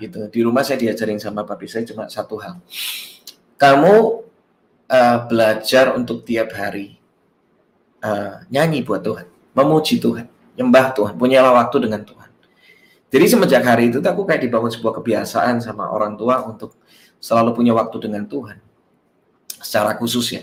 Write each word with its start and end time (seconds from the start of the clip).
gitu. 0.00 0.26
Di 0.28 0.40
rumah 0.42 0.62
saya 0.66 0.80
diajarin 0.80 1.20
sama 1.20 1.42
papi 1.46 1.66
saya 1.68 1.84
cuma 1.86 2.08
satu 2.08 2.38
hal. 2.40 2.58
Kamu 3.54 3.94
uh, 4.90 5.18
belajar 5.30 5.94
untuk 5.94 6.26
tiap 6.26 6.52
hari 6.52 6.98
uh, 8.04 8.44
nyanyi 8.50 8.82
buat 8.82 9.00
Tuhan, 9.00 9.26
memuji 9.56 10.02
Tuhan, 10.02 10.26
nyembah 10.58 10.92
Tuhan, 10.92 11.14
punyalah 11.16 11.54
waktu 11.64 11.88
dengan 11.88 12.02
Tuhan. 12.04 12.30
Jadi 13.14 13.24
semenjak 13.30 13.62
hari 13.62 13.94
itu 13.94 14.02
aku 14.02 14.26
kayak 14.26 14.42
dibangun 14.42 14.74
sebuah 14.74 14.98
kebiasaan 14.98 15.62
sama 15.62 15.86
orang 15.86 16.18
tua 16.18 16.42
untuk 16.42 16.74
selalu 17.22 17.54
punya 17.54 17.70
waktu 17.70 17.96
dengan 18.10 18.26
Tuhan. 18.26 18.58
Secara 19.62 19.94
khusus 19.94 20.34
ya. 20.34 20.42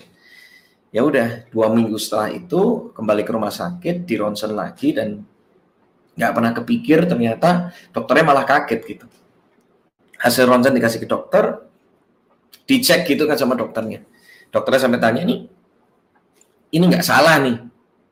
Ya 0.91 1.03
udah, 1.03 1.47
dua 1.51 1.71
minggu 1.71 1.95
setelah 1.99 2.31
itu 2.31 2.91
kembali 2.95 3.23
ke 3.23 3.31
rumah 3.31 3.51
sakit, 3.51 4.03
di 4.07 4.15
ronsen 4.19 4.55
lagi 4.55 4.91
dan 4.91 5.23
nggak 6.15 6.31
pernah 6.35 6.51
kepikir 6.51 7.07
ternyata 7.07 7.71
dokternya 7.95 8.25
malah 8.27 8.43
kaget 8.43 8.81
gitu. 8.83 9.05
Hasil 10.21 10.45
ronsen 10.45 10.77
dikasih 10.77 11.01
ke 11.01 11.07
dokter, 11.09 11.65
dicek 12.69 13.09
gitu 13.09 13.25
kan 13.25 13.35
sama 13.35 13.57
dokternya. 13.57 14.05
Dokternya 14.53 14.81
sampai 14.85 15.01
tanya 15.01 15.25
nih, 15.25 15.49
ini 16.77 16.83
nggak 16.85 17.01
salah 17.01 17.41
nih. 17.41 17.57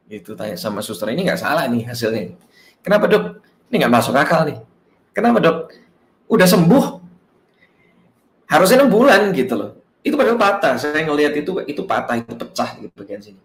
Itu 0.09 0.34
tanya 0.34 0.57
sama 0.57 0.81
suster 0.81 1.13
ini 1.13 1.21
nggak 1.21 1.37
salah 1.37 1.70
nih 1.70 1.85
hasilnya. 1.85 2.34
Kenapa 2.81 3.05
dok? 3.05 3.45
Ini 3.70 3.85
nggak 3.85 3.93
masuk 3.93 4.17
akal 4.17 4.49
nih. 4.49 4.57
Kenapa 5.13 5.37
dok? 5.37 5.57
Udah 6.25 6.48
sembuh. 6.49 6.85
Harusnya 8.49 8.81
enam 8.81 8.89
bulan 8.89 9.29
gitu 9.37 9.53
loh. 9.53 9.71
Itu 10.01 10.17
padahal 10.17 10.41
patah. 10.41 10.73
Saya 10.81 11.05
ngelihat 11.05 11.37
itu 11.37 11.51
itu 11.70 11.81
patah, 11.85 12.17
itu 12.17 12.34
pecah 12.34 12.70
gitu 12.81 12.93
bagian 12.98 13.21
sini. 13.21 13.41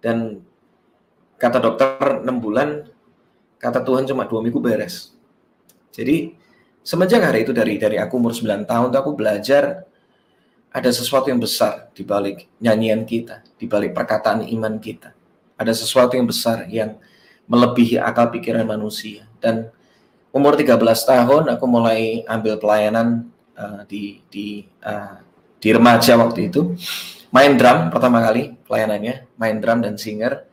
Dan 0.00 0.40
kata 1.36 1.60
dokter 1.60 2.24
enam 2.24 2.40
bulan, 2.40 2.88
kata 3.60 3.84
Tuhan 3.84 4.08
cuma 4.08 4.24
dua 4.24 4.40
minggu 4.40 4.56
beres. 4.62 5.12
Jadi 5.92 6.37
semenjak 6.88 7.20
hari 7.20 7.44
itu 7.44 7.52
dari 7.52 7.76
dari 7.76 8.00
aku 8.00 8.16
umur 8.16 8.32
9 8.32 8.64
tahun 8.64 8.88
aku 8.96 9.12
belajar 9.12 9.84
ada 10.72 10.88
sesuatu 10.88 11.28
yang 11.28 11.36
besar 11.36 11.92
di 11.92 12.00
balik 12.00 12.48
nyanyian 12.60 13.04
kita, 13.04 13.44
di 13.60 13.68
balik 13.68 13.92
perkataan 13.92 14.44
iman 14.48 14.80
kita. 14.80 15.12
Ada 15.60 15.76
sesuatu 15.76 16.16
yang 16.16 16.24
besar 16.24 16.64
yang 16.68 16.96
melebihi 17.48 18.00
akal 18.00 18.32
pikiran 18.32 18.64
manusia. 18.64 19.28
Dan 19.40 19.68
umur 20.32 20.56
13 20.56 20.76
tahun 20.80 21.42
aku 21.52 21.64
mulai 21.68 22.24
ambil 22.28 22.60
pelayanan 22.60 23.28
uh, 23.56 23.84
di 23.88 24.24
di 24.28 24.64
uh, 24.84 25.20
di 25.60 25.68
remaja 25.72 26.16
waktu 26.16 26.52
itu. 26.52 26.72
Main 27.28 27.60
drum 27.60 27.92
pertama 27.92 28.24
kali 28.24 28.56
pelayanannya 28.64 29.28
main 29.36 29.56
drum 29.60 29.84
dan 29.84 29.96
singer. 30.00 30.44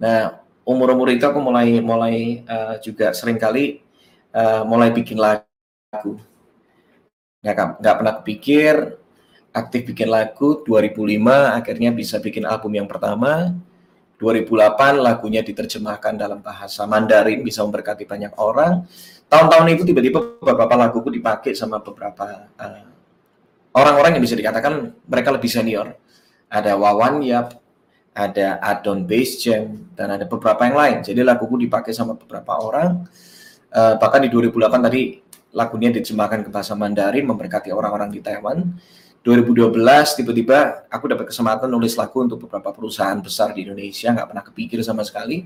Nah 0.00 0.40
umur-umur 0.64 1.08
itu 1.12 1.24
aku 1.24 1.40
mulai 1.40 1.80
mulai 1.84 2.44
uh, 2.48 2.76
juga 2.80 3.12
sering 3.12 3.40
kali 3.40 3.80
uh, 4.32 4.64
mulai 4.64 4.92
bikin 4.92 5.20
lagu 5.20 5.49
nggak 5.90 7.82
nggak 7.82 7.94
pernah 7.98 8.14
kepikir 8.22 8.74
aktif 9.50 9.90
bikin 9.90 10.06
lagu 10.06 10.62
2005 10.62 11.18
akhirnya 11.58 11.90
bisa 11.90 12.22
bikin 12.22 12.46
album 12.46 12.78
yang 12.78 12.86
pertama 12.86 13.58
2008 14.22 15.00
lagunya 15.02 15.42
diterjemahkan 15.42 16.14
dalam 16.14 16.38
bahasa 16.44 16.84
Mandarin 16.84 17.40
bisa 17.40 17.64
memberkati 17.64 18.04
banyak 18.04 18.36
orang. 18.36 18.84
Tahun-tahun 19.32 19.66
itu 19.72 19.82
tiba-tiba 19.88 20.36
beberapa 20.36 20.76
laguku 20.76 21.08
dipakai 21.08 21.56
sama 21.56 21.80
beberapa 21.80 22.52
eh, 22.60 22.84
orang-orang 23.72 24.20
yang 24.20 24.24
bisa 24.28 24.36
dikatakan 24.36 24.92
mereka 25.08 25.32
lebih 25.32 25.48
senior. 25.48 25.96
Ada 26.52 26.76
Wawan 26.76 27.24
Yap, 27.24 27.56
ada 28.12 28.60
Adon 28.60 29.08
Bass 29.08 29.40
Jam, 29.40 29.88
dan 29.96 30.12
ada 30.12 30.28
beberapa 30.28 30.68
yang 30.68 30.76
lain. 30.76 30.96
Jadi 31.00 31.24
laguku 31.24 31.56
dipakai 31.56 31.96
sama 31.96 32.12
beberapa 32.12 32.60
orang. 32.60 33.08
Uh, 33.70 33.94
bahkan 34.02 34.18
di 34.18 34.26
2008 34.26 34.82
tadi 34.82 35.29
lagunya 35.50 35.90
diterjemahkan 35.90 36.46
ke 36.46 36.50
bahasa 36.50 36.78
Mandarin 36.78 37.26
memberkati 37.26 37.74
orang-orang 37.74 38.10
di 38.10 38.22
Taiwan. 38.22 38.66
2012 39.20 39.76
tiba-tiba 40.16 40.88
aku 40.88 41.04
dapat 41.12 41.28
kesempatan 41.28 41.68
nulis 41.68 41.92
lagu 41.92 42.24
untuk 42.24 42.48
beberapa 42.48 42.72
perusahaan 42.72 43.20
besar 43.20 43.52
di 43.52 43.68
Indonesia 43.68 44.16
nggak 44.16 44.28
pernah 44.32 44.44
kepikir 44.46 44.80
sama 44.80 45.04
sekali. 45.04 45.44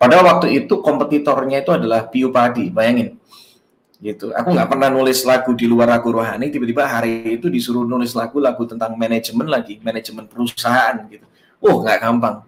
Padahal 0.00 0.24
waktu 0.24 0.64
itu 0.64 0.80
kompetitornya 0.80 1.60
itu 1.60 1.76
adalah 1.76 2.08
Bio 2.08 2.32
Padi 2.32 2.72
bayangin. 2.72 3.20
Gitu. 4.00 4.32
Aku 4.32 4.56
nggak 4.56 4.72
pernah 4.72 4.88
nulis 4.88 5.20
lagu 5.28 5.52
di 5.52 5.68
luar 5.68 5.92
lagu 5.92 6.08
rohani 6.08 6.48
tiba-tiba 6.48 6.88
hari 6.88 7.36
itu 7.36 7.52
disuruh 7.52 7.84
nulis 7.84 8.16
lagu 8.16 8.40
lagu 8.40 8.64
tentang 8.64 8.96
manajemen 8.96 9.44
lagi 9.44 9.76
manajemen 9.84 10.24
perusahaan 10.24 11.04
gitu. 11.12 11.28
Oh 11.60 11.84
nggak 11.84 12.00
gampang. 12.00 12.40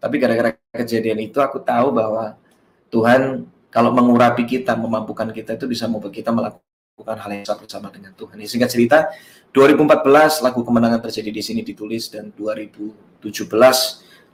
Tapi 0.00 0.14
gara-gara 0.16 0.56
kejadian 0.72 1.20
itu 1.28 1.36
aku 1.44 1.60
tahu 1.60 1.92
bahwa 1.92 2.40
Tuhan 2.88 3.44
kalau 3.74 3.90
mengurapi 3.90 4.46
kita 4.46 4.78
memampukan 4.78 5.34
kita 5.34 5.58
itu 5.58 5.66
bisa 5.66 5.90
membuat 5.90 6.14
kita 6.14 6.30
melakukan 6.30 7.18
hal 7.18 7.30
yang 7.34 7.42
sama 7.66 7.90
dengan 7.90 8.14
Tuhan. 8.14 8.38
Ini 8.38 8.46
singkat 8.46 8.70
cerita, 8.70 9.10
2014 9.50 10.46
lagu 10.46 10.62
kemenangan 10.62 11.02
terjadi 11.02 11.34
di 11.34 11.42
sini 11.42 11.66
ditulis 11.66 12.06
dan 12.06 12.30
2017 12.38 13.34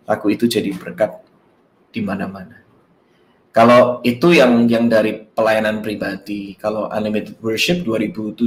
lagu 0.04 0.26
itu 0.28 0.44
jadi 0.44 0.68
berkat 0.76 1.24
di 1.88 2.04
mana-mana. 2.04 2.60
Kalau 3.50 4.04
itu 4.04 4.30
yang 4.30 4.68
yang 4.68 4.86
dari 4.86 5.26
pelayanan 5.32 5.80
pribadi, 5.80 6.54
kalau 6.60 6.86
Unlimited 6.92 7.40
Worship 7.40 7.82
2007 7.82 8.44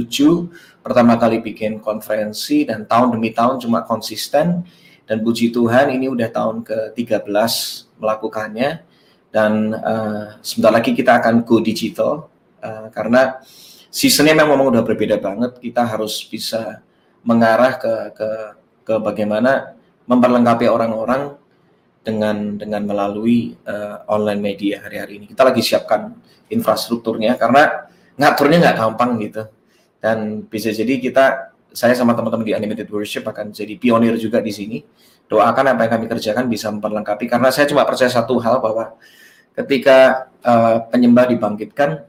pertama 0.80 1.18
kali 1.18 1.42
bikin 1.42 1.82
konferensi 1.82 2.64
dan 2.64 2.86
tahun 2.86 3.18
demi 3.18 3.34
tahun 3.34 3.60
cuma 3.60 3.82
konsisten 3.84 4.62
dan 5.04 5.16
puji 5.20 5.52
Tuhan 5.52 5.92
ini 5.92 6.08
udah 6.08 6.30
tahun 6.32 6.64
ke-13 6.64 7.26
melakukannya 8.00 8.93
dan 9.34 9.74
uh, 9.74 10.38
sebentar 10.46 10.70
lagi 10.70 10.94
kita 10.94 11.18
akan 11.18 11.42
go 11.42 11.58
digital 11.58 12.30
uh, 12.62 12.86
karena 12.94 13.42
seasonnya 13.90 14.38
memang 14.38 14.70
udah 14.70 14.86
berbeda 14.86 15.18
banget. 15.18 15.58
Kita 15.58 15.82
harus 15.82 16.22
bisa 16.22 16.78
mengarah 17.26 17.74
ke 17.74 18.14
ke 18.14 18.28
ke 18.86 18.94
bagaimana 19.02 19.74
memperlengkapi 20.06 20.70
orang-orang 20.70 21.34
dengan 22.06 22.54
dengan 22.54 22.86
melalui 22.86 23.58
uh, 23.66 24.06
online 24.06 24.38
media 24.38 24.86
hari-hari 24.86 25.18
ini. 25.18 25.26
Kita 25.26 25.42
lagi 25.42 25.66
siapkan 25.66 26.14
infrastrukturnya 26.46 27.34
karena 27.34 27.90
ngaturnya 28.14 28.70
nggak 28.70 28.76
gampang 28.86 29.18
gitu. 29.18 29.50
Dan 29.98 30.46
bisa 30.46 30.70
jadi 30.70 31.02
kita 31.02 31.50
saya 31.74 31.98
sama 31.98 32.14
teman-teman 32.14 32.46
di 32.46 32.54
Animated 32.54 32.86
Worship 32.86 33.26
akan 33.26 33.50
jadi 33.50 33.74
pionir 33.82 34.14
juga 34.14 34.38
di 34.38 34.54
sini. 34.54 34.78
Doakan 35.26 35.74
apa 35.74 35.90
yang 35.90 35.92
kami 35.98 36.06
kerjakan 36.06 36.46
bisa 36.46 36.70
memperlengkapi 36.70 37.26
karena 37.26 37.50
saya 37.50 37.66
cuma 37.66 37.82
percaya 37.82 38.12
satu 38.12 38.38
hal 38.38 38.62
bahwa 38.62 38.94
ketika 39.54 40.28
uh, 40.42 40.84
penyembah 40.90 41.30
dibangkitkan 41.30 42.04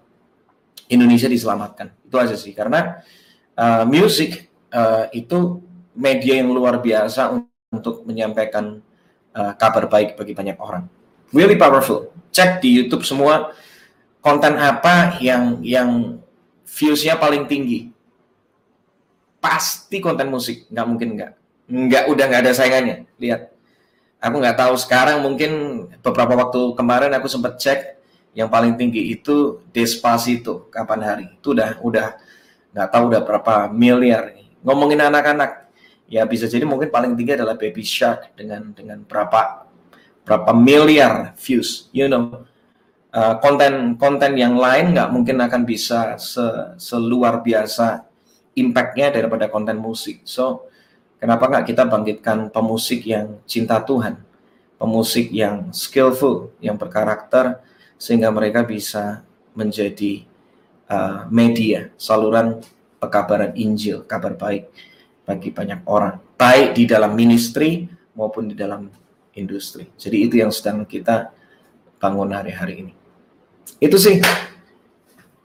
Indonesia 0.89 1.29
diselamatkan. 1.29 1.93
Itu 2.05 2.17
aja 2.17 2.35
sih 2.37 2.53
karena 2.53 3.01
uh, 3.57 3.83
music 3.87 4.49
uh, 4.73 5.09
itu 5.13 5.61
media 5.95 6.41
yang 6.41 6.51
luar 6.51 6.81
biasa 6.83 7.39
untuk 7.71 8.03
menyampaikan 8.03 8.83
uh, 9.33 9.53
kabar 9.55 9.87
baik 9.87 10.19
bagi 10.19 10.35
banyak 10.35 10.57
orang. 10.59 10.85
Really 11.31 11.57
powerful. 11.57 12.11
Cek 12.35 12.61
di 12.61 12.75
YouTube 12.75 13.07
semua 13.07 13.55
konten 14.19 14.59
apa 14.59 15.17
yang 15.23 15.63
yang 15.63 16.19
viewsnya 16.67 17.15
paling 17.15 17.47
tinggi. 17.47 17.89
Pasti 19.39 20.01
konten 20.01 20.27
musik, 20.33 20.65
nggak 20.69 20.87
mungkin 20.89 21.09
nggak. 21.15 21.31
Nggak 21.69 22.03
udah 22.09 22.25
nggak 22.29 22.41
ada 22.45 22.53
saingannya. 22.53 23.05
Lihat, 23.21 23.54
aku 24.19 24.35
nggak 24.41 24.57
tahu. 24.57 24.73
Sekarang 24.79 25.23
mungkin 25.23 25.51
beberapa 26.01 26.33
waktu 26.35 26.73
kemarin 26.75 27.11
aku 27.15 27.27
sempat 27.29 27.59
cek 27.59 27.79
yang 28.35 28.51
paling 28.51 28.75
tinggi 28.75 29.15
itu 29.15 29.63
Despacito. 29.71 30.67
Kapan 30.69 30.99
hari? 31.01 31.25
Itu 31.39 31.55
udah 31.55 31.79
udah 31.79 32.07
nggak 32.75 32.89
tahu 32.91 33.03
udah 33.11 33.21
berapa 33.23 33.55
miliar. 33.71 34.35
Ngomongin 34.65 34.99
anak-anak 34.99 35.71
ya 36.05 36.27
bisa 36.27 36.45
jadi 36.45 36.67
mungkin 36.67 36.93
paling 36.93 37.17
tinggi 37.17 37.39
adalah 37.39 37.57
Baby 37.57 37.81
Shark 37.81 38.35
dengan 38.37 38.75
dengan 38.75 39.01
berapa 39.07 39.65
berapa 40.27 40.51
miliar 40.51 41.33
views. 41.39 41.87
You 41.95 42.11
know 42.11 42.43
uh, 43.15 43.39
konten 43.39 43.95
konten 43.95 44.35
yang 44.35 44.59
lain 44.59 44.91
nggak 44.91 45.09
mungkin 45.09 45.39
akan 45.39 45.63
bisa 45.63 46.19
se, 46.19 46.75
seluar 46.75 47.39
biasa 47.39 48.03
impactnya 48.59 49.15
daripada 49.15 49.47
konten 49.47 49.79
musik. 49.79 50.27
So 50.27 50.67
kenapa 51.25 51.49
nggak 51.49 51.65
kita 51.65 51.83
bangkitkan 51.89 52.53
pemusik 52.53 53.01
yang 53.09 53.41
cinta 53.49 53.81
Tuhan 53.81 54.21
pemusik 54.77 55.31
yang 55.33 55.73
skillful 55.73 56.53
yang 56.61 56.77
berkarakter 56.77 57.63
sehingga 57.97 58.29
mereka 58.29 58.61
bisa 58.61 59.23
menjadi 59.55 60.27
uh, 60.91 61.25
media 61.31 61.89
saluran 61.95 62.59
pekabaran 62.99 63.55
Injil, 63.55 64.03
kabar 64.03 64.35
baik 64.35 64.69
bagi 65.25 65.49
banyak 65.49 65.81
orang, 65.87 66.21
baik 66.37 66.77
di 66.77 66.83
dalam 66.85 67.15
ministry 67.17 67.87
maupun 68.13 68.51
di 68.51 68.55
dalam 68.55 68.91
industri. 69.33 69.89
Jadi 69.95 70.17
itu 70.21 70.35
yang 70.37 70.51
sedang 70.51 70.83
kita 70.85 71.31
bangun 71.97 72.29
hari-hari 72.35 72.85
ini. 72.85 72.93
Itu 73.81 73.97
sih. 73.97 74.21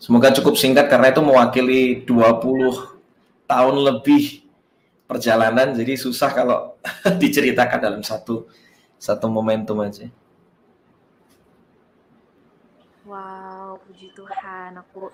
Semoga 0.00 0.33
cukup 0.33 0.56
singkat 0.56 0.88
karena 0.88 1.12
itu 1.12 1.21
mewakili 1.21 2.05
20 2.09 3.49
tahun 3.49 3.76
lebih 3.85 4.49
perjalanan 5.11 5.75
jadi 5.75 5.99
susah 5.99 6.31
kalau 6.31 6.79
diceritakan 7.23 7.83
dalam 7.83 8.03
satu 8.07 8.47
satu 8.95 9.27
momentum 9.27 9.83
aja. 9.83 10.07
Wow, 13.11 13.83
puji 13.91 14.15
Tuhan. 14.15 14.79
Aku 14.87 15.11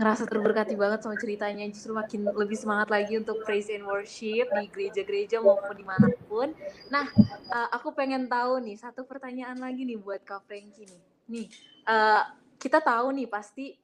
ngerasa 0.00 0.24
terberkati 0.24 0.80
banget 0.80 1.04
sama 1.04 1.20
ceritanya. 1.20 1.68
Justru 1.68 1.92
makin 1.92 2.24
lebih 2.32 2.56
semangat 2.56 2.88
lagi 2.88 3.20
untuk 3.20 3.44
praise 3.44 3.68
and 3.68 3.84
worship 3.84 4.48
di 4.48 4.64
gereja-gereja 4.72 5.44
maupun 5.44 5.76
di 5.76 5.84
mana 5.84 6.08
pun. 6.24 6.56
Nah, 6.88 7.04
uh, 7.52 7.68
aku 7.68 7.92
pengen 7.92 8.32
tahu 8.32 8.64
nih, 8.64 8.80
satu 8.80 9.04
pertanyaan 9.04 9.60
lagi 9.60 9.84
nih 9.84 10.00
buat 10.00 10.24
Kak 10.24 10.48
Franky 10.48 10.88
nih. 10.88 11.02
Nih, 11.28 11.46
uh, 11.84 12.24
kita 12.56 12.80
tahu 12.80 13.12
nih 13.12 13.28
pasti 13.28 13.76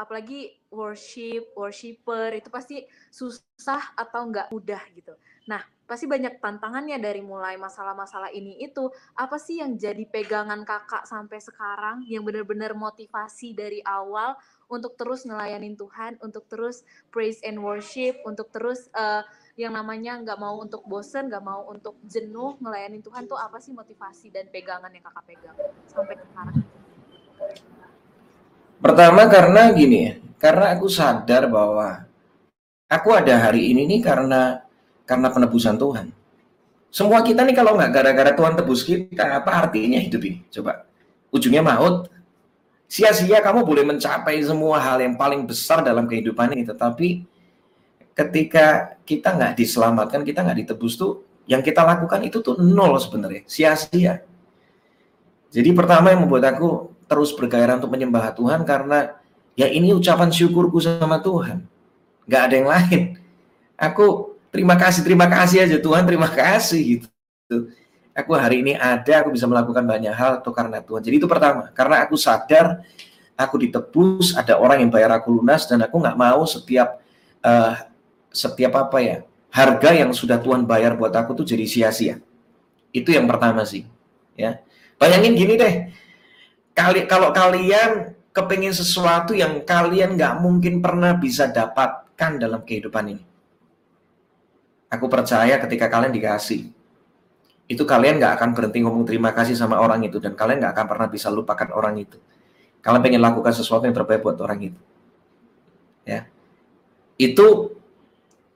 apalagi 0.00 0.56
worship, 0.72 1.52
worshiper 1.52 2.32
itu 2.36 2.48
pasti 2.48 2.84
susah 3.12 3.92
atau 3.96 4.28
nggak 4.28 4.48
mudah 4.54 4.82
gitu. 4.96 5.12
Nah, 5.48 5.60
pasti 5.84 6.06
banyak 6.06 6.38
tantangannya 6.38 7.02
dari 7.02 7.18
mulai 7.18 7.58
masalah-masalah 7.58 8.30
ini 8.30 8.62
itu. 8.62 8.86
Apa 9.18 9.36
sih 9.36 9.58
yang 9.58 9.74
jadi 9.74 10.06
pegangan 10.06 10.62
kakak 10.62 11.04
sampai 11.04 11.42
sekarang 11.42 12.06
yang 12.06 12.22
benar-benar 12.22 12.72
motivasi 12.78 13.52
dari 13.58 13.82
awal 13.82 14.38
untuk 14.70 14.94
terus 14.94 15.26
ngelayanin 15.26 15.74
Tuhan, 15.74 16.22
untuk 16.22 16.46
terus 16.46 16.86
praise 17.10 17.42
and 17.42 17.58
worship, 17.58 18.14
untuk 18.22 18.48
terus 18.54 18.86
uh, 18.94 19.26
yang 19.58 19.74
namanya 19.74 20.16
nggak 20.22 20.38
mau 20.38 20.62
untuk 20.62 20.86
bosen, 20.86 21.26
nggak 21.26 21.42
mau 21.42 21.66
untuk 21.66 21.98
jenuh 22.06 22.54
ngelayanin 22.62 23.02
Tuhan 23.02 23.26
tuh 23.26 23.36
apa 23.36 23.58
sih 23.58 23.74
motivasi 23.74 24.30
dan 24.30 24.46
pegangan 24.48 24.94
yang 24.94 25.02
kakak 25.02 25.24
pegang 25.34 25.58
sampai 25.90 26.14
sekarang? 26.14 26.56
Pertama 28.80 29.28
karena 29.28 29.68
gini 29.76 29.98
ya, 30.08 30.12
karena 30.40 30.72
aku 30.72 30.88
sadar 30.88 31.52
bahwa 31.52 32.08
aku 32.88 33.12
ada 33.12 33.36
hari 33.36 33.76
ini 33.76 33.84
nih 33.84 34.00
karena 34.00 34.64
karena 35.04 35.28
penebusan 35.28 35.76
Tuhan. 35.76 36.08
Semua 36.88 37.20
kita 37.20 37.44
nih 37.44 37.54
kalau 37.54 37.76
nggak 37.76 37.92
gara-gara 37.92 38.32
Tuhan 38.32 38.56
tebus 38.56 38.82
kita, 38.82 39.36
apa 39.36 39.68
artinya 39.68 40.00
hidup 40.00 40.24
ini? 40.24 40.42
Coba. 40.48 40.88
Ujungnya 41.30 41.62
maut. 41.62 42.10
Sia-sia 42.90 43.38
kamu 43.38 43.62
boleh 43.62 43.86
mencapai 43.86 44.42
semua 44.42 44.82
hal 44.82 44.98
yang 44.98 45.14
paling 45.14 45.46
besar 45.46 45.84
dalam 45.86 46.10
kehidupan 46.10 46.50
ini, 46.56 46.66
tetapi 46.66 47.22
ketika 48.16 48.98
kita 49.06 49.38
nggak 49.38 49.52
diselamatkan, 49.54 50.26
kita 50.26 50.42
nggak 50.42 50.66
ditebus 50.66 50.98
tuh, 50.98 51.22
yang 51.46 51.62
kita 51.62 51.86
lakukan 51.86 52.18
itu 52.26 52.42
tuh 52.42 52.58
nol 52.58 52.98
sebenarnya, 52.98 53.46
sia-sia. 53.46 54.26
Jadi 55.54 55.70
pertama 55.70 56.10
yang 56.10 56.26
membuat 56.26 56.58
aku 56.58 56.90
terus 57.10 57.34
bergairah 57.34 57.82
untuk 57.82 57.90
menyembah 57.90 58.30
Tuhan 58.38 58.62
karena 58.62 59.18
ya 59.58 59.66
ini 59.66 59.90
ucapan 59.90 60.30
syukurku 60.30 60.78
sama 60.78 61.18
Tuhan. 61.18 61.66
Nggak 62.30 62.42
ada 62.46 62.54
yang 62.54 62.68
lain. 62.70 63.00
Aku 63.74 64.38
terima 64.54 64.78
kasih, 64.78 65.02
terima 65.02 65.26
kasih 65.26 65.66
aja 65.66 65.76
Tuhan, 65.82 66.06
terima 66.06 66.30
kasih 66.30 67.02
gitu. 67.02 67.74
Aku 68.14 68.30
hari 68.38 68.62
ini 68.62 68.78
ada, 68.78 69.26
aku 69.26 69.34
bisa 69.34 69.50
melakukan 69.50 69.82
banyak 69.82 70.14
hal 70.14 70.38
itu 70.38 70.50
karena 70.54 70.78
Tuhan. 70.78 71.02
Jadi 71.02 71.16
itu 71.18 71.26
pertama, 71.26 71.74
karena 71.74 72.06
aku 72.06 72.14
sadar 72.14 72.86
aku 73.34 73.56
ditebus, 73.66 74.38
ada 74.38 74.60
orang 74.60 74.86
yang 74.86 74.90
bayar 74.92 75.10
aku 75.18 75.34
lunas 75.34 75.66
dan 75.66 75.82
aku 75.82 75.98
nggak 75.98 76.14
mau 76.14 76.46
setiap 76.46 77.02
uh, 77.42 77.74
setiap 78.30 78.78
apa 78.78 78.98
ya 79.02 79.16
harga 79.50 79.90
yang 79.90 80.14
sudah 80.14 80.38
Tuhan 80.38 80.62
bayar 80.62 80.94
buat 80.94 81.10
aku 81.10 81.42
tuh 81.42 81.46
jadi 81.48 81.66
sia-sia. 81.66 82.22
Itu 82.94 83.10
yang 83.10 83.26
pertama 83.26 83.66
sih, 83.66 83.82
ya. 84.38 84.62
Bayangin 85.00 85.32
gini 85.34 85.56
deh, 85.56 85.74
kali 86.76 87.06
kalau 87.10 87.30
kalian 87.34 88.14
kepingin 88.30 88.74
sesuatu 88.74 89.34
yang 89.34 89.62
kalian 89.66 90.14
nggak 90.14 90.38
mungkin 90.38 90.78
pernah 90.78 91.14
bisa 91.18 91.50
dapatkan 91.50 92.38
dalam 92.38 92.62
kehidupan 92.62 93.18
ini 93.18 93.24
Aku 94.90 95.06
percaya 95.06 95.54
ketika 95.62 95.86
kalian 95.86 96.10
dikasih, 96.10 96.66
itu 97.70 97.82
kalian 97.86 98.18
nggak 98.18 98.42
akan 98.42 98.50
berhenti 98.58 98.82
ngomong 98.82 99.06
terima 99.06 99.30
kasih 99.30 99.54
sama 99.54 99.78
orang 99.78 100.02
itu 100.02 100.18
dan 100.18 100.34
kalian 100.34 100.58
nggak 100.58 100.74
akan 100.74 100.86
pernah 100.90 101.06
bisa 101.06 101.30
lupakan 101.30 101.70
orang 101.70 101.94
itu. 102.02 102.18
Kalian 102.82 102.98
pengen 102.98 103.22
lakukan 103.22 103.54
sesuatu 103.54 103.86
yang 103.86 103.94
terbaik 103.94 104.26
buat 104.26 104.34
orang 104.42 104.74
itu. 104.74 104.80
Ya, 106.02 106.26
itu 107.22 107.70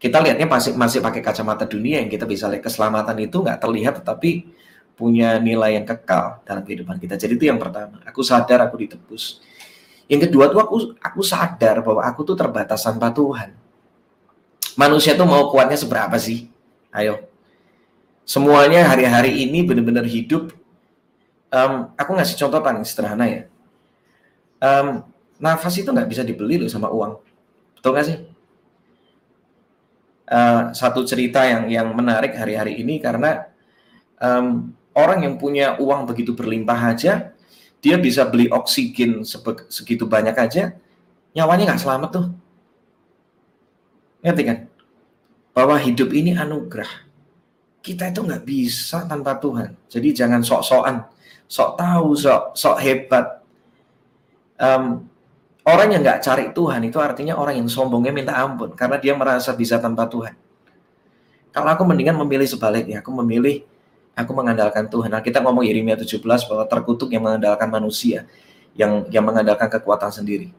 kita 0.03 0.19
lihatnya 0.27 0.51
masih 0.51 0.75
masih 0.75 0.99
pakai 0.99 1.23
kacamata 1.23 1.71
dunia 1.71 2.03
yang 2.03 2.11
kita 2.11 2.27
bisa 2.27 2.51
lihat 2.51 2.67
keselamatan 2.67 3.15
itu 3.23 3.39
nggak 3.39 3.63
terlihat 3.63 4.03
tetapi 4.03 4.51
punya 4.95 5.43
nilai 5.43 5.79
yang 5.79 5.87
kekal 5.87 6.43
dalam 6.47 6.63
kehidupan 6.63 6.97
kita. 7.03 7.19
Jadi 7.19 7.35
itu 7.35 7.47
yang 7.51 7.59
pertama. 7.59 7.99
Aku 8.07 8.23
sadar 8.23 8.63
aku 8.67 8.79
ditebus. 8.87 9.43
Yang 10.07 10.31
kedua 10.31 10.53
tuh 10.53 10.61
aku 10.61 10.77
aku 11.01 11.21
sadar 11.25 11.83
bahwa 11.83 12.03
aku 12.05 12.23
tuh 12.23 12.37
terbatas 12.37 12.85
tanpa 12.85 13.11
Tuhan 13.11 13.65
manusia 14.79 15.15
tuh 15.15 15.27
mau 15.27 15.49
kuatnya 15.51 15.79
seberapa 15.79 16.15
sih? 16.19 16.51
Ayo. 16.95 17.27
Semuanya 18.27 18.87
hari-hari 18.87 19.43
ini 19.47 19.63
benar-benar 19.67 20.07
hidup. 20.07 20.55
Um, 21.51 21.95
aku 21.95 22.11
ngasih 22.19 22.37
contoh 22.39 22.61
paling 22.63 22.83
sederhana 22.83 23.27
ya. 23.31 23.43
Um, 24.59 25.07
nafas 25.39 25.79
itu 25.79 25.91
nggak 25.91 26.11
bisa 26.11 26.23
dibeli 26.27 26.59
loh 26.59 26.71
sama 26.71 26.91
uang. 26.91 27.21
Betul 27.79 27.91
nggak 27.95 28.07
sih? 28.07 28.19
Uh, 30.25 30.73
satu 30.73 31.05
cerita 31.05 31.45
yang 31.45 31.69
yang 31.69 31.89
menarik 31.93 32.33
hari-hari 32.33 32.81
ini 32.81 32.97
karena 32.97 33.45
um, 34.17 34.73
orang 34.95 35.27
yang 35.27 35.35
punya 35.37 35.77
uang 35.77 36.07
begitu 36.09 36.33
berlimpah 36.33 36.95
aja, 36.95 37.35
dia 37.85 37.97
bisa 38.01 38.25
beli 38.25 38.49
oksigen 38.49 39.27
segitu 39.69 40.09
banyak 40.09 40.35
aja, 40.35 40.73
nyawanya 41.37 41.75
nggak 41.75 41.83
selamat 41.83 42.11
tuh 42.11 42.27
Ngerti 44.25 44.43
kan? 44.49 44.59
Bahwa 45.53 45.77
hidup 45.77 46.09
ini 46.17 46.33
anugerah. 46.33 47.05
Kita 47.85 48.09
itu 48.09 48.25
nggak 48.25 48.43
bisa 48.49 49.05
tanpa 49.05 49.37
Tuhan. 49.37 49.77
Jadi 49.93 50.09
jangan 50.17 50.41
sok-sokan, 50.41 51.05
sok 51.45 51.77
tahu, 51.77 52.17
sok 52.17 52.57
sok 52.57 52.77
hebat. 52.81 53.45
Um, 54.57 55.05
orang 55.69 55.93
yang 55.93 56.01
nggak 56.01 56.25
cari 56.25 56.45
Tuhan 56.57 56.81
itu 56.89 56.97
artinya 56.97 57.37
orang 57.37 57.61
yang 57.61 57.69
sombongnya 57.69 58.17
minta 58.17 58.33
ampun 58.33 58.73
karena 58.73 58.97
dia 58.97 59.13
merasa 59.13 59.53
bisa 59.53 59.77
tanpa 59.77 60.09
Tuhan. 60.09 60.33
Kalau 61.53 61.69
aku 61.69 61.85
mendingan 61.85 62.17
memilih 62.17 62.49
sebaliknya, 62.49 63.05
aku 63.05 63.13
memilih 63.21 63.63
aku 64.15 64.31
mengandalkan 64.33 64.87
Tuhan. 64.87 65.11
Nah, 65.11 65.21
kita 65.21 65.43
ngomong 65.43 65.67
Yeremia 65.67 65.99
17 65.99 66.23
bahwa 66.23 66.65
terkutuk 66.71 67.11
yang 67.11 67.27
mengandalkan 67.27 67.69
manusia, 67.69 68.25
yang 68.79 69.07
yang 69.11 69.27
mengandalkan 69.27 69.67
kekuatan 69.69 70.11
sendiri. 70.15 70.55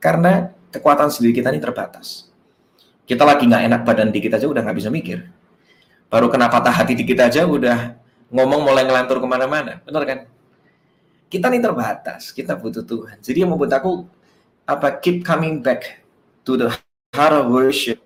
Karena 0.00 0.52
kekuatan 0.72 1.08
sendiri 1.12 1.36
kita 1.36 1.52
ini 1.52 1.60
terbatas. 1.60 2.28
Kita 3.04 3.26
lagi 3.26 3.44
nggak 3.48 3.64
enak 3.66 3.80
badan 3.82 4.08
dikit 4.14 4.38
aja 4.38 4.46
udah 4.46 4.62
nggak 4.62 4.78
bisa 4.78 4.88
mikir. 4.92 5.26
Baru 6.06 6.30
kena 6.30 6.46
patah 6.46 6.70
hati 6.70 6.94
dikit 6.94 7.18
aja 7.18 7.42
udah 7.42 7.98
ngomong 8.30 8.62
mulai 8.62 8.86
ngelantur 8.86 9.18
ke 9.18 9.26
mana-mana. 9.26 9.82
Benar 9.82 10.02
kan? 10.06 10.18
Kita 11.30 11.46
nih 11.50 11.62
terbatas, 11.62 12.30
kita 12.34 12.58
butuh 12.58 12.82
Tuhan. 12.82 13.18
Jadi 13.22 13.42
yang 13.42 13.50
membuat 13.54 13.82
aku 13.82 14.06
apa 14.66 14.98
keep 15.02 15.22
coming 15.26 15.58
back 15.62 16.02
to 16.46 16.54
the 16.54 16.70
heart 17.14 17.34
of 17.34 17.50
worship. 17.50 17.98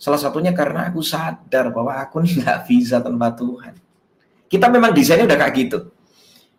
Salah 0.00 0.16
satunya 0.16 0.52
karena 0.52 0.88
aku 0.88 1.04
sadar 1.04 1.68
bahwa 1.72 1.96
aku 2.00 2.20
nggak 2.24 2.68
bisa 2.68 3.00
tanpa 3.00 3.32
Tuhan. 3.32 3.89
Kita 4.50 4.66
memang 4.66 4.90
desainnya 4.90 5.30
udah 5.30 5.38
kayak 5.38 5.54
gitu. 5.54 5.78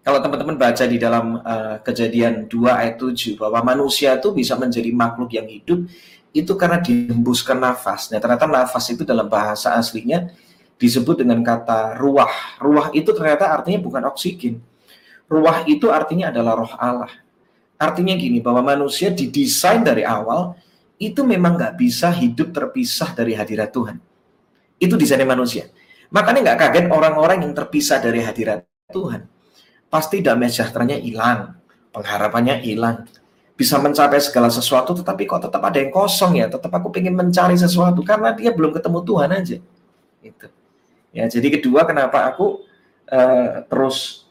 Kalau 0.01 0.17
teman-teman 0.23 0.55
baca 0.57 0.83
di 0.87 0.97
dalam 0.97 1.43
uh, 1.43 1.77
kejadian 1.83 2.47
2 2.47 2.55
ayat 2.71 2.95
7 2.97 3.37
bahwa 3.37 3.59
manusia 3.75 4.15
itu 4.15 4.31
bisa 4.31 4.55
menjadi 4.57 4.89
makhluk 4.95 5.29
yang 5.35 5.45
hidup 5.45 5.85
itu 6.31 6.51
karena 6.55 6.79
dihembuskan 6.79 7.59
nafas. 7.59 8.09
Nah, 8.09 8.17
ternyata 8.17 8.47
nafas 8.47 8.87
itu 8.89 9.03
dalam 9.03 9.27
bahasa 9.27 9.75
aslinya 9.75 10.31
disebut 10.81 11.21
dengan 11.21 11.43
kata 11.45 11.99
ruah. 11.99 12.57
Ruah 12.57 12.89
itu 12.95 13.11
ternyata 13.13 13.51
artinya 13.51 13.77
bukan 13.83 14.07
oksigen. 14.09 14.57
Ruah 15.29 15.67
itu 15.69 15.91
artinya 15.91 16.33
adalah 16.33 16.65
roh 16.65 16.73
Allah. 16.79 17.11
Artinya 17.77 18.17
gini, 18.17 18.41
bahwa 18.41 18.65
manusia 18.73 19.13
didesain 19.13 19.85
dari 19.85 20.01
awal 20.01 20.57
itu 21.01 21.21
memang 21.21 21.57
nggak 21.57 21.73
bisa 21.77 22.09
hidup 22.13 22.53
terpisah 22.53 23.13
dari 23.13 23.33
hadirat 23.37 23.69
Tuhan. 23.73 23.97
Itu 24.81 24.97
desainnya 24.97 25.29
manusia. 25.29 25.69
Makanya 26.11 26.39
nggak 26.51 26.59
kaget 26.59 26.85
orang-orang 26.91 27.47
yang 27.47 27.53
terpisah 27.55 28.03
dari 28.03 28.19
hadirat 28.19 28.67
Tuhan. 28.91 29.31
Pasti 29.87 30.19
damai 30.19 30.51
sejahteranya 30.51 30.99
hilang, 30.99 31.55
pengharapannya 31.95 32.59
hilang, 32.63 33.07
bisa 33.55 33.77
mencapai 33.77 34.17
segala 34.17 34.49
sesuatu 34.49 34.97
tetapi 34.97 35.29
kok 35.29 35.45
tetap 35.45 35.61
ada 35.61 35.77
yang 35.77 35.93
kosong 35.93 36.41
ya? 36.41 36.49
Tetap 36.49 36.73
aku 36.73 36.89
pengen 36.89 37.13
mencari 37.13 37.53
sesuatu 37.53 38.01
karena 38.01 38.33
dia 38.33 38.49
belum 38.49 38.73
ketemu 38.73 38.99
Tuhan 39.05 39.29
aja. 39.31 39.57
Itu 40.25 40.47
ya 41.11 41.27
jadi 41.27 41.47
kedua 41.59 41.83
kenapa 41.83 42.25
aku 42.25 42.63
uh, 43.11 43.61
terus 43.69 44.25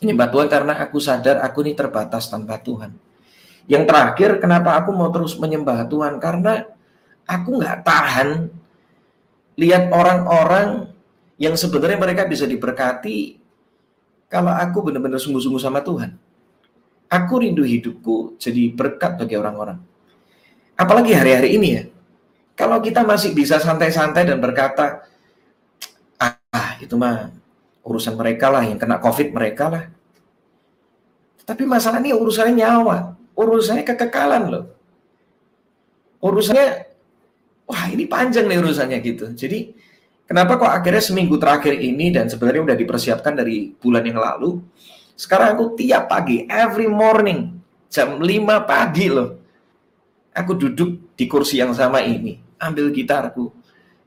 menyembah 0.00 0.28
Tuhan? 0.32 0.48
Karena 0.48 0.72
aku 0.80 0.96
sadar 0.96 1.44
aku 1.44 1.60
ini 1.66 1.76
terbatas 1.76 2.26
tanpa 2.32 2.56
Tuhan. 2.58 2.96
Yang 3.68 3.84
terakhir 3.84 4.30
kenapa 4.40 4.80
aku 4.80 4.96
mau 4.96 5.12
terus 5.12 5.36
menyembah 5.36 5.84
Tuhan? 5.84 6.16
Karena 6.16 6.64
aku 7.28 7.60
nggak 7.60 7.84
tahan 7.84 8.48
lihat 9.58 9.90
orang-orang 9.90 10.94
yang 11.36 11.58
sebenarnya 11.58 11.98
mereka 11.98 12.22
bisa 12.30 12.46
diberkati 12.46 13.42
kalau 14.30 14.54
aku 14.54 14.86
benar-benar 14.86 15.18
sungguh-sungguh 15.18 15.58
sama 15.58 15.82
Tuhan 15.82 16.14
Aku 17.08 17.40
rindu 17.40 17.64
hidupku 17.64 18.36
jadi 18.36 18.68
berkat 18.68 19.16
bagi 19.16 19.32
orang-orang. 19.40 19.80
Apalagi 20.76 21.16
hari-hari 21.16 21.56
ini 21.56 21.68
ya. 21.72 21.84
Kalau 22.52 22.84
kita 22.84 23.00
masih 23.00 23.32
bisa 23.32 23.56
santai-santai 23.56 24.28
dan 24.28 24.36
berkata, 24.36 25.08
ah 26.20 26.76
itu 26.84 26.92
mah 27.00 27.32
urusan 27.80 28.12
mereka 28.12 28.52
lah, 28.52 28.60
yang 28.68 28.76
kena 28.76 29.00
COVID 29.00 29.32
mereka 29.32 29.72
lah. 29.72 29.84
Tapi 31.48 31.64
masalah 31.64 32.04
ini 32.04 32.12
urusannya 32.12 32.60
nyawa, 32.60 33.16
urusannya 33.32 33.88
kekekalan 33.88 34.42
loh. 34.52 34.64
Urusannya, 36.20 36.87
wah 37.68 37.84
ini 37.92 38.08
panjang 38.08 38.48
nih 38.48 38.58
urusannya 38.58 38.98
gitu. 39.04 39.30
Jadi 39.36 39.76
kenapa 40.24 40.56
kok 40.56 40.72
akhirnya 40.72 41.04
seminggu 41.04 41.36
terakhir 41.36 41.76
ini 41.76 42.08
dan 42.08 42.26
sebenarnya 42.26 42.72
udah 42.72 42.76
dipersiapkan 42.80 43.36
dari 43.36 43.76
bulan 43.76 44.02
yang 44.08 44.18
lalu, 44.18 44.64
sekarang 45.12 45.54
aku 45.54 45.76
tiap 45.76 46.08
pagi, 46.08 46.48
every 46.48 46.88
morning, 46.88 47.60
jam 47.92 48.16
5 48.16 48.24
pagi 48.64 49.06
loh, 49.12 49.36
aku 50.32 50.52
duduk 50.56 51.14
di 51.14 51.28
kursi 51.28 51.60
yang 51.60 51.76
sama 51.76 52.00
ini, 52.00 52.40
ambil 52.56 52.88
gitarku, 52.88 53.52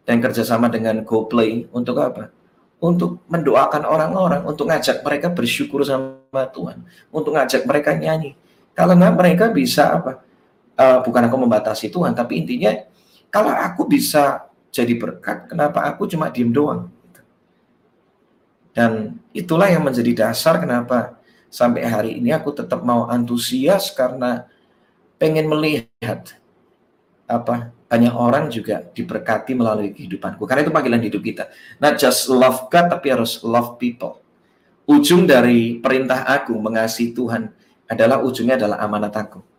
dan 0.03 0.17
kerjasama 0.17 0.67
dengan 0.67 1.05
GoPlay 1.05 1.69
untuk 1.69 2.01
apa? 2.01 2.41
untuk 2.81 3.21
mendoakan 3.29 3.85
orang-orang, 3.85 4.41
untuk 4.41 4.65
ngajak 4.65 5.05
mereka 5.05 5.29
bersyukur 5.29 5.85
sama 5.85 6.49
Tuhan, 6.49 6.81
untuk 7.13 7.37
ngajak 7.37 7.61
mereka 7.69 7.93
nyanyi. 7.93 8.33
Kalau 8.73 8.97
nggak 8.97 9.13
mereka 9.13 9.45
bisa 9.53 10.01
apa? 10.01 10.25
Uh, 10.73 10.97
bukan 11.05 11.29
aku 11.29 11.37
membatasi 11.45 11.93
Tuhan, 11.93 12.17
tapi 12.17 12.41
intinya 12.41 12.73
kalau 13.31 13.55
aku 13.55 13.87
bisa 13.87 14.45
jadi 14.69 14.91
berkat, 14.95 15.47
kenapa 15.47 15.87
aku 15.87 16.05
cuma 16.05 16.27
diem 16.27 16.51
doang? 16.51 16.91
Dan 18.71 19.19
itulah 19.35 19.67
yang 19.67 19.83
menjadi 19.83 20.27
dasar 20.27 20.59
kenapa 20.59 21.19
sampai 21.51 21.83
hari 21.83 22.11
ini 22.19 22.31
aku 22.31 22.55
tetap 22.55 22.83
mau 22.83 23.07
antusias 23.07 23.91
karena 23.91 24.47
pengen 25.19 25.51
melihat 25.51 26.39
apa 27.27 27.75
banyak 27.91 28.15
orang 28.15 28.47
juga 28.47 28.87
diberkati 28.95 29.51
melalui 29.51 29.91
kehidupanku. 29.91 30.47
Karena 30.47 30.63
itu 30.63 30.71
panggilan 30.71 31.03
hidup 31.03 31.19
kita. 31.19 31.51
Not 31.83 31.99
just 31.99 32.31
love 32.31 32.71
God, 32.71 32.87
tapi 32.87 33.11
harus 33.11 33.43
love 33.43 33.75
people. 33.75 34.23
Ujung 34.87 35.27
dari 35.27 35.75
perintah 35.83 36.23
aku 36.23 36.55
mengasihi 36.55 37.11
Tuhan 37.11 37.51
adalah 37.91 38.23
ujungnya 38.23 38.55
adalah 38.55 38.79
amanat 38.79 39.11
aku. 39.11 39.50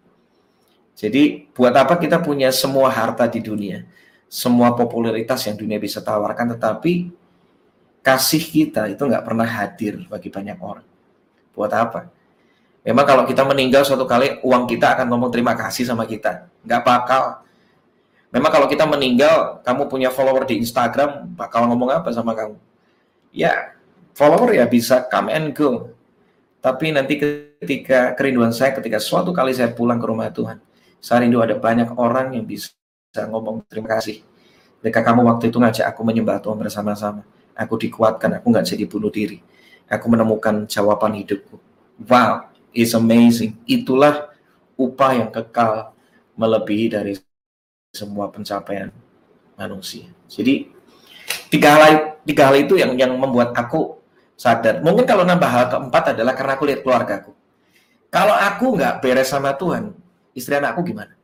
Jadi 0.92 1.48
buat 1.56 1.72
apa 1.72 1.98
kita 1.98 2.20
punya 2.20 2.52
semua 2.52 2.92
harta 2.92 3.24
di 3.26 3.40
dunia, 3.40 3.82
semua 4.28 4.76
popularitas 4.76 5.42
yang 5.48 5.56
dunia 5.56 5.80
bisa 5.80 6.04
tawarkan, 6.04 6.54
tetapi 6.54 7.10
kasih 8.04 8.42
kita 8.42 8.92
itu 8.92 9.02
nggak 9.02 9.24
pernah 9.24 9.46
hadir 9.48 10.04
bagi 10.06 10.28
banyak 10.28 10.58
orang. 10.60 10.86
Buat 11.52 11.72
apa? 11.74 12.00
Memang 12.82 13.06
kalau 13.06 13.24
kita 13.24 13.46
meninggal 13.46 13.86
suatu 13.86 14.04
kali 14.04 14.42
uang 14.42 14.66
kita 14.66 14.98
akan 14.98 15.06
ngomong 15.06 15.30
terima 15.30 15.54
kasih 15.54 15.86
sama 15.86 16.04
kita. 16.04 16.50
Nggak 16.66 16.82
bakal 16.82 17.42
Memang 18.32 18.48
kalau 18.48 18.64
kita 18.64 18.88
meninggal, 18.88 19.60
kamu 19.60 19.92
punya 19.92 20.08
follower 20.08 20.48
di 20.48 20.56
Instagram, 20.56 21.36
bakal 21.36 21.68
ngomong 21.68 21.92
apa 21.92 22.08
sama 22.16 22.32
kamu? 22.32 22.56
Ya, 23.28 23.76
follower 24.16 24.56
ya 24.56 24.64
bisa 24.64 25.04
come 25.04 25.28
and 25.28 25.52
go. 25.52 25.92
Tapi 26.64 26.96
nanti 26.96 27.20
ketika 27.20 28.16
kerinduan 28.16 28.56
saya, 28.56 28.72
ketika 28.72 28.96
suatu 28.96 29.36
kali 29.36 29.52
saya 29.52 29.68
pulang 29.76 30.00
ke 30.00 30.08
rumah 30.08 30.32
Tuhan, 30.32 30.64
saya 31.02 31.26
rindu 31.26 31.42
ada 31.42 31.58
banyak 31.58 31.98
orang 31.98 32.38
yang 32.38 32.46
bisa 32.46 32.70
ngomong 33.26 33.66
terima 33.66 33.98
kasih. 33.98 34.22
Ketika 34.78 35.02
kamu 35.02 35.26
waktu 35.26 35.50
itu 35.50 35.58
ngajak 35.58 35.90
aku 35.90 36.06
menyembah 36.06 36.38
Tuhan 36.38 36.54
bersama-sama, 36.62 37.26
aku 37.58 37.74
dikuatkan, 37.74 38.38
aku 38.38 38.46
nggak 38.54 38.66
jadi 38.70 38.86
bunuh 38.86 39.10
diri. 39.10 39.42
Aku 39.90 40.06
menemukan 40.06 40.64
jawaban 40.70 41.18
hidupku. 41.18 41.58
Wow, 42.06 42.54
it's 42.70 42.94
amazing. 42.94 43.58
Itulah 43.66 44.30
upah 44.78 45.10
yang 45.18 45.30
kekal 45.34 45.90
melebihi 46.38 46.86
dari 46.94 47.18
semua 47.92 48.30
pencapaian 48.30 48.88
manusia. 49.58 50.06
Jadi 50.30 50.70
tiga 51.50 51.76
hal 51.76 51.82
tiga 52.24 52.48
hal 52.48 52.56
itu 52.62 52.78
yang 52.78 52.94
yang 52.94 53.12
membuat 53.18 53.52
aku 53.52 54.00
sadar. 54.38 54.80
Mungkin 54.80 55.04
kalau 55.04 55.26
nambah 55.26 55.50
hal 55.50 55.64
keempat 55.68 56.16
adalah 56.16 56.32
karena 56.32 56.52
aku 56.56 56.64
lihat 56.66 56.80
keluargaku. 56.86 57.34
Kalau 58.08 58.34
aku 58.34 58.76
nggak 58.76 58.98
beres 59.04 59.30
sama 59.30 59.54
Tuhan, 59.54 59.92
istri 60.32 60.56
anakku 60.56 60.84
gimana? 60.84 61.14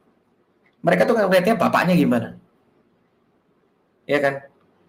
Mereka 0.85 1.05
tuh 1.05 1.19
ngeliatnya 1.19 1.59
bapaknya 1.59 1.95
gimana? 1.99 2.29
Ya 4.09 4.19
kan? 4.23 4.35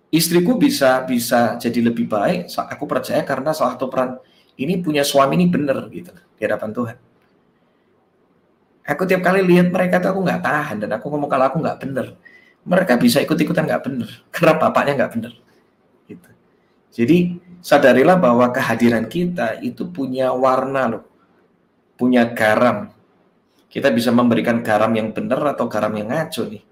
Istriku 0.10 0.58
bisa 0.58 1.06
bisa 1.06 1.58
jadi 1.58 1.92
lebih 1.92 2.10
baik. 2.10 2.50
Aku 2.50 2.90
percaya 2.90 3.22
karena 3.22 3.54
salah 3.54 3.78
satu 3.78 3.90
peran 3.92 4.18
ini 4.60 4.82
punya 4.82 5.06
suami 5.06 5.38
ini 5.40 5.48
bener 5.48 5.88
gitu 5.94 6.12
di 6.12 6.42
hadapan 6.44 6.72
Tuhan. 6.74 6.98
Aku 8.90 9.06
tiap 9.06 9.22
kali 9.22 9.46
lihat 9.46 9.70
mereka 9.70 10.02
tuh 10.02 10.18
aku 10.18 10.26
nggak 10.26 10.42
tahan 10.42 10.78
dan 10.82 10.90
aku 10.98 11.14
ngomong 11.14 11.30
kalau 11.30 11.46
aku 11.46 11.58
nggak 11.62 11.78
bener. 11.78 12.18
Mereka 12.66 12.98
bisa 12.98 13.22
ikut-ikutan 13.22 13.70
nggak 13.70 13.84
bener 13.86 14.10
karena 14.34 14.54
bapaknya 14.58 14.94
nggak 15.06 15.12
bener. 15.14 15.34
Gitu. 16.10 16.30
Jadi 16.90 17.18
sadarilah 17.62 18.18
bahwa 18.18 18.50
kehadiran 18.50 19.06
kita 19.06 19.62
itu 19.62 19.86
punya 19.94 20.34
warna 20.34 20.90
loh, 20.90 21.04
punya 21.96 22.26
garam. 22.34 22.90
Kita 23.70 23.94
bisa 23.94 24.10
memberikan 24.10 24.66
garam 24.66 24.90
yang 24.98 25.14
benar 25.14 25.54
atau 25.54 25.70
garam 25.70 25.94
yang 25.94 26.10
ngaco 26.10 26.50
nih. 26.50 26.64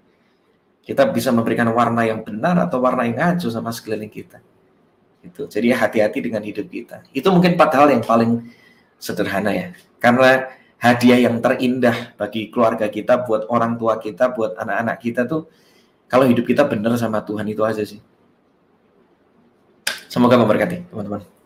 Kita 0.82 1.06
bisa 1.14 1.30
memberikan 1.30 1.70
warna 1.70 2.02
yang 2.02 2.26
benar 2.26 2.58
atau 2.58 2.82
warna 2.82 3.06
yang 3.06 3.16
ngaco 3.16 3.46
sama 3.48 3.70
sekeliling 3.70 4.10
kita. 4.10 4.42
Itu. 5.22 5.46
Jadi 5.46 5.70
hati-hati 5.70 6.18
dengan 6.18 6.42
hidup 6.42 6.66
kita. 6.66 7.06
Itu 7.14 7.30
mungkin 7.30 7.54
empat 7.54 7.70
hal 7.78 7.94
yang 7.94 8.02
paling 8.02 8.50
sederhana 8.98 9.54
ya. 9.54 9.68
Karena 10.02 10.50
hadiah 10.78 11.30
yang 11.30 11.38
terindah 11.38 12.18
bagi 12.18 12.50
keluarga 12.50 12.90
kita, 12.90 13.22
buat 13.22 13.46
orang 13.46 13.78
tua 13.78 14.02
kita, 14.02 14.34
buat 14.34 14.58
anak-anak 14.58 14.96
kita 14.98 15.22
tuh 15.26 15.46
kalau 16.08 16.24
hidup 16.24 16.48
kita 16.48 16.64
benar 16.64 16.96
sama 16.96 17.20
Tuhan 17.22 17.46
itu 17.46 17.62
aja 17.62 17.84
sih. 17.84 18.00
Semoga 20.08 20.40
memberkati 20.40 20.88
teman-teman. 20.88 21.37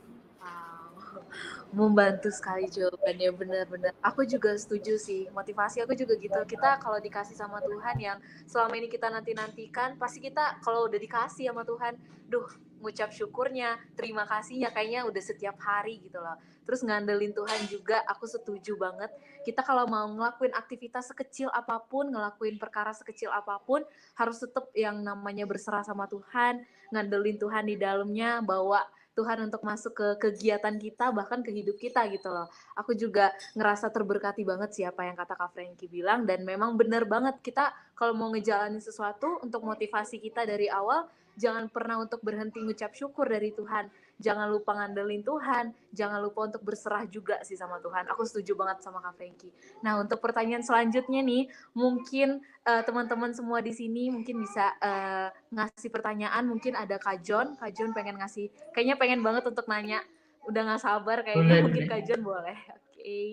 Membantu 1.72 2.28
sekali 2.28 2.68
jawabannya 2.68 3.32
benar-benar. 3.32 3.92
Aku 4.04 4.28
juga 4.28 4.52
setuju 4.52 5.00
sih. 5.00 5.24
Motivasi 5.32 5.80
aku 5.80 5.96
juga 5.96 6.20
gitu. 6.20 6.36
Kita 6.44 6.76
kalau 6.76 7.00
dikasih 7.00 7.32
sama 7.32 7.64
Tuhan 7.64 7.96
yang 7.96 8.18
selama 8.44 8.76
ini 8.76 8.92
kita 8.92 9.08
nanti-nantikan, 9.08 9.96
pasti 9.96 10.20
kita 10.20 10.60
kalau 10.60 10.84
udah 10.84 11.00
dikasih 11.00 11.48
sama 11.48 11.64
Tuhan, 11.64 11.96
duh 12.28 12.44
ngucap 12.82 13.14
syukurnya, 13.14 13.78
terima 13.94 14.26
kasihnya 14.26 14.74
kayaknya 14.74 15.06
udah 15.06 15.22
setiap 15.22 15.54
hari 15.62 16.02
gitu 16.02 16.18
loh. 16.18 16.34
Terus 16.66 16.82
ngandelin 16.82 17.30
Tuhan 17.30 17.60
juga, 17.70 18.02
aku 18.10 18.26
setuju 18.26 18.74
banget. 18.74 19.08
Kita 19.46 19.62
kalau 19.62 19.86
mau 19.86 20.04
ngelakuin 20.10 20.50
aktivitas 20.52 21.14
sekecil 21.14 21.46
apa 21.54 21.78
pun, 21.78 22.10
ngelakuin 22.10 22.58
perkara 22.58 22.90
sekecil 22.90 23.30
apa 23.30 23.62
pun, 23.62 23.86
harus 24.18 24.42
tetap 24.42 24.68
yang 24.74 24.98
namanya 24.98 25.46
berserah 25.46 25.86
sama 25.86 26.10
Tuhan, 26.10 26.66
ngandelin 26.90 27.38
Tuhan 27.38 27.64
di 27.70 27.78
dalamnya, 27.78 28.42
bawa 28.42 28.82
Tuhan 29.12 29.44
untuk 29.44 29.60
masuk 29.60 29.92
ke 29.92 30.08
kegiatan 30.28 30.72
kita 30.80 31.12
bahkan 31.12 31.44
ke 31.44 31.52
hidup 31.52 31.76
kita 31.76 32.08
gitu 32.08 32.32
loh. 32.32 32.48
Aku 32.80 32.96
juga 32.96 33.28
ngerasa 33.52 33.92
terberkati 33.92 34.40
banget 34.40 34.72
siapa 34.72 35.04
yang 35.04 35.16
kata 35.16 35.36
Kak 35.36 35.52
Franky 35.52 35.84
bilang 35.84 36.24
dan 36.24 36.48
memang 36.48 36.80
benar 36.80 37.04
banget 37.04 37.36
kita 37.44 37.76
kalau 37.92 38.16
mau 38.16 38.32
ngejalanin 38.32 38.80
sesuatu 38.80 39.36
untuk 39.44 39.60
motivasi 39.68 40.16
kita 40.16 40.48
dari 40.48 40.72
awal 40.72 41.04
jangan 41.36 41.68
pernah 41.68 42.00
untuk 42.00 42.20
berhenti 42.24 42.60
ngucap 42.64 42.92
syukur 42.96 43.28
dari 43.28 43.52
Tuhan. 43.52 43.88
Jangan 44.22 44.46
lupa 44.48 44.78
ngandelin 44.78 45.26
Tuhan, 45.26 45.74
jangan 45.90 46.22
lupa 46.22 46.46
untuk 46.46 46.62
berserah 46.62 47.02
juga 47.10 47.42
sih 47.42 47.58
sama 47.58 47.82
Tuhan. 47.82 48.06
Aku 48.14 48.22
setuju 48.22 48.54
banget 48.54 48.80
sama 48.86 49.02
Kak 49.02 49.18
Franky. 49.18 49.50
Nah, 49.82 49.98
untuk 49.98 50.22
pertanyaan 50.22 50.62
selanjutnya 50.62 51.20
nih, 51.26 51.50
mungkin 51.74 52.38
uh, 52.62 52.82
teman-teman 52.86 53.34
semua 53.34 53.58
di 53.58 53.74
sini 53.74 54.14
mungkin 54.14 54.38
bisa 54.46 54.70
uh, 54.78 55.28
ngasih 55.50 55.90
pertanyaan. 55.90 56.46
Mungkin 56.46 56.78
ada 56.78 56.96
Kak 57.02 57.26
John, 57.26 57.58
Kak 57.58 57.74
John 57.74 57.90
pengen 57.90 58.22
ngasih, 58.22 58.46
kayaknya 58.70 58.94
pengen 58.94 59.26
banget 59.26 59.42
untuk 59.42 59.66
nanya. 59.66 59.98
Udah 60.46 60.62
nggak 60.62 60.82
sabar 60.82 61.26
kayaknya, 61.26 61.42
boleh, 61.42 61.62
mungkin 61.66 61.84
Kak 61.90 62.02
John 62.06 62.22
boleh. 62.22 62.56
Oke. 62.70 63.02
Okay. 63.02 63.28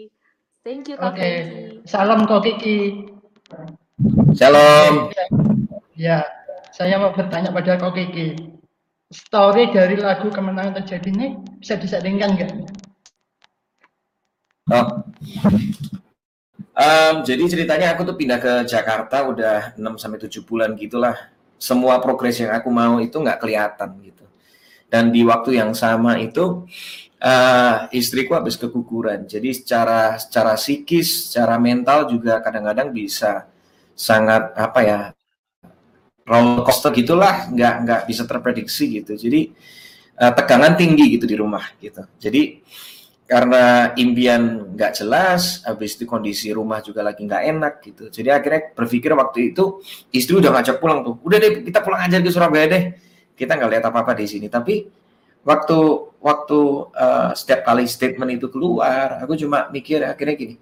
Thank 0.65 0.91
you 0.91 0.97
Kak 0.97 1.13
Oke. 1.13 1.21
Okay. 1.21 1.35
Salam 1.85 2.25
Kak 2.25 2.41
Kiki. 2.41 3.05
Shalom. 4.37 5.09
Ya, 5.97 6.23
saya 6.71 6.95
mau 7.01 7.11
bertanya 7.11 7.51
pada 7.51 7.75
Kak 7.75 7.93
Kiki. 7.95 8.58
Story 9.09 9.73
dari 9.73 9.97
lagu 9.97 10.29
Kemenangan 10.29 10.85
Terjadi 10.85 11.09
ini 11.09 11.27
bisa 11.57 11.73
disaringkan 11.81 12.29
nggak? 12.37 12.51
Oh. 14.69 15.01
Um, 16.77 17.25
jadi 17.25 17.41
ceritanya 17.49 17.97
aku 17.97 18.05
tuh 18.05 18.13
pindah 18.13 18.37
ke 18.37 18.69
Jakarta 18.69 19.25
udah 19.25 19.73
6 19.81 19.97
sampai 19.97 20.21
7 20.21 20.45
bulan 20.45 20.77
gitulah. 20.77 21.17
Semua 21.57 21.97
progres 21.97 22.37
yang 22.37 22.53
aku 22.53 22.69
mau 22.69 23.01
itu 23.01 23.17
nggak 23.17 23.41
kelihatan 23.41 23.97
gitu. 24.05 24.29
Dan 24.93 25.09
di 25.09 25.25
waktu 25.25 25.57
yang 25.57 25.73
sama 25.73 26.21
itu 26.21 26.69
uh, 27.17 27.89
istriku 27.89 28.37
habis 28.37 28.61
keguguran. 28.61 29.25
Jadi 29.25 29.57
secara 29.57 30.21
secara 30.21 30.53
psikis, 30.53 31.33
secara 31.33 31.57
mental 31.57 32.05
juga 32.13 32.45
kadang-kadang 32.45 32.93
bisa 32.93 33.49
sangat 33.97 34.53
apa 34.53 34.79
ya 34.85 34.99
roller 36.29 36.61
coaster 36.61 36.93
gitulah 36.93 37.49
nggak 37.49 37.75
nggak 37.83 38.01
bisa 38.05 38.29
terprediksi 38.29 39.01
gitu. 39.01 39.17
Jadi 39.17 39.49
uh, 40.21 40.31
tegangan 40.37 40.77
tinggi 40.77 41.17
gitu 41.17 41.25
di 41.25 41.33
rumah 41.33 41.65
gitu. 41.81 42.05
Jadi 42.21 42.61
karena 43.29 43.93
impian 43.93 44.73
nggak 44.73 45.01
jelas 45.01 45.61
habis 45.61 45.93
itu 45.93 46.09
kondisi 46.09 46.49
rumah 46.49 46.81
juga 46.81 47.01
lagi 47.01 47.25
nggak 47.25 47.43
enak 47.49 47.73
gitu. 47.81 48.03
Jadi 48.13 48.29
akhirnya 48.29 48.61
berpikir 48.73 49.13
waktu 49.17 49.53
itu 49.53 49.81
istri 50.13 50.37
udah 50.37 50.53
ngajak 50.53 50.77
pulang 50.77 51.01
tuh. 51.01 51.17
Udah 51.25 51.37
deh 51.41 51.65
kita 51.65 51.81
pulang 51.81 52.05
aja 52.05 52.21
ke 52.21 52.29
Surabaya 52.29 52.65
deh. 52.69 52.83
Kita 53.33 53.57
nggak 53.57 53.69
lihat 53.69 53.85
apa 53.89 54.05
apa 54.05 54.13
di 54.13 54.25
sini. 54.29 54.49
Tapi 54.49 54.85
waktu 55.45 55.77
waktu 56.19 56.59
uh, 56.93 57.31
setiap 57.37 57.63
kali 57.63 57.87
statement 57.87 58.37
itu 58.37 58.51
keluar, 58.51 59.21
aku 59.23 59.39
cuma 59.39 59.71
mikir 59.71 60.03
akhirnya 60.03 60.35
gini, 60.35 60.55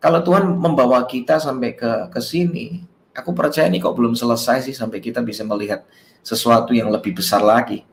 kalau 0.00 0.24
Tuhan 0.24 0.48
membawa 0.56 1.04
kita 1.04 1.36
sampai 1.42 1.76
ke 1.76 2.08
ke 2.08 2.20
sini, 2.24 2.80
aku 3.14 3.30
percaya 3.32 3.70
nih 3.70 3.80
kok 3.80 3.94
belum 3.94 4.18
selesai 4.18 4.66
sih 4.66 4.74
sampai 4.74 4.98
kita 4.98 5.22
bisa 5.22 5.46
melihat 5.46 5.86
sesuatu 6.20 6.74
yang 6.74 6.90
lebih 6.90 7.14
besar 7.14 7.40
lagi 7.40 7.86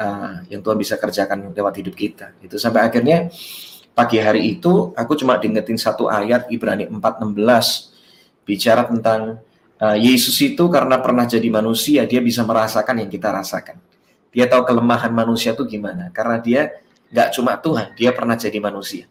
uh, 0.00 0.40
yang 0.48 0.64
Tuhan 0.64 0.78
bisa 0.80 0.96
kerjakan 0.96 1.52
lewat 1.52 1.74
hidup 1.84 1.94
kita. 1.94 2.32
Itu 2.40 2.56
sampai 2.56 2.88
akhirnya 2.88 3.28
pagi 3.92 4.16
hari 4.16 4.56
itu 4.56 4.96
aku 4.96 5.12
cuma 5.20 5.36
diingetin 5.36 5.76
satu 5.76 6.08
ayat 6.08 6.48
Ibrani 6.48 6.88
4:16 6.88 8.48
bicara 8.48 8.88
tentang 8.88 9.44
uh, 9.76 9.96
Yesus 10.00 10.34
itu 10.40 10.64
karena 10.72 10.96
pernah 10.98 11.28
jadi 11.28 11.46
manusia 11.52 12.08
dia 12.08 12.24
bisa 12.24 12.40
merasakan 12.42 13.04
yang 13.04 13.10
kita 13.12 13.28
rasakan. 13.28 13.76
Dia 14.30 14.46
tahu 14.48 14.62
kelemahan 14.64 15.12
manusia 15.12 15.52
itu 15.52 15.66
gimana 15.68 16.08
karena 16.14 16.40
dia 16.40 16.80
nggak 17.10 17.28
cuma 17.34 17.58
Tuhan, 17.58 17.92
dia 17.98 18.10
pernah 18.14 18.38
jadi 18.38 18.58
manusia. 18.62 19.04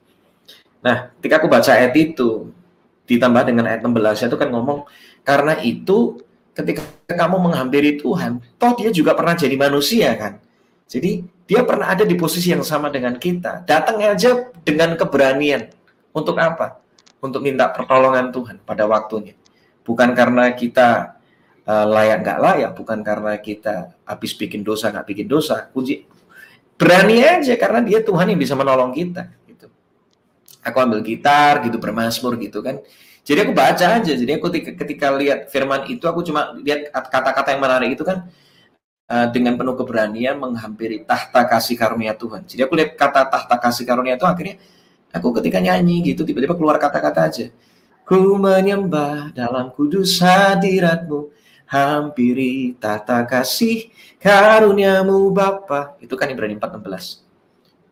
Nah, 0.80 1.12
ketika 1.20 1.44
aku 1.44 1.52
baca 1.52 1.76
ayat 1.76 1.92
itu 2.00 2.56
ditambah 3.04 3.44
dengan 3.44 3.68
ayat 3.68 3.84
16 3.84 4.32
itu 4.32 4.38
kan 4.40 4.48
ngomong 4.48 4.88
karena 5.24 5.60
itu 5.62 6.24
ketika 6.54 6.84
kamu 7.08 7.38
menghampiri 7.50 7.96
Tuhan, 8.00 8.44
toh 8.60 8.76
dia 8.76 8.92
juga 8.92 9.16
pernah 9.16 9.36
jadi 9.36 9.56
manusia 9.56 10.12
kan. 10.20 10.42
Jadi 10.90 11.24
dia 11.46 11.62
pernah 11.62 11.94
ada 11.94 12.04
di 12.06 12.18
posisi 12.18 12.50
yang 12.50 12.66
sama 12.66 12.90
dengan 12.90 13.18
kita. 13.18 13.64
Datang 13.64 14.02
aja 14.02 14.50
dengan 14.66 14.98
keberanian. 14.98 15.70
Untuk 16.10 16.38
apa? 16.42 16.82
Untuk 17.22 17.46
minta 17.46 17.70
pertolongan 17.70 18.34
Tuhan 18.34 18.62
pada 18.66 18.90
waktunya. 18.90 19.38
Bukan 19.86 20.14
karena 20.18 20.54
kita 20.54 21.18
uh, 21.66 21.86
layak 21.90 22.26
nggak 22.26 22.40
layak, 22.42 22.72
bukan 22.74 23.00
karena 23.06 23.34
kita 23.38 23.94
habis 24.06 24.34
bikin 24.34 24.66
dosa 24.66 24.90
nggak 24.90 25.08
bikin 25.10 25.28
dosa. 25.30 25.70
Kunci 25.70 26.06
berani 26.78 27.22
aja 27.22 27.54
karena 27.58 27.86
dia 27.86 28.02
Tuhan 28.02 28.34
yang 28.34 28.40
bisa 28.42 28.58
menolong 28.58 28.94
kita. 28.94 29.30
Gitu. 29.46 29.70
Aku 30.66 30.78
ambil 30.82 31.06
gitar 31.06 31.62
gitu 31.66 31.78
bermasmur 31.78 32.38
gitu 32.42 32.66
kan. 32.66 32.82
Jadi 33.24 33.40
aku 33.46 33.54
baca 33.54 33.86
aja. 34.02 34.14
Jadi 34.16 34.32
aku 34.36 34.50
ketika, 34.54 34.72
ketika 34.84 35.08
lihat 35.16 35.52
firman 35.54 35.86
itu 35.88 36.06
aku 36.06 36.26
cuma 36.26 36.56
lihat 36.60 36.92
kata-kata 36.92 37.54
yang 37.54 37.62
menarik 37.62 37.94
itu 37.94 38.04
kan 38.04 38.28
Eh, 39.10 39.28
dengan 39.34 39.58
penuh 39.58 39.74
keberanian 39.74 40.38
menghampiri 40.38 41.02
tahta 41.02 41.42
kasih 41.50 41.74
karunia 41.74 42.14
Tuhan. 42.14 42.46
Jadi 42.46 42.62
aku 42.62 42.78
lihat 42.78 42.94
kata 42.94 43.26
tahta 43.26 43.58
kasih 43.58 43.82
karunia 43.82 44.14
itu 44.14 44.22
akhirnya 44.22 44.62
aku 45.10 45.34
ketika 45.42 45.58
nyanyi 45.58 46.14
gitu 46.14 46.22
tiba-tiba 46.22 46.54
keluar 46.54 46.78
kata-kata 46.78 47.26
aja. 47.26 47.50
Ku 48.06 48.38
menyembah 48.38 49.34
dalam 49.34 49.74
kudus 49.74 50.22
hadiratmu, 50.22 51.26
hampiri 51.66 52.78
tahta 52.78 53.26
kasih 53.26 53.90
karuniamu 54.22 55.34
Bapa. 55.34 55.98
Itu 55.98 56.14
kan 56.14 56.30
Ibrani 56.30 56.62
4:16. 56.62 57.29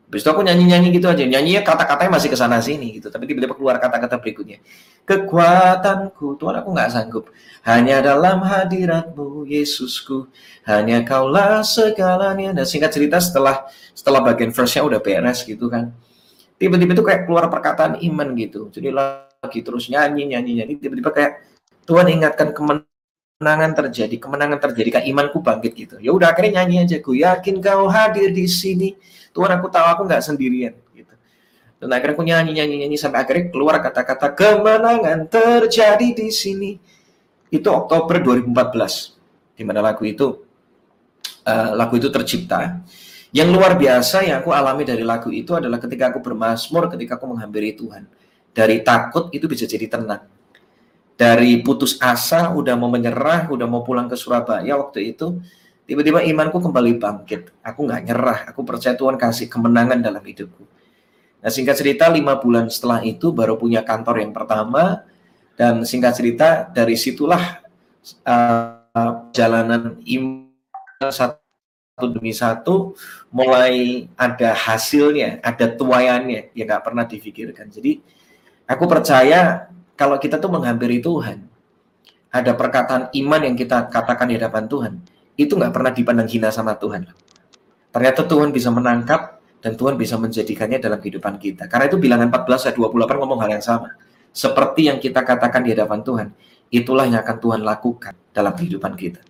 Habis 0.07 0.23
itu 0.23 0.29
aku 0.31 0.39
nyanyi-nyanyi 0.39 0.87
gitu 0.95 1.11
aja. 1.11 1.19
Nyanyinya 1.27 1.67
kata-katanya 1.67 2.15
masih 2.15 2.31
ke 2.31 2.39
sana 2.39 2.63
sini 2.63 2.95
gitu. 2.95 3.11
Tapi 3.11 3.27
tiba-tiba 3.27 3.51
keluar 3.59 3.75
kata-kata 3.75 4.15
berikutnya. 4.23 4.63
Kekuatanku, 5.03 6.39
Tuhan 6.39 6.63
aku 6.63 6.69
nggak 6.71 6.89
sanggup. 6.95 7.27
Hanya 7.67 7.99
dalam 7.99 8.39
hadiratmu, 8.39 9.43
Yesusku. 9.43 10.31
Hanya 10.63 11.03
kaulah 11.03 11.59
segalanya. 11.59 12.55
Dan 12.55 12.63
singkat 12.63 12.95
cerita 12.95 13.19
setelah 13.19 13.67
setelah 13.91 14.23
bagian 14.23 14.55
verse-nya 14.55 14.87
udah 14.87 14.99
beres 15.03 15.43
gitu 15.43 15.67
kan. 15.67 15.91
Tiba-tiba 16.55 16.95
itu 16.95 17.03
kayak 17.03 17.27
keluar 17.27 17.51
perkataan 17.51 17.99
iman 17.99 18.31
gitu. 18.39 18.71
Jadi 18.71 18.95
lagi 18.95 19.59
terus 19.59 19.91
nyanyi, 19.91 20.23
nyanyi, 20.31 20.63
nyanyi. 20.63 20.73
Tiba-tiba 20.79 21.11
kayak 21.11 21.31
Tuhan 21.83 22.07
ingatkan 22.07 22.55
kemenangan 22.55 23.71
terjadi, 23.75 24.15
kemenangan 24.23 24.71
terjadi, 24.71 24.87
kayak 24.87 25.07
imanku 25.11 25.43
bangkit 25.43 25.75
gitu. 25.75 25.95
Ya 25.99 26.15
udah 26.15 26.31
akhirnya 26.31 26.63
nyanyi 26.63 26.87
aja. 26.87 26.97
Gue 27.03 27.27
yakin 27.27 27.59
kau 27.59 27.91
hadir 27.91 28.31
di 28.31 28.47
sini 28.47 28.95
Tuhan 29.38 29.53
aku 29.53 29.70
tahu 29.70 29.86
aku 29.86 30.01
nggak 30.10 30.25
sendirian 30.25 30.74
gitu. 30.98 31.13
Dan 31.77 31.94
akhirnya 31.94 32.17
aku 32.17 32.25
nyanyi 32.25 32.51
nyanyi 32.58 32.75
nyanyi 32.82 32.98
sampai 32.98 33.22
akhirnya 33.22 33.53
keluar 33.53 33.77
kata-kata 33.77 34.34
kemenangan 34.34 35.29
terjadi 35.29 36.10
di 36.17 36.34
sini. 36.34 36.72
Itu 37.53 37.70
Oktober 37.70 38.17
2014 38.17 39.53
di 39.53 39.63
mana 39.63 39.86
lagu 39.86 40.01
itu 40.10 40.41
uh, 41.46 41.72
lagu 41.77 41.94
itu 42.01 42.10
tercipta. 42.10 42.81
Yang 43.29 43.50
luar 43.53 43.77
biasa 43.77 44.25
yang 44.25 44.42
aku 44.42 44.50
alami 44.50 44.88
dari 44.88 45.05
lagu 45.05 45.29
itu 45.29 45.53
adalah 45.53 45.77
ketika 45.77 46.09
aku 46.09 46.20
bermasmur, 46.24 46.90
ketika 46.90 47.22
aku 47.22 47.29
menghampiri 47.29 47.77
Tuhan. 47.77 48.09
Dari 48.55 48.81
takut 48.81 49.29
itu 49.29 49.46
bisa 49.46 49.70
jadi 49.70 49.85
tenang. 49.85 50.25
Dari 51.18 51.61
putus 51.61 51.98
asa, 52.01 52.53
udah 52.53 52.77
mau 52.77 52.90
menyerah, 52.90 53.50
udah 53.50 53.68
mau 53.70 53.81
pulang 53.81 54.05
ke 54.05 54.14
Surabaya 54.14 54.77
waktu 54.77 55.14
itu, 55.14 55.42
Tiba-tiba 55.87 56.19
imanku 56.19 56.59
kembali 56.59 57.00
bangkit. 57.00 57.63
Aku 57.63 57.87
nggak 57.87 58.01
nyerah. 58.11 58.39
Aku 58.51 58.67
percaya 58.67 58.91
Tuhan 59.00 59.15
kasih 59.15 59.47
kemenangan 59.47 60.03
dalam 60.03 60.19
hidupku. 60.19 60.67
Nah 61.39 61.47
singkat 61.47 61.79
cerita 61.79 62.11
lima 62.11 62.35
bulan 62.35 62.67
setelah 62.67 63.00
itu 63.07 63.31
baru 63.31 63.55
punya 63.55 63.87
kantor 63.87 64.19
yang 64.19 64.35
pertama 64.35 65.07
dan 65.55 65.87
singkat 65.87 66.11
cerita 66.19 66.67
dari 66.67 67.00
situlah 67.00 67.63
uh, 68.27 69.31
jalanan 69.31 69.95
iman 70.03 71.07
satu 71.07 71.39
demi 72.11 72.35
satu 72.35 73.00
mulai 73.31 74.05
ada 74.19 74.51
hasilnya, 74.51 75.39
ada 75.39 75.71
tuayannya 75.71 76.51
yang 76.51 76.67
nggak 76.67 76.83
pernah 76.83 77.07
difikirkan. 77.07 77.71
Jadi 77.71 78.03
aku 78.67 78.83
percaya 78.91 79.71
kalau 79.95 80.19
kita 80.19 80.35
tuh 80.35 80.51
menghampiri 80.51 81.00
Tuhan, 81.00 81.47
ada 82.27 82.51
perkataan 82.51 83.07
iman 83.15 83.41
yang 83.47 83.55
kita 83.55 83.87
katakan 83.87 84.27
di 84.27 84.35
hadapan 84.35 84.67
Tuhan 84.67 84.93
itu 85.37 85.53
nggak 85.53 85.71
pernah 85.71 85.93
dipandang 85.93 86.27
hina 86.27 86.50
sama 86.50 86.73
Tuhan. 86.75 87.05
Ternyata 87.93 88.25
Tuhan 88.25 88.50
bisa 88.50 88.73
menangkap 88.73 89.37
dan 89.61 89.77
Tuhan 89.77 89.95
bisa 89.95 90.17
menjadikannya 90.17 90.81
dalam 90.81 90.97
kehidupan 90.97 91.37
kita. 91.37 91.69
Karena 91.69 91.85
itu 91.85 91.97
bilangan 92.01 92.29
14 92.33 92.69
ayat 92.69 92.75
28 92.77 93.21
ngomong 93.21 93.39
hal 93.45 93.50
yang 93.57 93.63
sama. 93.63 93.93
Seperti 94.33 94.89
yang 94.89 94.97
kita 95.01 95.25
katakan 95.25 95.65
di 95.65 95.73
hadapan 95.73 96.01
Tuhan, 96.05 96.27
itulah 96.69 97.09
yang 97.09 97.21
akan 97.21 97.37
Tuhan 97.41 97.61
lakukan 97.65 98.13
dalam 98.33 98.53
kehidupan 98.53 98.93
kita. 98.93 99.21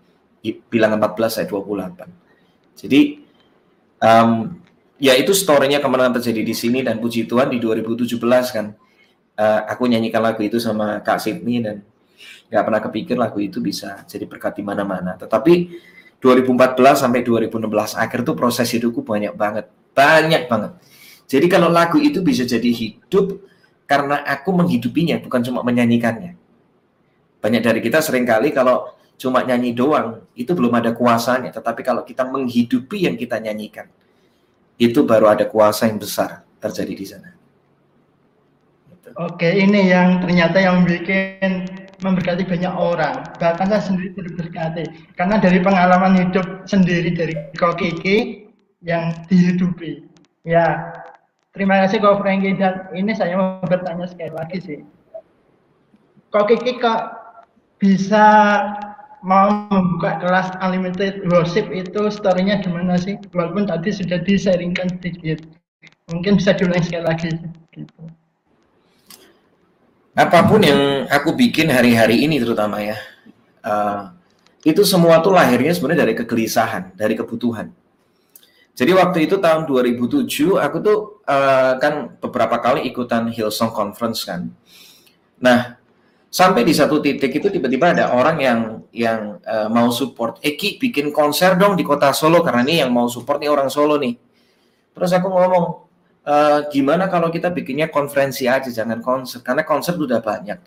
Bilangan 0.71 0.99
14 1.11 1.43
ayat 1.43 1.49
28. 1.51 2.79
Jadi 2.79 3.01
um, 4.03 4.31
ya 4.99 5.13
itu 5.15 5.31
story-nya 5.35 5.83
kemenangan 5.83 6.19
terjadi 6.19 6.41
di 6.43 6.55
sini 6.55 6.79
dan 6.83 6.99
puji 6.99 7.27
Tuhan 7.27 7.51
di 7.51 7.59
2017 7.59 8.19
kan 8.51 8.73
uh, 9.37 9.61
aku 9.69 9.85
nyanyikan 9.85 10.21
lagu 10.21 10.41
itu 10.41 10.57
sama 10.57 10.99
Kak 11.01 11.21
Sydney 11.21 11.61
dan 11.61 11.85
nggak 12.47 12.63
pernah 12.63 12.81
kepikir 12.81 13.15
lagu 13.19 13.37
itu 13.43 13.61
bisa 13.61 14.03
jadi 14.09 14.25
berkat 14.25 14.59
di 14.59 14.63
mana-mana. 14.65 15.15
Tetapi 15.15 15.53
2014 16.17 17.03
sampai 17.07 17.21
2016 17.21 17.93
akhir 17.93 18.19
tuh 18.25 18.33
proses 18.33 18.65
hidupku 18.73 19.05
banyak 19.05 19.37
banget, 19.37 19.69
banyak 19.93 20.49
banget. 20.49 20.73
Jadi 21.27 21.45
kalau 21.51 21.69
lagu 21.69 22.01
itu 22.01 22.23
bisa 22.23 22.47
jadi 22.47 22.71
hidup 22.71 23.37
karena 23.85 24.23
aku 24.25 24.49
menghidupinya, 24.55 25.21
bukan 25.21 25.43
cuma 25.45 25.61
menyanyikannya. 25.61 26.33
Banyak 27.37 27.61
dari 27.61 27.79
kita 27.83 28.01
sering 28.01 28.25
kali 28.25 28.49
kalau 28.49 28.97
cuma 29.19 29.45
nyanyi 29.45 29.77
doang, 29.77 30.25
itu 30.33 30.49
belum 30.57 30.73
ada 30.73 30.91
kuasanya. 30.97 31.53
Tetapi 31.53 31.81
kalau 31.85 32.01
kita 32.01 32.25
menghidupi 32.25 33.05
yang 33.05 33.15
kita 33.15 33.37
nyanyikan, 33.37 33.85
itu 34.77 35.05
baru 35.05 35.33
ada 35.33 35.45
kuasa 35.45 35.85
yang 35.85 36.01
besar 36.01 36.41
terjadi 36.57 36.93
di 36.93 37.05
sana. 37.05 37.29
Gitu. 38.89 39.09
Oke, 39.17 39.49
ini 39.53 39.89
yang 39.93 40.21
ternyata 40.21 40.57
yang 40.57 40.85
bikin 40.85 41.69
memberkati 42.01 42.45
banyak 42.45 42.73
orang. 42.73 43.25
Bahkan 43.41 43.67
saya 43.69 43.81
sendiri 43.81 44.13
berberkati. 44.13 45.13
Karena 45.17 45.41
dari 45.41 45.59
pengalaman 45.61 46.17
hidup 46.17 46.65
sendiri 46.69 47.13
dari 47.13 47.33
Kok 47.57 47.81
Kiki 47.81 48.47
yang 48.85 49.13
dihidupi. 49.29 50.05
Ya, 50.45 50.93
terima 51.57 51.81
kasih 51.85 52.01
Kok 52.01 52.21
Frankie 52.21 52.57
dan 52.57 52.87
ini 52.93 53.13
saya 53.17 53.37
mau 53.37 53.63
bertanya 53.65 54.05
sekali 54.05 54.33
lagi 54.33 54.57
sih. 54.61 54.79
Kok 56.29 56.45
Kiki 56.51 56.77
kok 56.83 57.01
bisa 57.79 58.25
mau 59.25 59.67
membuka 59.71 60.19
kelas 60.21 60.53
unlimited 60.61 61.23
worship 61.31 61.65
itu 61.73 62.11
story-nya 62.11 62.61
gimana 62.61 62.99
sih? 62.99 63.17
Walaupun 63.31 63.65
tadi 63.65 63.89
sudah 63.95 64.21
di-sharingkan 64.21 64.99
sedikit. 64.99 65.41
Mungkin 66.11 66.39
bisa 66.39 66.55
diulang 66.55 66.83
sekali 66.83 67.03
lagi 67.03 67.29
gitu 67.75 68.07
apa 70.17 70.39
pun 70.49 70.65
yang 70.65 71.05
aku 71.05 71.37
bikin 71.37 71.69
hari-hari 71.69 72.25
ini 72.25 72.41
terutama 72.41 72.81
ya, 72.81 72.97
uh, 73.61 74.09
itu 74.65 74.81
semua 74.81 75.21
tuh 75.21 75.37
lahirnya 75.37 75.69
sebenarnya 75.77 76.09
dari 76.09 76.15
kegelisahan, 76.17 76.97
dari 76.97 77.13
kebutuhan. 77.13 77.69
Jadi 78.77 78.91
waktu 78.93 79.29
itu 79.29 79.41
tahun 79.41 79.65
2007 79.65 80.25
aku 80.57 80.77
tuh 80.81 80.97
uh, 81.25 81.77
kan 81.81 82.17
beberapa 82.21 82.61
kali 82.61 82.85
ikutan 82.89 83.29
Hillsong 83.29 83.73
Conference 83.73 84.21
kan. 84.25 84.49
Nah 85.41 85.77
sampai 86.29 86.61
di 86.61 86.73
satu 86.73 87.01
titik 87.01 87.41
itu 87.41 87.49
tiba-tiba 87.49 87.97
ada 87.97 88.13
orang 88.13 88.37
yang 88.37 88.59
yang 88.93 89.41
uh, 89.41 89.69
mau 89.69 89.89
support, 89.89 90.37
Eki 90.45 90.77
bikin 90.77 91.09
konser 91.09 91.57
dong 91.57 91.73
di 91.73 91.81
kota 91.81 92.13
Solo 92.13 92.45
karena 92.45 92.61
ini 92.65 92.85
yang 92.85 92.93
mau 92.93 93.09
support 93.09 93.41
nih 93.41 93.49
orang 93.49 93.69
Solo 93.69 93.97
nih. 93.97 94.13
Terus 94.93 95.09
aku 95.13 95.29
ngomong, 95.29 95.86
uh, 96.27 96.67
gimana 96.67 97.07
kalau 97.07 97.31
kita 97.31 97.47
bikinnya 97.49 97.87
konferensi 97.87 98.45
aja 98.45 98.67
jangan 98.67 98.99
konser 98.99 99.39
karena 99.39 99.63
konser 99.63 99.95
udah 99.95 100.19
banyak 100.19 100.59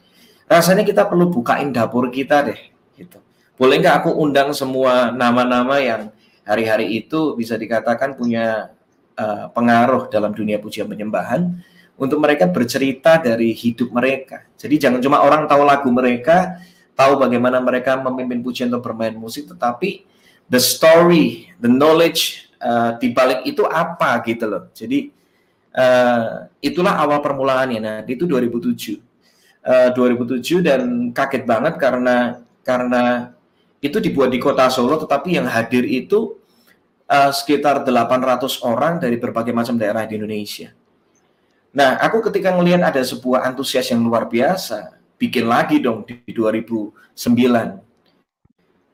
rasanya 0.49 0.83
kita 0.83 1.05
perlu 1.05 1.29
bukain 1.29 1.71
dapur 1.71 2.09
kita 2.09 2.49
deh 2.49 2.61
gitu 2.97 3.21
boleh 3.61 3.77
nggak 3.77 3.97
aku 4.01 4.11
undang 4.17 4.57
semua 4.57 5.13
nama-nama 5.13 5.77
yang 5.79 6.09
hari-hari 6.49 6.97
itu 6.97 7.37
bisa 7.37 7.61
dikatakan 7.61 8.17
punya 8.17 8.73
uh, 9.21 9.53
pengaruh 9.53 10.09
dalam 10.09 10.33
dunia 10.33 10.57
pujian 10.57 10.89
penyembahan 10.89 11.61
untuk 12.01 12.17
mereka 12.17 12.49
bercerita 12.49 13.21
dari 13.21 13.53
hidup 13.53 13.93
mereka. 13.93 14.49
Jadi 14.57 14.81
jangan 14.81 15.05
cuma 15.05 15.21
orang 15.21 15.45
tahu 15.45 15.63
lagu 15.69 15.93
mereka, 15.93 16.57
tahu 16.97 17.21
bagaimana 17.21 17.61
mereka 17.61 18.01
memimpin 18.01 18.41
pujian 18.41 18.73
atau 18.73 18.81
bermain 18.81 19.13
musik, 19.13 19.45
tetapi 19.53 20.09
the 20.49 20.57
story, 20.57 21.53
the 21.61 21.69
knowledge 21.69 22.49
uh, 22.65 22.97
di 22.97 23.13
balik 23.13 23.45
itu 23.45 23.69
apa 23.69 24.17
gitu 24.25 24.49
loh. 24.49 24.73
Jadi 24.73 25.20
uh, 25.75 26.51
itulah 26.63 26.99
awal 26.99 27.23
permulaannya. 27.23 27.81
Nah, 27.81 27.97
itu 28.07 28.27
2007. 28.27 28.99
Uh, 29.61 29.93
2007 29.93 30.65
dan 30.65 31.13
kaget 31.13 31.45
banget 31.45 31.77
karena 31.77 32.41
karena 32.65 33.37
itu 33.85 34.01
dibuat 34.01 34.33
di 34.33 34.41
kota 34.41 34.73
Solo 34.73 34.97
tetapi 34.97 35.37
yang 35.37 35.45
hadir 35.45 35.85
itu 35.85 36.41
uh, 37.05 37.29
sekitar 37.29 37.85
800 37.85 38.65
orang 38.65 38.97
dari 38.97 39.21
berbagai 39.21 39.53
macam 39.53 39.77
daerah 39.77 40.09
di 40.09 40.17
Indonesia. 40.17 40.73
Nah, 41.71 42.01
aku 42.03 42.25
ketika 42.31 42.51
melihat 42.57 42.89
ada 42.89 42.99
sebuah 43.05 43.47
antusias 43.47 43.87
yang 43.93 44.03
luar 44.03 44.27
biasa, 44.27 44.97
bikin 45.21 45.47
lagi 45.47 45.79
dong 45.79 46.03
di 46.03 46.19
2009. 46.33 46.91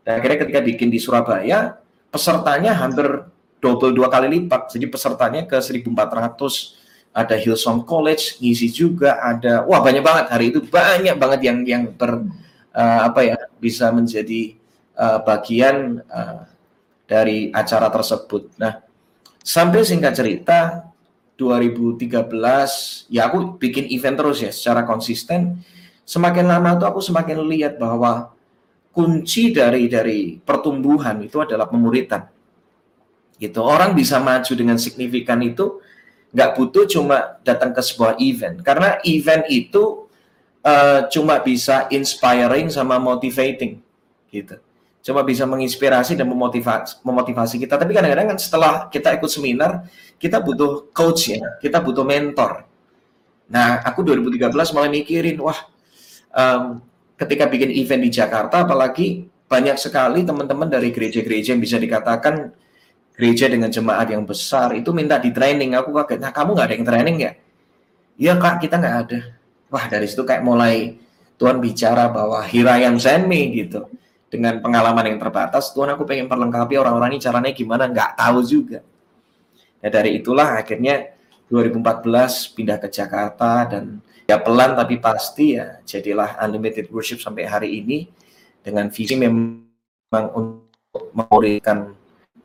Dan 0.05 0.13
akhirnya 0.13 0.39
ketika 0.45 0.61
bikin 0.61 0.93
di 0.93 1.01
Surabaya, 1.01 1.81
pesertanya 2.13 2.77
hampir 2.77 3.27
double 3.67 3.91
dua 3.91 4.07
kali 4.07 4.31
lipat. 4.31 4.71
Jadi 4.79 4.87
pesertanya 4.87 5.43
ke 5.43 5.59
1400 5.59 6.39
ada 7.17 7.35
Hillsong 7.35 7.83
College 7.83 8.39
ngisi 8.39 8.71
juga 8.71 9.19
ada 9.19 9.67
wah 9.67 9.83
banyak 9.83 10.05
banget 10.05 10.27
hari 10.31 10.55
itu 10.55 10.61
banyak 10.63 11.17
banget 11.19 11.41
yang 11.49 11.59
yang 11.65 11.83
ber 11.91 12.23
uh, 12.77 13.01
apa 13.09 13.25
ya 13.25 13.37
bisa 13.59 13.89
menjadi 13.89 14.55
uh, 14.95 15.19
bagian 15.25 16.05
uh, 16.13 16.45
dari 17.09 17.51
acara 17.51 17.89
tersebut. 17.89 18.53
Nah, 18.61 18.85
sampai 19.41 19.83
singkat 19.83 20.13
cerita 20.15 20.87
2013 21.41 23.09
ya 23.09 23.33
aku 23.33 23.57
bikin 23.57 23.89
event 23.91 24.17
terus 24.21 24.39
ya 24.45 24.53
secara 24.53 24.85
konsisten. 24.85 25.65
Semakin 26.07 26.47
lama 26.47 26.79
tuh 26.79 26.87
aku 26.87 27.01
semakin 27.03 27.43
lihat 27.51 27.83
bahwa 27.83 28.31
kunci 28.95 29.51
dari 29.51 29.91
dari 29.91 30.37
pertumbuhan 30.37 31.19
itu 31.25 31.43
adalah 31.43 31.67
pemuritan. 31.67 32.36
Gitu. 33.37 33.61
Orang 33.61 33.93
bisa 33.93 34.17
maju 34.17 34.53
dengan 34.57 34.81
signifikan 34.81 35.41
itu 35.45 35.81
nggak 36.33 36.51
butuh 36.57 36.85
cuma 36.89 37.41
datang 37.47 37.73
ke 37.73 37.81
sebuah 37.81 38.21
event 38.21 38.61
karena 38.61 39.01
event 39.09 39.47
itu 39.49 40.05
uh, 40.61 41.09
cuma 41.09 41.41
bisa 41.41 41.89
inspiring 41.89 42.69
sama 42.69 43.01
motivating 43.01 43.81
gitu 44.29 44.61
cuma 45.07 45.23
bisa 45.23 45.47
menginspirasi 45.47 46.19
dan 46.19 46.27
memotivasi, 46.27 46.99
memotivasi 47.07 47.63
kita. 47.63 47.79
Tapi 47.79 47.95
kadang-kadang 47.95 48.35
kan 48.35 48.39
setelah 48.43 48.73
kita 48.91 49.15
ikut 49.15 49.31
seminar, 49.31 49.87
kita 50.19 50.43
butuh 50.43 50.91
coach 50.91 51.31
ya, 51.31 51.63
kita 51.63 51.79
butuh 51.79 52.03
mentor. 52.03 52.67
Nah, 53.47 53.87
aku 53.87 54.03
2013 54.03 54.51
mulai 54.75 54.91
mikirin, 54.91 55.39
wah, 55.39 55.55
um, 56.35 56.83
ketika 57.15 57.47
bikin 57.47 57.71
event 57.71 58.03
di 58.03 58.11
Jakarta, 58.11 58.67
apalagi 58.67 59.31
banyak 59.47 59.79
sekali 59.79 60.27
teman-teman 60.27 60.67
dari 60.67 60.91
gereja-gereja 60.91 61.55
yang 61.55 61.63
bisa 61.63 61.79
dikatakan 61.79 62.51
gereja 63.17 63.49
dengan 63.49 63.73
jemaat 63.73 64.13
yang 64.13 64.23
besar 64.29 64.77
itu 64.77 64.93
minta 64.93 65.17
di 65.17 65.33
training. 65.33 65.73
Aku 65.81 65.91
kaget, 65.97 66.21
nah 66.21 66.31
kamu 66.31 66.53
nggak 66.53 66.67
ada 66.69 66.75
yang 66.77 66.87
training 66.87 67.17
ya? 67.17 67.33
Iya 68.17 68.33
kak, 68.37 68.63
kita 68.63 68.77
nggak 68.77 68.97
ada. 69.09 69.21
Wah 69.73 69.85
dari 69.89 70.07
situ 70.07 70.23
kayak 70.23 70.45
mulai 70.45 71.01
Tuhan 71.41 71.59
bicara 71.59 72.13
bahwa 72.13 72.45
Hirayam 72.45 73.01
send 73.01 73.27
me 73.27 73.51
gitu 73.57 73.89
dengan 74.29 74.61
pengalaman 74.61 75.17
yang 75.17 75.19
terbatas, 75.19 75.73
Tuhan 75.73 75.97
aku 75.97 76.05
pengen 76.05 76.29
perlengkapi 76.29 76.77
orang-orang 76.77 77.17
ini 77.17 77.21
caranya 77.25 77.53
gimana, 77.57 77.89
nggak 77.89 78.21
tahu 78.21 78.39
juga. 78.45 78.81
Nah 79.81 79.91
dari 79.91 80.21
itulah 80.21 80.61
akhirnya 80.61 81.17
2014 81.49 82.53
pindah 82.53 82.77
ke 82.83 82.89
Jakarta 82.93 83.65
dan 83.65 84.05
ya 84.29 84.37
pelan 84.43 84.77
tapi 84.77 85.01
pasti 85.01 85.57
ya 85.57 85.81
jadilah 85.87 86.37
Unlimited 86.43 86.91
Worship 86.93 87.23
sampai 87.23 87.49
hari 87.49 87.81
ini 87.81 88.11
dengan 88.61 88.91
visi 88.93 89.17
memang 89.17 90.25
untuk 90.37 91.15
memberikan 91.17 91.96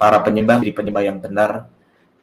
para 0.02 0.18
penyembah 0.26 0.58
di 0.66 0.74
penyembah 0.74 1.04
yang 1.06 1.22
benar 1.22 1.70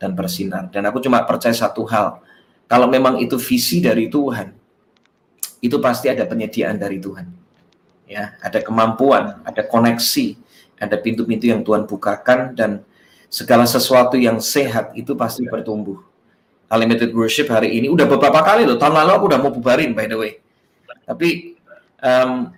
dan 0.03 0.19
bersinar. 0.19 0.67
Dan 0.75 0.83
aku 0.91 0.99
cuma 0.99 1.23
percaya 1.23 1.55
satu 1.55 1.87
hal, 1.87 2.19
kalau 2.67 2.91
memang 2.91 3.23
itu 3.23 3.39
visi 3.39 3.79
dari 3.79 4.11
Tuhan, 4.11 4.51
itu 5.63 5.79
pasti 5.79 6.11
ada 6.11 6.27
penyediaan 6.27 6.75
dari 6.75 6.99
Tuhan 6.99 7.39
ya 8.09 8.35
ada 8.41 8.59
kemampuan, 8.65 9.45
ada 9.45 9.63
koneksi, 9.63 10.35
ada 10.81 10.97
pintu-pintu 10.97 11.47
yang 11.47 11.61
Tuhan 11.61 11.85
bukakan 11.85 12.57
dan 12.57 12.81
segala 13.29 13.69
sesuatu 13.69 14.17
yang 14.17 14.41
sehat 14.41 14.97
itu 14.97 15.13
pasti 15.13 15.45
ya. 15.45 15.53
bertumbuh. 15.53 16.01
Unlimited 16.73 17.13
Worship 17.13 17.53
hari 17.53 17.77
ini 17.77 17.93
udah 17.93 18.09
beberapa 18.09 18.41
kali 18.41 18.65
loh. 18.65 18.81
Tahun 18.81 18.93
lalu 18.93 19.11
aku 19.13 19.25
udah 19.29 19.41
mau 19.41 19.53
bubarin 19.53 19.93
by 19.93 20.09
the 20.09 20.17
way. 20.17 20.33
Tapi 21.05 21.57
um, 22.01 22.53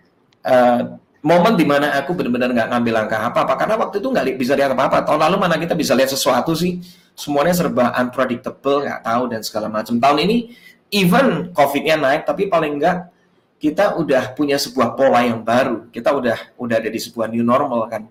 uh, 0.47 0.99
momen 1.21 1.53
di 1.53 1.69
mana 1.69 1.93
aku 2.01 2.17
benar-benar 2.17 2.49
nggak 2.53 2.69
ngambil 2.73 2.93
langkah 3.05 3.21
apa-apa 3.21 3.55
karena 3.61 3.75
waktu 3.77 4.01
itu 4.01 4.09
nggak 4.09 4.27
bisa 4.41 4.53
lihat 4.57 4.73
apa-apa. 4.73 5.05
Tahun 5.05 5.21
lalu 5.21 5.37
mana 5.37 5.61
kita 5.61 5.77
bisa 5.77 5.93
lihat 5.93 6.09
sesuatu 6.09 6.57
sih? 6.57 6.81
Semuanya 7.13 7.53
serba 7.53 7.93
unpredictable, 8.01 8.89
nggak 8.89 9.01
tahu 9.05 9.23
dan 9.29 9.41
segala 9.45 9.69
macam. 9.69 10.01
Tahun 10.01 10.19
ini 10.25 10.57
even 10.89 11.53
COVID-nya 11.53 12.01
naik, 12.01 12.23
tapi 12.25 12.49
paling 12.49 12.81
nggak 12.81 12.97
kita 13.61 14.01
udah 14.01 14.33
punya 14.33 14.57
sebuah 14.57 14.97
pola 14.97 15.21
yang 15.21 15.45
baru. 15.45 15.93
Kita 15.93 16.17
udah 16.17 16.57
udah 16.57 16.77
ada 16.81 16.89
di 16.89 16.97
sebuah 16.97 17.29
new 17.29 17.45
normal 17.45 17.85
kan. 17.93 18.09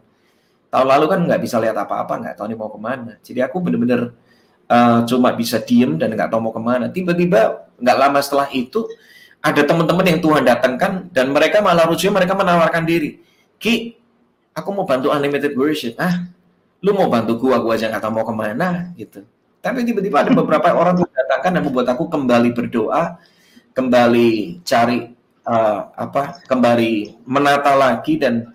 Tahun 0.70 0.86
lalu 0.86 1.06
kan 1.10 1.20
nggak 1.26 1.42
bisa 1.42 1.58
lihat 1.58 1.74
apa-apa, 1.74 2.14
nggak 2.22 2.36
tahu 2.38 2.46
nih 2.54 2.58
mau 2.62 2.70
ke 2.70 2.78
mana. 2.78 3.18
Jadi 3.26 3.42
aku 3.42 3.58
bener-bener 3.58 4.14
uh, 4.70 5.02
cuma 5.10 5.34
bisa 5.34 5.58
diem 5.58 5.98
dan 5.98 6.14
nggak 6.14 6.30
tahu 6.30 6.46
mau 6.46 6.54
ke 6.54 6.62
mana. 6.62 6.86
Tiba-tiba 6.94 7.66
nggak 7.82 7.98
lama 7.98 8.20
setelah 8.22 8.48
itu 8.54 8.86
ada 9.40 9.62
teman-teman 9.64 10.06
yang 10.06 10.20
Tuhan 10.20 10.44
datangkan 10.44 11.08
dan 11.16 11.32
mereka 11.32 11.64
malah 11.64 11.88
lucunya 11.88 12.12
mereka 12.12 12.36
menawarkan 12.36 12.84
diri. 12.84 13.24
Ki, 13.56 13.96
aku 14.52 14.70
mau 14.76 14.84
bantu 14.84 15.12
unlimited 15.16 15.56
worship. 15.56 15.96
Ah, 15.96 16.28
lu 16.84 16.92
mau 16.92 17.08
bantu 17.08 17.40
gua, 17.40 17.60
gua 17.64 17.80
aja 17.80 17.88
nggak 17.88 18.04
tahu 18.04 18.12
mau 18.12 18.28
ke 18.28 18.36
mana 18.36 18.92
gitu. 19.00 19.24
Tapi 19.60 19.84
tiba-tiba 19.84 20.24
ada 20.24 20.32
beberapa 20.32 20.72
orang 20.72 21.00
yang 21.04 21.12
datangkan 21.12 21.52
dan 21.60 21.62
membuat 21.64 21.88
aku 21.92 22.08
kembali 22.08 22.50
berdoa, 22.56 23.20
kembali 23.76 24.64
cari 24.64 25.20
uh, 25.48 25.82
apa 25.96 26.44
kembali 26.48 27.24
menata 27.28 27.76
lagi 27.76 28.20
dan 28.20 28.52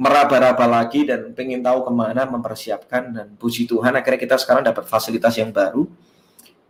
meraba-raba 0.00 0.64
lagi 0.64 1.04
dan 1.04 1.36
pengen 1.36 1.60
tahu 1.60 1.84
ke 1.84 1.92
mana 1.92 2.24
mempersiapkan 2.24 3.12
dan 3.12 3.26
puji 3.36 3.68
Tuhan 3.68 3.92
akhirnya 3.92 4.16
kita 4.16 4.36
sekarang 4.40 4.64
dapat 4.64 4.88
fasilitas 4.88 5.36
yang 5.36 5.52
baru 5.52 5.84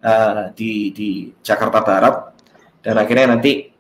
uh, 0.03 0.51
di 0.51 0.91
di 0.91 1.11
Jakarta 1.39 1.79
Barat 1.79 2.40
dan 2.81 2.95
akhirnya 2.97 3.37
nanti 3.37 3.73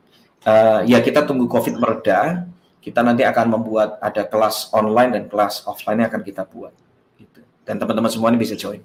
uh, 0.45 0.85
ya 0.85 1.01
kita 1.01 1.25
tunggu 1.25 1.49
COVID 1.49 1.81
mereda 1.81 2.45
kita 2.81 3.05
nanti 3.05 3.29
akan 3.29 3.61
membuat 3.61 4.01
ada 4.01 4.25
kelas 4.25 4.73
online 4.73 5.13
dan 5.13 5.25
kelas 5.29 5.69
offline 5.69 6.01
yang 6.01 6.09
akan 6.09 6.25
kita 6.25 6.49
buat 6.49 6.73
gitu. 7.21 7.41
dan 7.69 7.77
teman-teman 7.77 8.09
semua 8.09 8.33
ini 8.33 8.41
bisa 8.41 8.57
join. 8.57 8.81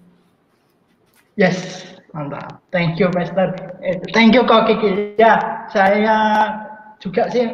Yes, 1.35 1.83
mantap. 2.15 2.63
Thank 2.71 2.95
you, 2.95 3.11
Pastor. 3.11 3.51
Thank 4.15 4.39
you, 4.39 4.47
Kak 4.47 4.71
Kiki. 4.71 5.19
Ya, 5.19 5.67
saya 5.67 6.15
juga 7.03 7.27
sih 7.27 7.51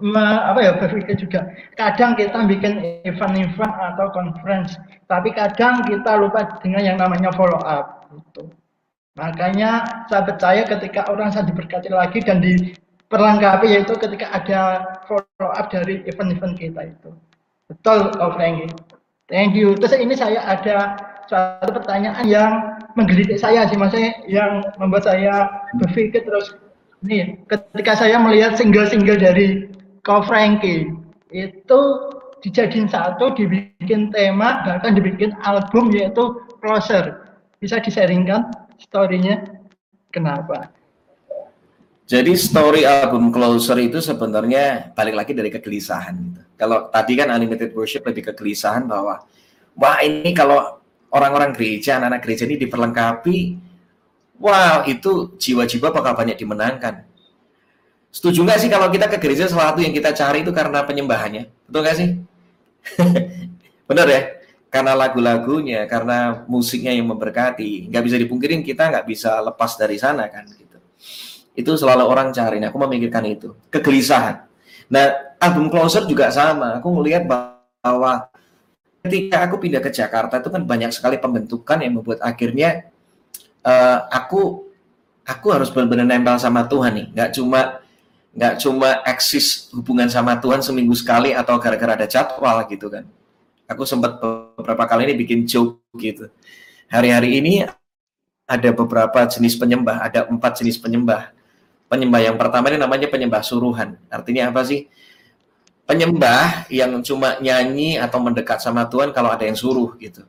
me, 0.00 0.20
apa 0.20 0.60
ya 0.60 0.72
berpikir 0.76 1.16
juga 1.16 1.48
kadang 1.80 2.12
kita 2.16 2.44
bikin 2.44 3.04
event-event 3.08 3.74
atau 3.92 4.12
conference 4.12 4.76
tapi 5.08 5.32
kadang 5.32 5.80
kita 5.88 6.20
lupa 6.20 6.60
dengan 6.60 6.82
yang 6.84 6.96
namanya 7.00 7.32
follow 7.32 7.60
up 7.64 8.04
gitu. 8.12 8.52
Makanya 9.16 10.04
saya 10.06 10.22
percaya 10.28 10.62
ketika 10.68 11.08
orang 11.08 11.32
saya 11.32 11.48
diberkati 11.48 11.88
lagi 11.88 12.20
dan 12.20 12.44
diperlengkapi 12.44 13.66
yaitu 13.72 13.96
ketika 13.96 14.28
ada 14.32 14.60
follow 15.08 15.50
up 15.56 15.72
dari 15.72 16.04
event-event 16.04 16.56
kita 16.60 16.92
itu. 16.92 17.10
Betul 17.66 18.12
oh 18.20 18.30
Frankie. 18.36 18.70
Thank 19.26 19.58
you. 19.58 19.74
Terus 19.74 19.98
ini 19.98 20.14
saya 20.14 20.38
ada 20.38 20.94
suatu 21.26 21.74
pertanyaan 21.74 22.22
yang 22.30 22.52
menggelitik 22.94 23.42
saya 23.42 23.66
sih 23.66 23.74
maksudnya 23.74 24.14
yang 24.30 24.62
membuat 24.78 25.10
saya 25.10 25.50
berpikir 25.82 26.22
terus. 26.22 26.54
Nih, 27.02 27.38
ketika 27.50 27.98
saya 27.98 28.16
melihat 28.22 28.56
single-single 28.56 29.18
dari 29.20 29.68
Ko 30.06 30.22
Frankie 30.22 30.94
itu 31.34 31.80
dijadiin 32.40 32.86
satu, 32.86 33.34
dibikin 33.34 34.14
tema, 34.14 34.62
bahkan 34.62 34.94
dibikin 34.94 35.34
album 35.42 35.90
yaitu 35.90 36.40
Closer. 36.62 37.34
Bisa 37.58 37.82
disaringkan 37.82 38.46
story-nya? 38.80 39.64
Kenapa? 40.12 40.72
Jadi 42.06 42.38
story 42.38 42.86
album 42.86 43.34
Closer 43.34 43.76
itu 43.82 43.98
sebenarnya 43.98 44.94
balik 44.94 45.18
lagi 45.18 45.32
dari 45.34 45.50
kegelisahan. 45.50 46.14
Gitu. 46.14 46.40
Kalau 46.54 46.86
tadi 46.86 47.12
kan 47.18 47.34
Unlimited 47.34 47.74
Worship 47.74 48.06
lebih 48.06 48.30
kegelisahan 48.30 48.86
bahwa 48.86 49.26
wah 49.74 49.98
ini 50.06 50.30
kalau 50.30 50.78
orang-orang 51.10 51.50
gereja, 51.50 51.98
anak-anak 51.98 52.22
gereja 52.22 52.44
ini 52.46 52.56
diperlengkapi 52.62 53.66
Wah, 54.36 54.84
itu 54.84 55.32
jiwa-jiwa 55.40 55.88
bakal 55.92 56.12
banyak 56.12 56.36
dimenangkan. 56.36 57.08
Setuju 58.12 58.44
nggak 58.44 58.60
sih 58.60 58.70
kalau 58.72 58.88
kita 58.92 59.08
ke 59.08 59.16
gereja 59.20 59.48
sesuatu 59.48 59.80
yang 59.80 59.92
kita 59.92 60.12
cari 60.12 60.44
itu 60.44 60.52
karena 60.52 60.84
penyembahannya? 60.84 61.48
Betul 61.68 61.80
nggak 61.84 61.96
sih? 61.96 62.08
Benar 63.88 64.06
ya? 64.08 64.20
Karena 64.66 64.92
lagu-lagunya, 64.92 65.86
karena 65.86 66.44
musiknya 66.50 66.92
yang 66.92 67.06
memberkati. 67.08 67.88
Nggak 67.88 68.02
bisa 68.02 68.16
dipungkirin 68.18 68.60
kita 68.66 68.90
nggak 68.90 69.06
bisa 69.06 69.38
lepas 69.40 69.78
dari 69.78 69.96
sana 69.96 70.26
kan 70.28 70.44
gitu. 70.50 70.78
Itu 71.56 71.72
selalu 71.78 72.04
orang 72.04 72.34
cari. 72.34 72.60
Nah, 72.60 72.68
aku 72.68 72.78
memikirkan 72.84 73.24
itu. 73.24 73.56
Kegelisahan. 73.72 74.44
Nah, 74.92 75.36
album 75.40 75.72
Closer 75.72 76.04
juga 76.04 76.28
sama. 76.28 76.76
Aku 76.82 76.92
melihat 76.92 77.24
bahwa 77.24 78.28
ketika 79.06 79.46
aku 79.46 79.56
pindah 79.62 79.80
ke 79.80 79.88
Jakarta 79.88 80.42
itu 80.42 80.50
kan 80.50 80.62
banyak 80.66 80.90
sekali 80.92 81.16
pembentukan 81.16 81.78
yang 81.80 82.02
membuat 82.02 82.20
akhirnya 82.20 82.90
uh, 83.62 84.04
aku 84.10 84.66
aku 85.22 85.46
harus 85.54 85.70
benar-benar 85.70 86.04
nempel 86.04 86.36
sama 86.36 86.66
Tuhan 86.68 86.92
nih. 86.92 87.06
Nggak 87.14 87.30
cuma 87.38 87.60
nggak 88.36 88.54
cuma 88.60 89.00
eksis 89.08 89.72
hubungan 89.72 90.12
sama 90.12 90.36
Tuhan 90.36 90.60
seminggu 90.60 90.92
sekali 90.92 91.32
atau 91.32 91.56
gara-gara 91.56 91.96
ada 91.96 92.04
jadwal 92.04 92.68
gitu 92.68 92.92
kan 92.92 93.08
aku 93.66 93.82
sempat 93.82 94.18
beberapa 94.56 94.86
kali 94.86 95.10
ini 95.10 95.14
bikin 95.18 95.44
joke 95.44 95.82
gitu. 95.98 96.30
Hari-hari 96.86 97.42
ini 97.42 97.66
ada 98.46 98.70
beberapa 98.70 99.26
jenis 99.26 99.58
penyembah, 99.58 100.06
ada 100.06 100.30
empat 100.30 100.62
jenis 100.62 100.78
penyembah. 100.78 101.34
Penyembah 101.86 102.20
yang 102.22 102.36
pertama 102.38 102.70
ini 102.70 102.78
namanya 102.78 103.06
penyembah 103.10 103.42
suruhan. 103.42 103.98
Artinya 104.10 104.50
apa 104.50 104.62
sih? 104.66 104.86
Penyembah 105.86 106.66
yang 106.66 106.98
cuma 107.02 107.38
nyanyi 107.38 107.94
atau 107.98 108.18
mendekat 108.18 108.58
sama 108.58 108.90
Tuhan 108.90 109.14
kalau 109.14 109.30
ada 109.30 109.46
yang 109.46 109.54
suruh 109.54 109.94
gitu. 110.02 110.26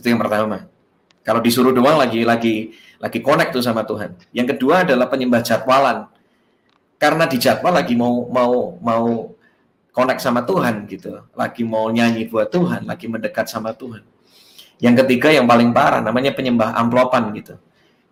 Itu 0.00 0.06
yang 0.08 0.20
pertama. 0.20 0.64
Kalau 1.20 1.44
disuruh 1.44 1.76
doang 1.76 2.00
lagi 2.00 2.24
lagi 2.24 2.72
lagi 2.96 3.20
connect 3.20 3.52
tuh 3.52 3.60
sama 3.60 3.84
Tuhan. 3.84 4.16
Yang 4.32 4.56
kedua 4.56 4.88
adalah 4.88 5.12
penyembah 5.12 5.44
jadwalan. 5.44 6.08
Karena 6.96 7.28
di 7.28 7.36
jadwal 7.36 7.76
lagi 7.76 7.92
mau 7.92 8.32
mau 8.32 8.80
mau 8.80 9.36
connect 9.98 10.22
sama 10.22 10.46
Tuhan 10.46 10.86
gitu, 10.86 11.26
lagi 11.34 11.66
mau 11.66 11.90
nyanyi 11.90 12.30
buat 12.30 12.54
Tuhan, 12.54 12.86
lagi 12.86 13.10
mendekat 13.10 13.50
sama 13.50 13.74
Tuhan. 13.74 14.06
Yang 14.78 15.02
ketiga 15.02 15.34
yang 15.34 15.50
paling 15.50 15.74
parah 15.74 15.98
namanya 15.98 16.30
penyembah 16.30 16.70
amplopan 16.78 17.34
gitu. 17.34 17.58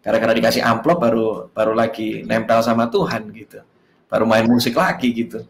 Gara-gara 0.03 0.35
dikasih 0.35 0.67
amplop 0.67 0.99
baru 0.99 1.27
baru 1.55 1.79
lagi 1.79 2.27
nempel 2.27 2.59
sama 2.67 2.91
Tuhan 2.91 3.31
gitu. 3.31 3.63
Baru 4.11 4.27
main 4.27 4.43
musik 4.51 4.75
lagi 4.75 5.15
gitu. 5.15 5.47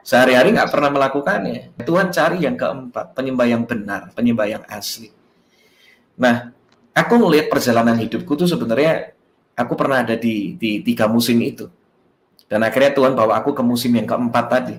Sehari-hari 0.00 0.56
nggak 0.56 0.72
pernah 0.72 0.88
melakukannya. 0.88 1.76
Tuhan 1.84 2.08
cari 2.08 2.40
yang 2.40 2.56
keempat, 2.56 3.12
penyembah 3.12 3.44
yang 3.44 3.68
benar, 3.68 4.16
penyembah 4.16 4.48
yang 4.48 4.64
asli. 4.72 5.12
Nah, 6.16 6.56
aku 6.96 7.20
melihat 7.20 7.52
perjalanan 7.52 8.00
hidupku 8.00 8.32
tuh 8.32 8.48
sebenarnya 8.48 9.12
aku 9.52 9.76
pernah 9.76 10.00
ada 10.00 10.16
di, 10.16 10.56
di 10.56 10.80
tiga 10.80 11.04
musim 11.04 11.36
itu. 11.44 11.68
Dan 12.48 12.64
akhirnya 12.64 12.96
Tuhan 12.96 13.12
bawa 13.12 13.44
aku 13.44 13.52
ke 13.52 13.60
musim 13.60 13.92
yang 13.92 14.08
keempat 14.08 14.46
tadi 14.48 14.76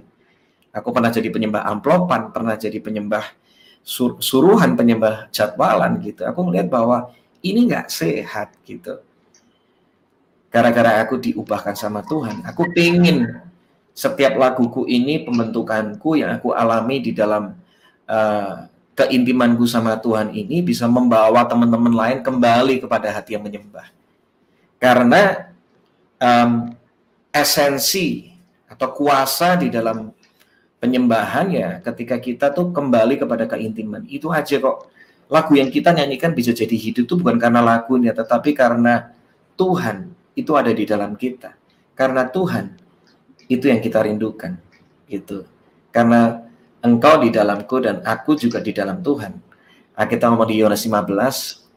Aku 0.77 0.93
pernah 0.93 1.09
jadi 1.09 1.27
penyembah 1.33 1.65
amplopan, 1.65 2.29
pernah 2.29 2.53
jadi 2.53 2.77
penyembah 2.77 3.25
sur 3.81 4.19
suruhan, 4.21 4.77
penyembah 4.77 5.31
jadwalan 5.33 5.97
gitu. 6.03 6.27
Aku 6.27 6.45
melihat 6.45 6.69
bahwa 6.69 7.09
ini 7.41 7.65
nggak 7.65 7.89
sehat 7.89 8.53
gitu. 8.67 9.01
Gara-gara 10.53 11.03
aku 11.03 11.19
diubahkan 11.19 11.75
sama 11.75 12.05
Tuhan, 12.05 12.45
aku 12.47 12.71
pengen 12.71 13.43
setiap 13.97 14.37
laguku 14.37 14.85
ini 14.85 15.25
pembentukanku 15.25 16.21
yang 16.21 16.37
aku 16.37 16.53
alami 16.53 17.01
di 17.01 17.11
dalam 17.17 17.57
uh, 18.05 18.69
keintimanku 18.97 19.65
sama 19.69 19.97
Tuhan 20.01 20.33
ini 20.33 20.65
bisa 20.65 20.89
membawa 20.89 21.45
teman-teman 21.45 21.93
lain 21.93 22.19
kembali 22.25 22.81
kepada 22.81 23.13
hati 23.13 23.37
yang 23.37 23.45
menyembah. 23.45 23.89
Karena 24.81 25.53
um, 26.17 26.73
esensi 27.29 28.33
atau 28.65 28.89
kuasa 28.93 29.57
di 29.57 29.69
dalam 29.69 30.13
penyembahan 30.77 31.47
ya 31.49 31.69
ketika 31.81 32.21
kita 32.21 32.53
tuh 32.53 32.69
kembali 32.71 33.17
kepada 33.17 33.49
keintiman. 33.49 34.05
Itu 34.05 34.29
aja 34.29 34.61
kok. 34.61 34.89
Lagu 35.27 35.59
yang 35.59 35.67
kita 35.67 35.91
nyanyikan 35.91 36.31
bisa 36.31 36.55
jadi 36.55 36.71
hidup 36.71 37.03
tuh 37.03 37.19
bukan 37.19 37.35
karena 37.35 37.59
lagunya 37.59 38.15
tetapi 38.15 38.55
karena 38.55 39.11
Tuhan 39.59 40.07
itu 40.39 40.55
ada 40.55 40.71
di 40.71 40.87
dalam 40.87 41.19
kita. 41.19 41.51
Karena 41.97 42.29
Tuhan 42.29 42.77
itu 43.51 43.67
yang 43.67 43.83
kita 43.83 44.05
rindukan 44.05 44.55
gitu. 45.09 45.43
Karena 45.91 46.47
engkau 46.79 47.19
di 47.19 47.33
dalamku 47.33 47.81
dan 47.83 47.99
aku 48.05 48.37
juga 48.39 48.63
di 48.63 48.71
dalam 48.71 49.03
Tuhan. 49.03 49.33
Nah, 49.97 50.05
kita 50.05 50.29
ngomong 50.29 50.47
di 50.47 50.61
Yohanes 50.61 50.85
15 50.85 51.67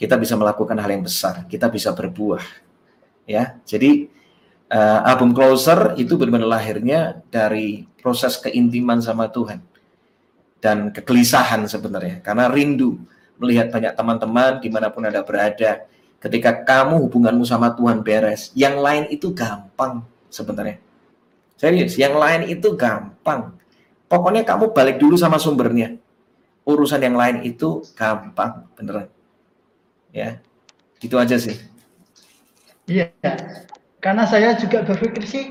kita 0.00 0.16
bisa 0.16 0.32
melakukan 0.32 0.80
hal 0.80 0.88
yang 0.88 1.04
besar 1.04 1.44
kita 1.44 1.68
bisa 1.68 1.92
berbuah 1.92 2.40
ya. 3.28 3.60
Jadi 3.68 4.08
uh, 4.70 5.00
album 5.04 5.34
Closer 5.34 5.98
itu 5.98 6.14
benar-benar 6.14 6.48
lahirnya 6.58 7.20
dari 7.28 7.84
proses 7.98 8.38
keintiman 8.38 9.02
sama 9.02 9.28
Tuhan 9.28 9.60
dan 10.62 10.94
kegelisahan 10.94 11.66
sebenarnya. 11.66 12.22
Karena 12.22 12.48
rindu 12.48 12.96
melihat 13.40 13.72
banyak 13.74 13.92
teman-teman 13.96 14.52
di 14.62 14.68
mana 14.70 14.88
pun 14.88 15.04
ada 15.04 15.20
berada 15.26 15.84
ketika 16.20 16.52
kamu 16.62 17.00
hubunganmu 17.08 17.44
sama 17.48 17.72
Tuhan 17.72 18.04
beres 18.04 18.52
yang 18.52 18.78
lain 18.78 19.08
itu 19.08 19.32
gampang 19.32 20.04
sebenarnya. 20.28 20.78
Serius 21.56 21.96
yang 22.00 22.16
lain 22.16 22.48
itu 22.48 22.72
gampang. 22.76 23.56
Pokoknya 24.08 24.44
kamu 24.48 24.72
balik 24.72 24.96
dulu 24.96 25.16
sama 25.16 25.36
sumbernya. 25.36 25.96
Urusan 26.64 27.00
yang 27.00 27.16
lain 27.16 27.44
itu 27.44 27.84
gampang 27.96 28.68
beneran. 28.76 29.08
Ya 30.12 30.40
itu 31.00 31.16
aja 31.16 31.36
sih. 31.40 31.56
Iya 32.84 33.12
karena 34.00 34.24
saya 34.24 34.56
juga 34.56 34.82
berpikir 34.84 35.24
sih 35.24 35.44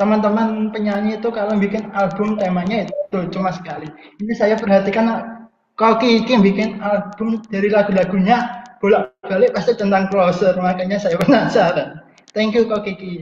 teman-teman 0.00 0.72
penyanyi 0.72 1.18
itu 1.20 1.28
kalau 1.28 1.58
bikin 1.58 1.90
album 1.92 2.38
temanya 2.38 2.88
itu 2.88 3.18
cuma 3.34 3.52
sekali. 3.52 3.90
Ini 4.22 4.32
saya 4.32 4.54
perhatikan 4.56 5.38
Koki 5.78 6.24
Iki 6.24 6.42
bikin 6.42 6.82
album 6.82 7.44
dari 7.52 7.70
lagu-lagunya 7.70 8.66
bolak-balik 8.78 9.54
pasti 9.54 9.74
tentang 9.74 10.10
closer, 10.10 10.54
makanya 10.58 10.98
saya 10.98 11.18
penasaran. 11.18 12.02
Thank 12.34 12.54
you 12.54 12.66
Koki 12.66 12.94
Iki. 12.98 13.14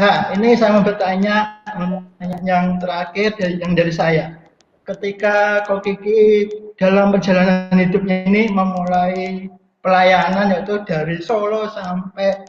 Nah, 0.00 0.32
ini 0.32 0.56
saya 0.56 0.80
mau 0.80 0.84
bertanya 0.84 1.60
yang 2.44 2.80
terakhir 2.80 3.36
dari 3.36 3.60
yang 3.60 3.76
dari 3.76 3.92
saya. 3.92 4.40
Ketika 4.88 5.62
Koki 5.68 6.00
Iki 6.00 6.20
dalam 6.80 7.12
perjalanan 7.12 7.76
hidupnya 7.76 8.24
ini 8.24 8.48
memulai 8.48 9.46
pelayanan 9.84 10.52
yaitu 10.52 10.80
dari 10.88 11.20
Solo 11.20 11.68
sampai 11.70 12.40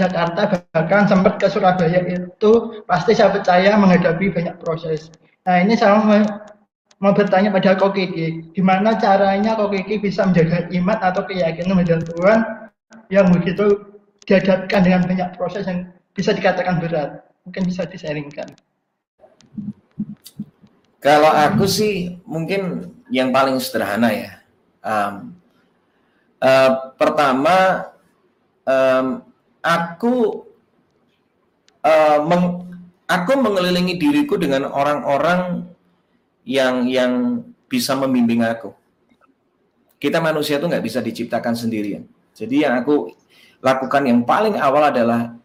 Jakarta 0.00 0.64
bahkan 0.72 1.04
sempat 1.04 1.36
ke 1.36 1.52
Surabaya 1.52 2.00
itu 2.08 2.80
pasti 2.88 3.12
saya 3.12 3.28
percaya 3.36 3.76
menghadapi 3.76 4.32
banyak 4.32 4.56
proses. 4.64 5.12
Nah 5.44 5.60
ini 5.60 5.76
saya 5.76 6.00
mau, 6.96 7.12
bertanya 7.12 7.52
pada 7.52 7.76
Kok 7.76 7.92
Kiki, 7.92 8.56
gimana 8.56 8.96
caranya 8.96 9.52
Kok 9.60 9.76
Kiki 9.76 10.00
bisa 10.00 10.24
menjaga 10.24 10.72
iman 10.72 10.98
atau 11.04 11.22
keyakinan 11.28 11.76
pada 11.84 11.96
Tuhan 12.00 12.38
yang 13.12 13.28
begitu 13.28 13.92
dihadapkan 14.24 14.80
dengan 14.80 15.04
banyak 15.04 15.28
proses 15.36 15.68
yang 15.68 15.92
bisa 16.16 16.32
dikatakan 16.32 16.80
berat. 16.80 17.20
Mungkin 17.44 17.68
bisa 17.68 17.84
disaringkan. 17.84 18.56
Kalau 21.00 21.32
aku 21.32 21.64
sih 21.64 22.20
mungkin 22.28 22.92
yang 23.08 23.32
paling 23.32 23.56
sederhana 23.60 24.12
ya. 24.12 24.32
Um, 24.80 25.36
uh, 26.40 26.92
pertama 26.96 27.88
um, 28.64 29.29
aku 29.60 30.44
uh, 31.84 32.18
meng, 32.24 32.44
aku 33.08 33.32
mengelilingi 33.36 33.96
diriku 33.96 34.36
dengan 34.36 34.68
orang-orang 34.68 35.68
yang 36.44 36.88
yang 36.88 37.44
bisa 37.70 37.94
membimbing 37.94 38.42
aku. 38.42 38.72
Kita 40.00 40.18
manusia 40.18 40.56
itu 40.56 40.66
nggak 40.66 40.84
bisa 40.84 41.04
diciptakan 41.04 41.52
sendirian. 41.52 42.08
Jadi 42.32 42.64
yang 42.64 42.80
aku 42.80 43.12
lakukan 43.60 44.08
yang 44.08 44.24
paling 44.24 44.56
awal 44.56 44.88
adalah 44.88 45.36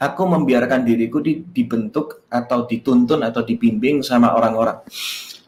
aku 0.00 0.22
membiarkan 0.24 0.86
diriku 0.86 1.20
di, 1.20 1.44
dibentuk 1.44 2.24
atau 2.32 2.64
dituntun 2.64 3.20
atau 3.20 3.44
dibimbing 3.44 4.00
sama 4.00 4.32
orang-orang. 4.32 4.80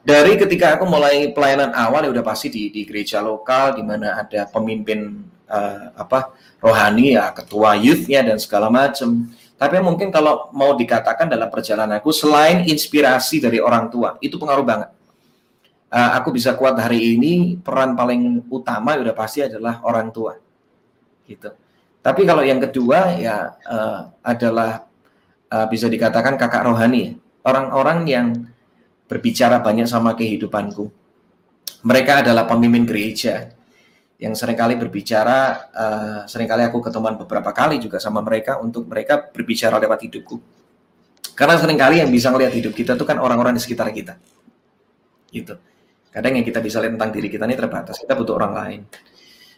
Dari 0.00 0.36
ketika 0.36 0.76
aku 0.76 0.84
mulai 0.88 1.32
pelayanan 1.32 1.72
awal 1.76 2.08
ya 2.08 2.10
udah 2.12 2.24
pasti 2.24 2.48
di, 2.48 2.72
di 2.72 2.88
gereja 2.88 3.20
lokal 3.20 3.76
di 3.76 3.82
mana 3.84 4.20
ada 4.20 4.48
pemimpin 4.48 5.24
uh, 5.50 5.90
apa 5.98 6.30
rohani 6.62 7.18
ya 7.18 7.34
ketua 7.34 7.74
youthnya 7.74 8.22
dan 8.22 8.38
segala 8.38 8.70
macam. 8.70 9.26
Tapi 9.60 9.76
mungkin 9.84 10.08
kalau 10.08 10.48
mau 10.56 10.72
dikatakan 10.72 11.28
dalam 11.28 11.52
perjalananku 11.52 12.08
selain 12.16 12.64
inspirasi 12.64 13.44
dari 13.44 13.60
orang 13.60 13.92
tua 13.92 14.16
itu 14.24 14.40
pengaruh 14.40 14.64
banget. 14.64 14.90
Uh, 15.90 16.10
aku 16.16 16.30
bisa 16.30 16.54
kuat 16.54 16.78
hari 16.78 17.18
ini 17.18 17.58
peran 17.58 17.98
paling 17.98 18.46
utama 18.46 18.94
udah 18.94 19.10
pasti 19.10 19.42
adalah 19.42 19.82
orang 19.82 20.14
tua, 20.14 20.38
gitu. 21.26 21.50
Tapi 21.98 22.22
kalau 22.22 22.46
yang 22.46 22.62
kedua 22.62 23.18
ya 23.18 23.58
uh, 23.66 24.08
adalah 24.22 24.86
uh, 25.50 25.66
bisa 25.66 25.90
dikatakan 25.90 26.38
kakak 26.38 26.62
rohani, 26.62 27.18
orang-orang 27.42 27.98
yang 28.06 28.26
berbicara 29.10 29.58
banyak 29.58 29.90
sama 29.90 30.14
kehidupanku. 30.14 30.88
Mereka 31.82 32.22
adalah 32.22 32.46
pemimpin 32.46 32.86
gereja, 32.86 33.50
yang 34.20 34.36
sering 34.36 34.52
kali 34.52 34.76
berbicara, 34.76 35.72
uh, 35.72 36.20
sering 36.28 36.44
kali 36.44 36.68
aku 36.68 36.84
ketemuan 36.84 37.16
beberapa 37.16 37.56
kali 37.56 37.80
juga 37.80 37.96
sama 37.96 38.20
mereka 38.20 38.60
untuk 38.60 38.84
mereka 38.84 39.16
berbicara 39.16 39.80
lewat 39.80 40.04
hidupku. 40.04 40.36
Karena 41.32 41.56
sering 41.56 41.80
kali 41.80 42.04
yang 42.04 42.12
bisa 42.12 42.28
melihat 42.28 42.52
hidup 42.52 42.76
kita 42.76 43.00
itu 43.00 43.04
kan 43.08 43.16
orang-orang 43.16 43.56
di 43.56 43.64
sekitar 43.64 43.88
kita. 43.88 44.20
Gitu. 45.32 45.56
Kadang 46.12 46.36
yang 46.36 46.44
kita 46.44 46.60
bisa 46.60 46.84
lihat 46.84 47.00
tentang 47.00 47.16
diri 47.16 47.32
kita 47.32 47.48
ini 47.48 47.56
terbatas. 47.56 47.96
Kita 47.96 48.12
butuh 48.12 48.36
orang 48.36 48.52
lain. 48.52 48.80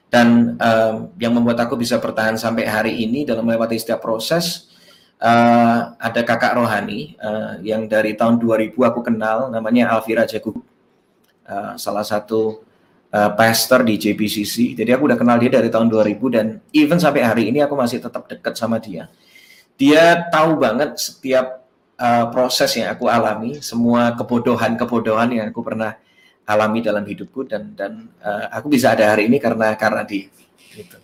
Dan 0.07 0.55
um, 0.55 1.11
yang 1.19 1.35
membuat 1.35 1.59
aku 1.67 1.75
bisa 1.75 1.99
bertahan 1.99 2.39
sampai 2.39 2.63
hari 2.71 3.03
ini 3.03 3.27
dalam 3.27 3.43
melewati 3.43 3.75
setiap 3.83 3.99
proses, 3.99 4.71
uh, 5.19 5.97
ada 5.99 6.21
kakak 6.23 6.55
rohani 6.55 7.19
uh, 7.19 7.59
yang 7.67 7.91
dari 7.91 8.15
tahun 8.15 8.39
2000 8.39 8.79
aku 8.79 9.01
kenal, 9.03 9.51
namanya 9.51 9.91
Alvira 9.91 10.23
Jagu, 10.23 10.55
uh, 11.51 11.75
salah 11.75 12.07
satu 12.07 12.63
uh, 13.13 13.31
pastor 13.37 13.85
di 13.85 14.01
JPCC. 14.01 14.75
Jadi 14.75 14.91
aku 14.91 15.07
udah 15.07 15.19
kenal 15.21 15.37
dia 15.37 15.53
dari 15.53 15.69
tahun 15.69 15.93
2000 15.93 16.35
dan 16.35 16.47
even 16.73 16.99
sampai 16.99 17.23
hari 17.23 17.43
ini 17.53 17.61
aku 17.61 17.77
masih 17.77 18.01
tetap 18.01 18.25
dekat 18.27 18.57
sama 18.57 18.81
dia. 18.81 19.13
Dia 19.77 20.29
tahu 20.33 20.59
banget 20.59 20.97
setiap 20.97 21.69
uh, 22.01 22.27
proses 22.33 22.73
yang 22.75 22.93
aku 22.93 23.07
alami, 23.07 23.61
semua 23.61 24.17
kebodohan-kebodohan 24.17 25.29
yang 25.37 25.47
aku 25.53 25.61
pernah 25.61 25.97
alami 26.43 26.83
dalam 26.83 27.07
hidupku 27.07 27.47
dan 27.47 27.71
dan 27.79 28.11
uh, 28.19 28.51
aku 28.51 28.67
bisa 28.73 28.93
ada 28.93 29.15
hari 29.15 29.31
ini 29.31 29.39
karena 29.39 29.79
karena 29.79 30.03
dia 30.03 30.27
gitu. 30.75 30.99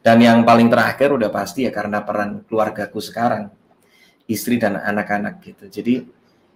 Dan 0.00 0.16
yang 0.24 0.40
paling 0.48 0.72
terakhir 0.72 1.12
udah 1.12 1.28
pasti 1.28 1.68
ya 1.68 1.72
karena 1.72 2.00
peran 2.00 2.40
keluargaku 2.48 3.04
sekarang, 3.04 3.52
istri 4.24 4.56
dan 4.56 4.80
anak-anak 4.80 5.44
gitu. 5.44 5.68
Jadi 5.68 5.94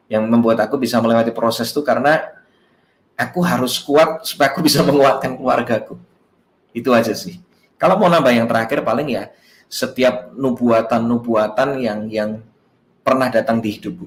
yang 0.08 0.24
membuat 0.28 0.64
aku 0.64 0.80
bisa 0.80 1.00
melewati 1.00 1.32
proses 1.32 1.68
itu 1.68 1.84
karena 1.84 2.24
aku 3.14 3.40
harus 3.42 3.78
kuat 3.80 4.26
supaya 4.26 4.50
aku 4.50 4.60
bisa 4.62 4.82
menguatkan 4.88 5.38
keluargaku. 5.38 5.98
Itu 6.74 6.90
aja 6.90 7.14
sih. 7.14 7.38
Kalau 7.78 7.98
mau 7.98 8.10
nambah 8.10 8.32
yang 8.34 8.46
terakhir 8.50 8.82
paling 8.82 9.10
ya 9.10 9.30
setiap 9.66 10.30
nubuatan-nubuatan 10.34 11.82
yang 11.82 12.06
yang 12.10 12.30
pernah 13.02 13.28
datang 13.28 13.58
di 13.58 13.74
hidupku 13.74 14.06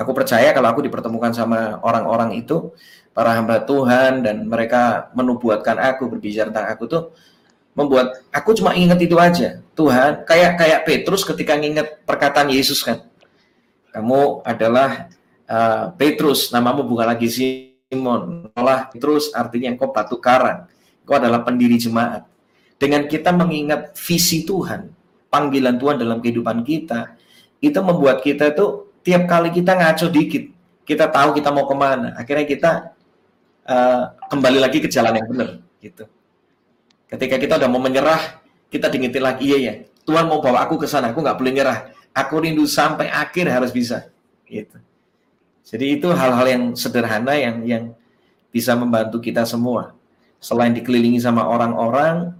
Aku 0.00 0.10
percaya 0.16 0.50
kalau 0.56 0.72
aku 0.72 0.80
dipertemukan 0.82 1.30
sama 1.36 1.78
orang-orang 1.84 2.40
itu, 2.40 2.72
para 3.12 3.36
hamba 3.36 3.60
Tuhan 3.62 4.24
dan 4.24 4.48
mereka 4.48 5.12
menubuatkan 5.12 5.76
aku 5.76 6.08
berbicara 6.08 6.48
tentang 6.48 6.66
aku 6.72 6.84
tuh 6.88 7.02
membuat 7.76 8.24
aku 8.32 8.56
cuma 8.56 8.72
ingat 8.74 8.98
itu 8.98 9.14
aja. 9.20 9.62
Tuhan, 9.76 10.24
kayak 10.24 10.58
kayak 10.58 10.80
Petrus 10.88 11.22
ketika 11.22 11.54
nginget 11.54 12.02
perkataan 12.08 12.48
Yesus 12.48 12.82
kan. 12.82 13.04
Kamu 13.92 14.42
adalah 14.42 15.12
uh, 15.44 15.92
Petrus, 15.94 16.48
namamu 16.50 16.82
bukan 16.88 17.06
lagi 17.06 17.28
Simon. 17.28 17.71
Malah 17.92 18.88
Petrus 18.88 19.28
artinya 19.36 19.68
engkau 19.72 19.92
batu 19.92 20.16
karang. 20.16 20.64
Engkau 21.04 21.16
adalah 21.20 21.44
pendiri 21.44 21.76
jemaat. 21.76 22.24
Dengan 22.80 23.06
kita 23.06 23.30
mengingat 23.30 23.94
visi 23.94 24.42
Tuhan, 24.42 24.90
panggilan 25.30 25.78
Tuhan 25.78 26.02
dalam 26.02 26.18
kehidupan 26.18 26.66
kita, 26.66 27.14
itu 27.62 27.78
membuat 27.78 28.26
kita 28.26 28.50
itu 28.50 28.90
tiap 29.06 29.30
kali 29.30 29.54
kita 29.54 29.78
ngaco 29.78 30.06
dikit, 30.10 30.50
kita 30.82 31.06
tahu 31.06 31.38
kita 31.38 31.54
mau 31.54 31.66
ke 31.70 31.74
mana, 31.78 32.10
akhirnya 32.18 32.42
kita 32.42 32.70
uh, 33.70 34.18
kembali 34.26 34.58
lagi 34.58 34.82
ke 34.82 34.90
jalan 34.90 35.14
yang 35.14 35.26
benar, 35.30 35.48
gitu. 35.78 36.04
Ketika 37.06 37.38
kita 37.38 37.54
udah 37.62 37.70
mau 37.70 37.78
menyerah, 37.78 38.42
kita 38.66 38.90
diingetin 38.90 39.22
lagi, 39.22 39.46
iya 39.46 39.58
ya, 39.62 39.74
Tuhan 40.02 40.26
mau 40.26 40.42
bawa 40.42 40.66
aku 40.66 40.82
ke 40.82 40.90
sana, 40.90 41.14
aku 41.14 41.22
nggak 41.22 41.38
boleh 41.38 41.52
nyerah, 41.54 41.78
aku 42.10 42.42
rindu 42.42 42.66
sampai 42.66 43.06
akhir 43.06 43.46
harus 43.46 43.70
bisa, 43.70 44.10
gitu. 44.50 44.74
Jadi 45.62 45.98
itu 46.00 46.08
hal-hal 46.10 46.46
yang 46.46 46.64
sederhana 46.74 47.34
yang 47.38 47.62
yang 47.64 47.84
bisa 48.52 48.76
membantu 48.76 49.22
kita 49.22 49.46
semua. 49.48 49.96
Selain 50.42 50.74
dikelilingi 50.74 51.22
sama 51.22 51.46
orang-orang, 51.46 52.34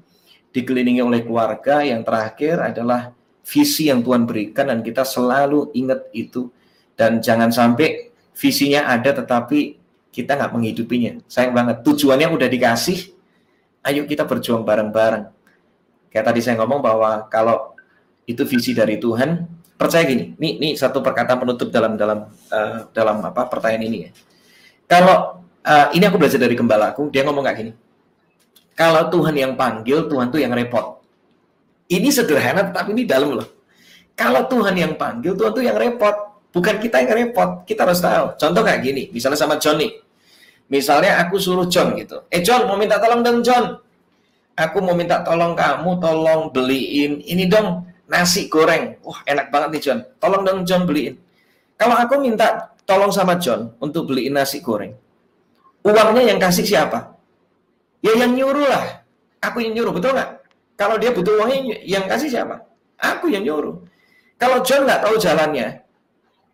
dikelilingi 0.52 1.00
oleh 1.00 1.22
keluarga, 1.24 1.80
yang 1.86 2.02
terakhir 2.02 2.60
adalah 2.60 3.14
visi 3.42 3.88
yang 3.90 4.02
Tuhan 4.02 4.26
berikan 4.26 4.70
dan 4.70 4.82
kita 4.82 5.02
selalu 5.02 5.74
ingat 5.74 6.10
itu 6.14 6.50
dan 6.94 7.18
jangan 7.18 7.50
sampai 7.50 8.14
visinya 8.34 8.86
ada 8.86 9.10
tetapi 9.10 9.80
kita 10.12 10.36
nggak 10.36 10.52
menghidupinya. 10.52 11.18
Sayang 11.24 11.56
banget. 11.56 11.80
Tujuannya 11.82 12.28
udah 12.28 12.48
dikasih, 12.52 13.16
ayo 13.88 14.04
kita 14.04 14.28
berjuang 14.28 14.62
bareng-bareng. 14.62 15.32
Kayak 16.12 16.26
tadi 16.28 16.40
saya 16.44 16.60
ngomong 16.60 16.84
bahwa 16.84 17.24
kalau 17.32 17.72
itu 18.28 18.44
visi 18.44 18.76
dari 18.76 19.00
Tuhan, 19.00 19.48
percaya 19.76 20.04
gini. 20.06 20.36
Ini 20.38 20.48
ini 20.58 20.68
satu 20.78 21.02
perkataan 21.02 21.38
penutup 21.42 21.68
dalam 21.68 21.98
dalam 21.98 22.30
uh, 22.30 22.78
dalam 22.94 23.20
apa 23.24 23.48
pertanyaan 23.50 23.84
ini 23.88 23.98
ya. 24.08 24.10
Kalau 24.86 25.44
uh, 25.64 25.86
ini 25.96 26.04
aku 26.06 26.16
belajar 26.20 26.38
dari 26.38 26.54
gembalaku, 26.54 27.08
dia 27.08 27.24
ngomong 27.24 27.44
kayak 27.44 27.58
gini. 27.58 27.72
Kalau 28.72 29.08
Tuhan 29.12 29.34
yang 29.36 29.52
panggil, 29.54 30.08
Tuhan 30.08 30.32
tuh 30.32 30.40
yang 30.40 30.52
repot. 30.52 31.00
Ini 31.92 32.08
sederhana 32.08 32.72
tetapi 32.72 32.96
ini 32.96 33.04
dalam 33.04 33.36
loh. 33.36 33.48
Kalau 34.16 34.48
Tuhan 34.48 34.72
yang 34.76 34.92
panggil, 34.96 35.36
Tuhan 35.36 35.52
tuh 35.52 35.64
yang 35.64 35.76
repot. 35.76 36.32
Bukan 36.52 36.80
kita 36.80 37.04
yang 37.04 37.12
repot. 37.12 37.64
Kita 37.68 37.84
harus 37.84 38.00
tahu. 38.00 38.36
Contoh 38.36 38.62
kayak 38.64 38.80
gini, 38.80 39.08
misalnya 39.12 39.40
sama 39.40 39.60
John 39.60 39.80
nih. 39.80 39.92
Misalnya 40.72 41.20
aku 41.20 41.36
suruh 41.36 41.68
John 41.68 41.92
gitu. 42.00 42.24
Eh 42.32 42.40
John, 42.40 42.64
mau 42.64 42.80
minta 42.80 42.96
tolong 42.96 43.20
dong 43.20 43.44
John. 43.44 43.76
Aku 44.56 44.80
mau 44.84 44.96
minta 44.96 45.20
tolong 45.20 45.52
kamu, 45.52 46.00
tolong 46.00 46.52
beliin 46.52 47.24
ini 47.24 47.48
dong 47.48 47.91
nasi 48.12 48.52
goreng. 48.52 49.00
Wah 49.00 49.24
enak 49.24 49.48
banget 49.48 49.68
nih 49.72 49.80
John. 49.80 49.98
Tolong 50.20 50.42
dong 50.44 50.58
John 50.68 50.84
beliin. 50.84 51.16
Kalau 51.80 51.96
aku 51.96 52.20
minta 52.20 52.76
tolong 52.84 53.08
sama 53.08 53.40
John 53.40 53.72
untuk 53.80 54.12
beliin 54.12 54.36
nasi 54.36 54.60
goreng. 54.60 54.92
Uangnya 55.82 56.22
yang 56.28 56.36
kasih 56.36 56.68
siapa? 56.68 57.16
Ya 58.04 58.12
yang 58.12 58.36
nyuruh 58.36 58.68
lah. 58.68 59.02
Aku 59.42 59.58
yang 59.58 59.74
nyuruh, 59.74 59.90
betul 59.90 60.14
nggak? 60.14 60.30
Kalau 60.78 60.94
dia 61.00 61.10
butuh 61.10 61.34
uangnya, 61.42 61.82
yang 61.82 62.06
kasih 62.06 62.30
siapa? 62.30 62.62
Aku 62.94 63.26
yang 63.26 63.42
nyuruh. 63.42 63.82
Kalau 64.38 64.62
John 64.62 64.86
nggak 64.86 65.02
tahu 65.02 65.18
jalannya, 65.18 65.82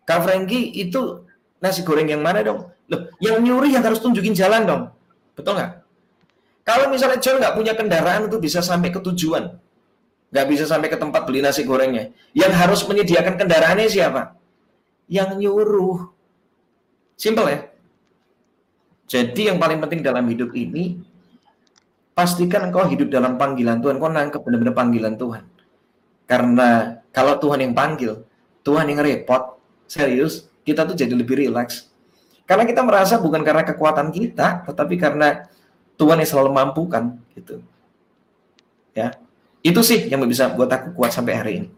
Kak 0.09 0.25
Franky 0.25 0.73
itu 0.73 1.21
nasi 1.61 1.85
goreng 1.85 2.09
yang 2.09 2.25
mana 2.25 2.41
dong? 2.41 2.73
Loh, 2.89 3.13
yang 3.21 3.45
nyuri 3.45 3.77
yang 3.77 3.85
harus 3.85 4.01
tunjukin 4.01 4.33
jalan 4.33 4.65
dong. 4.65 4.81
Betul 5.37 5.61
nggak? 5.61 5.71
Kalau 6.65 6.89
misalnya 6.89 7.21
John 7.21 7.37
nggak 7.37 7.53
punya 7.53 7.73
kendaraan 7.77 8.25
itu 8.25 8.41
bisa 8.41 8.65
sampai 8.65 8.89
ke 8.89 8.97
tujuan. 9.01 9.53
Nggak 10.29 10.45
bisa 10.45 10.63
sampai 10.69 10.89
ke 10.89 10.97
tempat 10.97 11.25
beli 11.25 11.41
nasi 11.41 11.65
gorengnya. 11.65 12.13
Yang 12.37 12.53
harus 12.53 12.81
menyediakan 12.85 13.35
kendaraannya 13.37 13.89
siapa? 13.89 14.37
Yang 15.09 15.29
nyuruh. 15.41 16.13
Simple 17.17 17.47
ya? 17.49 17.59
Jadi 19.09 19.49
yang 19.49 19.57
paling 19.57 19.81
penting 19.81 20.05
dalam 20.05 20.29
hidup 20.29 20.53
ini 20.53 21.01
pastikan 22.13 22.69
engkau 22.69 22.85
hidup 22.85 23.09
dalam 23.09 23.41
panggilan 23.41 23.81
Tuhan, 23.81 23.97
kau 23.97 24.11
nangkep 24.11 24.41
benar-benar 24.43 24.75
panggilan 24.77 25.15
Tuhan. 25.17 25.43
Karena 26.29 26.99
kalau 27.09 27.41
Tuhan 27.41 27.63
yang 27.65 27.73
panggil, 27.73 28.21
Tuhan 28.61 28.85
yang 28.91 29.01
repot, 29.01 29.57
serius, 29.89 30.45
kita 30.61 30.85
tuh 30.85 30.93
jadi 30.93 31.09
lebih 31.15 31.41
rileks. 31.41 31.89
Karena 32.45 32.69
kita 32.69 32.85
merasa 32.85 33.17
bukan 33.17 33.41
karena 33.41 33.65
kekuatan 33.65 34.13
kita, 34.13 34.67
tetapi 34.69 34.99
karena 34.99 35.49
Tuhan 35.97 36.21
yang 36.21 36.29
selalu 36.29 36.51
mampukan, 36.53 37.17
gitu. 37.33 37.65
Ya, 38.93 39.17
itu 39.65 39.81
sih 39.83 40.07
yang 40.07 40.23
bisa 40.23 40.51
buat 40.55 40.71
aku 40.71 40.95
kuat 40.95 41.11
sampai 41.11 41.33
hari 41.35 41.53
ini. 41.63 41.69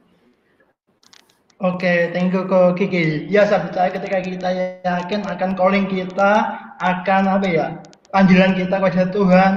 Oke, 1.62 1.86
okay, 1.86 1.98
thank 2.10 2.34
you 2.34 2.50
Ko 2.50 2.74
Kiki. 2.74 3.30
Ya, 3.30 3.46
saya 3.46 3.70
percaya 3.70 3.94
ketika 3.94 4.18
kita 4.18 4.50
yakin 4.82 5.22
akan 5.30 5.54
calling 5.54 5.86
kita, 5.86 6.58
akan 6.82 7.38
apa 7.38 7.46
ya, 7.46 7.66
panggilan 8.10 8.58
kita 8.58 8.82
kepada 8.82 9.06
Tuhan, 9.14 9.52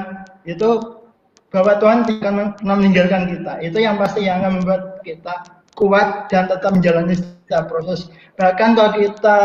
itu 0.45 1.01
bahwa 1.49 1.81
Tuhan 1.81 2.05
tidak 2.05 2.61
meninggalkan 2.61 3.33
kita. 3.33 3.57
Itu 3.65 3.81
yang 3.81 3.97
pasti 3.97 4.29
yang 4.29 4.45
akan 4.45 4.61
membuat 4.61 5.01
kita 5.01 5.49
kuat 5.81 6.29
dan 6.29 6.45
tetap 6.45 6.77
menjalani 6.77 7.17
setiap 7.17 7.73
proses. 7.73 8.13
Bahkan 8.37 8.77
kalau 8.77 8.93
kita 9.01 9.39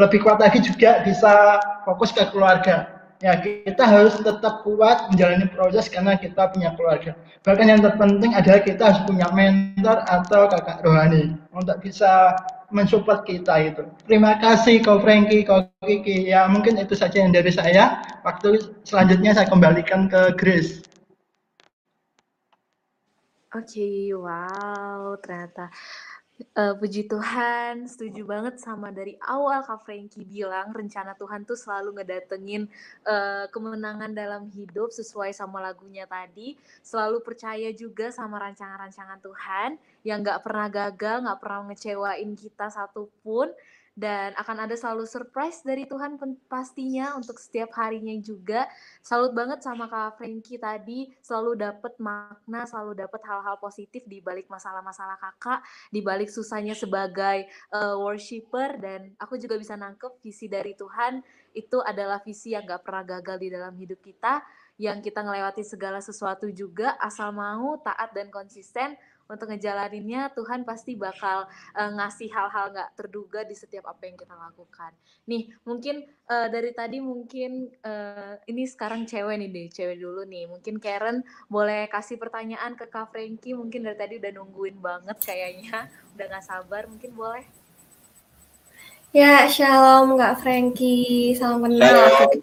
lebih 0.00 0.24
kuat 0.24 0.40
lagi 0.40 0.64
juga 0.64 1.04
bisa 1.04 1.60
fokus 1.84 2.16
ke 2.16 2.24
keluarga. 2.32 2.95
Ya, 3.24 3.40
kita 3.40 3.80
harus 3.80 4.12
tetap 4.20 4.60
kuat 4.60 5.08
menjalani 5.08 5.48
proses 5.48 5.88
karena 5.88 6.20
kita 6.20 6.52
punya 6.52 6.76
keluarga. 6.76 7.16
Bahkan 7.48 7.66
yang 7.72 7.80
terpenting 7.80 8.36
adalah 8.36 8.60
kita 8.60 8.82
harus 8.92 9.00
punya 9.08 9.32
mentor 9.32 10.04
atau 10.04 10.52
kakak 10.52 10.84
rohani 10.84 11.32
untuk 11.56 11.80
bisa 11.80 12.36
mensupport 12.68 13.24
kita 13.24 13.72
itu. 13.72 13.88
Terima 14.04 14.36
kasih 14.36 14.84
kau 14.84 15.00
Frankie, 15.00 15.48
kau 15.48 15.64
Kiki. 15.80 16.28
Ya 16.28 16.44
mungkin 16.44 16.76
itu 16.76 16.92
saja 16.92 17.24
yang 17.24 17.32
dari 17.32 17.48
saya. 17.48 18.04
Waktu 18.26 18.76
selanjutnya 18.84 19.32
saya 19.32 19.48
kembalikan 19.48 20.12
ke 20.12 20.36
Grace. 20.36 20.84
Oke, 23.56 23.80
okay, 23.80 24.12
wow, 24.12 25.16
ternyata 25.24 25.72
Uh, 26.36 26.76
puji 26.76 27.08
Tuhan, 27.08 27.88
setuju 27.88 28.20
banget 28.28 28.60
sama 28.60 28.92
dari 28.92 29.16
awal 29.24 29.64
Kak 29.64 29.88
Franky 29.88 30.20
bilang 30.20 30.68
rencana 30.68 31.16
Tuhan 31.16 31.48
tuh 31.48 31.56
selalu 31.56 31.96
ngedatengin 31.96 32.68
uh, 33.08 33.48
kemenangan 33.48 34.12
dalam 34.12 34.44
hidup 34.52 34.92
sesuai 34.92 35.32
sama 35.32 35.64
lagunya 35.64 36.04
tadi. 36.04 36.52
Selalu 36.84 37.24
percaya 37.24 37.72
juga 37.72 38.12
sama 38.12 38.36
rancangan-rancangan 38.36 39.16
Tuhan 39.24 39.80
yang 40.04 40.20
gak 40.20 40.44
pernah 40.44 40.68
gagal, 40.68 41.24
gak 41.24 41.40
pernah 41.40 41.72
ngecewain 41.72 42.30
kita 42.36 42.68
satupun. 42.68 43.48
Dan 43.96 44.36
akan 44.36 44.68
ada 44.68 44.76
selalu 44.76 45.08
surprise 45.08 45.64
dari 45.64 45.88
Tuhan 45.88 46.20
pastinya 46.52 47.16
untuk 47.16 47.40
setiap 47.40 47.72
harinya 47.80 48.12
juga. 48.20 48.68
Salut 49.00 49.32
banget 49.32 49.64
sama 49.64 49.88
Kak 49.88 50.20
Frankie 50.20 50.60
tadi, 50.60 51.08
selalu 51.24 51.56
dapat 51.56 51.96
makna, 51.96 52.68
selalu 52.68 52.92
dapat 52.92 53.24
hal-hal 53.24 53.56
positif 53.56 54.04
di 54.04 54.20
balik 54.20 54.52
masalah-masalah 54.52 55.16
Kakak, 55.16 55.64
di 55.88 56.04
balik 56.04 56.28
susahnya 56.28 56.76
sebagai 56.76 57.48
uh, 57.72 57.96
worshiper 57.96 58.76
dan 58.76 59.16
aku 59.16 59.40
juga 59.40 59.56
bisa 59.56 59.72
nangkep 59.80 60.20
visi 60.20 60.44
dari 60.44 60.76
Tuhan 60.76 61.24
itu 61.56 61.80
adalah 61.80 62.20
visi 62.20 62.52
yang 62.52 62.68
gak 62.68 62.84
pernah 62.84 63.16
gagal 63.16 63.40
di 63.40 63.48
dalam 63.48 63.72
hidup 63.80 64.04
kita, 64.04 64.44
yang 64.76 65.00
kita 65.00 65.24
ngelewati 65.24 65.64
segala 65.64 66.04
sesuatu 66.04 66.52
juga 66.52 67.00
asal 67.00 67.32
mau 67.32 67.80
taat 67.80 68.12
dan 68.12 68.28
konsisten 68.28 68.92
untuk 69.26 69.50
ngejalaninnya 69.50 70.30
Tuhan 70.32 70.62
pasti 70.62 70.94
bakal 70.94 71.50
uh, 71.74 71.90
ngasih 71.98 72.30
hal-hal 72.30 72.70
nggak 72.70 72.90
terduga 72.94 73.42
di 73.42 73.54
setiap 73.58 73.90
apa 73.90 74.06
yang 74.06 74.16
kita 74.16 74.34
lakukan. 74.34 74.94
Nih 75.26 75.50
mungkin 75.66 76.06
uh, 76.30 76.46
dari 76.46 76.70
tadi 76.70 77.02
mungkin 77.02 77.70
uh, 77.82 78.38
ini 78.46 78.62
sekarang 78.64 79.04
cewek 79.04 79.36
nih 79.42 79.50
deh, 79.50 79.66
cewek 79.74 79.98
dulu 79.98 80.22
nih. 80.22 80.46
Mungkin 80.46 80.78
Karen 80.78 81.26
boleh 81.50 81.90
kasih 81.90 82.16
pertanyaan 82.16 82.78
ke 82.78 82.86
Kak 82.86 83.10
Frankie. 83.10 83.58
Mungkin 83.58 83.82
dari 83.82 83.98
tadi 83.98 84.14
udah 84.22 84.32
nungguin 84.38 84.78
banget 84.78 85.18
kayaknya, 85.18 85.90
udah 86.14 86.24
nggak 86.30 86.46
sabar. 86.46 86.86
Mungkin 86.86 87.12
boleh. 87.12 87.65
Ya, 89.16 89.48
shalom 89.48 90.20
Kak 90.20 90.44
Frankie. 90.44 91.32
Salam 91.40 91.64
kenal. 91.64 92.04
Aku 92.04 92.36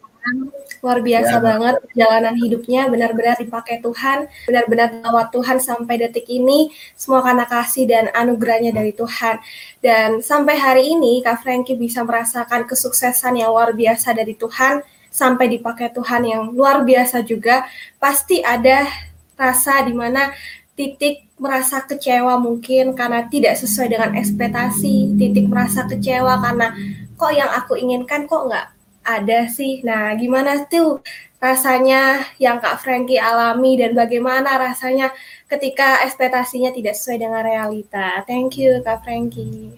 luar 0.81 1.05
biasa 1.05 1.37
ya. 1.37 1.45
banget 1.45 1.75
perjalanan 1.85 2.33
hidupnya. 2.33 2.89
Benar-benar 2.89 3.37
dipakai 3.37 3.77
Tuhan. 3.77 4.25
Benar-benar 4.49 5.05
lewat 5.05 5.29
Tuhan 5.29 5.61
sampai 5.61 6.01
detik 6.01 6.25
ini. 6.25 6.73
Semua 6.97 7.21
karena 7.21 7.45
kasih 7.45 7.85
dan 7.85 8.09
anugerahnya 8.17 8.73
dari 8.73 8.89
Tuhan. 8.89 9.37
Dan 9.85 10.25
sampai 10.25 10.57
hari 10.57 10.97
ini 10.97 11.21
Kak 11.21 11.45
Frankie 11.45 11.77
bisa 11.77 12.01
merasakan 12.01 12.65
kesuksesan 12.65 13.37
yang 13.37 13.53
luar 13.53 13.77
biasa 13.77 14.17
dari 14.17 14.33
Tuhan. 14.33 14.81
Sampai 15.13 15.53
dipakai 15.53 15.93
Tuhan 15.93 16.25
yang 16.25 16.57
luar 16.57 16.81
biasa 16.81 17.21
juga. 17.21 17.69
Pasti 18.01 18.41
ada 18.41 18.89
rasa 19.37 19.85
di 19.85 19.93
mana 19.93 20.33
titik 20.73 21.29
merasa 21.37 21.85
kecewa 21.85 22.41
mungkin 22.41 22.97
karena 22.97 23.29
tidak 23.29 23.53
sesuai 23.61 23.93
dengan 23.93 24.11
ekspektasi 24.17 25.13
titik 25.17 25.45
merasa 25.45 25.85
kecewa 25.85 26.41
karena 26.41 26.73
kok 27.13 27.33
yang 27.33 27.51
aku 27.53 27.77
inginkan 27.77 28.25
kok 28.25 28.49
nggak 28.49 28.67
ada 29.03 29.45
sih. 29.51 29.83
Nah, 29.85 30.15
gimana 30.15 30.63
tuh 30.65 31.03
rasanya 31.43 32.23
yang 32.39 32.63
Kak 32.63 32.79
Frankie 32.79 33.19
alami 33.19 33.75
dan 33.75 33.91
bagaimana 33.91 34.55
rasanya 34.55 35.11
ketika 35.51 35.99
ekspektasinya 36.07 36.71
tidak 36.71 36.95
sesuai 36.95 37.19
dengan 37.19 37.43
realita? 37.43 38.23
Thank 38.23 38.55
you, 38.57 38.79
Kak 38.79 39.03
Frankie. 39.03 39.75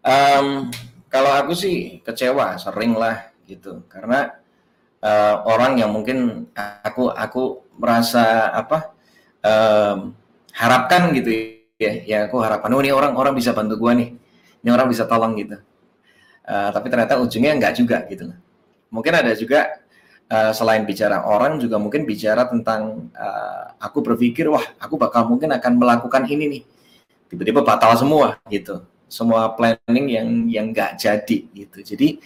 Um, 0.00 0.72
kalau 1.12 1.30
aku 1.36 1.52
sih 1.52 2.00
kecewa, 2.00 2.56
sering 2.56 2.96
lah 2.96 3.28
gitu, 3.44 3.84
karena 3.92 4.40
uh, 5.04 5.34
orang 5.48 5.80
yang 5.80 5.90
mungkin 5.92 6.48
aku 6.56 7.12
aku 7.12 7.64
merasa 7.76 8.52
apa 8.52 8.92
um, 9.44 10.12
harapkan 10.52 11.12
gitu 11.16 11.30
ya, 11.80 11.92
ya 12.04 12.18
aku 12.28 12.40
harapkan, 12.44 12.68
oh 12.76 12.80
ini 12.84 12.92
orang 12.92 13.16
orang 13.16 13.32
bisa 13.32 13.56
bantu 13.56 13.80
gua 13.80 13.96
nih, 13.96 14.12
ini 14.60 14.68
orang 14.68 14.88
bisa 14.88 15.08
tolong 15.08 15.32
gitu. 15.36 15.56
Uh, 16.44 16.68
tapi 16.74 16.90
ternyata 16.90 17.20
ujungnya 17.20 17.54
enggak 17.54 17.78
juga 17.78 18.02
gitu 18.10 18.32
Mungkin 18.90 19.12
ada 19.14 19.30
juga 19.38 19.70
uh, 20.26 20.50
selain 20.50 20.82
bicara 20.82 21.22
orang 21.22 21.62
juga 21.62 21.78
mungkin 21.78 22.02
bicara 22.02 22.50
tentang 22.50 23.12
uh, 23.14 23.76
aku 23.78 24.02
berpikir 24.02 24.50
wah 24.50 24.62
aku 24.82 24.98
bakal 24.98 25.30
mungkin 25.30 25.54
akan 25.54 25.72
melakukan 25.78 26.26
ini 26.26 26.44
nih. 26.58 26.62
Tiba-tiba 27.30 27.62
batal 27.62 27.94
semua 27.94 28.42
gitu. 28.50 28.82
Semua 29.06 29.54
planning 29.54 30.06
yang 30.10 30.28
yang 30.50 30.66
nggak 30.74 30.98
jadi 30.98 31.38
gitu. 31.54 31.78
Jadi 31.82 32.18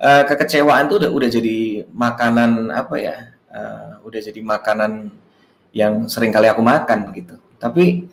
uh, 0.00 0.22
kekecewaan 0.26 0.88
itu 0.88 0.96
udah 1.04 1.10
udah 1.12 1.28
jadi 1.28 1.58
makanan 1.92 2.72
apa 2.72 2.96
ya 2.98 3.16
uh, 3.52 4.02
udah 4.02 4.20
jadi 4.20 4.40
makanan 4.42 5.12
yang 5.70 6.08
sering 6.10 6.34
kali 6.34 6.50
aku 6.50 6.64
makan 6.64 7.12
gitu 7.14 7.38
tapi 7.60 8.08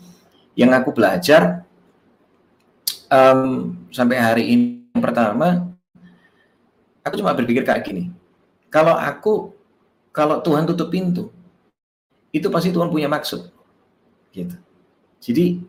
yang 0.53 0.75
aku 0.75 0.93
belajar 0.93 1.65
um, 3.11 3.73
sampai 3.91 4.17
hari 4.19 4.43
ini 4.51 4.77
yang 4.97 5.05
pertama, 5.05 5.69
aku 7.05 7.21
cuma 7.21 7.37
berpikir 7.37 7.61
kayak 7.61 7.85
gini. 7.85 8.09
Kalau 8.73 8.97
aku, 8.97 9.53
kalau 10.09 10.41
Tuhan 10.41 10.65
tutup 10.65 10.89
pintu, 10.89 11.29
itu 12.33 12.49
pasti 12.49 12.73
Tuhan 12.73 12.89
punya 12.89 13.05
maksud. 13.05 13.53
Gitu. 14.33 14.57
Jadi, 15.21 15.61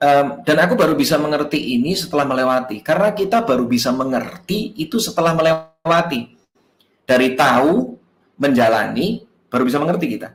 um, 0.00 0.26
dan 0.42 0.56
aku 0.62 0.74
baru 0.74 0.94
bisa 0.96 1.16
mengerti 1.16 1.76
ini 1.76 1.92
setelah 1.96 2.24
melewati. 2.24 2.80
Karena 2.80 3.12
kita 3.12 3.44
baru 3.44 3.64
bisa 3.68 3.92
mengerti 3.92 4.76
itu 4.80 4.96
setelah 5.00 5.36
melewati. 5.36 6.36
Dari 7.06 7.38
tahu, 7.38 7.94
menjalani, 8.40 9.22
baru 9.46 9.62
bisa 9.64 9.78
mengerti 9.78 10.06
kita. 10.18 10.28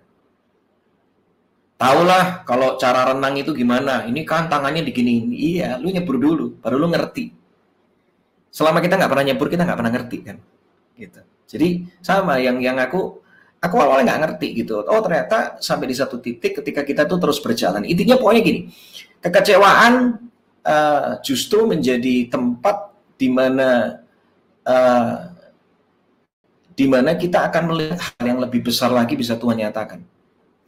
Tahulah 1.82 2.46
kalau 2.46 2.78
cara 2.78 3.10
renang 3.12 3.36
itu 3.42 3.52
gimana. 3.58 4.06
Ini 4.06 4.22
kan 4.24 4.48
tangannya 4.48 4.86
digini. 4.86 5.34
Iya, 5.58 5.82
lu 5.82 5.90
nyebur 5.90 6.22
dulu, 6.22 6.62
baru 6.62 6.78
lu 6.78 6.88
ngerti 6.94 7.42
selama 8.52 8.84
kita 8.84 9.00
nggak 9.00 9.10
pernah 9.10 9.26
nyebur 9.32 9.48
kita 9.48 9.64
nggak 9.64 9.80
pernah 9.80 9.94
ngerti 9.96 10.18
kan 10.28 10.38
gitu 11.00 11.22
jadi 11.48 11.68
sama 12.04 12.38
yang 12.44 12.60
yang 12.60 12.76
aku 12.78 13.24
aku 13.64 13.76
awalnya 13.80 14.12
nggak 14.12 14.22
ngerti 14.28 14.48
gitu 14.62 14.84
oh 14.84 15.02
ternyata 15.02 15.58
sampai 15.64 15.88
di 15.88 15.96
satu 15.96 16.20
titik 16.20 16.60
ketika 16.60 16.84
kita 16.84 17.08
tuh 17.08 17.18
terus 17.18 17.40
berjalan 17.40 17.88
intinya 17.88 18.20
pokoknya 18.20 18.42
gini 18.44 18.62
kekecewaan 19.22 20.18
uh, 20.66 21.22
justru 21.22 21.70
menjadi 21.70 22.28
tempat 22.28 22.92
di 23.16 23.30
mana 23.30 24.02
uh, 24.66 25.30
di 26.74 26.90
mana 26.90 27.14
kita 27.14 27.46
akan 27.46 27.64
melihat 27.70 28.00
hal 28.02 28.26
yang 28.26 28.40
lebih 28.42 28.66
besar 28.66 28.90
lagi 28.90 29.14
bisa 29.14 29.38
Tuhan 29.38 29.62
nyatakan. 29.62 30.02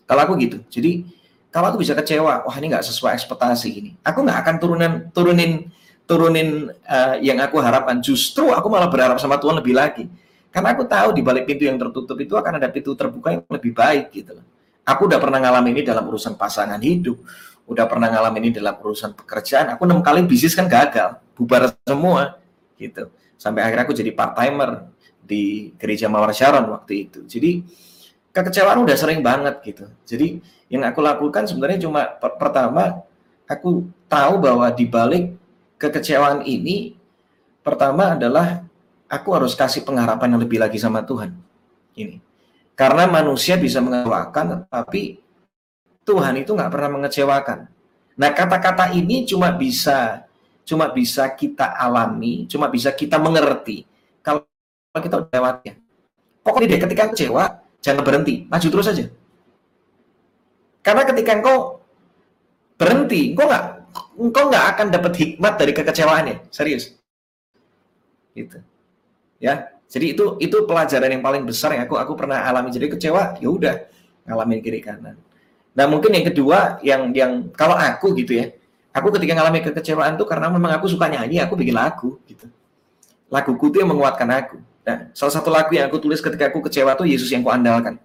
Kalau 0.06 0.22
aku 0.22 0.38
gitu. 0.38 0.62
Jadi 0.70 1.10
kalau 1.50 1.74
aku 1.74 1.82
bisa 1.82 1.98
kecewa 1.98 2.46
wah 2.46 2.56
ini 2.62 2.70
nggak 2.70 2.86
sesuai 2.86 3.18
ekspektasi 3.18 3.70
ini. 3.74 3.92
Aku 4.06 4.22
nggak 4.22 4.40
akan 4.46 4.56
turunan 4.62 4.92
turunin 5.10 5.74
turunin 6.06 6.70
uh, 6.86 7.18
yang 7.18 7.42
aku 7.42 7.58
harapkan. 7.58 7.98
Justru 8.04 8.54
aku 8.54 8.70
malah 8.70 8.92
berharap 8.92 9.18
sama 9.18 9.42
Tuhan 9.42 9.58
lebih 9.58 9.74
lagi. 9.74 10.06
Karena 10.54 10.78
aku 10.78 10.86
tahu 10.86 11.18
di 11.18 11.26
balik 11.26 11.50
pintu 11.50 11.66
yang 11.66 11.82
tertutup 11.82 12.14
itu 12.22 12.38
akan 12.38 12.62
ada 12.62 12.70
pintu 12.70 12.94
terbuka 12.94 13.34
yang 13.34 13.42
lebih 13.50 13.74
baik 13.74 14.14
gitu 14.14 14.38
Aku 14.86 15.10
udah 15.10 15.18
pernah 15.18 15.42
ngalamin 15.42 15.80
ini 15.80 15.82
dalam 15.82 16.06
urusan 16.06 16.36
pasangan 16.36 16.78
hidup, 16.78 17.16
udah 17.68 17.86
pernah 17.88 18.12
ngalamin 18.12 18.50
ini 18.50 18.60
dalam 18.60 18.76
urusan 18.80 19.16
pekerjaan. 19.16 19.72
Aku 19.76 19.88
enam 19.88 20.04
kali 20.04 20.24
bisnis 20.28 20.54
kan 20.54 20.68
gagal, 20.68 21.20
bubar 21.36 21.72
semua 21.88 22.38
gitu. 22.76 23.08
Sampai 23.40 23.64
akhirnya 23.64 23.84
aku 23.88 23.96
jadi 23.96 24.12
part 24.12 24.36
timer 24.36 24.88
di 25.24 25.72
gereja 25.80 26.12
Mawar 26.12 26.36
Sharon 26.36 26.68
waktu 26.72 27.08
itu. 27.08 27.24
Jadi 27.24 27.64
kekecewaan 28.36 28.80
udah 28.84 28.96
sering 29.00 29.24
banget 29.24 29.64
gitu. 29.64 29.86
Jadi 30.04 30.44
yang 30.68 30.84
aku 30.84 31.00
lakukan 31.00 31.48
sebenarnya 31.48 31.88
cuma 31.88 32.08
pertama 32.20 33.06
aku 33.48 33.88
tahu 34.12 34.34
bahwa 34.44 34.68
di 34.74 34.86
balik 34.90 35.36
kekecewaan 35.80 36.44
ini 36.44 37.00
pertama 37.64 38.20
adalah 38.20 38.66
aku 39.08 39.30
harus 39.32 39.56
kasih 39.56 39.88
pengharapan 39.88 40.36
yang 40.36 40.42
lebih 40.44 40.60
lagi 40.60 40.82
sama 40.82 41.06
Tuhan. 41.06 41.32
Ini. 41.96 42.20
Karena 42.74 43.06
manusia 43.06 43.54
bisa 43.54 43.78
mengecewakan, 43.80 44.66
tapi 44.66 45.23
Tuhan 46.04 46.34
itu 46.44 46.52
nggak 46.52 46.72
pernah 46.72 46.90
mengecewakan. 47.00 47.60
Nah, 48.14 48.30
kata-kata 48.30 48.94
ini 48.94 49.26
cuma 49.26 49.50
bisa 49.56 50.28
cuma 50.64 50.88
bisa 50.92 51.28
kita 51.34 51.76
alami, 51.76 52.48
cuma 52.48 52.72
bisa 52.72 52.92
kita 52.92 53.20
mengerti 53.20 53.84
kalau 54.24 54.48
kita 54.96 55.28
lewatnya. 55.28 55.80
Pokoknya 56.44 56.76
deh 56.76 56.82
ketika 56.88 57.04
kecewa, 57.12 57.44
jangan 57.80 58.04
berhenti, 58.04 58.48
maju 58.48 58.68
terus 58.68 58.88
saja. 58.88 59.06
Karena 60.84 61.04
ketika 61.08 61.32
engkau 61.40 61.80
berhenti, 62.76 63.32
engkau 63.32 63.48
nggak 63.48 63.66
engkau 64.20 64.44
nggak 64.52 64.66
akan 64.76 64.88
dapat 64.92 65.14
hikmat 65.16 65.54
dari 65.56 65.72
kekecewaannya, 65.72 66.36
serius. 66.52 66.96
Gitu. 68.36 68.60
Ya, 69.40 69.72
jadi 69.88 70.16
itu 70.16 70.40
itu 70.40 70.58
pelajaran 70.68 71.12
yang 71.12 71.24
paling 71.24 71.44
besar 71.44 71.76
yang 71.76 71.88
aku 71.88 71.96
aku 72.00 72.14
pernah 72.16 72.44
alami. 72.44 72.72
Jadi 72.72 72.92
kecewa, 72.92 73.40
ya 73.40 73.48
udah 73.52 73.76
ngalamin 74.28 74.60
kiri 74.64 74.80
kanan. 74.84 75.16
Nah 75.74 75.86
mungkin 75.90 76.14
yang 76.14 76.26
kedua 76.30 76.78
yang 76.86 77.10
yang 77.12 77.50
kalau 77.54 77.74
aku 77.74 78.14
gitu 78.14 78.38
ya, 78.38 78.54
aku 78.94 79.10
ketika 79.18 79.34
ngalami 79.38 79.60
kekecewaan 79.66 80.16
tuh 80.16 80.30
karena 80.30 80.48
memang 80.54 80.78
aku 80.78 80.86
suka 80.86 81.10
nyanyi, 81.10 81.42
aku 81.42 81.58
bikin 81.58 81.74
lagu 81.74 82.22
gitu. 82.30 82.46
Laguku 83.34 83.74
itu 83.74 83.82
yang 83.82 83.90
menguatkan 83.90 84.30
aku. 84.30 84.62
Nah, 84.86 85.10
salah 85.18 85.34
satu 85.34 85.50
lagu 85.50 85.74
yang 85.74 85.90
aku 85.90 85.98
tulis 85.98 86.22
ketika 86.22 86.54
aku 86.54 86.62
kecewa 86.70 86.94
tuh 86.94 87.10
Yesus 87.10 87.32
yang 87.34 87.42
kuandalkan. 87.42 87.98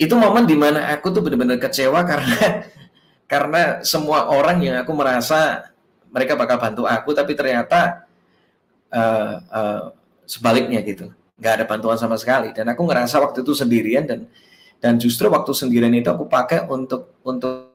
Itu 0.00 0.16
momen 0.16 0.48
di 0.48 0.56
mana 0.56 0.88
aku 0.88 1.12
tuh 1.12 1.20
benar-benar 1.20 1.60
kecewa 1.60 2.00
karena 2.10 2.64
karena 3.28 3.62
semua 3.84 4.32
orang 4.32 4.64
yang 4.64 4.76
aku 4.80 4.96
merasa 4.96 5.70
mereka 6.10 6.34
bakal 6.34 6.58
bantu 6.58 6.82
aku 6.88 7.14
tapi 7.14 7.38
ternyata 7.38 8.10
uh, 8.90 9.34
uh, 9.46 9.82
sebaliknya 10.26 10.82
gitu 10.82 11.14
nggak 11.38 11.52
ada 11.62 11.64
bantuan 11.64 11.94
sama 11.94 12.18
sekali 12.18 12.50
dan 12.50 12.66
aku 12.68 12.82
ngerasa 12.84 13.22
waktu 13.22 13.46
itu 13.46 13.54
sendirian 13.54 14.04
dan 14.04 14.26
dan 14.80 14.96
justru 14.96 15.28
waktu 15.28 15.52
sendirian 15.52 15.92
itu 15.92 16.08
aku 16.08 16.24
pakai 16.24 16.64
untuk 16.64 17.12
untuk 17.20 17.70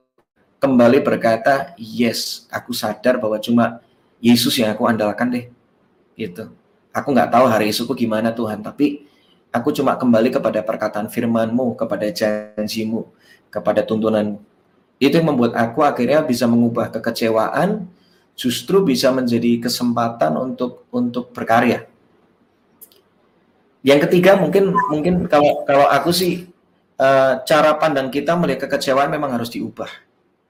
kembali 0.57 1.05
berkata, 1.05 1.77
yes, 1.77 2.49
aku 2.49 2.73
sadar 2.73 3.21
bahwa 3.21 3.37
cuma 3.37 3.77
Yesus 4.17 4.57
yang 4.57 4.73
aku 4.73 4.89
andalkan 4.89 5.29
deh. 5.29 5.45
Gitu. 6.17 6.49
Aku 6.89 7.13
nggak 7.13 7.29
tahu 7.29 7.45
hari 7.45 7.69
esokku 7.69 7.93
gimana 7.93 8.33
Tuhan, 8.33 8.65
tapi 8.65 9.05
aku 9.53 9.69
cuma 9.69 9.93
kembali 9.93 10.33
kepada 10.33 10.65
perkataan 10.65 11.05
firman-Mu, 11.13 11.77
kepada 11.77 12.09
janjimu, 12.09 13.05
kepada 13.53 13.85
tuntunanmu. 13.85 14.41
Itu 14.97 15.21
yang 15.21 15.29
membuat 15.29 15.53
aku 15.53 15.85
akhirnya 15.85 16.25
bisa 16.25 16.49
mengubah 16.49 16.89
kekecewaan 16.89 17.85
justru 18.33 18.81
bisa 18.81 19.13
menjadi 19.13 19.61
kesempatan 19.61 20.33
untuk 20.39 20.87
untuk 20.89 21.29
berkarya. 21.35 21.85
Yang 23.85 24.09
ketiga 24.09 24.39
mungkin 24.39 24.73
mungkin 24.89 25.29
kalau 25.29 25.67
kalau 25.67 25.85
aku 25.91 26.09
sih 26.09 26.54
uh, 26.99 27.41
cara 27.43 27.71
pandang 27.79 28.11
kita 28.11 28.35
melihat 28.35 28.67
kekecewaan 28.67 29.11
memang 29.11 29.35
harus 29.35 29.51
diubah. 29.51 29.89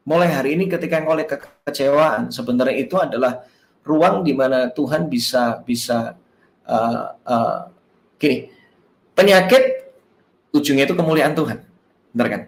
Mulai 0.06 0.30
hari 0.30 0.50
ini 0.54 0.70
ketika 0.70 1.02
engkau 1.02 1.18
lihat 1.18 1.38
kekecewaan 1.38 2.30
sebenarnya 2.30 2.78
itu 2.78 2.96
adalah 2.98 3.41
ruang 3.86 4.22
di 4.22 4.34
mana 4.34 4.70
Tuhan 4.70 5.10
bisa 5.10 5.62
bisa 5.66 6.14
uh, 6.66 7.06
uh, 7.26 7.60
gini 8.18 8.50
penyakit 9.18 9.93
ujungnya 10.54 10.86
itu 10.88 10.96
kemuliaan 10.96 11.34
Tuhan, 11.34 11.58
benar 12.14 12.28
kan? 12.30 12.41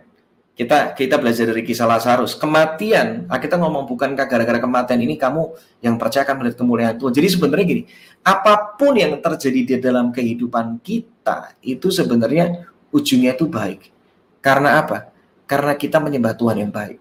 kita 0.58 0.98
kita 0.98 1.22
belajar 1.22 1.46
dari 1.54 1.62
kisah 1.62 1.86
Lazarus. 1.86 2.34
Kematian, 2.34 3.30
ah, 3.30 3.38
kita 3.38 3.62
ngomong 3.62 3.86
bukan 3.86 4.18
gara-gara 4.18 4.58
kematian 4.58 4.98
ini 4.98 5.14
kamu 5.14 5.54
yang 5.86 6.02
percaya 6.02 6.26
akan 6.26 6.42
melihat 6.42 6.58
kemuliaan 6.58 6.98
Tuhan. 6.98 7.14
Jadi 7.14 7.28
sebenarnya 7.30 7.66
gini, 7.70 7.84
apa 8.26 8.74
pun 8.74 8.98
yang 8.98 9.22
terjadi 9.22 9.62
di 9.62 9.76
dalam 9.78 10.10
kehidupan 10.10 10.82
kita 10.82 11.54
itu 11.62 11.94
sebenarnya 11.94 12.74
ujungnya 12.98 13.38
itu 13.38 13.46
baik. 13.46 13.94
Karena 14.42 14.82
apa? 14.82 15.14
Karena 15.46 15.78
kita 15.78 16.02
menyembah 16.02 16.34
Tuhan 16.34 16.58
yang 16.58 16.74
baik. 16.74 16.98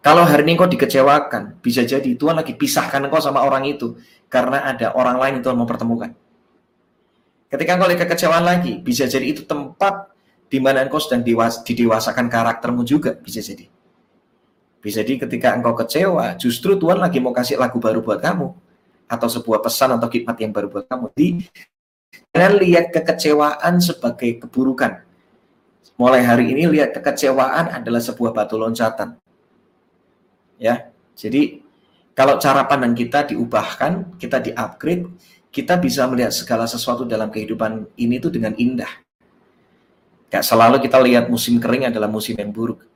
Kalau 0.00 0.24
hari 0.24 0.48
ini 0.48 0.56
kau 0.56 0.64
dikecewakan, 0.64 1.60
bisa 1.60 1.84
jadi 1.84 2.16
Tuhan 2.16 2.32
lagi 2.32 2.56
pisahkan 2.56 3.04
kau 3.12 3.20
sama 3.20 3.44
orang 3.44 3.68
itu 3.68 4.00
karena 4.32 4.64
ada 4.64 4.96
orang 4.96 5.20
lain 5.20 5.32
yang 5.38 5.44
Tuhan 5.44 5.56
mau 5.60 5.68
pertemukan. 5.68 6.16
Ketika 7.52 7.76
kau 7.76 7.84
lihat 7.84 8.00
kekecewaan 8.08 8.44
lagi, 8.46 8.80
bisa 8.80 9.04
jadi 9.04 9.26
itu 9.28 9.44
tempat 9.44 10.08
di 10.48 10.56
mana 10.56 10.82
engkau 10.82 10.98
sedang 10.98 11.20
dewas, 11.20 11.60
didewasakan 11.60 12.32
karaktermu 12.32 12.82
juga 12.82 13.12
bisa 13.14 13.44
jadi. 13.44 13.68
Bisa 14.80 15.04
jadi 15.04 15.28
ketika 15.28 15.52
engkau 15.52 15.76
kecewa, 15.76 16.32
justru 16.40 16.80
Tuhan 16.80 16.96
lagi 16.96 17.20
mau 17.20 17.36
kasih 17.36 17.60
lagu 17.60 17.76
baru 17.76 18.00
buat 18.00 18.24
kamu 18.24 18.48
atau 19.04 19.28
sebuah 19.28 19.60
pesan 19.60 20.00
atau 20.00 20.08
khidmat 20.08 20.38
yang 20.40 20.54
baru 20.54 20.72
buat 20.72 20.88
kamu. 20.88 21.12
Jadi 21.12 21.28
jangan 22.40 22.56
lihat 22.56 22.94
kekecewaan 22.94 23.84
sebagai 23.84 24.40
keburukan. 24.40 25.04
Mulai 26.00 26.24
hari 26.24 26.56
ini 26.56 26.64
lihat 26.72 26.96
kekecewaan 26.96 27.76
adalah 27.76 28.00
sebuah 28.00 28.32
batu 28.32 28.56
loncatan. 28.56 29.20
Ya, 30.56 30.88
jadi 31.12 31.60
kalau 32.16 32.40
cara 32.40 32.64
pandang 32.64 32.96
kita 32.96 33.28
diubahkan, 33.28 34.16
kita 34.16 34.40
di-upgrade, 34.40 35.08
kita 35.52 35.76
bisa 35.76 36.08
melihat 36.08 36.32
segala 36.32 36.64
sesuatu 36.64 37.04
dalam 37.04 37.28
kehidupan 37.28 37.84
ini 38.00 38.16
tuh 38.16 38.32
dengan 38.32 38.56
indah. 38.56 38.88
Gak 40.30 40.46
selalu 40.46 40.80
kita 40.80 40.96
lihat 41.02 41.26
musim 41.28 41.58
kering 41.58 41.90
adalah 41.90 42.06
musim 42.06 42.38
yang 42.38 42.48
buruk. 42.48 42.86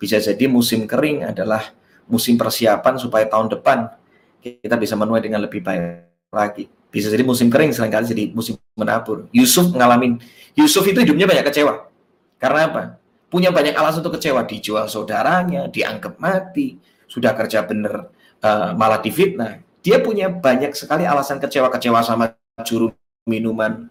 Bisa 0.00 0.16
jadi 0.22 0.46
musim 0.46 0.88
kering 0.88 1.26
adalah 1.26 1.74
musim 2.06 2.38
persiapan 2.38 2.96
supaya 2.96 3.26
tahun 3.26 3.52
depan 3.52 3.92
kita 4.40 4.76
bisa 4.76 4.94
menuai 4.94 5.20
dengan 5.24 5.42
lebih 5.42 5.64
baik 5.64 6.08
lagi. 6.32 6.64
Bisa 6.94 7.10
jadi 7.10 7.26
musim 7.26 7.50
kering 7.50 7.74
sering 7.74 7.90
kali 7.90 8.06
jadi 8.06 8.30
musim 8.30 8.54
menabur. 8.78 9.26
Yusuf 9.34 9.74
ngalamin, 9.74 10.22
Yusuf 10.54 10.86
itu 10.86 11.02
hidupnya 11.02 11.26
banyak 11.26 11.42
kecewa. 11.50 11.90
Karena 12.38 12.70
apa? 12.70 12.82
Punya 13.26 13.50
banyak 13.50 13.74
alasan 13.74 14.06
untuk 14.06 14.14
kecewa. 14.14 14.46
Dijual 14.46 14.86
saudaranya, 14.86 15.66
dianggap 15.66 16.22
mati, 16.22 16.78
sudah 17.10 17.34
kerja 17.34 17.66
bener 17.66 18.14
uh, 18.46 18.70
malah 18.78 19.02
difitnah. 19.02 19.58
Dia 19.82 19.98
punya 19.98 20.30
banyak 20.30 20.70
sekali 20.78 21.02
alasan 21.02 21.42
kecewa-kecewa 21.42 21.98
sama 22.06 22.30
juru 22.62 22.94
minuman 23.26 23.90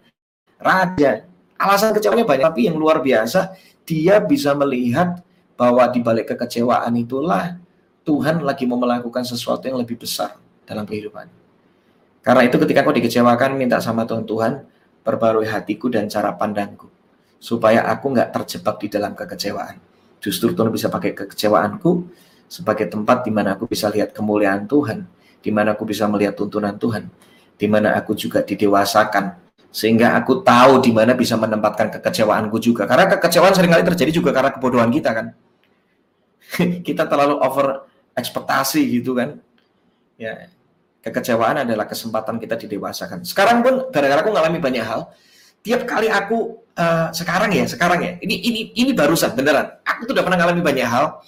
raja, 0.56 1.28
alasan 1.60 1.92
kecewanya 1.92 2.24
banyak, 2.24 2.44
tapi 2.48 2.60
yang 2.72 2.80
luar 2.80 3.04
biasa 3.04 3.52
dia 3.84 4.16
bisa 4.24 4.56
melihat 4.56 5.20
bahwa 5.60 5.84
di 5.92 6.00
balik 6.00 6.32
kekecewaan 6.32 6.96
itulah 6.96 7.60
Tuhan 8.02 8.40
lagi 8.40 8.64
mau 8.64 8.80
melakukan 8.80 9.22
sesuatu 9.22 9.68
yang 9.68 9.76
lebih 9.76 10.00
besar 10.00 10.40
dalam 10.64 10.88
kehidupan. 10.88 11.43
Karena 12.24 12.42
itu 12.48 12.56
ketika 12.56 12.80
kau 12.80 12.96
dikecewakan, 12.96 13.60
minta 13.60 13.76
sama 13.84 14.08
Tuhan, 14.08 14.24
Tuhan, 14.24 14.52
perbarui 15.04 15.44
hatiku 15.44 15.92
dan 15.92 16.08
cara 16.08 16.32
pandangku. 16.32 16.88
Supaya 17.36 17.84
aku 17.92 18.16
nggak 18.16 18.32
terjebak 18.32 18.80
di 18.80 18.88
dalam 18.88 19.12
kekecewaan. 19.12 19.76
Justru 20.24 20.56
Tuhan 20.56 20.72
bisa 20.72 20.88
pakai 20.88 21.12
kekecewaanku 21.12 22.08
sebagai 22.48 22.88
tempat 22.88 23.28
di 23.28 23.30
mana 23.30 23.52
aku 23.52 23.68
bisa 23.68 23.92
lihat 23.92 24.16
kemuliaan 24.16 24.64
Tuhan, 24.64 25.04
di 25.44 25.52
mana 25.52 25.76
aku 25.76 25.84
bisa 25.84 26.08
melihat 26.08 26.32
tuntunan 26.32 26.80
Tuhan, 26.80 27.12
di 27.60 27.66
mana 27.68 27.92
aku 27.92 28.16
juga 28.16 28.40
didewasakan 28.40 29.44
sehingga 29.74 30.14
aku 30.14 30.46
tahu 30.46 30.78
di 30.78 30.94
mana 30.94 31.18
bisa 31.18 31.34
menempatkan 31.34 31.92
kekecewaanku 31.98 32.56
juga. 32.62 32.86
Karena 32.88 33.10
kekecewaan 33.10 33.52
sering 33.52 33.74
kali 33.74 33.84
terjadi 33.84 34.12
juga 34.16 34.30
karena 34.32 34.54
kebodohan 34.54 34.88
kita 34.88 35.10
kan. 35.12 35.26
kita 36.86 37.04
terlalu 37.10 37.42
over 37.42 37.84
ekspektasi 38.14 38.80
gitu 39.02 39.18
kan. 39.18 39.42
Ya, 40.14 40.46
kekecewaan 41.04 41.68
adalah 41.68 41.84
kesempatan 41.84 42.40
kita 42.40 42.56
didewasakan. 42.56 43.28
Sekarang 43.28 43.60
pun 43.60 43.92
gara-gara 43.92 44.24
aku 44.24 44.32
ngalami 44.32 44.56
banyak 44.56 44.80
hal, 44.80 45.12
tiap 45.60 45.84
kali 45.84 46.08
aku 46.08 46.64
uh, 46.80 47.12
sekarang 47.12 47.52
ya, 47.52 47.68
sekarang 47.68 48.00
ya. 48.00 48.12
Ini 48.24 48.34
ini 48.40 48.60
ini 48.72 48.90
barusan 48.96 49.36
beneran. 49.36 49.84
Aku 49.84 50.08
tuh 50.08 50.16
udah 50.16 50.24
pernah 50.24 50.40
ngalami 50.40 50.64
banyak 50.64 50.88
hal. 50.88 51.20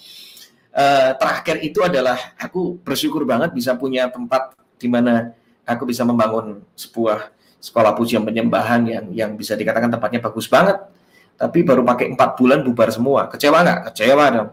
Uh, 0.77 1.13
terakhir 1.17 1.61
itu 1.61 1.81
adalah 1.85 2.17
aku 2.37 2.81
bersyukur 2.81 3.25
banget 3.25 3.53
bisa 3.53 3.73
punya 3.77 4.09
tempat 4.13 4.53
di 4.77 4.85
mana 4.85 5.33
aku 5.65 5.89
bisa 5.89 6.05
membangun 6.05 6.61
sebuah 6.77 7.33
sekolah 7.57 7.97
pujian 7.97 8.21
penyembahan 8.21 8.85
yang 8.85 9.05
yang 9.09 9.31
bisa 9.33 9.57
dikatakan 9.57 9.89
tempatnya 9.89 10.21
bagus 10.21 10.45
banget 10.45 10.77
tapi 11.33 11.65
baru 11.65 11.81
pakai 11.81 12.13
empat 12.13 12.37
bulan 12.37 12.61
bubar 12.61 12.93
semua 12.93 13.25
kecewa 13.25 13.65
nggak 13.65 13.79
kecewa 13.91 14.25
dong 14.29 14.49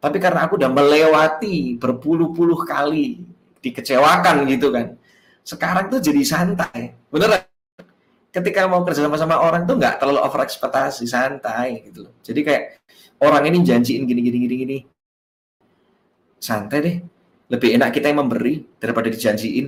tapi 0.00 0.16
karena 0.20 0.44
aku 0.44 0.60
udah 0.60 0.70
melewati 0.72 1.80
berpuluh-puluh 1.80 2.60
kali 2.68 3.24
dikecewakan 3.60 4.44
gitu 4.48 4.72
kan. 4.74 4.96
Sekarang 5.44 5.88
tuh 5.88 6.00
jadi 6.00 6.20
santai. 6.24 6.96
Bener 7.08 7.48
ketika 8.30 8.66
mau 8.70 8.86
kerja 8.86 9.04
sama 9.04 9.18
sama 9.18 9.36
orang 9.42 9.66
tuh 9.66 9.74
nggak 9.74 9.98
terlalu 9.98 10.20
over 10.22 10.40
ekspektasi 10.44 11.04
santai 11.06 11.86
gitu 11.90 12.08
loh. 12.08 12.14
Jadi 12.22 12.40
kayak 12.46 12.62
orang 13.20 13.46
ini 13.50 13.64
janjiin 13.64 14.04
gini 14.04 14.20
gini 14.24 14.38
gini 14.44 14.54
gini. 14.56 14.78
Santai 16.40 16.78
deh. 16.80 16.96
Lebih 17.50 17.76
enak 17.76 17.90
kita 17.90 18.14
yang 18.14 18.22
memberi 18.26 18.62
daripada 18.78 19.10
dijanjiin. 19.10 19.66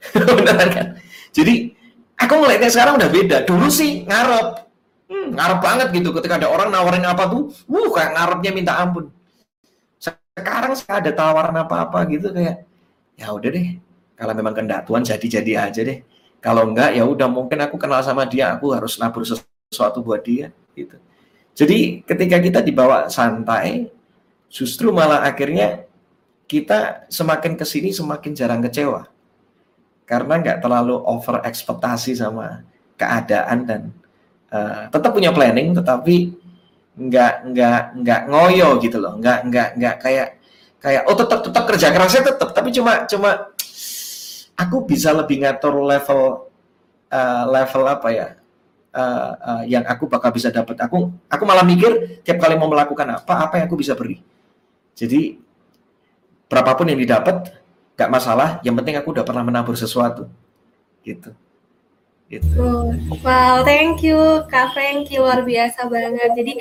Beneran 0.38 0.68
kan? 0.72 0.86
Jadi 1.30 1.80
Aku 2.20 2.36
ngeliatnya 2.36 2.68
sekarang 2.68 3.00
udah 3.00 3.08
beda. 3.08 3.36
Dulu 3.48 3.66
sih 3.72 4.04
ngarep. 4.04 4.68
Hmm, 5.08 5.28
ngarep 5.32 5.58
banget 5.64 5.88
gitu. 5.96 6.12
Ketika 6.12 6.36
ada 6.36 6.52
orang 6.52 6.68
nawarin 6.68 7.08
apa 7.08 7.26
tuh, 7.32 7.48
wuh 7.64 7.88
kayak 7.96 8.12
ngarepnya 8.12 8.50
minta 8.52 8.76
ampun. 8.76 9.08
Sekarang 9.96 10.76
saya 10.76 11.00
ada 11.00 11.10
tawaran 11.16 11.56
apa-apa 11.64 12.04
gitu 12.12 12.30
kayak 12.30 12.68
ya 13.20 13.28
udah 13.36 13.50
deh. 13.52 13.76
Kalau 14.16 14.32
memang 14.32 14.56
kendak 14.56 14.88
Tuhan 14.88 15.04
jadi-jadi 15.04 15.52
aja 15.68 15.80
deh. 15.84 16.00
Kalau 16.40 16.64
enggak 16.64 16.96
ya 16.96 17.04
udah 17.04 17.28
mungkin 17.28 17.60
aku 17.60 17.76
kenal 17.76 18.00
sama 18.00 18.24
dia, 18.24 18.56
aku 18.56 18.72
harus 18.72 18.96
nabur 18.96 19.28
sesuatu 19.28 20.00
buat 20.00 20.24
dia 20.24 20.48
gitu. 20.72 20.96
Jadi 21.52 22.00
ketika 22.08 22.40
kita 22.40 22.60
dibawa 22.64 23.12
santai, 23.12 23.92
justru 24.48 24.88
malah 24.88 25.20
akhirnya 25.28 25.84
kita 26.50 27.06
semakin 27.06 27.54
ke 27.54 27.62
sini 27.62 27.94
semakin 27.94 28.34
jarang 28.34 28.58
kecewa 28.58 29.06
karena 30.02 30.42
nggak 30.42 30.58
terlalu 30.58 30.98
over 31.06 31.38
ekspektasi 31.46 32.18
sama 32.18 32.66
keadaan 32.98 33.58
dan 33.62 33.82
uh, 34.50 34.90
tetap 34.90 35.14
punya 35.14 35.30
planning 35.30 35.70
tetapi 35.70 36.34
nggak 36.98 37.54
nggak 37.54 37.82
nggak 38.02 38.20
ngoyo 38.26 38.82
gitu 38.82 38.98
loh 38.98 39.14
nggak 39.22 39.46
nggak 39.46 39.68
nggak 39.78 39.96
kayak 40.02 40.39
kayak 40.80 41.02
oh 41.06 41.16
tetap 41.16 41.40
tetap 41.44 41.64
kerja 41.68 41.86
kerasnya 41.92 42.22
tetap 42.32 42.48
tapi 42.56 42.72
cuma 42.72 43.04
cuma 43.04 43.30
aku 44.56 44.76
bisa 44.88 45.12
lebih 45.12 45.44
ngatur 45.44 45.76
level 45.84 46.50
uh, 47.12 47.44
level 47.48 47.82
apa 47.84 48.08
ya 48.10 48.26
uh, 48.96 49.30
uh, 49.36 49.62
yang 49.68 49.84
aku 49.84 50.08
bakal 50.08 50.32
bisa 50.32 50.48
dapat 50.48 50.80
aku 50.80 51.12
aku 51.28 51.42
malah 51.44 51.64
mikir 51.64 52.20
tiap 52.24 52.40
kali 52.40 52.56
mau 52.56 52.68
melakukan 52.72 53.20
apa 53.20 53.48
apa 53.48 53.54
yang 53.60 53.66
aku 53.68 53.78
bisa 53.78 53.92
beri. 53.94 54.20
Jadi 54.96 55.38
berapapun 56.50 56.90
yang 56.90 56.98
didapat 56.98 57.54
gak 57.94 58.10
masalah 58.10 58.58
yang 58.66 58.74
penting 58.74 58.98
aku 58.98 59.14
udah 59.14 59.24
pernah 59.24 59.44
menabur 59.44 59.78
sesuatu 59.78 60.26
gitu 61.04 61.30
Gitu. 62.30 62.62
wow, 63.26 63.66
thank 63.66 64.06
you, 64.06 64.14
Kak 64.46 64.70
Franky, 64.70 65.18
luar 65.18 65.42
biasa 65.42 65.90
banget. 65.90 66.30
Jadi 66.38 66.52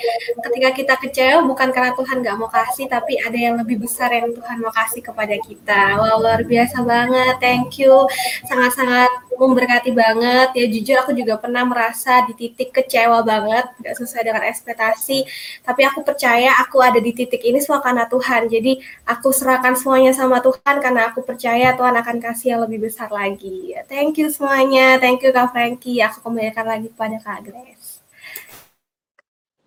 ketika 0.41 0.69
kita 0.73 0.93
kecewa 0.97 1.45
bukan 1.45 1.69
karena 1.69 1.93
Tuhan 1.93 2.25
gak 2.25 2.37
mau 2.41 2.49
kasih, 2.49 2.89
tapi 2.89 3.21
ada 3.21 3.37
yang 3.37 3.53
lebih 3.61 3.77
besar 3.85 4.09
yang 4.09 4.33
Tuhan 4.33 4.65
mau 4.65 4.73
kasih 4.73 5.05
kepada 5.05 5.37
kita. 5.37 6.01
Wow, 6.01 6.25
luar 6.25 6.41
biasa 6.41 6.81
banget, 6.81 7.37
thank 7.37 7.77
you. 7.77 8.09
Sangat-sangat 8.49 9.29
memberkati 9.39 9.95
banget 9.95 10.51
ya 10.51 10.65
jujur 10.67 10.95
aku 10.99 11.11
juga 11.15 11.39
pernah 11.39 11.63
merasa 11.63 12.27
di 12.27 12.35
titik 12.35 12.75
kecewa 12.75 13.23
banget 13.23 13.71
nggak 13.79 13.95
sesuai 13.95 14.23
dengan 14.27 14.43
ekspektasi 14.43 15.23
tapi 15.63 15.87
aku 15.87 16.03
percaya 16.03 16.51
aku 16.59 16.83
ada 16.83 16.99
di 16.99 17.15
titik 17.15 17.39
ini 17.47 17.63
semua 17.63 17.79
karena 17.79 18.03
Tuhan 18.11 18.51
jadi 18.51 18.75
aku 19.07 19.31
serahkan 19.31 19.79
semuanya 19.79 20.11
sama 20.11 20.43
Tuhan 20.43 20.83
karena 20.83 21.07
aku 21.09 21.23
percaya 21.23 21.71
Tuhan 21.71 21.95
akan 21.95 22.17
kasih 22.19 22.59
yang 22.59 22.61
lebih 22.67 22.91
besar 22.91 23.07
lagi 23.07 23.79
thank 23.87 24.19
you 24.19 24.27
semuanya 24.27 24.99
thank 24.99 25.23
you 25.23 25.31
Kak 25.31 25.55
Frankie 25.59 25.99
aku 25.99 26.23
kembalikan 26.23 26.63
lagi 26.63 26.87
kepada 26.87 27.19
Kak 27.19 27.51
Grace 27.51 27.99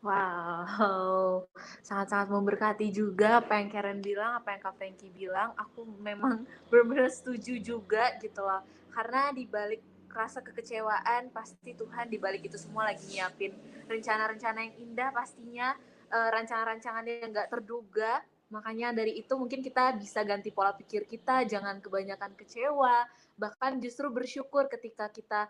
Wow, 0.00 1.46
sangat-sangat 1.84 2.32
memberkati 2.32 2.90
juga 2.90 3.38
apa 3.38 3.60
yang 3.60 3.70
Karen 3.70 4.00
bilang, 4.02 4.34
apa 4.40 4.50
yang 4.50 4.58
Kak 4.64 4.74
Frankie 4.74 5.14
bilang. 5.14 5.54
Aku 5.54 5.86
memang 6.02 6.42
benar-benar 6.66 7.06
setuju 7.06 7.54
juga 7.62 8.10
gitu 8.18 8.42
loh. 8.42 8.66
Karena 8.90 9.30
di 9.30 9.46
balik 9.46 9.78
rasa 10.10 10.42
kekecewaan, 10.42 11.30
pasti 11.30 11.70
Tuhan 11.78 12.10
di 12.10 12.18
balik 12.18 12.50
itu 12.50 12.58
semua 12.58 12.90
lagi 12.90 13.06
nyiapin 13.14 13.54
rencana-rencana 13.86 14.58
yang 14.58 14.74
indah 14.82 15.14
pastinya, 15.14 15.70
uh, 16.10 16.28
rancangan-rancangan 16.34 17.04
yang 17.06 17.30
nggak 17.30 17.46
terduga. 17.52 18.26
Makanya 18.50 18.90
dari 18.90 19.22
itu 19.22 19.38
mungkin 19.38 19.62
kita 19.62 19.94
bisa 19.94 20.26
ganti 20.26 20.50
pola 20.50 20.74
pikir 20.74 21.06
kita, 21.06 21.46
jangan 21.46 21.78
kebanyakan 21.78 22.34
kecewa, 22.34 23.06
bahkan 23.38 23.78
justru 23.78 24.10
bersyukur 24.10 24.66
ketika 24.66 25.06
kita 25.14 25.46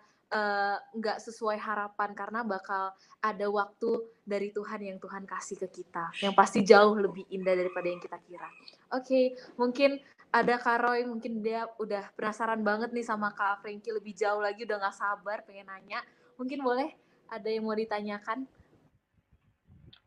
nggak 0.96 1.18
uh, 1.20 1.22
sesuai 1.28 1.60
harapan 1.60 2.16
karena 2.16 2.40
bakal 2.40 2.96
ada 3.20 3.46
waktu 3.52 4.00
dari 4.24 4.48
Tuhan 4.48 4.80
yang 4.80 4.96
Tuhan 4.96 5.28
kasih 5.28 5.60
ke 5.60 5.68
kita 5.68 6.08
yang 6.24 6.32
pasti 6.32 6.64
jauh 6.64 6.96
lebih 6.96 7.28
indah 7.28 7.52
daripada 7.52 7.86
yang 7.92 8.00
kita 8.00 8.16
kira. 8.24 8.48
Oke, 8.96 9.04
okay, 9.04 9.24
mungkin 9.60 10.00
ada 10.32 10.56
Kak 10.56 10.80
Roy, 10.80 11.04
mungkin 11.04 11.44
dia 11.44 11.68
udah 11.76 12.08
penasaran 12.16 12.64
banget 12.64 12.96
nih 12.96 13.04
sama 13.04 13.36
Kak 13.36 13.60
Frankie 13.60 13.92
lebih 13.92 14.16
jauh 14.16 14.40
lagi 14.40 14.64
udah 14.64 14.80
nggak 14.80 14.96
sabar 14.96 15.44
pengen 15.44 15.68
nanya. 15.68 16.00
Mungkin 16.40 16.64
boleh 16.64 16.88
ada 17.28 17.48
yang 17.52 17.68
mau 17.68 17.76
ditanyakan? 17.76 18.48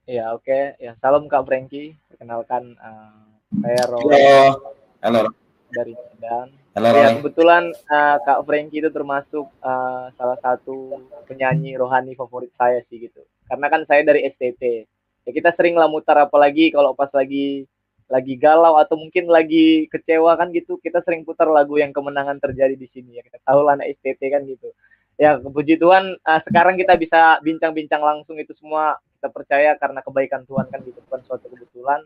Ya 0.10 0.34
oke, 0.34 0.50
okay. 0.50 0.74
ya 0.82 0.98
salam 0.98 1.30
Kak 1.30 1.46
Frankie. 1.46 1.94
Perkenalkan 2.10 2.74
uh, 2.82 3.30
saya 3.62 3.82
Roy. 3.94 4.10
Halo. 4.10 4.58
Halo. 5.06 5.30
Dari 5.70 5.94
Medan 5.94 6.65
Halo, 6.76 6.92
ya, 6.92 7.16
kebetulan 7.16 7.72
uh, 7.88 8.20
Kak 8.20 8.44
Frankie 8.44 8.84
itu 8.84 8.92
termasuk 8.92 9.48
uh, 9.64 10.12
salah 10.20 10.36
satu 10.44 11.00
penyanyi 11.24 11.80
rohani 11.80 12.20
favorit 12.20 12.52
saya 12.60 12.84
sih 12.92 13.00
gitu. 13.08 13.24
Karena 13.48 13.72
kan 13.72 13.88
saya 13.88 14.04
dari 14.04 14.28
STT. 14.28 14.84
Ya 15.24 15.32
kita 15.32 15.56
sering 15.56 15.80
lah 15.80 15.88
mutar 15.88 16.20
apalagi 16.20 16.76
kalau 16.76 16.92
pas 16.92 17.08
lagi 17.16 17.64
lagi 18.12 18.36
galau 18.36 18.76
atau 18.76 19.00
mungkin 19.00 19.32
lagi 19.32 19.88
kecewa 19.88 20.36
kan 20.36 20.52
gitu, 20.52 20.76
kita 20.84 21.00
sering 21.08 21.24
putar 21.24 21.48
lagu 21.48 21.80
yang 21.80 21.96
kemenangan 21.96 22.44
terjadi 22.44 22.76
di 22.76 22.92
sini 22.92 23.18
ya. 23.18 23.24
Kita 23.24 23.40
tahu 23.48 23.64
lah 23.64 23.80
anak 23.80 23.96
STT 23.96 24.22
kan 24.36 24.44
gitu. 24.44 24.76
Ya, 25.16 25.40
puji 25.40 25.80
Tuhan 25.80 26.20
uh, 26.28 26.42
sekarang 26.44 26.76
kita 26.76 27.00
bisa 27.00 27.40
bincang-bincang 27.40 28.04
langsung 28.04 28.36
itu 28.36 28.52
semua 28.60 29.00
kita 29.16 29.32
percaya 29.32 29.80
karena 29.80 30.04
kebaikan 30.04 30.44
Tuhan 30.44 30.68
kan 30.68 30.84
gitu 30.84 31.00
bukan 31.08 31.24
suatu 31.24 31.48
kebetulan 31.48 32.04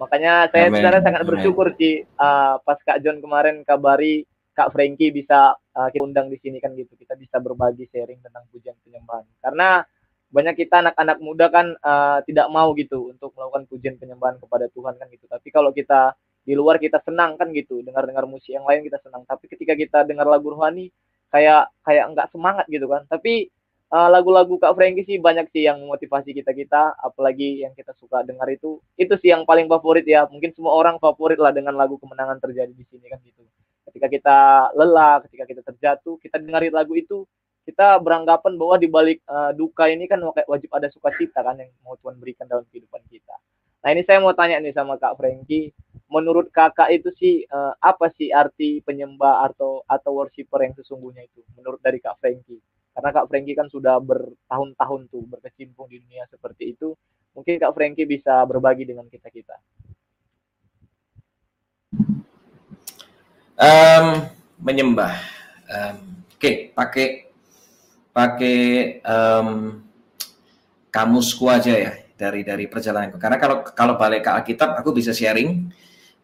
Makanya 0.00 0.48
saya 0.48 0.72
Amen. 0.72 0.80
sebenarnya 0.80 1.02
sangat 1.04 1.22
bersyukur 1.28 1.76
sih 1.76 2.00
uh, 2.16 2.56
pas 2.64 2.80
Kak 2.80 3.04
John 3.04 3.20
kemarin 3.20 3.60
kabari 3.68 4.24
Kak 4.56 4.72
Frankie 4.72 5.12
bisa 5.12 5.52
uh, 5.56 5.88
kita 5.92 6.00
undang 6.00 6.32
di 6.32 6.40
sini 6.40 6.56
kan 6.56 6.72
gitu. 6.72 6.96
Kita 6.96 7.14
bisa 7.20 7.36
berbagi 7.36 7.84
sharing 7.92 8.24
tentang 8.24 8.48
pujian 8.48 8.74
penyembahan. 8.80 9.28
Karena 9.44 9.84
banyak 10.30 10.54
kita 10.56 10.80
anak-anak 10.80 11.18
muda 11.20 11.46
kan 11.52 11.76
uh, 11.84 12.18
tidak 12.24 12.46
mau 12.48 12.72
gitu 12.72 13.12
untuk 13.12 13.36
melakukan 13.36 13.68
pujian 13.68 14.00
penyembahan 14.00 14.40
kepada 14.40 14.72
Tuhan 14.72 14.96
kan 14.96 15.06
gitu. 15.12 15.28
Tapi 15.28 15.48
kalau 15.52 15.70
kita 15.76 16.16
di 16.40 16.56
luar 16.56 16.80
kita 16.80 17.04
senang 17.04 17.36
kan 17.36 17.52
gitu, 17.52 17.84
dengar-dengar 17.84 18.24
musik 18.24 18.56
yang 18.56 18.64
lain 18.64 18.80
kita 18.80 18.96
senang. 19.04 19.28
Tapi 19.28 19.44
ketika 19.52 19.76
kita 19.76 19.98
dengar 20.08 20.24
lagu 20.24 20.48
rohani 20.48 20.88
kayak 21.28 21.68
kayak 21.84 22.04
enggak 22.08 22.26
semangat 22.32 22.64
gitu 22.72 22.88
kan. 22.88 23.04
Tapi 23.04 23.52
lagu-lagu 23.90 24.54
Kak 24.54 24.78
Frankie 24.78 25.02
sih 25.02 25.18
banyak 25.18 25.50
sih 25.50 25.66
yang 25.66 25.82
memotivasi 25.82 26.30
kita 26.30 26.54
kita 26.54 26.94
apalagi 26.94 27.66
yang 27.66 27.74
kita 27.74 27.90
suka 27.98 28.22
dengar 28.22 28.46
itu. 28.46 28.78
Itu 28.94 29.18
sih 29.18 29.34
yang 29.34 29.42
paling 29.42 29.66
favorit 29.66 30.06
ya. 30.06 30.30
Mungkin 30.30 30.54
semua 30.54 30.78
orang 30.78 31.02
favorit 31.02 31.42
lah 31.42 31.50
dengan 31.50 31.74
lagu 31.74 31.98
kemenangan 31.98 32.38
terjadi 32.38 32.70
di 32.70 32.86
sini 32.86 33.10
kan 33.10 33.18
gitu. 33.26 33.42
Ketika 33.90 34.06
kita 34.06 34.38
lelah 34.78 35.18
ketika 35.26 35.42
kita 35.42 35.62
terjatuh 35.66 36.14
kita 36.22 36.38
dengarin 36.38 36.70
lagu 36.70 36.94
itu 36.94 37.26
kita 37.66 37.98
beranggapan 37.98 38.54
bahwa 38.54 38.78
di 38.78 38.86
balik 38.86 39.18
uh, 39.26 39.50
duka 39.50 39.90
ini 39.90 40.06
kan 40.06 40.22
wajib 40.22 40.70
ada 40.70 40.86
sukacita 40.94 41.42
kan 41.42 41.58
yang 41.58 41.74
mau 41.82 41.98
Tuhan 41.98 42.14
berikan 42.22 42.46
dalam 42.46 42.62
kehidupan 42.70 43.02
kita. 43.10 43.34
Nah 43.82 43.90
ini 43.90 44.06
saya 44.06 44.22
mau 44.22 44.30
tanya 44.38 44.62
nih 44.62 44.70
sama 44.70 45.02
Kak 45.02 45.18
Frankie 45.18 45.74
menurut 46.06 46.54
kakak 46.54 46.94
itu 46.94 47.10
sih 47.18 47.42
uh, 47.50 47.74
apa 47.82 48.10
sih 48.14 48.30
arti 48.30 48.82
penyembah 48.86 49.50
atau 49.50 49.82
atau 49.90 50.14
worshiper 50.14 50.62
yang 50.62 50.78
sesungguhnya 50.78 51.26
itu? 51.26 51.42
Menurut 51.58 51.82
dari 51.82 51.98
Kak 51.98 52.22
Frankie 52.22 52.62
karena 52.94 53.10
Kak 53.14 53.26
Frankie 53.30 53.56
kan 53.56 53.70
sudah 53.70 53.98
bertahun-tahun 54.02 55.00
tuh 55.08 55.24
berkecimpung 55.30 55.86
di 55.86 56.02
dunia 56.02 56.26
seperti 56.26 56.74
itu 56.74 56.94
mungkin 57.34 57.58
Kak 57.58 57.74
Frankie 57.74 58.06
bisa 58.06 58.42
berbagi 58.46 58.84
dengan 58.86 59.06
kita 59.06 59.30
kita. 59.30 59.56
Um, 63.60 64.24
menyembah. 64.64 65.14
Um, 65.70 66.24
oke 66.32 66.40
okay, 66.40 66.54
pakai 66.72 67.30
pakai 68.10 68.58
um, 69.04 69.80
kamusku 70.90 71.46
aja 71.46 71.72
ya 71.72 71.92
dari 72.18 72.42
dari 72.42 72.66
perjalananku 72.66 73.16
karena 73.16 73.38
kalau 73.38 73.62
kalau 73.62 73.94
balik 73.94 74.26
ke 74.26 74.30
Alkitab 74.34 74.76
aku 74.76 74.90
bisa 74.92 75.14
sharing 75.14 75.70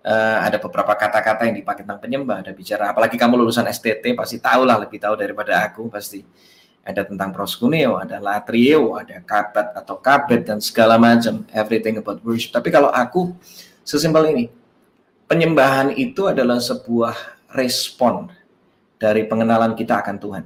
uh, 0.06 0.38
ada 0.46 0.62
beberapa 0.62 0.94
kata-kata 0.94 1.50
yang 1.50 1.58
dipakai 1.58 1.82
tentang 1.82 1.98
penyembah 1.98 2.46
ada 2.46 2.54
bicara 2.54 2.94
apalagi 2.94 3.18
kamu 3.18 3.34
lulusan 3.42 3.66
STT 3.66 4.14
pasti 4.14 4.38
tahu 4.38 4.62
lah 4.62 4.78
lebih 4.78 5.02
tahu 5.02 5.18
daripada 5.18 5.66
aku 5.66 5.90
pasti 5.90 6.22
ada 6.86 7.02
tentang 7.02 7.34
proskuneo, 7.34 7.98
ada 7.98 8.22
latrio, 8.22 8.94
ada 8.94 9.18
kabat 9.18 9.74
atau 9.74 9.98
kabet 9.98 10.46
dan 10.46 10.62
segala 10.62 10.94
macam 10.94 11.42
everything 11.50 11.98
about 11.98 12.22
worship. 12.22 12.54
Tapi 12.54 12.70
kalau 12.70 12.94
aku 12.94 13.34
sesimpel 13.82 14.30
ini, 14.30 14.46
penyembahan 15.26 15.90
itu 15.98 16.30
adalah 16.30 16.62
sebuah 16.62 17.42
respon 17.50 18.30
dari 19.02 19.26
pengenalan 19.26 19.74
kita 19.74 19.98
akan 19.98 20.16
Tuhan. 20.22 20.44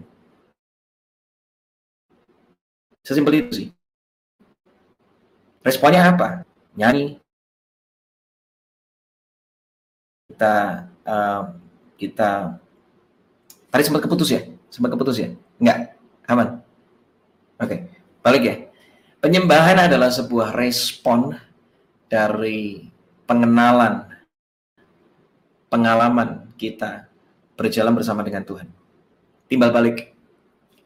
Sesimpel 3.04 3.44
itu 3.44 3.50
sih. 3.52 3.68
Responnya 5.60 6.08
apa? 6.08 6.48
Nyanyi. 6.72 7.19
Kita 10.30 10.86
uh, 11.02 11.42
kita 11.98 12.54
tadi 13.68 13.82
sempat 13.82 14.06
keputus 14.06 14.30
ya? 14.30 14.46
Sempat 14.70 14.94
keputus 14.94 15.18
ya? 15.18 15.34
Enggak 15.58 16.00
Aman? 16.30 16.62
Oke, 17.58 17.66
okay. 17.66 17.78
balik 18.22 18.42
ya. 18.46 18.56
Penyembahan 19.18 19.90
adalah 19.90 20.14
sebuah 20.14 20.54
respon 20.54 21.34
dari 22.06 22.86
pengenalan, 23.26 24.06
pengalaman 25.66 26.54
kita 26.54 27.10
berjalan 27.58 27.98
bersama 27.98 28.22
dengan 28.22 28.46
Tuhan. 28.46 28.70
Timbal 29.50 29.74
balik. 29.74 30.14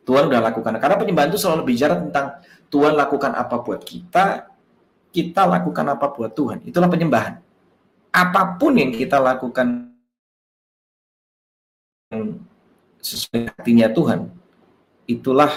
Tuhan 0.09 0.33
udah 0.33 0.41
lakukan. 0.41 0.81
Karena 0.81 0.97
penyembahan 0.97 1.29
itu 1.29 1.41
selalu 1.45 1.77
bicara 1.77 2.01
tentang 2.01 2.41
Tuhan 2.73 2.97
lakukan 2.97 3.37
apa 3.37 3.61
buat 3.61 3.85
kita, 3.85 4.49
kita 5.13 5.45
lakukan 5.45 5.93
apa 5.93 6.09
buat 6.09 6.33
Tuhan. 6.33 6.65
Itulah 6.65 6.89
penyembahan. 6.89 7.44
Apa 8.15 8.55
pun 8.55 8.79
yang 8.79 8.95
kita 8.95 9.19
lakukan 9.19 9.91
sesuai 13.03 13.51
hatinya 13.51 13.91
Tuhan, 13.91 14.31
itulah 15.11 15.51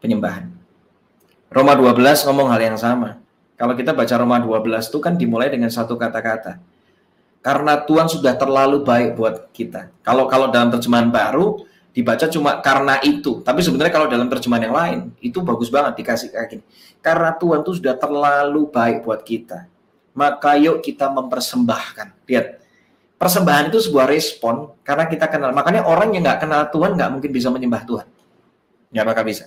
penyembahan. 0.00 0.48
Roma 1.52 1.76
12 1.76 2.24
ngomong 2.26 2.48
hal 2.48 2.60
yang 2.72 2.78
sama. 2.80 3.20
Kalau 3.60 3.76
kita 3.76 3.92
baca 3.92 4.14
Roma 4.16 4.40
12 4.40 4.88
itu 4.88 4.98
kan 5.04 5.14
dimulai 5.16 5.52
dengan 5.52 5.68
satu 5.68 6.00
kata-kata. 6.00 6.60
Karena 7.40 7.78
Tuhan 7.78 8.10
sudah 8.10 8.34
terlalu 8.34 8.82
baik 8.82 9.14
buat 9.14 9.36
kita. 9.54 9.92
Kalau 10.02 10.26
kalau 10.26 10.50
dalam 10.50 10.72
terjemahan 10.74 11.12
baru 11.12 11.62
dibaca 11.94 12.26
cuma 12.26 12.58
karena 12.60 12.98
itu. 13.00 13.40
Tapi 13.40 13.62
sebenarnya 13.62 13.92
kalau 13.94 14.08
dalam 14.10 14.26
terjemahan 14.26 14.66
yang 14.66 14.76
lain 14.76 14.98
itu 15.22 15.38
bagus 15.40 15.70
banget 15.70 16.02
dikasih 16.02 16.34
kayak 16.34 16.48
gini. 16.50 16.64
Karena 16.98 17.32
Tuhan 17.38 17.62
itu 17.62 17.72
sudah 17.78 17.94
terlalu 17.94 18.68
baik 18.68 19.06
buat 19.06 19.22
kita. 19.22 19.75
Maka 20.16 20.56
yuk 20.56 20.80
kita 20.80 21.12
mempersembahkan. 21.12 22.24
Lihat, 22.24 22.46
persembahan 23.20 23.68
itu 23.68 23.84
sebuah 23.84 24.08
respon 24.08 24.72
karena 24.80 25.04
kita 25.04 25.28
kenal. 25.28 25.52
Makanya 25.52 25.84
orang 25.84 26.16
yang 26.16 26.24
nggak 26.24 26.40
kenal 26.40 26.62
Tuhan 26.72 26.96
nggak 26.96 27.10
mungkin 27.12 27.30
bisa 27.32 27.52
menyembah 27.52 27.84
Tuhan. 27.84 28.06
Nggak 28.92 29.06
bakal 29.12 29.24
bisa. 29.28 29.44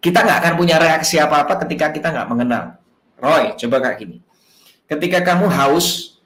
Kita 0.00 0.24
nggak 0.24 0.38
akan 0.40 0.52
punya 0.56 0.76
reaksi 0.80 1.20
apa-apa 1.20 1.60
ketika 1.68 1.92
kita 1.92 2.08
nggak 2.08 2.28
mengenal. 2.28 2.64
Roy, 3.20 3.54
coba 3.54 3.76
kayak 3.84 3.96
gini. 4.00 4.18
Ketika 4.88 5.22
kamu 5.22 5.46
haus, 5.46 6.18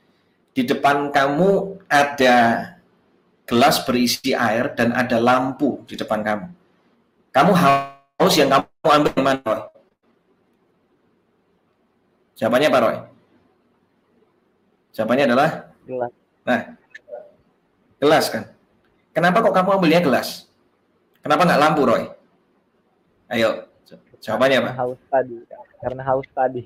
di 0.57 0.65
depan 0.65 1.13
kamu 1.13 1.77
ada 1.91 2.73
gelas 3.45 3.85
berisi 3.85 4.33
air 4.33 4.73
dan 4.73 4.97
ada 4.97 5.21
lampu 5.21 5.85
di 5.85 5.95
depan 5.95 6.25
kamu. 6.25 6.47
Kamu 7.35 7.53
haus 7.53 8.35
yang 8.39 8.49
kamu 8.49 8.89
ambil 8.89 9.15
mana, 9.21 9.43
Roy? 9.45 9.63
Jawabannya 12.41 12.69
apa, 12.73 12.79
Roy? 12.81 12.97
Jawabannya 14.97 15.29
adalah 15.29 15.77
gelas. 15.85 16.13
Nah, 16.49 16.61
gelas 18.01 18.25
kan. 18.33 18.49
Kenapa 19.13 19.45
kok 19.45 19.53
kamu 19.53 19.77
ambilnya 19.77 20.01
gelas? 20.01 20.49
Kenapa 21.21 21.45
nggak 21.45 21.61
lampu, 21.61 21.81
Roy? 21.85 22.03
Ayo, 23.29 23.69
jawabannya 24.25 24.57
apa? 24.65 24.71
Haus 24.81 25.01
tadi. 25.13 25.37
Karena 25.85 26.03
haus 26.09 26.29
tadi. 26.33 26.63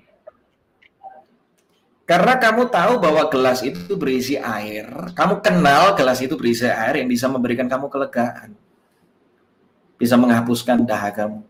Karena 2.07 2.35
kamu 2.39 2.71
tahu 2.71 2.93
bahwa 3.03 3.23
gelas 3.31 3.63
itu 3.67 3.95
berisi 3.99 4.39
air. 4.39 4.87
Kamu 5.15 5.43
kenal 5.43 5.95
gelas 5.99 6.23
itu 6.23 6.35
berisi 6.39 6.67
air 6.71 7.03
yang 7.03 7.11
bisa 7.11 7.27
memberikan 7.27 7.67
kamu 7.67 7.91
kelegaan. 7.91 8.55
Bisa 9.99 10.15
menghapuskan 10.15 10.87
dahagamu. 10.87 11.43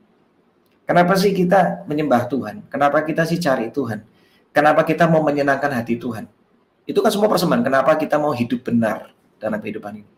Kenapa 0.89 1.16
sih 1.16 1.37
kita 1.37 1.85
menyembah 1.85 2.24
Tuhan? 2.28 2.64
Kenapa 2.72 3.05
kita 3.05 3.24
sih 3.28 3.37
cari 3.37 3.68
Tuhan? 3.68 4.05
Kenapa 4.53 4.85
kita 4.85 5.09
mau 5.09 5.24
menyenangkan 5.24 5.70
hati 5.72 5.97
Tuhan? 5.97 6.39
Itu 6.85 7.01
kan 7.05 7.11
semua 7.12 7.28
persembahan. 7.28 7.62
Kenapa 7.64 7.97
kita 7.97 8.16
mau 8.16 8.33
hidup 8.33 8.66
benar 8.66 9.12
dalam 9.41 9.59
kehidupan 9.61 10.01
ini? 10.01 10.09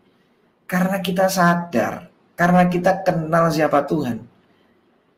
Karena 0.66 0.98
kita 1.04 1.28
sadar, 1.28 2.08
karena 2.38 2.64
kita 2.66 3.04
kenal 3.04 3.52
siapa 3.52 3.84
Tuhan. 3.84 4.24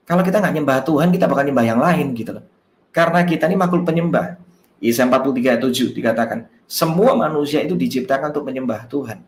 Kalau 0.04 0.20
kita 0.20 0.42
nggak 0.42 0.54
nyembah 0.60 0.78
Tuhan, 0.84 1.08
kita 1.14 1.24
bakal 1.30 1.44
nyembah 1.48 1.64
yang 1.64 1.80
lain 1.80 2.12
gitu 2.12 2.36
loh. 2.36 2.44
Karena 2.92 3.24
kita 3.24 3.48
ini 3.48 3.56
makhluk 3.56 3.88
penyembah. 3.88 4.36
Isa 4.84 5.08
43 5.08 5.56
ayat 5.56 5.62
7 5.64 5.96
dikatakan, 5.96 6.38
semua 6.68 7.16
manusia 7.16 7.64
itu 7.64 7.72
diciptakan 7.72 8.34
untuk 8.34 8.44
menyembah 8.44 8.84
Tuhan. 8.84 9.24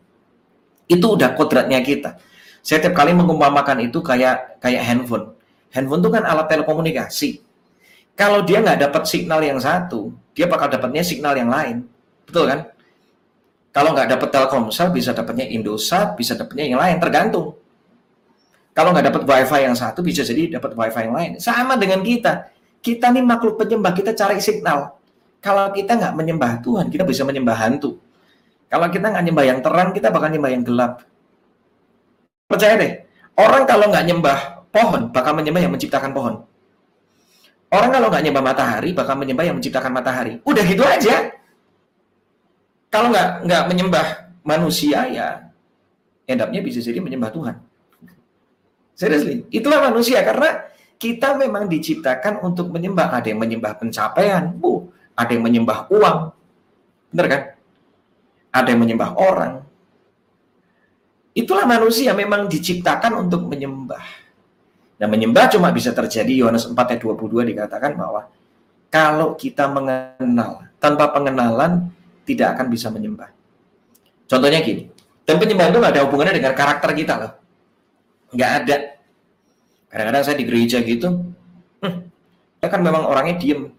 Itu 0.85 1.17
udah 1.17 1.33
kodratnya 1.33 1.81
kita. 1.81 2.21
Saya 2.61 2.83
tiap 2.83 2.93
kali 2.99 3.15
mengumpamakan 3.15 3.87
itu 3.87 4.03
kayak 4.03 4.59
kayak 4.59 4.83
handphone. 4.83 5.33
Handphone 5.71 6.01
itu 6.03 6.09
kan 6.11 6.23
alat 6.27 6.47
telekomunikasi. 6.51 7.41
Kalau 8.17 8.41
dia 8.43 8.59
nggak 8.59 8.89
dapat 8.89 9.03
signal 9.05 9.39
yang 9.45 9.61
satu, 9.61 10.09
dia 10.33 10.49
bakal 10.49 10.67
dapatnya 10.67 11.05
signal 11.05 11.37
yang 11.37 11.47
lain. 11.47 11.85
Betul 12.27 12.45
kan? 12.51 12.59
Kalau 13.71 13.93
nggak 13.93 14.09
dapat 14.17 14.29
Telkomsel, 14.33 14.89
bisa 14.91 15.15
dapatnya 15.15 15.47
Indosat, 15.47 16.17
bisa 16.19 16.33
dapatnya 16.35 16.65
yang 16.65 16.79
lain, 16.81 16.97
tergantung. 16.99 17.55
Kalau 18.73 18.93
nggak 18.93 19.09
dapat 19.09 19.21
WiFi 19.25 19.59
yang 19.65 19.73
satu, 19.77 20.05
bisa 20.05 20.21
jadi 20.21 20.59
dapat 20.59 20.77
WiFi 20.77 21.01
yang 21.09 21.15
lain. 21.15 21.31
Sama 21.41 21.77
dengan 21.79 22.01
kita. 22.05 22.53
Kita 22.81 23.09
nih 23.09 23.25
makhluk 23.25 23.57
penyembah, 23.57 23.93
kita 23.93 24.13
cari 24.13 24.37
signal. 24.37 24.97
Kalau 25.41 25.73
kita 25.73 25.97
nggak 25.97 26.13
menyembah 26.13 26.61
Tuhan, 26.61 26.89
kita 26.89 27.05
bisa 27.05 27.21
menyembah 27.25 27.57
hantu. 27.57 27.97
Kalau 28.67 28.87
kita 28.91 29.13
nggak 29.13 29.23
nyembah 29.29 29.45
yang 29.45 29.59
terang, 29.61 29.89
kita 29.95 30.09
bakal 30.09 30.29
nyembah 30.29 30.51
yang 30.51 30.63
gelap. 30.65 30.93
Percaya 32.49 32.75
deh, 32.81 32.91
orang 33.37 33.63
kalau 33.69 33.85
nggak 33.93 34.05
nyembah 34.09 34.39
pohon, 34.73 35.01
bakal 35.13 35.37
menyembah 35.37 35.61
yang 35.61 35.73
menciptakan 35.73 36.11
pohon. 36.17 36.35
Orang 37.69 37.89
kalau 37.93 38.07
nggak 38.09 38.23
nyembah 38.25 38.43
matahari, 38.43 38.89
bakal 38.95 39.15
menyembah 39.21 39.45
yang 39.45 39.55
menciptakan 39.61 39.91
matahari. 39.93 40.41
Udah 40.41 40.63
gitu 40.65 40.81
aja. 40.81 41.36
Kalau 42.87 43.11
nggak 43.11 43.43
nggak 43.43 43.63
menyembah 43.67 44.07
manusia 44.47 45.07
ya, 45.11 45.51
endapnya 46.23 46.63
bisa 46.63 46.79
jadi 46.79 47.03
menyembah 47.03 47.31
Tuhan. 47.31 47.55
Seriously, 48.97 49.45
itulah 49.53 49.83
manusia 49.91 50.23
karena 50.25 50.65
kita 50.97 51.37
memang 51.37 51.69
diciptakan 51.69 52.41
untuk 52.41 52.73
menyembah. 52.73 53.13
Ada 53.13 53.29
yang 53.29 53.39
menyembah 53.43 53.77
pencapaian, 53.77 54.49
bu, 54.57 54.89
ada 55.13 55.29
yang 55.29 55.45
menyembah 55.45 55.85
uang, 55.93 56.17
bener 57.13 57.27
kan? 57.29 57.41
Ada 58.49 58.73
yang 58.73 58.81
menyembah 58.81 59.11
orang. 59.13 59.53
Itulah 61.37 61.69
manusia 61.69 62.17
memang 62.17 62.49
diciptakan 62.49 63.13
untuk 63.21 63.45
menyembah. 63.45 64.01
Dan 64.97 65.13
menyembah 65.13 65.53
cuma 65.53 65.69
bisa 65.69 65.93
terjadi 65.93 66.33
Yohanes 66.33 66.65
4 66.65 66.73
ayat 66.73 67.01
22 67.05 67.53
dikatakan 67.53 67.93
bahwa 67.93 68.25
kalau 68.89 69.37
kita 69.37 69.69
mengenal 69.69 70.65
tanpa 70.81 71.13
pengenalan 71.13 71.93
tidak 72.27 72.59
akan 72.59 72.67
bisa 72.67 72.91
menyembah. 72.91 73.31
Contohnya 74.27 74.59
gini, 74.59 74.91
dan 75.23 75.39
penyembahan 75.39 75.71
itu 75.71 75.79
nggak 75.79 75.93
ada 75.95 76.03
hubungannya 76.03 76.35
dengan 76.35 76.51
karakter 76.51 76.91
kita 76.91 77.13
loh. 77.15 77.31
Nggak 78.35 78.51
ada. 78.63 78.75
Kadang-kadang 79.87 80.23
saya 80.27 80.35
di 80.35 80.45
gereja 80.45 80.83
gitu, 80.83 81.07
hmm, 81.79 81.97
saya 82.59 82.69
kan 82.69 82.83
memang 82.83 83.07
orangnya 83.07 83.39
diem. 83.39 83.71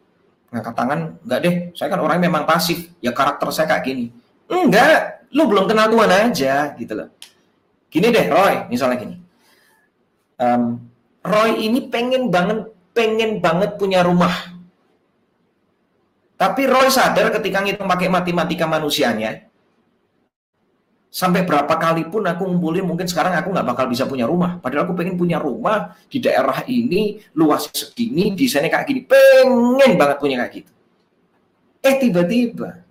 Ngangkat 0.49 0.75
tangan, 0.75 1.01
nggak 1.29 1.41
deh, 1.45 1.55
saya 1.77 1.89
kan 1.93 2.01
orangnya 2.01 2.33
memang 2.33 2.49
pasif. 2.49 2.89
Ya 3.05 3.13
karakter 3.13 3.53
saya 3.53 3.69
kayak 3.69 3.85
gini. 3.85 4.09
Enggak, 4.49 5.29
lu 5.37 5.45
belum 5.45 5.69
kenal 5.69 5.93
Tuhan 5.93 6.09
aja 6.09 6.73
gitu 6.81 6.93
loh. 6.97 7.09
Gini 7.93 8.09
deh, 8.09 8.27
Roy, 8.33 8.65
misalnya 8.73 8.97
gini. 8.97 9.17
Um, 10.41 10.89
Roy 11.21 11.69
ini 11.69 11.93
pengen 11.93 12.33
banget 12.33 12.73
pengen 12.97 13.45
banget 13.45 13.77
punya 13.77 14.01
rumah. 14.01 14.58
Tapi 16.39 16.71
Roy 16.71 16.87
sadar 16.87 17.35
ketika 17.35 17.59
ngitung 17.67 17.91
pakai 17.91 18.07
matematika 18.07 18.63
manusianya, 18.71 19.51
sampai 21.11 21.43
berapa 21.43 21.75
kali 21.75 22.07
pun 22.07 22.23
aku 22.31 22.47
ngumpulin 22.47 22.87
mungkin 22.87 23.11
sekarang 23.11 23.35
aku 23.35 23.51
nggak 23.51 23.67
bakal 23.67 23.91
bisa 23.91 24.07
punya 24.07 24.23
rumah. 24.23 24.63
Padahal 24.63 24.87
aku 24.87 24.95
pengen 24.95 25.19
punya 25.19 25.43
rumah 25.43 25.99
di 26.07 26.23
daerah 26.23 26.63
ini, 26.71 27.19
luas 27.35 27.67
segini, 27.75 28.39
desainnya 28.39 28.71
kayak 28.71 28.87
gini. 28.87 29.01
Pengen 29.03 29.99
banget 29.99 30.17
punya 30.23 30.39
kayak 30.47 30.63
gitu. 30.63 30.73
Eh 31.83 31.95
tiba-tiba 31.99 32.87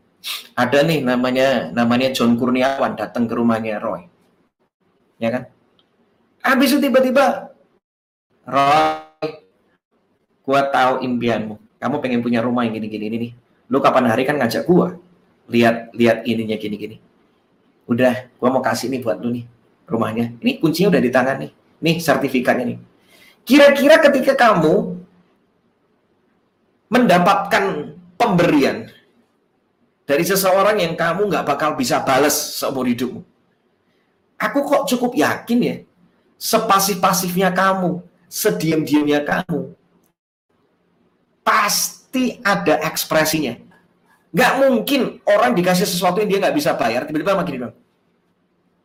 ada 0.51 0.79
nih 0.83 0.99
namanya 1.05 1.71
namanya 1.71 2.11
John 2.11 2.35
Kurniawan 2.35 2.99
datang 2.99 3.31
ke 3.31 3.33
rumahnya 3.37 3.79
Roy. 3.79 4.11
Ya 5.23 5.31
kan? 5.31 5.43
Habis 6.43 6.75
itu 6.75 6.83
tiba-tiba 6.83 7.55
Roy, 8.43 9.47
gua 10.43 10.67
tahu 10.67 10.99
impianmu. 11.07 11.66
Kamu 11.77 12.01
pengen 12.01 12.25
punya 12.25 12.41
rumah 12.41 12.65
yang 12.65 12.77
gini-gini 12.77 13.05
ini 13.09 13.17
nih. 13.17 13.31
Lu 13.69 13.77
kapan 13.79 14.09
hari 14.09 14.25
kan 14.25 14.37
ngajak 14.41 14.65
gua. 14.65 14.97
Lihat 15.47 15.93
lihat 15.93 16.25
ininya 16.25 16.57
gini-gini. 16.57 16.97
Udah, 17.87 18.27
gua 18.41 18.49
mau 18.51 18.63
kasih 18.63 18.91
nih 18.91 18.99
buat 19.01 19.21
lu 19.21 19.31
nih 19.31 19.45
rumahnya. 19.87 20.35
Ini 20.43 20.59
kuncinya 20.59 20.91
udah 20.97 21.01
di 21.01 21.11
tangan 21.13 21.37
nih. 21.39 21.51
Nih 21.83 21.95
sertifikatnya 22.01 22.65
nih. 22.75 22.79
Kira-kira 23.47 24.01
ketika 24.03 24.33
kamu 24.35 24.99
mendapatkan 26.91 27.95
pemberian 28.19 28.91
dari 30.07 30.23
seseorang 30.23 30.79
yang 30.79 30.95
kamu 30.95 31.27
nggak 31.27 31.45
bakal 31.47 31.75
bisa 31.75 31.99
balas 32.03 32.35
seumur 32.59 32.87
hidupmu. 32.87 33.21
Aku 34.39 34.63
kok 34.63 34.87
cukup 34.87 35.17
yakin 35.17 35.59
ya, 35.59 35.75
sepasif-pasifnya 36.39 37.51
kamu 37.51 38.05
sediam-diamnya 38.29 39.25
kamu, 39.25 39.66
pasti 41.47 42.43
ada 42.43 42.83
ekspresinya. 42.83 43.55
Nggak 44.35 44.53
mungkin 44.59 45.23
orang 45.23 45.55
dikasih 45.55 45.87
sesuatu 45.87 46.19
yang 46.19 46.27
dia 46.27 46.39
nggak 46.43 46.55
bisa 46.59 46.75
bayar, 46.75 47.07
tiba-tiba 47.07 47.39
makin 47.39 47.53
bilang, 47.55 47.73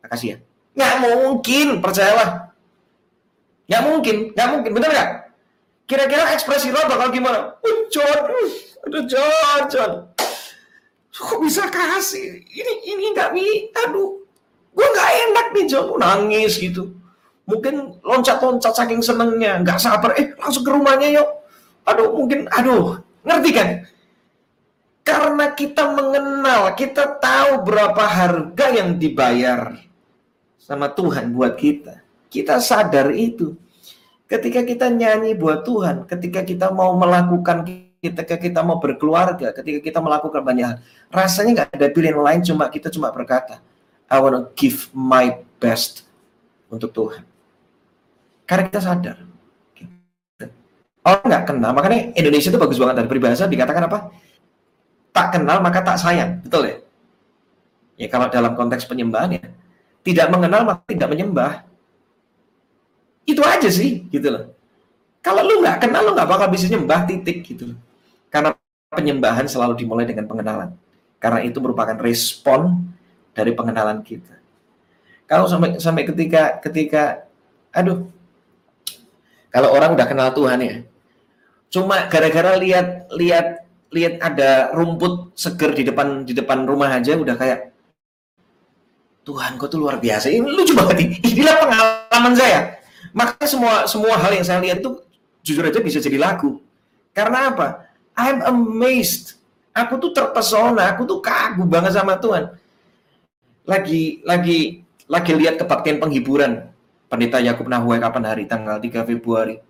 makasih 0.07 0.29
ya. 0.31 0.37
Nggak 0.79 0.95
mungkin, 1.03 1.67
percayalah. 1.83 2.55
Nggak 3.67 3.83
mungkin, 3.83 4.17
nggak 4.31 4.49
mungkin, 4.55 4.71
bener 4.71 4.91
nggak? 4.95 5.11
Kira-kira 5.91 6.31
ekspresi 6.39 6.71
lo 6.71 6.79
bakal 6.87 7.11
gimana? 7.11 7.59
Oh, 7.59 7.79
John, 7.91 8.23
aduh 8.87 9.05
John, 9.11 9.61
John. 9.67 9.93
Kok 11.13 11.43
bisa 11.43 11.67
kasih? 11.67 12.47
Ini 12.47 12.73
ini 12.87 13.05
nggak 13.11 13.35
mi, 13.35 13.69
aduh, 13.75 14.23
gue 14.71 14.87
nggak 14.87 15.11
enak 15.27 15.47
nih 15.59 15.65
John, 15.67 15.99
nangis 15.99 16.63
gitu 16.63 17.03
mungkin 17.43 17.99
loncat-loncat 18.07 18.73
saking 18.73 19.03
senengnya, 19.03 19.59
nggak 19.61 19.79
sabar, 19.83 20.15
eh 20.15 20.31
langsung 20.39 20.63
ke 20.63 20.71
rumahnya 20.71 21.11
yuk. 21.11 21.42
Aduh, 21.83 22.15
mungkin, 22.15 22.47
aduh, 22.53 23.03
ngerti 23.27 23.51
kan? 23.51 23.69
Karena 25.03 25.51
kita 25.51 25.91
mengenal, 25.99 26.79
kita 26.79 27.19
tahu 27.19 27.67
berapa 27.67 28.05
harga 28.07 28.67
yang 28.71 29.03
dibayar 29.03 29.75
sama 30.63 30.95
Tuhan 30.95 31.35
buat 31.35 31.59
kita. 31.59 31.99
Kita 32.31 32.63
sadar 32.63 33.11
itu. 33.11 33.59
Ketika 34.31 34.63
kita 34.63 34.89
nyanyi 34.89 35.35
buat 35.35 35.67
Tuhan, 35.67 36.07
ketika 36.07 36.47
kita 36.47 36.71
mau 36.71 36.95
melakukan, 36.97 37.67
ketika 38.01 38.39
kita 38.39 38.63
mau 38.63 38.79
berkeluarga, 38.79 39.53
ketika 39.53 39.83
kita 39.83 39.99
melakukan 40.01 40.41
banyak 40.41 40.67
hal, 40.71 40.79
rasanya 41.13 41.51
nggak 41.67 41.71
ada 41.77 41.87
pilihan 41.93 42.17
lain, 42.23 42.41
cuma 42.41 42.71
kita 42.71 42.89
cuma 42.89 43.13
berkata, 43.13 43.61
I 44.09 44.17
want 44.23 44.39
to 44.39 44.43
give 44.57 44.89
my 44.95 45.43
best 45.59 46.07
untuk 46.73 46.95
Tuhan. 46.95 47.27
Karena 48.49 48.71
kita 48.71 48.81
sadar. 48.81 49.32
Orang 51.03 51.27
nggak 51.27 51.45
kenal, 51.51 51.71
makanya 51.75 52.15
Indonesia 52.15 52.49
itu 52.49 52.61
bagus 52.63 52.79
banget 52.79 52.95
dari 53.03 53.09
peribahasa 53.11 53.51
dikatakan 53.51 53.91
apa? 53.91 53.99
Tak 55.11 55.27
kenal 55.35 55.59
maka 55.59 55.83
tak 55.83 55.99
sayang, 55.99 56.39
betul 56.47 56.63
ya? 56.63 56.77
Ya 57.99 58.07
kalau 58.07 58.31
dalam 58.31 58.55
konteks 58.55 58.87
penyembahan 58.87 59.35
ya, 59.35 59.45
tidak 60.07 60.27
mengenal 60.31 60.63
maka 60.63 60.83
tidak 60.87 61.11
menyembah. 61.11 61.67
Itu 63.27 63.43
aja 63.43 63.67
sih, 63.67 64.07
gitu 64.11 64.31
loh. 64.31 64.45
Kalau 65.23 65.43
lu 65.43 65.63
nggak 65.63 65.87
kenal, 65.87 66.07
lu 66.07 66.15
nggak 66.15 66.27
bakal 66.27 66.51
bisa 66.51 66.67
nyembah 66.67 67.07
titik 67.07 67.47
gitu. 67.47 67.75
Karena 68.31 68.55
penyembahan 68.91 69.47
selalu 69.47 69.79
dimulai 69.79 70.07
dengan 70.07 70.27
pengenalan. 70.27 70.75
Karena 71.23 71.43
itu 71.47 71.59
merupakan 71.63 71.95
respon 71.99 72.91
dari 73.31 73.55
pengenalan 73.55 74.03
kita. 74.03 74.39
Kalau 75.31 75.47
sampai 75.49 75.81
sampai 75.81 76.05
ketika 76.05 76.61
ketika 76.61 77.25
aduh 77.73 78.05
kalau 79.49 79.73
orang 79.73 79.97
udah 79.97 80.07
kenal 80.07 80.29
Tuhan 80.35 80.61
ya. 80.61 80.77
Cuma 81.73 82.05
gara-gara 82.13 82.61
lihat 82.61 83.09
lihat 83.17 83.65
lihat 83.89 84.21
ada 84.21 84.69
rumput 84.77 85.33
seger 85.33 85.73
di 85.73 85.89
depan 85.89 86.29
di 86.29 86.37
depan 86.37 86.69
rumah 86.69 86.93
aja 86.93 87.17
udah 87.17 87.33
kayak 87.33 87.73
Tuhan 89.23 89.55
kok 89.55 89.71
tuh 89.71 89.79
luar 89.81 90.03
biasa. 90.03 90.29
Ini 90.29 90.43
lucu 90.43 90.75
banget 90.75 91.07
ini. 91.07 91.15
Inilah 91.33 91.55
pengalaman 91.63 92.35
saya. 92.35 92.61
Maka 93.15 93.47
semua 93.47 93.87
semua 93.87 94.19
hal 94.19 94.35
yang 94.35 94.45
saya 94.45 94.59
lihat 94.59 94.83
itu 94.83 94.99
jujur 95.47 95.65
aja 95.65 95.79
bisa 95.79 96.03
jadi 96.03 96.19
lagu. 96.19 96.59
Karena 97.15 97.55
apa? 97.55 97.87
I'm 98.19 98.43
amazed. 98.45 99.39
Aku 99.73 99.97
tuh 99.97 100.13
terpesona, 100.13 100.93
aku 100.93 101.09
tuh 101.09 101.25
kagum 101.25 101.65
banget 101.71 101.97
sama 101.97 102.21
Tuhan. 102.21 102.53
Lagi 103.65 104.21
lagi 104.27 104.85
lagi 105.09 105.33
lihat 105.33 105.57
kebaktian 105.57 106.03
penghiburan 106.03 106.69
Pendeta 107.09 107.41
Yakub 107.41 107.71
Nahuai 107.71 108.03
kapan 108.03 108.25
hari 108.27 108.45
tanggal 108.45 108.77
3 108.83 109.09
Februari. 109.09 109.61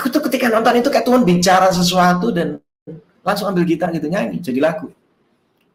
Aku 0.00 0.10
tuh 0.10 0.22
ketika 0.26 0.50
nonton 0.50 0.82
itu 0.82 0.90
kayak 0.90 1.06
Tuhan 1.06 1.22
bicara 1.22 1.70
sesuatu 1.70 2.34
dan 2.34 2.58
langsung 3.22 3.46
ambil 3.48 3.62
gitar 3.62 3.94
gitu 3.94 4.10
nyanyi 4.10 4.42
jadi 4.42 4.58
lagu. 4.58 4.90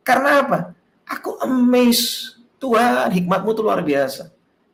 Karena 0.04 0.44
apa? 0.44 0.60
Aku 1.08 1.40
amazed 1.42 2.38
Tuhan 2.60 3.10
hikmatmu 3.16 3.50
tuh 3.56 3.64
luar 3.64 3.82
biasa. 3.82 4.28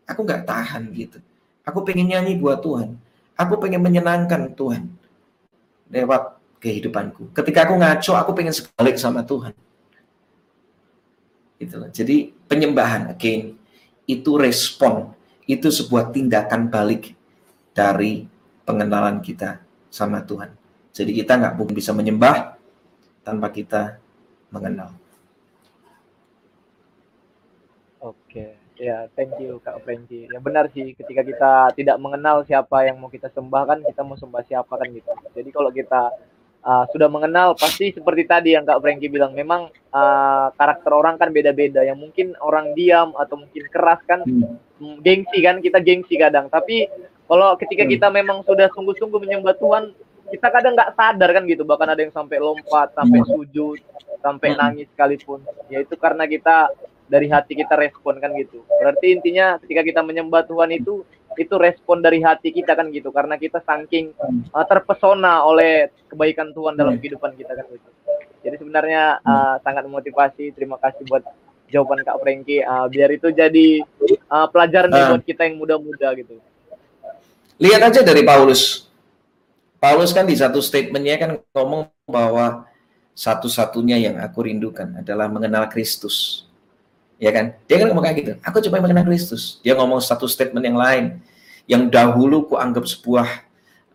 Aku 0.10 0.26
nggak 0.26 0.44
tahan 0.50 0.90
gitu. 0.92 1.22
Aku 1.66 1.86
pengen 1.86 2.10
nyanyi 2.10 2.38
buat 2.38 2.62
Tuhan. 2.62 2.98
Aku 3.38 3.58
pengen 3.62 3.82
menyenangkan 3.84 4.54
Tuhan 4.54 4.90
lewat 5.90 6.42
kehidupanku. 6.62 7.30
Ketika 7.36 7.70
aku 7.70 7.78
ngaco, 7.78 8.12
aku 8.18 8.32
pengen 8.34 8.54
sebalik 8.56 8.98
sama 8.98 9.22
Tuhan. 9.22 9.54
Gitu 11.62 11.76
Jadi 11.94 12.36
penyembahan 12.50 13.14
again 13.14 13.56
itu 14.10 14.32
respon, 14.36 15.14
itu 15.46 15.70
sebuah 15.70 16.12
tindakan 16.12 16.68
balik 16.68 17.16
dari 17.72 18.28
pengenalan 18.66 19.22
kita 19.22 19.62
sama 19.94 20.26
Tuhan. 20.26 20.52
Jadi 20.92 21.12
kita 21.16 21.38
nggak 21.38 21.54
mungkin 21.56 21.76
bisa 21.78 21.94
menyembah 21.94 22.58
tanpa 23.24 23.48
kita 23.54 24.02
mengenal. 24.50 24.96
Oke, 28.00 28.54
ya 28.78 29.10
thank 29.18 29.34
you 29.42 29.58
Kak 29.66 29.82
Franky. 29.82 30.30
Ya 30.30 30.38
benar 30.38 30.70
sih, 30.70 30.94
ketika 30.94 31.26
kita 31.26 31.52
tidak 31.74 31.98
mengenal 31.98 32.46
siapa 32.46 32.86
yang 32.86 33.02
mau 33.02 33.10
kita 33.10 33.34
sembah 33.34 33.64
kan, 33.66 33.80
kita 33.82 34.02
mau 34.06 34.14
sembah 34.14 34.44
siapa 34.46 34.70
kan 34.78 34.88
gitu. 34.94 35.10
Jadi 35.34 35.50
kalau 35.50 35.74
kita 35.74 36.14
uh, 36.62 36.86
sudah 36.94 37.10
mengenal, 37.10 37.58
pasti 37.58 37.90
seperti 37.90 38.30
tadi 38.30 38.54
yang 38.54 38.62
Kak 38.62 38.78
Franky 38.78 39.10
bilang, 39.10 39.34
memang 39.34 39.74
uh, 39.90 40.54
karakter 40.54 40.94
orang 40.94 41.18
kan 41.18 41.34
beda-beda. 41.34 41.82
Yang 41.82 41.98
mungkin 41.98 42.28
orang 42.38 42.78
diam 42.78 43.18
atau 43.18 43.42
mungkin 43.42 43.64
keras 43.74 44.06
kan, 44.06 44.22
hmm. 44.22 45.02
gengsi 45.02 45.42
kan, 45.42 45.66
kita 45.66 45.82
gengsi 45.82 46.16
kadang. 46.22 46.46
Tapi 46.46 46.86
kalau 47.26 47.58
ketika 47.58 47.84
hmm. 47.86 47.92
kita 47.98 48.08
memang 48.14 48.38
sudah 48.46 48.70
sungguh-sungguh 48.74 49.20
menyembah 49.22 49.58
Tuhan, 49.58 49.94
kita 50.30 50.48
kadang 50.50 50.74
nggak 50.78 50.94
sadar 50.94 51.30
kan 51.34 51.44
gitu. 51.50 51.66
Bahkan 51.66 51.88
ada 51.90 52.02
yang 52.02 52.14
sampai 52.14 52.38
lompat, 52.38 52.94
sampai 52.94 53.20
hmm. 53.22 53.30
sujud, 53.34 53.80
sampai 54.22 54.54
nangis 54.54 54.90
sekalipun. 54.94 55.42
Ya 55.70 55.82
itu 55.82 55.98
karena 55.98 56.30
kita 56.30 56.70
dari 57.06 57.30
hati 57.30 57.54
kita 57.58 57.78
respon 57.78 58.18
kan 58.18 58.34
gitu. 58.38 58.66
Berarti 58.82 59.14
intinya 59.14 59.62
ketika 59.62 59.82
kita 59.86 60.02
menyembah 60.02 60.46
Tuhan 60.46 60.74
itu 60.74 61.06
itu 61.36 61.56
respon 61.60 62.00
dari 62.00 62.24
hati 62.24 62.50
kita 62.50 62.74
kan 62.80 62.90
gitu 62.96 63.12
karena 63.12 63.36
kita 63.36 63.60
saking 63.60 64.16
uh, 64.56 64.66
terpesona 64.66 65.44
oleh 65.44 65.92
kebaikan 66.08 66.56
Tuhan 66.56 66.80
dalam 66.80 66.96
kehidupan 66.98 67.36
kita 67.36 67.54
kan 67.54 67.66
gitu. 67.70 67.90
Jadi 68.46 68.56
sebenarnya 68.62 69.20
uh, 69.26 69.58
sangat 69.66 69.90
memotivasi. 69.90 70.54
Terima 70.54 70.78
kasih 70.78 71.04
buat 71.10 71.26
jawaban 71.74 72.06
Kak 72.06 72.22
Franky. 72.22 72.62
Uh, 72.62 72.86
biar 72.88 73.10
itu 73.10 73.34
jadi 73.34 73.82
uh, 74.30 74.48
pelajaran 74.50 74.94
uh, 74.94 75.18
buat 75.18 75.24
kita 75.26 75.50
yang 75.50 75.58
muda-muda 75.58 76.14
gitu. 76.14 76.38
Lihat 77.62 77.82
aja 77.92 78.02
dari 78.04 78.22
Paulus. 78.26 78.92
Paulus 79.80 80.12
kan 80.12 80.26
di 80.26 80.36
satu 80.36 80.60
statementnya 80.60 81.16
kan 81.20 81.32
ngomong 81.56 81.88
bahwa 82.10 82.68
satu-satunya 83.16 83.96
yang 84.02 84.16
aku 84.20 84.44
rindukan 84.44 85.00
adalah 85.00 85.32
mengenal 85.32 85.72
Kristus 85.72 86.46
ya 87.18 87.32
kan? 87.32 87.56
Dia 87.68 87.82
kan 87.82 87.88
ngomong 87.92 88.06
kayak 88.06 88.18
gitu. 88.22 88.32
Aku 88.44 88.58
cuma 88.64 88.80
mengenal 88.84 89.06
Kristus. 89.08 89.60
Dia 89.64 89.74
ngomong 89.78 90.00
satu 90.04 90.28
statement 90.28 90.64
yang 90.64 90.80
lain, 90.80 91.20
yang 91.68 91.88
dahulu 91.88 92.48
ku 92.48 92.56
anggap 92.60 92.86
sebuah 92.88 93.28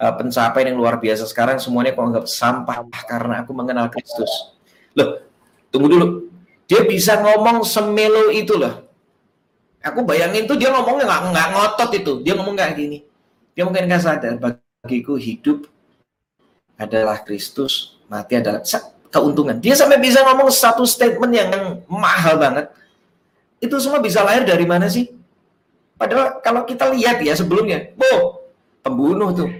uh, 0.01 0.13
pencapaian 0.17 0.73
yang 0.73 0.79
luar 0.79 0.97
biasa. 0.99 1.29
Sekarang 1.29 1.61
semuanya 1.61 1.93
ku 1.95 2.03
anggap 2.05 2.25
sampah 2.27 2.85
karena 3.05 3.45
aku 3.45 3.53
mengenal 3.53 3.93
Kristus. 3.93 4.57
Loh, 4.97 5.21
tunggu 5.69 5.89
dulu. 5.89 6.07
Dia 6.71 6.87
bisa 6.87 7.19
ngomong 7.19 7.67
semelo 7.67 8.31
itu 8.31 8.55
loh. 8.55 8.87
Aku 9.81 10.05
bayangin 10.05 10.45
tuh 10.45 10.61
dia 10.61 10.69
ngomongnya 10.71 11.09
nggak 11.09 11.49
ngotot 11.57 11.91
itu. 11.97 12.13
Dia 12.23 12.37
ngomong 12.37 12.55
kayak 12.55 12.77
gini. 12.77 12.99
Dia 13.55 13.67
mungkin 13.67 13.87
nggak 13.91 14.03
sadar 14.03 14.35
bagiku 14.39 15.19
hidup 15.19 15.67
adalah 16.81 17.21
Kristus, 17.23 18.01
mati 18.09 18.41
adalah 18.41 18.63
keuntungan. 19.13 19.59
Dia 19.59 19.77
sampai 19.77 20.01
bisa 20.01 20.25
ngomong 20.25 20.49
satu 20.49 20.87
statement 20.87 21.33
yang 21.35 21.51
mahal 21.91 22.41
banget 22.41 22.73
itu 23.61 23.77
semua 23.77 24.01
bisa 24.01 24.25
lahir 24.25 24.49
dari 24.49 24.65
mana 24.65 24.89
sih? 24.89 25.13
Padahal 26.01 26.41
kalau 26.41 26.65
kita 26.65 26.89
lihat 26.97 27.21
ya 27.21 27.37
sebelumnya, 27.37 27.93
oh 28.01 28.49
pembunuh 28.81 29.37
tuh. 29.37 29.53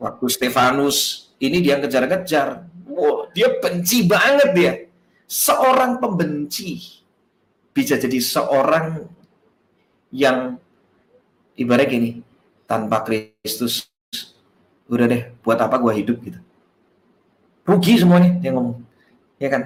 Waktu 0.00 0.24
Stefanus 0.32 1.28
ini 1.36 1.60
dia 1.60 1.76
kejar-kejar. 1.76 2.64
Wow, 2.88 3.28
dia 3.36 3.52
benci 3.60 4.08
banget 4.08 4.48
dia. 4.56 4.72
Seorang 5.28 6.00
pembenci 6.00 7.04
bisa 7.76 8.00
jadi 8.00 8.16
seorang 8.16 9.04
yang 10.08 10.56
ibarat 11.60 11.92
gini, 11.92 12.24
tanpa 12.70 13.02
Kristus 13.02 13.90
udah 14.86 15.06
deh, 15.10 15.34
buat 15.42 15.58
apa 15.58 15.74
gua 15.82 15.90
hidup 15.90 16.22
gitu. 16.22 16.38
Rugi 17.66 17.98
semuanya 17.98 18.38
dia 18.38 18.54
ngomong. 18.54 18.78
Ya 19.42 19.50
kan? 19.50 19.62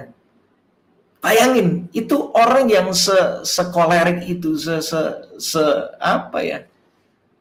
Bayangin, 1.21 1.89
itu 1.89 2.29
orang 2.37 2.69
yang 2.69 2.93
se 2.93 3.17
sekolerik 3.41 4.29
itu, 4.29 4.57
se, 4.61 4.77
se, 4.81 5.01
se 5.41 5.63
apa 5.97 6.37
ya, 6.45 6.69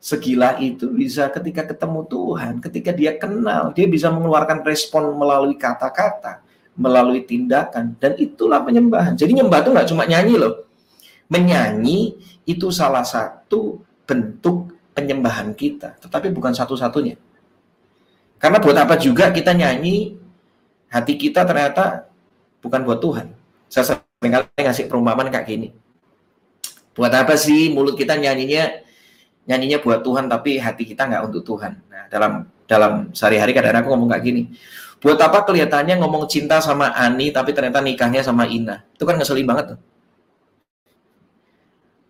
segila 0.00 0.56
itu 0.56 0.88
bisa 0.88 1.28
ketika 1.28 1.68
ketemu 1.68 2.00
Tuhan, 2.08 2.64
ketika 2.64 2.96
dia 2.96 3.12
kenal, 3.20 3.76
dia 3.76 3.84
bisa 3.84 4.08
mengeluarkan 4.08 4.64
respon 4.64 5.12
melalui 5.16 5.60
kata-kata, 5.60 6.40
melalui 6.72 7.28
tindakan, 7.28 7.92
dan 8.00 8.16
itulah 8.16 8.64
penyembahan. 8.64 9.16
Jadi 9.20 9.36
nyembah 9.36 9.60
itu 9.60 9.70
nggak 9.76 9.88
cuma 9.92 10.08
nyanyi 10.08 10.34
loh, 10.40 10.64
menyanyi 11.28 12.16
itu 12.48 12.72
salah 12.72 13.04
satu 13.04 13.84
bentuk 14.08 14.73
penyembahan 14.94 15.52
kita, 15.52 15.98
tetapi 15.98 16.30
bukan 16.30 16.54
satu-satunya. 16.54 17.18
Karena 18.38 18.62
buat 18.62 18.76
apa 18.78 18.94
juga 18.96 19.34
kita 19.34 19.52
nyanyi, 19.52 20.14
hati 20.88 21.18
kita 21.18 21.42
ternyata 21.42 22.06
bukan 22.62 22.86
buat 22.86 23.02
Tuhan 23.02 23.44
saya 23.74 23.98
sering 23.98 24.30
kali 24.30 24.62
ngasih 24.62 24.86
perumpamaan 24.86 25.34
kayak 25.34 25.46
gini. 25.50 25.68
Buat 26.94 27.10
apa 27.10 27.34
sih 27.34 27.74
mulut 27.74 27.98
kita 27.98 28.14
nyanyinya 28.14 28.70
nyanyinya 29.50 29.82
buat 29.82 30.06
Tuhan 30.06 30.30
tapi 30.30 30.62
hati 30.62 30.86
kita 30.86 31.10
nggak 31.10 31.22
untuk 31.26 31.42
Tuhan. 31.42 31.82
Nah, 31.90 32.06
dalam 32.06 32.46
dalam 32.70 32.92
sehari-hari 33.10 33.50
kadang-kadang 33.50 33.82
aku 33.82 33.90
ngomong 33.98 34.10
kayak 34.14 34.22
gini. 34.22 34.42
Buat 35.02 35.18
apa 35.20 35.42
kelihatannya 35.42 36.00
ngomong 36.00 36.30
cinta 36.30 36.62
sama 36.62 36.94
Ani 36.94 37.34
tapi 37.34 37.50
ternyata 37.50 37.82
nikahnya 37.82 38.22
sama 38.22 38.46
Ina? 38.46 38.86
Itu 38.94 39.02
kan 39.04 39.18
ngeselin 39.18 39.42
banget 39.42 39.74
tuh. 39.74 39.78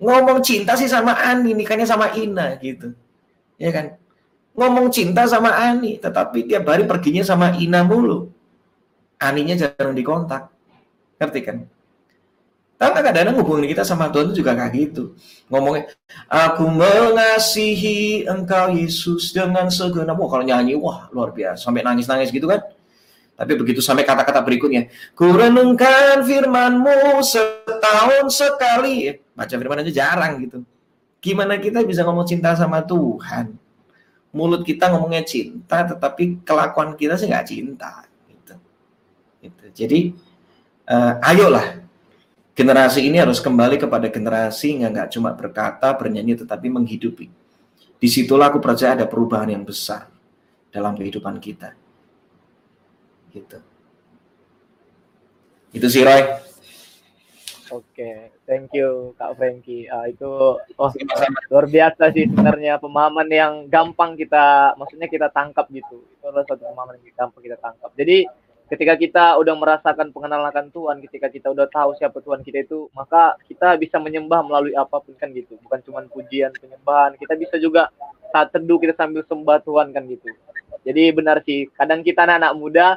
Ngomong 0.03 0.42
cinta 0.42 0.74
sih 0.74 0.90
sama 0.90 1.14
Ani, 1.14 1.55
nikahnya 1.55 1.86
sama 1.86 2.11
Ina 2.12 2.59
gitu. 2.59 2.92
Ya 3.57 3.70
kan? 3.70 3.95
Ngomong 4.55 4.90
cinta 4.90 5.26
sama 5.26 5.55
Ani, 5.55 5.99
tetapi 5.99 6.47
tiap 6.47 6.66
hari 6.66 6.86
perginya 6.86 7.22
sama 7.26 7.55
Ina 7.59 7.82
mulu. 7.86 8.30
Aninya 9.18 9.55
jarang 9.55 9.95
dikontak. 9.95 10.51
Ngerti 11.18 11.40
kan? 11.42 11.57
Tapi 12.74 12.90
kadang-kadang 13.01 13.38
hubungan 13.38 13.70
kita 13.70 13.86
sama 13.86 14.11
Tuhan 14.11 14.34
itu 14.34 14.42
juga 14.42 14.59
kayak 14.59 14.72
gitu. 14.74 15.14
Ngomongnya, 15.47 15.95
aku 16.26 16.66
mengasihi 16.66 18.26
engkau 18.26 18.74
Yesus 18.74 19.30
dengan 19.30 19.70
segenap. 19.70 20.18
Wah 20.18 20.28
kalau 20.28 20.45
nyanyi, 20.45 20.74
wah 20.74 21.07
luar 21.14 21.30
biasa. 21.30 21.70
Sampai 21.70 21.86
nangis-nangis 21.86 22.34
gitu 22.34 22.51
kan. 22.51 22.61
Tapi 23.34 23.53
begitu 23.59 23.82
sampai 23.82 24.07
kata-kata 24.07 24.42
berikutnya, 24.47 24.90
ku 25.18 25.26
renungkan 25.34 26.22
firmanmu 26.22 27.18
setahun 27.22 28.30
sekali. 28.30 29.23
Baca 29.35 29.55
firman 29.55 29.82
aja 29.82 29.93
jarang 29.93 30.39
gitu. 30.47 30.59
Gimana 31.18 31.59
kita 31.59 31.82
bisa 31.82 32.07
ngomong 32.07 32.26
cinta 32.26 32.55
sama 32.55 32.80
Tuhan? 32.87 33.59
Mulut 34.35 34.66
kita 34.66 34.91
ngomongnya 34.91 35.22
cinta, 35.22 35.87
tetapi 35.87 36.43
kelakuan 36.43 36.95
kita 36.99 37.18
sih 37.18 37.30
nggak 37.30 37.47
cinta. 37.47 38.07
Gitu. 38.30 38.55
Gitu. 39.43 39.64
Jadi 39.74 40.01
uh, 40.91 41.18
ayolah 41.22 41.82
generasi 42.55 43.03
ini 43.03 43.18
harus 43.18 43.43
kembali 43.43 43.78
kepada 43.78 44.07
generasi 44.07 44.78
yang 44.78 44.95
nggak 44.95 45.11
cuma 45.11 45.35
berkata, 45.35 45.91
bernyanyi, 45.95 46.39
tetapi 46.39 46.70
menghidupi. 46.70 47.26
Di 47.99 48.09
situlah 48.11 48.51
aku 48.51 48.62
percaya 48.62 48.95
ada 48.95 49.07
perubahan 49.09 49.51
yang 49.51 49.64
besar 49.66 50.07
dalam 50.70 50.95
kehidupan 50.95 51.41
kita. 51.43 51.74
Gitu. 53.35 53.59
Itu 55.74 55.87
sih 55.91 56.07
Roy. 56.07 56.43
Oke, 57.74 58.30
thank 58.46 58.70
you 58.70 59.18
Kak 59.18 59.34
Franky. 59.34 59.90
Uh, 59.90 60.06
itu 60.06 60.30
oh 60.62 60.90
luar 61.50 61.66
biasa 61.66 62.14
sih 62.14 62.30
sebenarnya 62.30 62.78
pemahaman 62.78 63.26
yang 63.26 63.66
gampang 63.66 64.14
kita, 64.14 64.78
maksudnya 64.78 65.10
kita 65.10 65.26
tangkap 65.34 65.66
gitu. 65.74 66.06
Itu 66.14 66.30
adalah 66.30 66.46
satu 66.46 66.70
pemahaman 66.70 67.02
yang 67.02 67.18
gampang 67.18 67.42
kita 67.42 67.58
tangkap. 67.58 67.90
Jadi 67.98 68.30
ketika 68.70 68.94
kita 68.94 69.24
udah 69.42 69.54
merasakan 69.58 70.14
pengenalan 70.14 70.54
akan 70.54 70.70
Tuhan, 70.70 70.96
ketika 71.02 71.26
kita 71.26 71.50
udah 71.50 71.66
tahu 71.66 71.98
siapa 71.98 72.22
Tuhan 72.22 72.46
kita 72.46 72.62
itu, 72.62 72.86
maka 72.94 73.34
kita 73.50 73.74
bisa 73.74 73.98
menyembah 73.98 74.46
melalui 74.46 74.78
apa 74.78 75.02
pun 75.02 75.18
kan 75.18 75.34
gitu. 75.34 75.58
Bukan 75.66 75.82
cuma 75.82 76.06
pujian, 76.06 76.54
penyembahan. 76.54 77.18
Kita 77.18 77.34
bisa 77.34 77.58
juga 77.58 77.90
saat 78.30 78.54
teduh 78.54 78.78
kita 78.78 78.94
sambil 78.94 79.26
sembah 79.26 79.58
Tuhan 79.66 79.90
kan 79.90 80.06
gitu. 80.06 80.30
Jadi 80.86 81.10
benar 81.10 81.42
sih, 81.42 81.66
kadang 81.74 82.06
kita 82.06 82.22
anak-anak 82.22 82.54
muda 82.54 82.88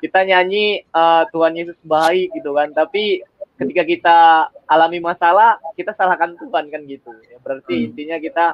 kita 0.00 0.24
nyanyi 0.24 0.80
uh, 0.96 1.28
Tuhan 1.28 1.52
Yesus 1.52 1.76
baik 1.84 2.32
gitu 2.32 2.56
kan, 2.56 2.72
tapi 2.72 3.20
ketika 3.60 3.82
kita 3.84 4.18
alami 4.64 5.04
masalah, 5.04 5.60
kita 5.76 5.92
salahkan 5.92 6.32
Tuhan 6.40 6.72
kan 6.72 6.80
gitu. 6.88 7.12
Ya, 7.28 7.36
berarti 7.44 7.76
hmm. 7.76 7.86
intinya 7.92 8.16
kita 8.16 8.44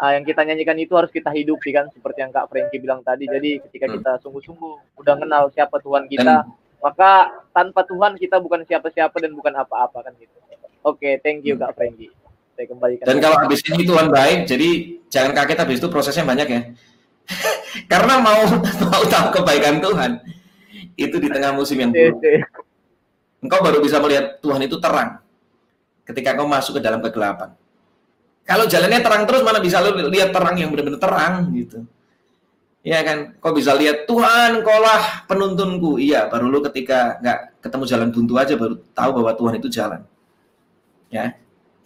uh, 0.00 0.12
yang 0.16 0.24
kita 0.24 0.40
nyanyikan 0.48 0.80
itu 0.80 0.96
harus 0.96 1.12
kita 1.12 1.28
hidupi 1.28 1.76
kan 1.76 1.92
seperti 1.92 2.24
yang 2.24 2.32
Kak 2.32 2.48
Frankie 2.48 2.80
bilang 2.80 3.04
tadi. 3.04 3.28
Jadi 3.28 3.60
ketika 3.68 3.86
hmm. 3.86 3.94
kita 4.00 4.10
sungguh-sungguh 4.24 4.96
udah 4.96 5.14
kenal 5.20 5.42
siapa 5.52 5.76
Tuhan 5.84 6.08
kita, 6.08 6.48
dan, 6.48 6.48
maka 6.80 7.36
tanpa 7.52 7.84
Tuhan 7.84 8.16
kita 8.16 8.40
bukan 8.40 8.64
siapa-siapa 8.64 9.16
dan 9.20 9.36
bukan 9.36 9.52
apa-apa 9.60 10.08
kan 10.08 10.12
gitu. 10.16 10.32
Oke, 10.86 11.04
okay, 11.04 11.12
thank 11.20 11.44
you 11.44 11.60
hmm. 11.60 11.62
Kak 11.62 11.76
Frankie. 11.76 12.12
Saya 12.56 12.66
kembalikan. 12.72 13.04
Dan 13.04 13.20
kalau 13.20 13.36
habis 13.36 13.60
ini 13.68 13.84
Tuhan 13.84 14.08
baik, 14.08 14.48
jadi 14.48 14.68
jangan 15.12 15.36
kaget 15.36 15.58
habis 15.60 15.76
itu 15.84 15.88
prosesnya 15.92 16.24
banyak 16.24 16.48
ya. 16.48 16.60
Karena 17.92 18.16
mau 18.24 18.40
mau 18.88 19.04
tahu 19.04 19.26
kebaikan 19.36 19.84
Tuhan 19.84 20.24
itu 20.96 21.16
di 21.20 21.28
tengah 21.28 21.52
musim 21.52 21.76
yang 21.76 21.92
buruk. 21.92 22.24
Engkau 23.46 23.62
baru 23.62 23.78
bisa 23.78 24.02
melihat 24.02 24.42
Tuhan 24.42 24.58
itu 24.66 24.76
terang 24.82 25.22
ketika 26.02 26.34
kau 26.34 26.50
masuk 26.50 26.78
ke 26.78 26.82
dalam 26.82 26.98
kegelapan. 26.98 27.54
Kalau 28.42 28.66
jalannya 28.66 29.02
terang 29.02 29.22
terus 29.26 29.42
mana 29.42 29.58
bisa 29.62 29.78
lu 29.82 29.94
lihat 30.10 30.34
terang 30.34 30.54
yang 30.58 30.70
benar-benar 30.74 30.98
terang 30.98 31.50
gitu. 31.54 31.86
Ya 32.86 33.02
kan, 33.02 33.34
kau 33.42 33.50
bisa 33.50 33.74
lihat 33.74 34.06
Tuhan, 34.06 34.62
lah 34.62 35.26
penuntunku. 35.26 35.98
Iya, 35.98 36.30
baru 36.30 36.46
lu 36.46 36.62
ketika 36.70 37.18
nggak 37.18 37.58
ketemu 37.58 37.84
jalan 37.86 38.08
buntu 38.14 38.34
aja 38.38 38.54
baru 38.54 38.78
tahu 38.94 39.10
bahwa 39.18 39.32
Tuhan 39.34 39.54
itu 39.58 39.68
jalan. 39.70 40.00
Ya. 41.10 41.34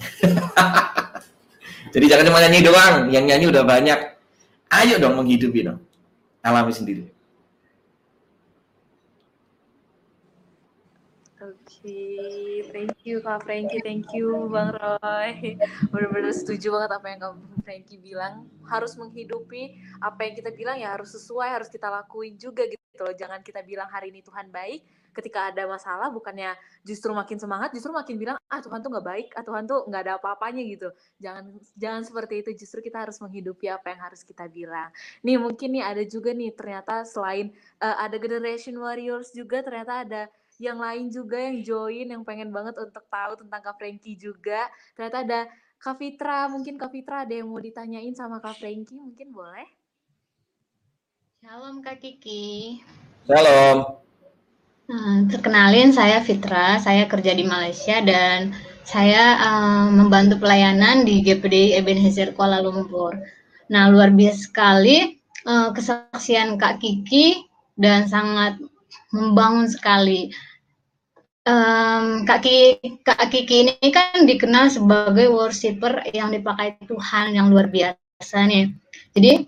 Jadi 1.97 2.05
jangan 2.05 2.25
cuma 2.29 2.45
nyanyi 2.45 2.61
doang, 2.61 3.09
yang 3.09 3.25
nyanyi 3.25 3.49
udah 3.49 3.65
banyak. 3.65 4.01
Ayo 4.69 5.01
dong 5.01 5.17
menghidupi 5.17 5.65
dong. 5.65 5.81
Alami 6.45 6.73
sendiri. 6.73 7.09
Sip, 11.81 12.76
thank 12.76 12.93
you 13.09 13.24
Kak 13.24 13.49
Frankie, 13.49 13.81
thank 13.81 14.05
you 14.12 14.53
Bang 14.53 14.76
Roy. 14.76 15.57
Benar-benar 15.93 16.37
setuju 16.37 16.76
banget 16.76 16.91
apa 16.93 17.07
yang 17.09 17.20
Kak 17.24 17.35
Frankie 17.64 17.97
bilang. 17.97 18.45
Harus 18.68 19.01
menghidupi 19.01 19.81
apa 20.05 20.28
yang 20.28 20.37
kita 20.37 20.53
bilang 20.53 20.76
ya 20.76 20.93
harus 20.93 21.16
sesuai, 21.16 21.49
harus 21.49 21.72
kita 21.72 21.89
lakuin 21.89 22.37
juga 22.37 22.68
gitu 22.68 23.01
loh. 23.01 23.16
Jangan 23.16 23.41
kita 23.41 23.64
bilang 23.64 23.89
hari 23.89 24.12
ini 24.12 24.20
Tuhan 24.20 24.53
baik, 24.53 24.85
ketika 25.16 25.49
ada 25.49 25.64
masalah 25.64 26.12
bukannya 26.12 26.53
justru 26.85 27.16
makin 27.16 27.41
semangat, 27.41 27.72
justru 27.72 27.97
makin 27.97 28.20
bilang 28.20 28.37
ah 28.53 28.61
Tuhan 28.61 28.85
tuh 28.85 28.93
nggak 28.93 29.07
baik, 29.09 29.28
ah 29.41 29.45
Tuhan 29.49 29.64
tuh 29.64 29.81
nggak 29.89 30.03
ada 30.05 30.12
apa-apanya 30.20 30.62
gitu. 30.68 30.89
Jangan 31.16 31.45
jangan 31.81 32.03
seperti 32.05 32.45
itu. 32.45 32.51
Justru 32.61 32.85
kita 32.85 33.09
harus 33.09 33.16
menghidupi 33.24 33.72
apa 33.72 33.97
yang 33.97 34.05
harus 34.05 34.20
kita 34.20 34.45
bilang. 34.53 34.93
Nih 35.24 35.41
mungkin 35.41 35.72
nih 35.72 35.85
ada 35.97 36.05
juga 36.05 36.37
nih 36.37 36.53
ternyata 36.53 37.09
selain 37.09 37.57
uh, 37.81 37.97
ada 38.05 38.20
Generation 38.20 38.76
Warriors 38.76 39.33
juga 39.33 39.64
ternyata 39.64 40.05
ada 40.05 40.22
yang 40.61 40.77
lain 40.77 41.09
juga 41.09 41.41
yang 41.41 41.65
join 41.65 42.07
yang 42.13 42.21
pengen 42.21 42.53
banget 42.53 42.77
untuk 42.77 43.01
tahu 43.09 43.33
tentang 43.41 43.65
Kak 43.65 43.81
Frankie 43.81 44.21
juga. 44.21 44.69
Ternyata 44.93 45.25
ada 45.25 45.41
Kak 45.81 45.97
Fitra, 45.97 46.53
mungkin 46.53 46.77
Kak 46.77 46.93
Fitra 46.93 47.25
ada 47.25 47.33
yang 47.33 47.49
mau 47.49 47.65
ditanyain 47.65 48.13
sama 48.13 48.45
Kak 48.45 48.61
Frankie, 48.61 49.01
mungkin 49.01 49.33
boleh? 49.33 49.65
Shalom 51.41 51.81
Kak 51.81 52.05
Kiki. 52.05 52.85
Shalom. 53.25 54.05
Nah, 54.93 55.25
terkenalin 55.33 55.97
saya 55.97 56.21
Fitra, 56.21 56.77
saya 56.77 57.09
kerja 57.09 57.33
di 57.33 57.49
Malaysia 57.49 58.05
dan 58.05 58.53
saya 58.85 59.41
uh, 59.41 59.89
membantu 59.89 60.37
pelayanan 60.45 61.09
di 61.09 61.25
GPD 61.25 61.81
Ebenezer 61.81 62.37
Kuala 62.37 62.61
Lumpur. 62.61 63.17
Nah, 63.73 63.89
luar 63.89 64.13
biasa 64.13 64.53
sekali 64.53 65.17
uh, 65.49 65.73
kesaksian 65.73 66.61
Kak 66.61 66.85
Kiki 66.85 67.49
dan 67.81 68.05
sangat 68.05 68.61
membangun 69.15 69.67
sekali 69.71 70.29
um, 71.47 72.26
Kak, 72.28 72.41
Kiki, 72.45 73.01
Kak 73.05 73.30
Kiki 73.32 73.57
ini 73.68 73.88
kan 73.93 74.26
dikenal 74.28 74.68
sebagai 74.68 75.30
worshiper 75.32 76.05
yang 76.12 76.34
dipakai 76.34 76.76
Tuhan 76.84 77.36
yang 77.36 77.49
luar 77.49 77.70
biasa 77.70 78.49
nih. 78.51 78.72
Jadi 79.16 79.47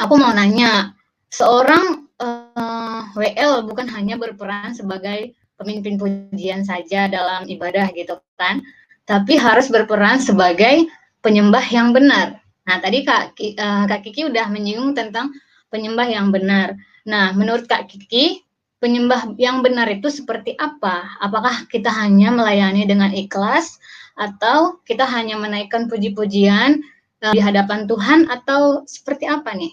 aku 0.00 0.14
mau 0.18 0.32
nanya, 0.34 0.96
seorang 1.30 2.08
uh, 2.18 3.02
eh, 3.16 3.34
WL 3.36 3.66
bukan 3.68 3.86
hanya 3.92 4.18
berperan 4.18 4.74
sebagai 4.74 5.36
pemimpin 5.56 5.94
pujian 6.00 6.66
saja 6.66 7.06
dalam 7.06 7.46
ibadah 7.46 7.92
gitu 7.94 8.18
kan, 8.34 8.64
tapi 9.06 9.38
harus 9.38 9.70
berperan 9.70 10.18
sebagai 10.18 10.88
penyembah 11.22 11.62
yang 11.70 11.94
benar. 11.94 12.42
Nah 12.66 12.76
tadi 12.82 13.06
Kak, 13.06 13.38
uh, 13.38 13.84
Kak 13.86 14.00
Kiki 14.06 14.26
udah 14.26 14.50
menyinggung 14.50 14.94
tentang 14.94 15.30
penyembah 15.70 16.08
yang 16.10 16.34
benar. 16.34 16.74
Nah 17.06 17.30
menurut 17.34 17.66
Kak 17.70 17.88
Kiki, 17.90 18.42
penyembah 18.82 19.38
yang 19.38 19.62
benar 19.62 19.86
itu 19.86 20.10
seperti 20.10 20.58
apa? 20.58 21.14
Apakah 21.22 21.70
kita 21.70 21.86
hanya 21.86 22.34
melayani 22.34 22.82
dengan 22.82 23.14
ikhlas 23.14 23.78
atau 24.18 24.82
kita 24.82 25.06
hanya 25.06 25.38
menaikkan 25.38 25.86
puji-pujian 25.86 26.82
uh, 27.22 27.30
di 27.30 27.38
hadapan 27.38 27.86
Tuhan 27.86 28.26
atau 28.26 28.82
seperti 28.90 29.30
apa 29.30 29.54
nih? 29.54 29.70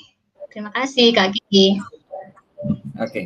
Terima 0.53 0.69
kasih 0.69 1.09
Kak 1.17 1.33
Kiki. 1.33 1.81
Oke, 2.99 3.01
okay. 3.01 3.25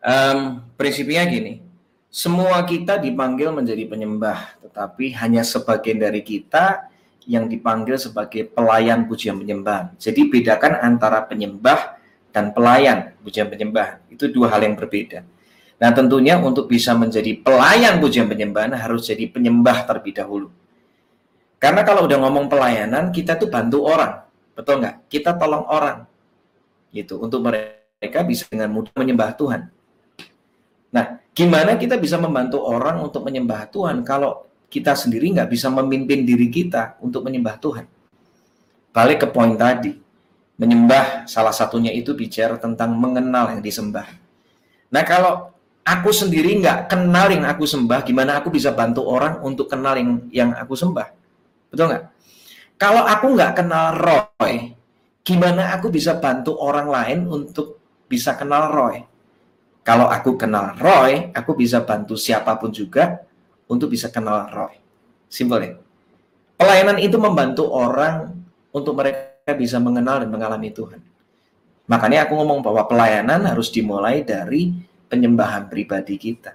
um, 0.00 0.64
prinsipnya 0.80 1.26
gini, 1.28 1.60
semua 2.08 2.62
kita 2.64 2.96
dipanggil 2.96 3.52
menjadi 3.52 3.90
penyembah, 3.90 4.56
tetapi 4.64 5.12
hanya 5.20 5.44
sebagian 5.44 6.00
dari 6.00 6.22
kita 6.24 6.88
yang 7.28 7.50
dipanggil 7.50 7.98
sebagai 8.00 8.48
pelayan 8.48 9.04
pujian 9.04 9.36
penyembah. 9.36 9.92
Jadi 10.00 10.30
bedakan 10.30 10.78
antara 10.80 11.26
penyembah 11.26 11.99
dan 12.30 12.54
pelayan 12.54 13.14
pujian 13.22 13.50
penyembahan. 13.50 14.02
Itu 14.10 14.30
dua 14.30 14.50
hal 14.50 14.62
yang 14.66 14.74
berbeda. 14.78 15.22
Nah 15.80 15.90
tentunya 15.96 16.36
untuk 16.36 16.68
bisa 16.68 16.92
menjadi 16.92 17.40
pelayan 17.40 17.98
pujian 17.98 18.28
penyembahan 18.28 18.76
harus 18.76 19.08
jadi 19.08 19.26
penyembah 19.30 19.88
terlebih 19.88 20.14
dahulu. 20.16 20.48
Karena 21.60 21.84
kalau 21.84 22.08
udah 22.08 22.18
ngomong 22.24 22.48
pelayanan, 22.48 23.12
kita 23.12 23.36
tuh 23.36 23.52
bantu 23.52 23.84
orang. 23.84 24.24
Betul 24.56 24.80
nggak? 24.80 25.12
Kita 25.12 25.36
tolong 25.36 25.68
orang. 25.68 26.08
Gitu, 26.88 27.20
untuk 27.20 27.44
mereka 27.44 28.24
bisa 28.24 28.48
dengan 28.48 28.72
mudah 28.72 28.96
menyembah 28.96 29.36
Tuhan. 29.36 29.68
Nah, 30.90 31.20
gimana 31.36 31.76
kita 31.76 32.00
bisa 32.00 32.16
membantu 32.16 32.64
orang 32.64 33.04
untuk 33.04 33.28
menyembah 33.28 33.68
Tuhan 33.68 34.00
kalau 34.02 34.48
kita 34.72 34.96
sendiri 34.96 35.36
nggak 35.36 35.52
bisa 35.52 35.68
memimpin 35.68 36.24
diri 36.24 36.48
kita 36.48 36.96
untuk 37.04 37.28
menyembah 37.28 37.60
Tuhan? 37.60 37.84
Balik 38.90 39.22
ke 39.22 39.28
poin 39.30 39.54
tadi 39.54 40.09
menyembah 40.60 41.24
salah 41.24 41.56
satunya 41.56 41.88
itu 41.88 42.12
bicara 42.12 42.60
tentang 42.60 42.92
mengenal 42.92 43.56
yang 43.56 43.64
disembah. 43.64 44.04
Nah 44.92 45.02
kalau 45.08 45.48
aku 45.80 46.12
sendiri 46.12 46.60
nggak 46.60 46.92
kenal 46.92 47.32
yang 47.32 47.48
aku 47.48 47.64
sembah, 47.64 48.04
gimana 48.04 48.36
aku 48.36 48.52
bisa 48.52 48.68
bantu 48.76 49.08
orang 49.08 49.40
untuk 49.40 49.72
kenal 49.72 49.96
yang 49.96 50.28
yang 50.28 50.50
aku 50.52 50.76
sembah? 50.76 51.08
Betul 51.72 51.96
nggak? 51.96 52.04
Kalau 52.76 53.08
aku 53.08 53.26
nggak 53.32 53.52
kenal 53.56 53.86
Roy, 53.96 54.76
gimana 55.24 55.72
aku 55.72 55.88
bisa 55.88 56.20
bantu 56.20 56.60
orang 56.60 56.92
lain 56.92 57.18
untuk 57.24 57.80
bisa 58.04 58.36
kenal 58.36 58.68
Roy? 58.68 59.00
Kalau 59.80 60.12
aku 60.12 60.36
kenal 60.36 60.76
Roy, 60.76 61.32
aku 61.32 61.56
bisa 61.56 61.80
bantu 61.80 62.20
siapa 62.20 62.52
pun 62.60 62.68
juga 62.68 63.16
untuk 63.64 63.96
bisa 63.96 64.12
kenal 64.12 64.44
Roy. 64.52 64.76
Simpel 65.32 65.58
ya. 65.64 65.72
Pelayanan 66.60 67.00
itu 67.00 67.16
membantu 67.16 67.64
orang 67.72 68.36
untuk 68.76 68.92
mereka 68.92 69.29
bisa 69.56 69.78
mengenal 69.78 70.22
dan 70.22 70.30
mengalami 70.30 70.70
Tuhan. 70.70 71.00
Makanya 71.90 72.26
aku 72.26 72.38
ngomong 72.38 72.62
bahwa 72.62 72.86
pelayanan 72.86 73.42
harus 73.50 73.70
dimulai 73.70 74.22
dari 74.22 74.70
penyembahan 75.10 75.66
pribadi 75.66 76.14
kita. 76.14 76.54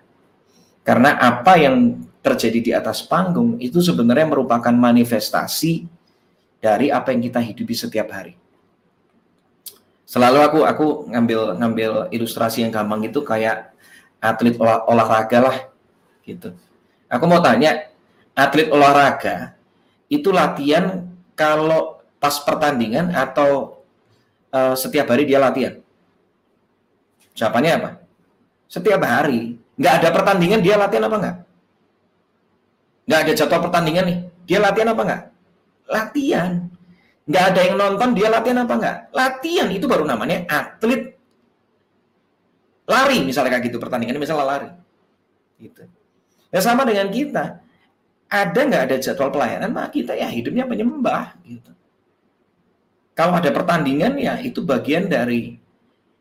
Karena 0.86 1.20
apa 1.20 1.60
yang 1.60 2.00
terjadi 2.24 2.60
di 2.62 2.72
atas 2.72 3.04
panggung 3.04 3.60
itu 3.60 3.84
sebenarnya 3.84 4.32
merupakan 4.32 4.72
manifestasi 4.72 5.86
dari 6.64 6.90
apa 6.90 7.12
yang 7.12 7.22
kita 7.26 7.42
hidupi 7.44 7.76
setiap 7.76 8.10
hari. 8.10 8.34
Selalu 10.06 10.40
aku 10.40 10.60
aku 10.64 10.86
ngambil 11.12 11.58
ngambil 11.60 11.92
ilustrasi 12.14 12.64
yang 12.64 12.72
gampang 12.72 13.04
itu 13.06 13.20
kayak 13.26 13.74
atlet 14.22 14.56
olah, 14.58 14.86
olahraga 14.88 15.40
lah 15.42 15.58
gitu. 16.24 16.54
Aku 17.10 17.26
mau 17.30 17.42
tanya, 17.42 17.90
atlet 18.34 18.70
olahraga 18.70 19.54
itu 20.10 20.30
latihan 20.30 21.06
kalau 21.34 21.95
pas 22.26 22.42
pertandingan 22.42 23.14
atau 23.14 23.86
uh, 24.50 24.74
setiap 24.74 25.14
hari 25.14 25.30
dia 25.30 25.38
latihan? 25.38 25.78
Jawabannya 27.38 27.72
apa? 27.78 27.90
Setiap 28.66 28.98
hari. 29.06 29.62
Nggak 29.78 29.94
ada 30.02 30.10
pertandingan, 30.10 30.66
dia 30.66 30.74
latihan 30.74 31.06
apa 31.06 31.18
enggak? 31.22 31.38
Nggak 33.06 33.20
ada 33.22 33.32
jadwal 33.38 33.62
pertandingan 33.70 34.06
nih. 34.10 34.20
Dia 34.50 34.58
latihan 34.58 34.90
apa 34.90 35.02
enggak? 35.06 35.22
Latihan. 35.86 36.52
Nggak 37.30 37.44
ada 37.54 37.60
yang 37.62 37.76
nonton, 37.78 38.10
dia 38.18 38.28
latihan 38.34 38.60
apa 38.66 38.74
enggak? 38.74 38.98
Latihan. 39.14 39.68
Itu 39.70 39.86
baru 39.86 40.04
namanya 40.10 40.50
atlet. 40.50 41.14
Lari 42.90 43.22
misalnya 43.22 43.54
kayak 43.54 43.70
gitu 43.70 43.78
pertandingan 43.78 44.18
misalnya 44.18 44.46
lari. 44.50 44.70
Gitu. 45.62 45.86
Ya 46.50 46.58
sama 46.58 46.90
dengan 46.90 47.14
kita. 47.14 47.62
Ada 48.26 48.60
nggak 48.66 48.84
ada 48.90 48.96
jadwal 48.98 49.30
pelayanan, 49.30 49.70
maka 49.70 49.94
kita 49.94 50.18
ya 50.18 50.26
hidupnya 50.26 50.66
penyembah 50.66 51.38
gitu. 51.46 51.76
Kalau 53.16 53.32
ada 53.32 53.48
pertandingan 53.48 54.20
ya 54.20 54.36
itu 54.44 54.60
bagian 54.60 55.08
dari 55.08 55.56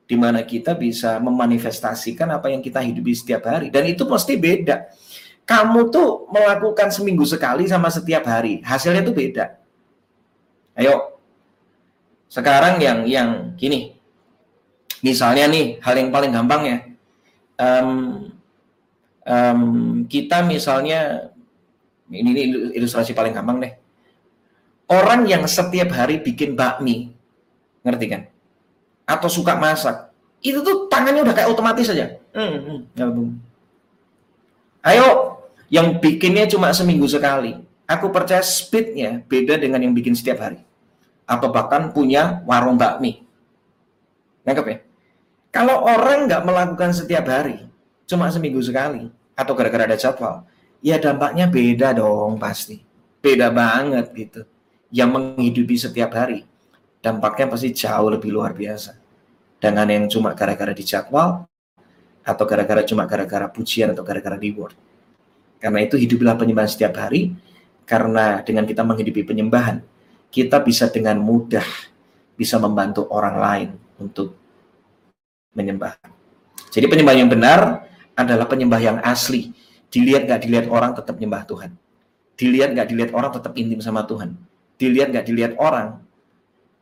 di 0.04 0.16
mana 0.20 0.46
kita 0.46 0.78
bisa 0.78 1.18
memanifestasikan 1.18 2.30
apa 2.30 2.52
yang 2.54 2.62
kita 2.62 2.78
hidupi 2.78 3.10
setiap 3.16 3.50
hari 3.50 3.74
dan 3.74 3.82
itu 3.90 4.06
pasti 4.06 4.38
beda. 4.38 4.86
Kamu 5.44 5.92
tuh 5.92 6.30
melakukan 6.32 6.88
seminggu 6.88 7.26
sekali 7.28 7.68
sama 7.68 7.92
setiap 7.92 8.24
hari, 8.24 8.64
hasilnya 8.64 9.04
tuh 9.04 9.12
beda. 9.12 9.60
Ayo, 10.72 11.20
sekarang 12.32 12.80
yang 12.80 13.04
yang 13.04 13.30
gini, 13.52 13.92
misalnya 15.04 15.44
nih 15.50 15.84
hal 15.84 16.00
yang 16.00 16.08
paling 16.08 16.32
gampang 16.32 16.62
ya, 16.64 16.78
um, 17.60 17.90
um, 19.28 19.60
kita 20.08 20.48
misalnya 20.48 21.28
ini, 22.08 22.30
ini 22.32 22.42
ilustrasi 22.80 23.12
paling 23.12 23.36
gampang 23.36 23.60
deh. 23.60 23.72
Orang 24.84 25.24
yang 25.24 25.48
setiap 25.48 25.92
hari 25.96 26.20
bikin 26.20 26.54
bakmi, 26.54 27.16
ngerti 27.84 28.06
kan? 28.10 28.22
atau 29.04 29.28
suka 29.28 29.54
masak, 29.56 30.08
itu 30.40 30.60
tuh 30.64 30.88
tangannya 30.88 31.24
udah 31.24 31.34
kayak 31.36 31.48
otomatis 31.52 31.88
aja. 31.92 32.16
Hmm, 32.32 32.84
hmm, 32.96 33.30
Ayo, 34.84 35.40
yang 35.72 35.96
bikinnya 36.00 36.44
cuma 36.48 36.72
seminggu 36.72 37.08
sekali. 37.08 37.56
Aku 37.84 38.08
percaya 38.08 38.40
speednya 38.40 39.20
beda 39.28 39.60
dengan 39.60 39.80
yang 39.80 39.92
bikin 39.92 40.16
setiap 40.16 40.40
hari. 40.40 40.60
Atau 41.28 41.52
bahkan 41.52 41.92
punya 41.92 42.44
warung 42.48 42.80
bakmi. 42.80 43.24
Nangkep 44.44 44.66
ya? 44.68 44.76
Kalau 45.52 45.84
orang 45.84 46.28
nggak 46.28 46.44
melakukan 46.44 46.92
setiap 46.92 47.28
hari, 47.28 47.64
cuma 48.08 48.28
seminggu 48.28 48.60
sekali, 48.60 49.08
atau 49.36 49.52
gara-gara 49.56 49.88
ada 49.88 49.96
jadwal, 49.96 50.44
ya 50.84 51.00
dampaknya 51.00 51.48
beda 51.48 51.96
dong 51.96 52.36
pasti. 52.36 52.80
Beda 53.24 53.48
banget 53.48 54.12
gitu. 54.12 54.44
Yang 54.94 55.10
menghidupi 55.10 55.74
setiap 55.74 56.14
hari 56.14 56.46
dampaknya 57.02 57.50
pasti 57.50 57.74
jauh 57.74 58.14
lebih 58.14 58.30
luar 58.30 58.54
biasa. 58.54 58.94
Dengan 59.58 59.90
yang 59.90 60.06
cuma 60.06 60.38
gara-gara 60.38 60.70
dijadwal, 60.70 61.50
atau 62.24 62.44
gara-gara 62.46 62.80
cuma 62.86 63.04
gara-gara 63.04 63.50
pujian 63.50 63.90
atau 63.90 64.06
gara-gara 64.06 64.38
reward. 64.38 64.72
Karena 65.58 65.82
itu 65.82 65.98
hiduplah 65.98 66.38
penyembahan 66.38 66.70
setiap 66.70 66.96
hari, 66.96 67.34
karena 67.84 68.40
dengan 68.46 68.64
kita 68.64 68.86
menghidupi 68.86 69.26
penyembahan, 69.26 69.84
kita 70.32 70.62
bisa 70.62 70.88
dengan 70.88 71.20
mudah 71.20 71.64
bisa 72.34 72.58
membantu 72.58 73.06
orang 73.10 73.36
lain 73.38 73.70
untuk 74.00 74.34
menyembah. 75.54 75.94
Jadi 76.74 76.86
penyembah 76.90 77.14
yang 77.14 77.30
benar 77.30 77.86
adalah 78.18 78.46
penyembah 78.50 78.80
yang 78.82 78.98
asli. 79.04 79.54
Dilihat 79.94 80.26
nggak 80.26 80.40
dilihat 80.42 80.66
orang 80.66 80.90
tetap 80.98 81.14
menyembah 81.14 81.46
Tuhan. 81.46 81.70
Dilihat 82.34 82.74
nggak 82.74 82.88
dilihat 82.90 83.10
orang 83.14 83.30
tetap 83.30 83.54
intim 83.54 83.78
sama 83.78 84.02
Tuhan. 84.02 84.34
Dilihat 84.80 85.14
nggak 85.14 85.26
dilihat 85.26 85.52
orang 85.58 86.02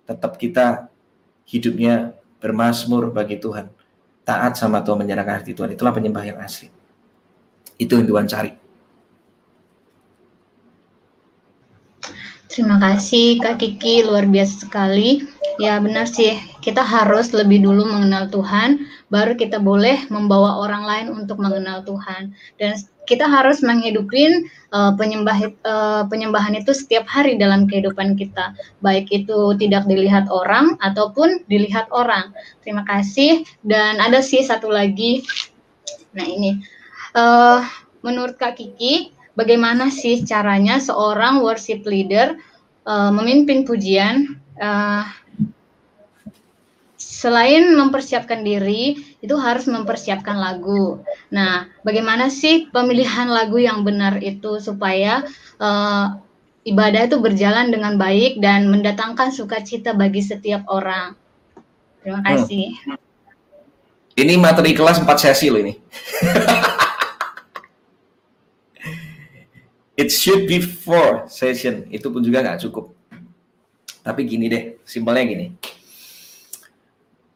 tetap 0.09 0.37
kita 0.41 0.89
hidupnya 1.47 2.17
bermasmur 2.43 3.15
bagi 3.15 3.39
Tuhan. 3.39 3.71
Taat 4.23 4.55
sama 4.55 4.83
Tuhan, 4.83 5.03
menyerahkan 5.03 5.43
hati 5.43 5.55
Tuhan. 5.55 5.75
Itulah 5.75 5.95
penyembah 5.95 6.23
yang 6.23 6.39
asli. 6.39 6.71
Itu 7.79 7.99
yang 7.99 8.07
Tuhan 8.07 8.27
cari. 8.31 8.53
Terima 12.53 12.77
kasih 12.77 13.41
Kak 13.41 13.65
Kiki, 13.65 14.05
luar 14.05 14.29
biasa 14.29 14.69
sekali. 14.69 15.25
Ya 15.57 15.81
benar 15.81 16.05
sih, 16.05 16.37
kita 16.61 16.85
harus 16.85 17.33
lebih 17.33 17.65
dulu 17.65 17.89
mengenal 17.89 18.29
Tuhan, 18.29 18.89
baru 19.09 19.37
kita 19.37 19.57
boleh 19.57 20.05
membawa 20.13 20.61
orang 20.61 20.85
lain 20.85 21.07
untuk 21.17 21.41
mengenal 21.41 21.81
Tuhan. 21.85 22.37
Dan 22.61 22.77
kita 23.07 23.27
harus 23.27 23.61
menghidupin 23.67 24.47
uh, 24.71 24.95
penyembah 24.95 25.39
uh, 25.67 26.03
penyembahan 26.07 26.55
itu 26.55 26.71
setiap 26.71 27.07
hari 27.11 27.35
dalam 27.35 27.67
kehidupan 27.67 28.15
kita, 28.15 28.55
baik 28.79 29.11
itu 29.11 29.55
tidak 29.59 29.87
dilihat 29.91 30.31
orang 30.31 30.79
ataupun 30.81 31.43
dilihat 31.51 31.91
orang. 31.91 32.31
Terima 32.63 32.87
kasih. 32.87 33.43
Dan 33.67 33.99
ada 33.99 34.23
sih 34.23 34.43
satu 34.43 34.71
lagi. 34.71 35.27
Nah 36.15 36.27
ini, 36.27 36.63
uh, 37.19 37.67
menurut 38.07 38.39
Kak 38.39 38.61
Kiki, 38.61 39.11
bagaimana 39.35 39.91
sih 39.91 40.23
caranya 40.23 40.79
seorang 40.79 41.43
worship 41.43 41.83
leader 41.83 42.39
uh, 42.87 43.11
memimpin 43.11 43.67
pujian? 43.67 44.39
Uh, 44.63 45.03
selain 47.23 47.79
mempersiapkan 47.79 48.43
diri, 48.43 48.99
itu 49.23 49.39
harus 49.39 49.71
mempersiapkan 49.71 50.35
lagu. 50.35 50.99
Nah, 51.31 51.71
bagaimana 51.87 52.27
sih 52.27 52.67
pemilihan 52.75 53.31
lagu 53.31 53.63
yang 53.63 53.87
benar 53.87 54.19
itu 54.19 54.59
supaya 54.59 55.23
uh, 55.63 56.19
ibadah 56.67 57.07
itu 57.07 57.23
berjalan 57.23 57.71
dengan 57.71 57.95
baik 57.95 58.43
dan 58.43 58.67
mendatangkan 58.67 59.31
sukacita 59.31 59.95
bagi 59.95 60.19
setiap 60.19 60.67
orang? 60.67 61.15
Terima 62.03 62.19
hmm. 62.19 62.27
kasih. 62.27 62.75
Hmm. 62.91 62.99
Ini 64.19 64.35
materi 64.43 64.75
kelas 64.75 64.99
4 64.99 65.07
sesi 65.15 65.47
loh 65.47 65.63
ini. 65.63 65.79
It 70.03 70.11
should 70.11 70.51
be 70.51 70.59
four 70.59 71.31
session. 71.31 71.87
Itu 71.95 72.11
pun 72.11 72.27
juga 72.27 72.43
nggak 72.43 72.67
cukup. 72.67 72.91
Tapi 74.03 74.27
gini 74.27 74.51
deh, 74.51 74.83
simpelnya 74.83 75.23
gini 75.23 75.47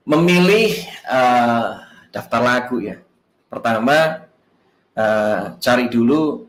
memilih 0.06 0.86
uh, 1.10 1.82
daftar 2.14 2.40
lagu 2.40 2.78
ya. 2.78 3.02
Pertama 3.50 4.22
uh, 4.94 5.58
cari 5.58 5.90
dulu 5.90 6.46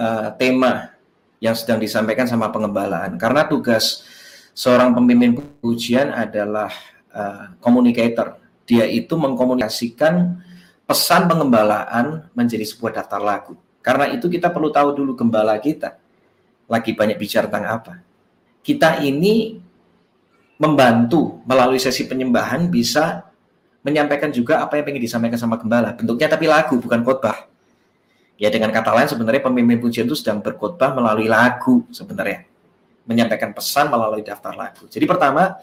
uh, 0.00 0.32
tema 0.40 0.96
yang 1.38 1.52
sedang 1.52 1.76
disampaikan 1.76 2.24
sama 2.24 2.48
pengembalaan 2.48 3.20
karena 3.20 3.44
tugas 3.44 4.08
seorang 4.56 4.96
pemimpin 4.96 5.36
pujian 5.60 6.08
adalah 6.10 6.72
uh, 7.12 7.52
communicator. 7.60 8.40
Dia 8.64 8.88
itu 8.88 9.12
mengkomunikasikan 9.20 10.40
pesan 10.88 11.28
pengembalaan 11.28 12.32
menjadi 12.32 12.64
sebuah 12.64 13.04
daftar 13.04 13.20
lagu. 13.20 13.52
Karena 13.84 14.08
itu 14.08 14.32
kita 14.32 14.48
perlu 14.48 14.72
tahu 14.72 14.96
dulu 14.96 15.12
gembala 15.12 15.60
kita 15.60 16.00
lagi 16.64 16.96
banyak 16.96 17.20
bicara 17.20 17.44
tentang 17.44 17.68
apa. 17.68 17.94
Kita 18.64 19.04
ini 19.04 19.60
membantu 20.64 21.44
melalui 21.44 21.76
sesi 21.76 22.08
penyembahan 22.08 22.72
bisa 22.72 23.28
menyampaikan 23.84 24.32
juga 24.32 24.64
apa 24.64 24.80
yang 24.80 24.96
ingin 24.96 25.04
disampaikan 25.04 25.36
sama 25.36 25.60
gembala. 25.60 25.92
Bentuknya 25.92 26.24
tapi 26.32 26.48
lagu, 26.48 26.80
bukan 26.80 27.04
khotbah. 27.04 27.44
Ya 28.40 28.48
dengan 28.48 28.72
kata 28.72 28.90
lain 28.96 29.06
sebenarnya 29.12 29.44
pemimpin 29.44 29.78
pujian 29.78 30.08
itu 30.08 30.16
sedang 30.16 30.40
berkhotbah 30.40 30.96
melalui 30.96 31.28
lagu 31.28 31.84
sebenarnya. 31.92 32.48
Menyampaikan 33.04 33.52
pesan 33.52 33.92
melalui 33.92 34.24
daftar 34.24 34.56
lagu. 34.56 34.88
Jadi 34.88 35.04
pertama, 35.04 35.60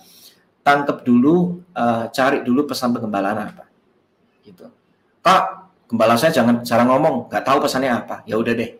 tangkap 0.62 1.02
dulu, 1.02 1.66
uh, 1.74 2.06
cari 2.14 2.46
dulu 2.46 2.70
pesan 2.70 2.94
penggembalaan 2.94 3.50
apa. 3.50 3.66
Gitu. 4.46 4.70
Kak, 5.26 5.44
gembala 5.90 6.14
saya 6.14 6.30
jangan 6.30 6.62
cara 6.62 6.86
ngomong, 6.86 7.26
nggak 7.34 7.44
tahu 7.44 7.58
pesannya 7.66 7.90
apa. 7.90 8.22
Ya 8.30 8.38
udah 8.38 8.54
deh, 8.54 8.78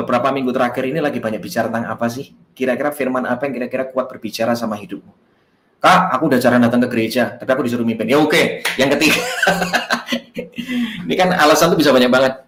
beberapa 0.00 0.32
minggu 0.32 0.50
terakhir 0.56 0.88
ini 0.88 0.98
lagi 1.04 1.20
banyak 1.20 1.40
bicara 1.40 1.68
tentang 1.68 1.92
apa 1.92 2.08
sih? 2.08 2.32
Kira-kira 2.56 2.90
firman 2.90 3.28
apa 3.28 3.44
yang 3.44 3.60
kira-kira 3.60 3.84
kuat 3.92 4.08
berbicara 4.08 4.56
sama 4.56 4.80
hidupmu? 4.80 5.12
Kak, 5.80 6.12
aku 6.12 6.28
udah 6.28 6.40
jarang 6.40 6.60
datang 6.60 6.84
ke 6.84 6.88
gereja, 6.92 7.40
tapi 7.40 7.48
aku 7.56 7.64
disuruh 7.64 7.88
mimpin. 7.88 8.04
Ya 8.04 8.20
oke, 8.20 8.32
okay. 8.32 8.60
yang 8.76 8.92
ketiga. 8.92 9.20
ini 11.08 11.14
kan 11.16 11.32
alasan 11.32 11.72
tuh 11.72 11.78
bisa 11.80 11.88
banyak 11.88 12.12
banget. 12.12 12.44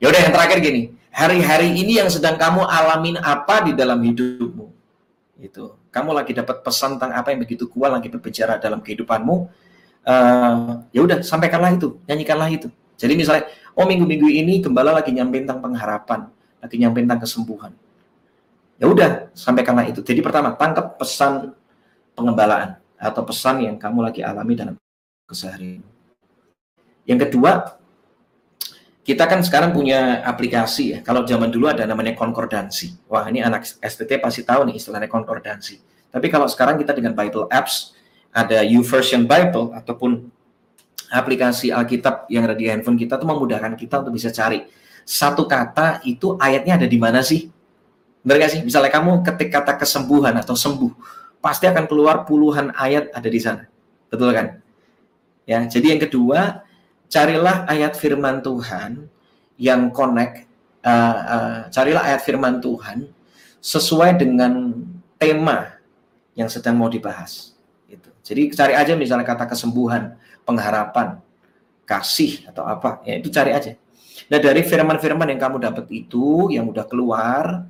Ya 0.00 0.08
udah 0.08 0.20
yang 0.24 0.32
terakhir 0.32 0.58
gini, 0.64 0.82
hari-hari 1.12 1.68
ini 1.68 2.00
yang 2.00 2.08
sedang 2.08 2.40
kamu 2.40 2.64
alamin 2.64 3.20
apa 3.20 3.68
di 3.68 3.76
dalam 3.76 4.00
hidupmu? 4.00 4.72
Itu. 5.36 5.76
Kamu 5.92 6.16
lagi 6.16 6.32
dapat 6.32 6.64
pesan 6.64 6.96
tentang 6.96 7.12
apa 7.12 7.28
yang 7.36 7.44
begitu 7.44 7.68
kuat 7.68 7.92
lagi 7.92 8.08
berbicara 8.08 8.56
dalam 8.56 8.80
kehidupanmu. 8.80 9.36
Uh, 10.02 10.80
ya 10.96 11.04
udah, 11.04 11.20
sampaikanlah 11.20 11.76
itu, 11.76 12.00
nyanyikanlah 12.08 12.48
itu. 12.48 12.72
Jadi 12.96 13.12
misalnya, 13.20 13.44
oh 13.76 13.84
minggu-minggu 13.84 14.32
ini 14.32 14.64
gembala 14.64 14.96
lagi 14.96 15.12
nyampein 15.12 15.44
tentang 15.44 15.60
pengharapan 15.60 16.32
lagi 16.62 16.78
nyampein 16.78 17.10
tentang 17.10 17.26
kesembuhan. 17.26 17.72
Ya 18.78 18.86
udah, 18.86 19.28
sampaikanlah 19.34 19.90
itu. 19.90 20.00
Jadi 20.00 20.22
pertama, 20.22 20.54
tangkap 20.54 20.94
pesan 20.96 21.50
pengembalaan 22.14 22.78
atau 22.94 23.22
pesan 23.26 23.66
yang 23.66 23.76
kamu 23.76 23.98
lagi 24.06 24.22
alami 24.22 24.54
dalam 24.54 24.74
keseharian. 25.26 25.82
Yang 27.02 27.28
kedua, 27.28 27.82
kita 29.02 29.26
kan 29.26 29.42
sekarang 29.42 29.74
punya 29.74 30.22
aplikasi 30.22 30.94
ya. 30.94 30.98
Kalau 31.02 31.26
zaman 31.26 31.50
dulu 31.50 31.66
ada 31.66 31.82
namanya 31.82 32.14
konkordansi. 32.14 33.10
Wah, 33.10 33.26
ini 33.26 33.42
anak 33.42 33.66
STT 33.66 34.22
pasti 34.22 34.46
tahu 34.46 34.70
nih 34.70 34.78
istilahnya 34.78 35.10
konkordansi. 35.10 35.82
Tapi 36.14 36.30
kalau 36.30 36.46
sekarang 36.46 36.78
kita 36.78 36.94
dengan 36.94 37.10
Bible 37.10 37.50
Apps, 37.50 37.98
ada 38.30 38.62
YouVersion 38.62 39.26
Bible 39.26 39.74
ataupun 39.74 40.30
aplikasi 41.12 41.74
Alkitab 41.74 42.30
yang 42.32 42.46
ada 42.48 42.56
di 42.56 42.70
handphone 42.70 42.96
kita 42.96 43.20
itu 43.20 43.26
memudahkan 43.26 43.74
kita 43.76 44.00
untuk 44.06 44.16
bisa 44.16 44.32
cari 44.32 44.64
satu 45.02 45.46
kata 45.46 46.02
itu 46.06 46.38
ayatnya 46.38 46.78
ada 46.78 46.88
di 46.88 46.98
mana 46.98 47.20
sih? 47.20 47.50
Benar 48.22 48.46
gak 48.46 48.52
sih? 48.54 48.60
Misalnya 48.62 48.90
kamu 48.94 49.26
ketik 49.26 49.50
kata 49.50 49.74
kesembuhan 49.74 50.34
atau 50.38 50.54
sembuh, 50.54 50.92
pasti 51.42 51.66
akan 51.66 51.90
keluar 51.90 52.22
puluhan 52.22 52.70
ayat 52.78 53.10
ada 53.10 53.26
di 53.26 53.40
sana. 53.42 53.66
Betul 54.06 54.30
kan? 54.30 54.62
Ya, 55.42 55.66
jadi 55.66 55.98
yang 55.98 56.02
kedua, 56.06 56.62
carilah 57.10 57.66
ayat 57.66 57.98
firman 57.98 58.40
Tuhan 58.46 59.10
yang 59.58 59.90
connect, 59.90 60.46
uh, 60.86 61.18
uh, 61.18 61.58
carilah 61.74 62.02
ayat 62.06 62.22
firman 62.22 62.62
Tuhan 62.62 63.10
sesuai 63.58 64.22
dengan 64.22 64.70
tema 65.18 65.82
yang 66.38 66.46
sedang 66.46 66.78
mau 66.78 66.86
dibahas. 66.86 67.58
Gitu. 67.90 68.08
Jadi 68.22 68.42
cari 68.54 68.74
aja 68.78 68.94
misalnya 68.94 69.26
kata 69.26 69.50
kesembuhan, 69.50 70.14
pengharapan, 70.46 71.18
kasih 71.82 72.46
atau 72.48 72.62
apa, 72.64 73.02
ya 73.02 73.18
itu 73.18 73.28
cari 73.28 73.50
aja. 73.50 73.74
Nah 74.30 74.38
dari 74.40 74.62
firman-firman 74.64 75.28
yang 75.32 75.40
kamu 75.40 75.56
dapat 75.60 75.86
itu, 75.92 76.48
yang 76.52 76.68
udah 76.68 76.84
keluar, 76.88 77.66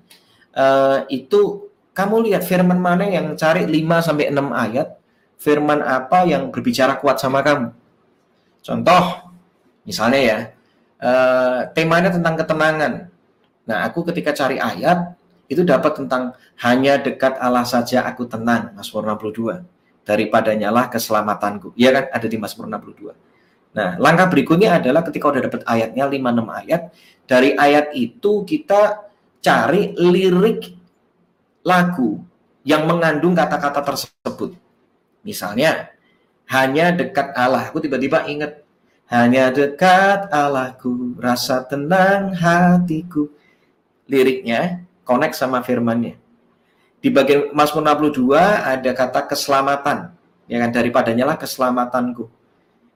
uh, 0.55 0.99
itu 1.11 1.71
kamu 1.93 2.33
lihat 2.33 2.43
firman 2.47 2.79
mana 2.81 3.05
yang 3.07 3.35
cari 3.37 3.67
5 3.69 4.07
sampai 4.07 4.33
6 4.33 4.51
ayat, 4.53 4.89
firman 5.37 5.83
apa 5.83 6.25
yang 6.25 6.49
berbicara 6.49 6.97
kuat 7.03 7.19
sama 7.21 7.43
kamu. 7.45 7.75
Contoh, 8.63 9.33
Misalnya 9.83 10.21
ya, 10.23 10.39
uh, 11.03 11.61
temanya 11.75 12.15
tentang 12.15 12.39
ketenangan. 12.39 13.11
Nah, 13.67 13.79
aku 13.87 14.07
ketika 14.11 14.31
cari 14.35 14.59
ayat, 14.63 15.15
itu 15.51 15.67
dapat 15.67 15.99
tentang 15.99 16.39
hanya 16.63 16.99
dekat 17.03 17.37
Allah 17.43 17.67
saja 17.67 18.07
aku 18.07 18.27
tenang, 18.31 18.75
Mazmur 18.79 19.03
62. 19.19 19.67
Daripada 20.03 20.51
nyalah 20.55 20.91
keselamatanku. 20.91 21.75
Iya 21.79 21.91
kan, 21.95 22.05
ada 22.11 22.27
di 22.27 22.39
Mazmur 22.39 22.67
62. 22.67 23.15
Nah, 23.73 23.97
langkah 23.97 24.29
berikutnya 24.29 24.77
adalah 24.77 25.01
ketika 25.01 25.33
udah 25.33 25.43
dapat 25.49 25.61
ayatnya 25.65 26.05
5-6 26.05 26.61
ayat, 26.61 26.83
dari 27.25 27.57
ayat 27.57 27.97
itu 27.97 28.45
kita 28.45 29.09
cari 29.41 29.97
lirik 29.97 30.77
lagu 31.65 32.21
yang 32.63 32.85
mengandung 32.85 33.33
kata-kata 33.33 33.81
tersebut. 33.81 34.55
Misalnya, 35.25 35.89
hanya 36.53 36.93
dekat 36.93 37.33
Allah. 37.33 37.73
Aku 37.73 37.81
tiba-tiba 37.81 38.29
ingat 38.29 38.61
hanya 39.09 39.53
dekat 39.53 40.29
Allahku, 40.33 41.17
rasa 41.17 41.65
tenang 41.65 42.37
hatiku. 42.37 43.33
Liriknya 44.09 44.85
connect 45.05 45.37
sama 45.37 45.65
firmannya. 45.65 46.17
Di 47.03 47.09
bagian 47.11 47.51
Mazmur 47.57 47.83
62 47.83 48.37
ada 48.41 48.91
kata 48.95 49.21
keselamatan. 49.27 50.13
Ya 50.47 50.57
kan 50.61 50.71
daripadanya 50.71 51.25
lah 51.25 51.37
keselamatanku. 51.41 52.42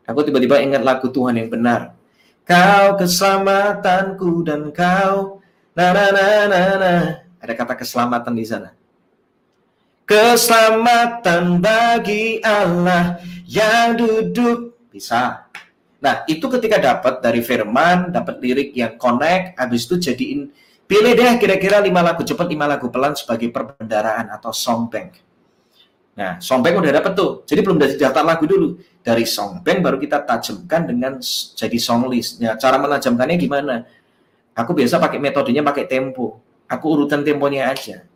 Aku 0.07 0.23
tiba-tiba 0.23 0.62
ingat 0.62 0.87
lagu 0.87 1.11
Tuhan 1.11 1.37
yang 1.37 1.51
benar. 1.51 1.99
Kau 2.47 2.95
keselamatanku 2.95 4.47
dan 4.47 4.70
kau 4.70 5.43
na 5.74 5.91
na 5.91 6.05
na 6.15 6.27
na 6.47 6.61
na. 6.78 6.95
Ada 7.43 7.53
kata 7.59 7.74
keselamatan 7.74 8.33
di 8.39 8.47
sana. 8.47 8.70
Keselamatan 10.07 11.59
bagi 11.59 12.39
Allah 12.39 13.19
yang 13.51 13.99
duduk 13.99 14.78
bisa 14.95 15.47
Nah, 15.97 16.23
itu 16.28 16.47
ketika 16.53 16.77
dapat 16.77 17.24
dari 17.24 17.41
firman, 17.41 18.12
dapat 18.12 18.39
lirik 18.39 18.70
yang 18.77 19.01
connect, 19.01 19.57
habis 19.57 19.89
itu 19.89 19.97
jadiin 19.97 20.53
pilih 20.87 21.16
deh 21.16 21.35
kira-kira 21.41 21.81
lima 21.81 22.05
lagu 22.05 22.23
cepat, 22.23 22.47
lima 22.47 22.69
lagu 22.69 22.93
pelan 22.93 23.16
sebagai 23.16 23.49
perbendaraan 23.49 24.28
atau 24.31 24.53
song 24.53 24.93
bank. 24.93 25.26
Nah, 26.16 26.40
song 26.40 26.64
bank 26.64 26.80
udah 26.80 26.93
dapet 26.97 27.12
tuh. 27.12 27.44
Jadi 27.44 27.60
belum 27.60 27.76
dari 27.76 27.94
daftar 28.01 28.24
lagu 28.24 28.48
dulu. 28.48 28.80
Dari 29.05 29.28
song 29.28 29.60
bank 29.60 29.78
baru 29.84 30.01
kita 30.01 30.24
tajamkan 30.24 30.88
dengan 30.88 31.20
jadi 31.52 31.76
song 31.76 32.09
list. 32.09 32.40
Nah, 32.40 32.56
cara 32.56 32.80
menajamkannya 32.80 33.36
gimana? 33.36 33.84
Aku 34.56 34.72
biasa 34.72 34.97
pakai 34.97 35.20
metodenya 35.20 35.60
pakai 35.60 35.84
tempo. 35.84 36.40
Aku 36.72 36.97
urutan 36.97 37.20
temponya 37.20 37.68
aja. 37.68 38.09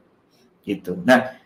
Gitu. 0.64 0.96
Nah, 1.04 1.36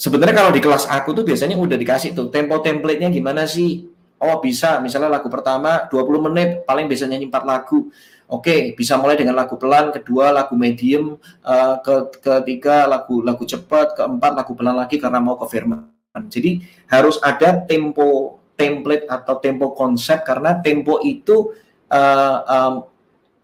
sebenarnya 0.00 0.32
kalau 0.40 0.50
di 0.56 0.64
kelas 0.64 0.88
aku 0.88 1.12
tuh 1.12 1.24
biasanya 1.28 1.60
udah 1.60 1.76
dikasih 1.76 2.16
tuh 2.16 2.32
tempo 2.32 2.56
template-nya 2.64 3.12
gimana 3.12 3.44
sih? 3.44 3.92
Oh 4.16 4.40
bisa, 4.40 4.80
misalnya 4.80 5.12
lagu 5.12 5.28
pertama 5.28 5.84
20 5.92 6.26
menit 6.32 6.64
paling 6.64 6.88
bisa 6.88 7.04
nyanyi 7.04 7.28
4 7.28 7.44
lagu. 7.44 7.92
Oke, 8.26 8.74
bisa 8.74 8.98
mulai 8.98 9.14
dengan 9.14 9.38
lagu 9.38 9.54
pelan, 9.54 9.94
kedua 9.94 10.34
lagu 10.34 10.58
medium, 10.58 11.14
uh, 11.46 11.78
ke 11.78 12.18
ketiga 12.18 12.82
lagu 12.90 13.22
lagu 13.22 13.46
cepat, 13.46 13.94
keempat 13.94 14.34
lagu 14.34 14.50
pelan 14.58 14.74
lagi 14.74 14.98
karena 14.98 15.22
mau 15.22 15.38
ke 15.38 15.46
firman. 15.46 15.86
Jadi 16.26 16.58
harus 16.90 17.22
ada 17.22 17.62
tempo 17.70 18.40
template 18.58 19.06
atau 19.06 19.38
tempo 19.38 19.76
konsep 19.78 20.26
karena 20.26 20.58
tempo 20.58 20.98
itu 21.06 21.54
uh, 21.92 22.38
um, 22.50 22.74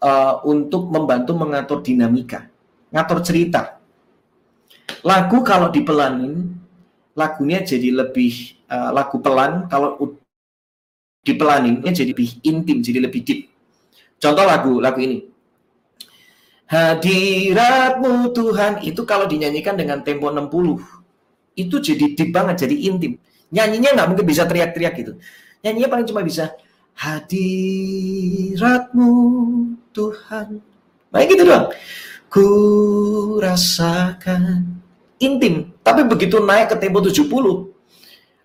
uh, 0.03 0.33
untuk 0.43 0.91
membantu 0.91 1.31
mengatur 1.37 1.79
dinamika, 1.79 2.51
ngatur 2.91 3.23
cerita. 3.23 3.79
Lagu 4.99 5.39
kalau 5.47 5.71
dipelanin, 5.71 6.59
lagunya 7.15 7.63
jadi 7.63 8.03
lebih 8.03 8.59
uh, 8.67 8.91
lagu 8.91 9.21
pelan. 9.23 9.71
Kalau 9.71 9.95
dipelaninnya 11.23 11.95
jadi 11.95 12.11
lebih 12.11 12.43
intim, 12.43 12.83
jadi 12.83 12.99
lebih 12.99 13.23
deep. 13.23 13.52
Contoh 14.23 14.47
lagu 14.47 14.79
lagu 14.79 15.03
ini. 15.03 15.27
Hadiratmu 16.71 18.31
Tuhan 18.31 18.79
itu 18.87 19.03
kalau 19.03 19.27
dinyanyikan 19.27 19.75
dengan 19.75 19.99
tempo 19.99 20.31
60 20.31 20.79
itu 21.59 21.75
jadi 21.83 22.15
deep 22.15 22.31
banget, 22.31 22.63
jadi 22.63 22.87
intim. 22.87 23.19
Nyanyinya 23.51 23.99
nggak 23.99 24.07
mungkin 24.09 24.25
bisa 24.25 24.47
teriak-teriak 24.47 24.95
gitu. 24.95 25.19
Nyanyinya 25.59 25.91
paling 25.91 26.07
cuma 26.07 26.23
bisa 26.23 26.55
hadiratmu 26.97 29.11
Tuhan. 29.91 30.63
Nah 31.11 31.19
gitu 31.27 31.43
doang. 31.45 31.67
Ku 32.31 32.47
rasakan 33.37 34.65
intim. 35.21 35.77
Tapi 35.85 36.09
begitu 36.09 36.41
naik 36.41 36.73
ke 36.73 36.81
tempo 36.81 37.05
70, 37.05 37.29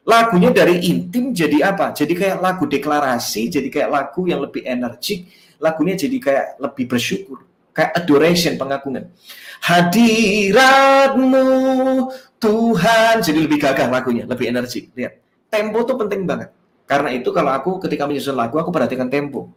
lagunya 0.05 0.53
dari 0.53 0.85
intim 0.85 1.33
jadi 1.33 1.73
apa? 1.73 1.97
Jadi 1.97 2.13
kayak 2.13 2.45
lagu 2.45 2.69
deklarasi, 2.69 3.49
jadi 3.49 3.73
kayak 3.73 3.89
lagu 3.89 4.29
yang 4.29 4.45
lebih 4.45 4.69
energik, 4.69 5.33
lagunya 5.59 5.95
jadi 5.99 6.19
kayak 6.19 6.47
lebih 6.63 6.87
bersyukur, 6.91 7.45
kayak 7.75 7.95
adoration, 7.99 8.55
pengagungan. 8.59 9.11
Hadiratmu 9.59 11.45
Tuhan, 12.39 13.15
jadi 13.21 13.39
lebih 13.43 13.59
gagah 13.59 13.91
lagunya, 13.91 14.23
lebih 14.25 14.47
energik. 14.51 14.95
Lihat, 14.95 15.19
tempo 15.51 15.83
tuh 15.83 15.99
penting 15.99 16.23
banget. 16.23 16.55
Karena 16.89 17.13
itu 17.13 17.35
kalau 17.35 17.53
aku 17.53 17.83
ketika 17.85 18.07
menyusun 18.09 18.39
lagu, 18.39 18.57
aku 18.57 18.71
perhatikan 18.73 19.11
tempo. 19.11 19.53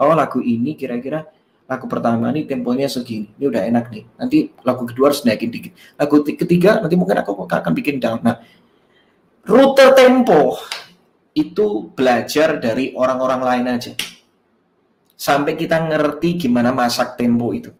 Oh 0.00 0.14
lagu 0.14 0.42
ini 0.42 0.74
kira-kira 0.74 1.26
lagu 1.64 1.88
pertama 1.88 2.28
ini 2.34 2.44
temponya 2.44 2.88
segini, 2.90 3.30
ini 3.36 3.44
udah 3.48 3.62
enak 3.68 3.84
nih. 3.88 4.04
Nanti 4.20 4.38
lagu 4.64 4.84
kedua 4.84 5.12
harus 5.12 5.24
naikin 5.24 5.50
dikit. 5.52 5.72
Lagu 5.96 6.20
ketiga 6.24 6.80
nanti 6.80 6.96
mungkin 6.96 7.20
aku 7.20 7.46
akan 7.46 7.72
bikin 7.72 8.00
down. 8.00 8.20
Nah, 8.20 8.40
Rute 9.44 9.92
tempo 9.92 10.56
itu 11.36 11.92
belajar 11.92 12.56
dari 12.56 12.96
orang-orang 12.96 13.40
lain 13.44 13.66
aja. 13.76 13.92
Sampai 15.24 15.56
kita 15.56 15.80
ngerti 15.80 16.36
gimana 16.36 16.68
masak 16.68 17.16
tempo 17.16 17.48
itu. 17.56 17.72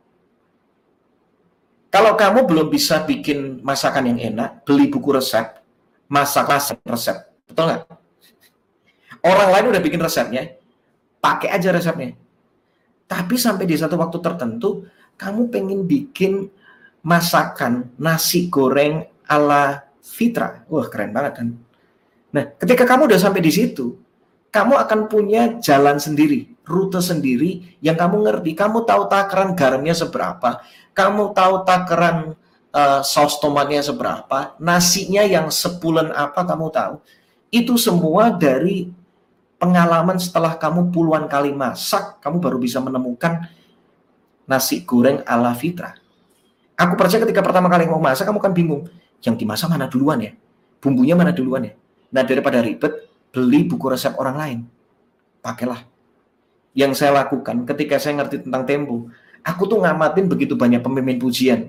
Kalau 1.92 2.16
kamu 2.16 2.48
belum 2.48 2.72
bisa 2.72 3.04
bikin 3.04 3.60
masakan 3.60 4.16
yang 4.16 4.32
enak, 4.32 4.64
beli 4.64 4.88
buku 4.88 5.12
resep, 5.12 5.60
masaklah 6.08 6.56
resep. 6.88 7.20
Betul 7.44 7.68
nggak? 7.68 7.82
Orang 9.20 9.48
lain 9.52 9.76
udah 9.76 9.82
bikin 9.84 10.00
resepnya, 10.00 10.56
pakai 11.20 11.52
aja 11.52 11.68
resepnya. 11.68 12.16
Tapi 13.04 13.36
sampai 13.36 13.68
di 13.68 13.76
satu 13.76 14.00
waktu 14.00 14.24
tertentu, 14.24 14.88
kamu 15.20 15.52
pengen 15.52 15.84
bikin 15.84 16.48
masakan 17.04 17.92
nasi 18.00 18.48
goreng 18.48 19.04
ala 19.28 19.84
Fitra. 20.00 20.64
Wah, 20.72 20.88
keren 20.88 21.12
banget 21.12 21.44
kan. 21.44 21.48
Nah, 22.32 22.44
ketika 22.56 22.88
kamu 22.88 23.12
udah 23.12 23.20
sampai 23.20 23.44
di 23.44 23.52
situ, 23.52 24.00
kamu 24.48 24.80
akan 24.80 25.00
punya 25.12 25.60
jalan 25.60 26.00
sendiri, 26.00 26.53
rute 26.64 26.98
sendiri 26.98 27.78
yang 27.84 27.94
kamu 27.94 28.24
ngerti. 28.24 28.56
Kamu 28.56 28.88
tahu 28.88 29.06
takaran 29.06 29.52
garamnya 29.52 29.94
seberapa, 29.94 30.64
kamu 30.96 31.36
tahu 31.36 31.54
takaran 31.62 32.34
uh, 32.72 33.00
saus 33.04 33.38
tomatnya 33.38 33.84
seberapa, 33.84 34.56
nasinya 34.58 35.22
yang 35.22 35.52
sepulen 35.52 36.10
apa 36.10 36.42
kamu 36.42 36.72
tahu. 36.72 36.94
Itu 37.54 37.78
semua 37.78 38.34
dari 38.34 38.90
pengalaman 39.60 40.18
setelah 40.18 40.58
kamu 40.58 40.90
puluhan 40.90 41.30
kali 41.30 41.54
masak, 41.54 42.18
kamu 42.18 42.42
baru 42.42 42.58
bisa 42.58 42.82
menemukan 42.82 43.46
nasi 44.44 44.82
goreng 44.82 45.22
ala 45.24 45.54
Fitra. 45.54 45.94
Aku 46.74 46.98
percaya 46.98 47.22
ketika 47.22 47.38
pertama 47.38 47.70
kali 47.70 47.86
mau 47.86 48.02
masak, 48.02 48.26
kamu 48.26 48.42
kan 48.42 48.50
bingung 48.50 48.90
yang 49.22 49.38
dimasak 49.38 49.70
mana 49.70 49.86
duluan 49.86 50.18
ya? 50.18 50.32
Bumbunya 50.82 51.14
mana 51.14 51.30
duluan 51.30 51.70
ya? 51.70 51.72
Nah 52.10 52.22
daripada 52.26 52.58
ribet, 52.58 53.08
beli 53.30 53.62
buku 53.64 53.86
resep 53.88 54.12
orang 54.18 54.36
lain. 54.36 54.58
Pakailah. 55.38 55.93
Yang 56.74 57.00
saya 57.00 57.14
lakukan 57.14 57.62
ketika 57.64 58.02
saya 58.02 58.18
ngerti 58.18 58.42
tentang 58.42 58.66
tempo, 58.66 59.08
aku 59.46 59.62
tuh 59.70 59.78
ngamatin 59.78 60.26
begitu 60.26 60.58
banyak 60.58 60.82
pemimpin 60.82 61.16
pujian. 61.22 61.60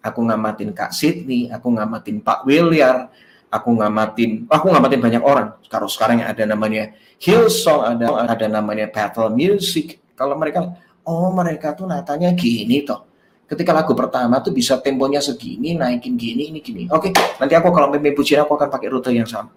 Aku 0.00 0.20
ngamatin 0.24 0.72
Kak 0.72 0.92
Sidney, 0.92 1.48
aku 1.48 1.72
ngamatin 1.72 2.20
Pak 2.20 2.44
Williar, 2.44 3.08
aku 3.48 3.70
ngamatin, 3.76 4.44
aku 4.48 4.66
ngamatin 4.72 5.00
banyak 5.00 5.22
orang. 5.24 5.56
Kalau 5.68 5.88
sekarang 5.88 6.24
yang 6.24 6.28
ada 6.32 6.44
namanya 6.44 6.92
Hillsong, 7.20 7.96
ada 7.96 8.24
ada 8.28 8.46
namanya 8.48 8.88
Battle 8.88 9.32
Music. 9.32 10.00
Kalau 10.16 10.36
mereka, 10.36 10.76
oh 11.04 11.32
mereka 11.32 11.72
tuh 11.72 11.88
natanya 11.88 12.32
gini 12.32 12.84
toh 12.84 13.14
ketika 13.44 13.76
lagu 13.76 13.92
pertama 13.92 14.40
tuh 14.40 14.50
bisa 14.50 14.80
temponya 14.80 15.20
segini, 15.20 15.76
naikin 15.76 16.16
gini, 16.16 16.50
ini 16.50 16.60
gini. 16.64 16.88
Oke, 16.88 17.12
nanti 17.12 17.54
aku 17.54 17.68
kalau 17.70 17.92
memimpin 17.92 18.16
pujian 18.16 18.42
aku 18.42 18.56
akan 18.56 18.68
pakai 18.72 18.88
rute 18.88 19.12
yang 19.12 19.28
sama. 19.28 19.52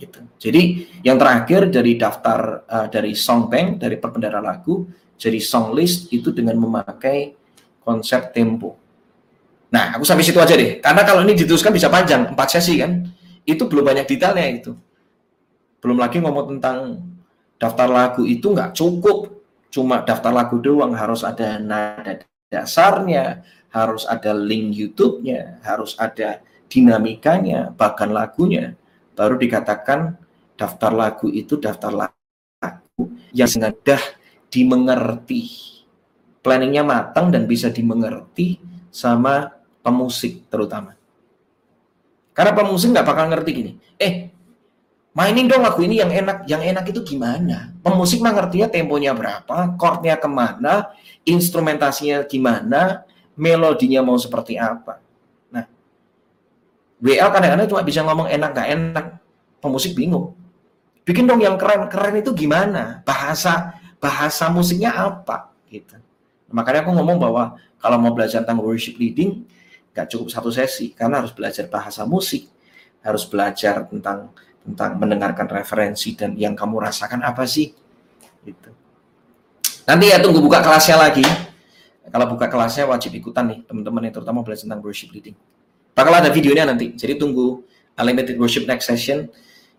Gitu. 0.00 0.20
Jadi 0.40 0.62
yang 1.04 1.20
terakhir 1.20 1.68
dari 1.68 2.00
daftar 2.00 2.64
uh, 2.64 2.88
dari 2.88 3.12
song 3.12 3.52
bank 3.52 3.84
dari 3.84 4.00
perbendara 4.00 4.40
lagu 4.40 4.88
jadi 5.20 5.36
song 5.36 5.76
list 5.76 6.08
itu 6.08 6.32
dengan 6.32 6.56
memakai 6.56 7.36
konsep 7.84 8.32
tempo. 8.32 8.80
Nah, 9.68 9.92
aku 9.92 10.08
sampai 10.08 10.24
situ 10.24 10.40
aja 10.40 10.56
deh. 10.56 10.80
Karena 10.80 11.04
kalau 11.04 11.20
ini 11.20 11.36
diteruskan 11.36 11.76
bisa 11.76 11.92
panjang, 11.92 12.32
empat 12.32 12.56
sesi 12.56 12.80
kan. 12.80 13.04
Itu 13.44 13.68
belum 13.68 13.84
banyak 13.84 14.08
detailnya 14.08 14.48
itu. 14.48 14.72
Belum 15.84 16.00
lagi 16.00 16.24
ngomong 16.24 16.56
tentang 16.56 17.04
daftar 17.60 17.88
lagu 17.92 18.24
itu 18.24 18.48
nggak 18.48 18.72
cukup. 18.72 19.28
Cuma 19.68 20.00
daftar 20.00 20.32
lagu 20.32 20.56
doang, 20.58 20.96
harus 20.96 21.20
ada 21.20 21.60
nada 21.60 22.24
dasarnya, 22.50 23.44
harus 23.70 24.08
ada 24.08 24.32
link 24.34 24.74
YouTube-nya, 24.74 25.62
harus 25.62 25.94
ada 26.00 26.42
dinamikanya, 26.66 27.70
bahkan 27.76 28.10
lagunya 28.10 28.79
baru 29.20 29.36
dikatakan 29.36 30.16
daftar 30.56 30.96
lagu 30.96 31.28
itu 31.28 31.60
daftar 31.60 31.92
lagu 31.92 33.04
yang 33.36 33.52
mudah 33.60 34.00
dimengerti. 34.48 35.68
Planningnya 36.40 36.80
matang 36.80 37.28
dan 37.28 37.44
bisa 37.44 37.68
dimengerti 37.68 38.56
sama 38.88 39.52
pemusik 39.84 40.48
terutama. 40.48 40.96
Karena 42.32 42.56
pemusik 42.56 42.96
nggak 42.96 43.04
bakal 43.04 43.28
ngerti 43.28 43.50
gini. 43.52 43.72
Eh, 44.00 44.32
mainin 45.12 45.44
dong 45.44 45.68
lagu 45.68 45.84
ini 45.84 46.00
yang 46.00 46.08
enak. 46.08 46.48
Yang 46.48 46.62
enak 46.72 46.84
itu 46.88 47.00
gimana? 47.04 47.76
Pemusik 47.84 48.24
mah 48.24 48.32
ngertinya 48.32 48.72
temponya 48.72 49.12
berapa, 49.12 49.76
chordnya 49.76 50.16
ke 50.16 50.28
mana, 50.32 50.96
instrumentasinya 51.28 52.24
gimana, 52.24 53.04
melodinya 53.36 54.00
mau 54.00 54.16
seperti 54.16 54.56
apa. 54.56 55.09
WL 57.00 57.32
kadang-kadang 57.32 57.68
cuma 57.68 57.82
bisa 57.82 58.04
ngomong 58.04 58.28
enak 58.28 58.50
gak 58.52 58.68
enak. 58.68 59.06
Pemusik 59.60 59.96
bingung. 59.96 60.36
Bikin 61.04 61.24
dong 61.24 61.40
yang 61.40 61.56
keren. 61.56 61.88
Keren 61.88 62.20
itu 62.20 62.32
gimana? 62.36 63.00
Bahasa 63.08 63.76
bahasa 63.96 64.52
musiknya 64.52 64.92
apa? 64.92 65.48
Gitu. 65.68 65.96
Makanya 66.52 66.84
aku 66.84 66.92
ngomong 66.92 67.16
bahwa 67.16 67.56
kalau 67.80 67.96
mau 67.96 68.12
belajar 68.12 68.44
tentang 68.44 68.60
worship 68.60 69.00
leading, 69.00 69.48
gak 69.96 70.12
cukup 70.12 70.28
satu 70.28 70.52
sesi. 70.52 70.92
Karena 70.92 71.24
harus 71.24 71.32
belajar 71.32 71.64
bahasa 71.72 72.04
musik. 72.04 72.48
Harus 73.00 73.24
belajar 73.24 73.88
tentang 73.88 74.28
tentang 74.60 75.00
mendengarkan 75.00 75.48
referensi 75.48 76.12
dan 76.12 76.36
yang 76.36 76.52
kamu 76.52 76.84
rasakan 76.84 77.24
apa 77.24 77.48
sih? 77.48 77.72
Gitu. 78.44 78.70
Nanti 79.88 80.12
ya 80.12 80.20
tunggu 80.20 80.44
buka 80.44 80.60
kelasnya 80.60 81.00
lagi. 81.00 81.24
Kalau 82.10 82.26
buka 82.28 82.50
kelasnya 82.50 82.84
wajib 82.84 83.16
ikutan 83.16 83.48
nih 83.48 83.58
teman-teman 83.64 84.04
yang 84.04 84.14
terutama 84.14 84.44
belajar 84.44 84.68
tentang 84.68 84.84
worship 84.84 85.08
leading. 85.16 85.34
Bakal 85.92 86.24
ada 86.24 86.30
videonya 86.30 86.68
nanti. 86.68 86.94
Jadi 86.94 87.18
tunggu 87.18 87.62
Unlimited 87.98 88.36
Worship 88.40 88.64
Next 88.64 88.88
Session 88.88 89.28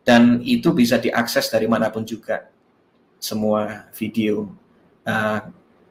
dan 0.01 0.41
itu 0.41 0.73
bisa 0.73 0.97
diakses 0.97 1.49
dari 1.49 1.69
mana 1.69 1.89
pun 1.93 2.05
juga 2.05 2.49
semua 3.21 3.89
video 3.93 4.49
uh, 5.05 5.39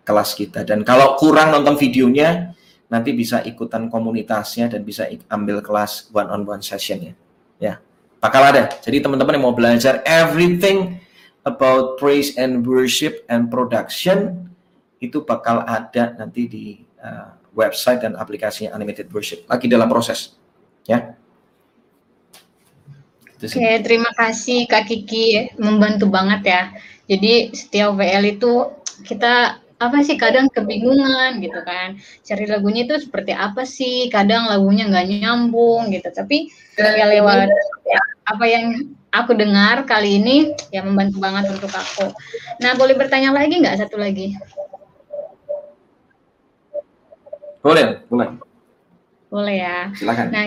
kelas 0.03 0.35
kita. 0.35 0.67
Dan 0.67 0.83
kalau 0.83 1.15
kurang 1.15 1.55
nonton 1.55 1.79
videonya, 1.79 2.53
nanti 2.91 3.15
bisa 3.15 3.41
ikutan 3.47 3.87
komunitasnya 3.87 4.67
dan 4.67 4.83
bisa 4.83 5.07
ambil 5.31 5.63
kelas 5.63 6.11
one 6.11 6.27
on 6.27 6.43
one 6.43 6.63
sessionnya. 6.63 7.15
Ya, 7.63 7.79
bakal 8.19 8.43
ada. 8.51 8.67
Jadi 8.83 8.99
teman-teman 8.99 9.39
yang 9.39 9.45
mau 9.47 9.55
belajar 9.55 10.03
everything 10.03 10.99
about 11.47 11.97
praise 11.97 12.35
and 12.35 12.67
worship 12.67 13.23
and 13.31 13.49
production 13.49 14.51
itu 15.01 15.25
bakal 15.25 15.65
ada 15.65 16.13
nanti 16.19 16.45
di 16.45 16.67
uh, 17.01 17.40
website 17.55 18.03
dan 18.05 18.15
aplikasinya 18.15 18.75
Animated 18.75 19.11
Worship. 19.11 19.47
Lagi 19.51 19.67
dalam 19.67 19.91
proses, 19.91 20.35
ya. 20.87 21.15
Oke, 23.41 23.57
okay, 23.57 23.81
terima 23.81 24.13
kasih 24.13 24.69
Kak 24.69 24.85
Kiki, 24.85 25.57
membantu 25.57 26.13
banget 26.13 26.41
ya. 26.45 26.63
Jadi 27.09 27.57
setiap 27.57 27.97
WL 27.97 28.37
itu 28.37 28.69
kita 29.09 29.59
apa 29.81 30.05
sih 30.05 30.21
kadang 30.21 30.53
kebingungan 30.53 31.41
gitu 31.41 31.57
kan 31.65 31.97
cari 32.21 32.45
lagunya 32.45 32.85
itu 32.85 33.01
seperti 33.01 33.33
apa 33.33 33.65
sih 33.65 34.13
kadang 34.13 34.45
lagunya 34.45 34.85
nggak 34.85 35.09
nyambung 35.09 35.89
gitu 35.89 36.05
tapi 36.13 36.53
ya 36.77 37.09
lewat 37.09 37.49
ya, 37.89 38.01
apa 38.29 38.45
yang 38.45 38.93
aku 39.09 39.33
dengar 39.33 39.89
kali 39.89 40.21
ini 40.21 40.53
ya 40.69 40.85
membantu 40.85 41.17
banget 41.25 41.57
untuk 41.57 41.73
aku 41.73 42.13
nah 42.61 42.77
boleh 42.77 42.93
bertanya 42.93 43.33
lagi 43.33 43.57
nggak 43.57 43.81
satu 43.81 43.97
lagi 43.97 44.37
boleh, 47.61 48.05
boleh. 48.09 48.29
Boleh 49.31 49.57
ya. 49.63 49.79
Silakan. 49.95 50.27
Nah, 50.35 50.45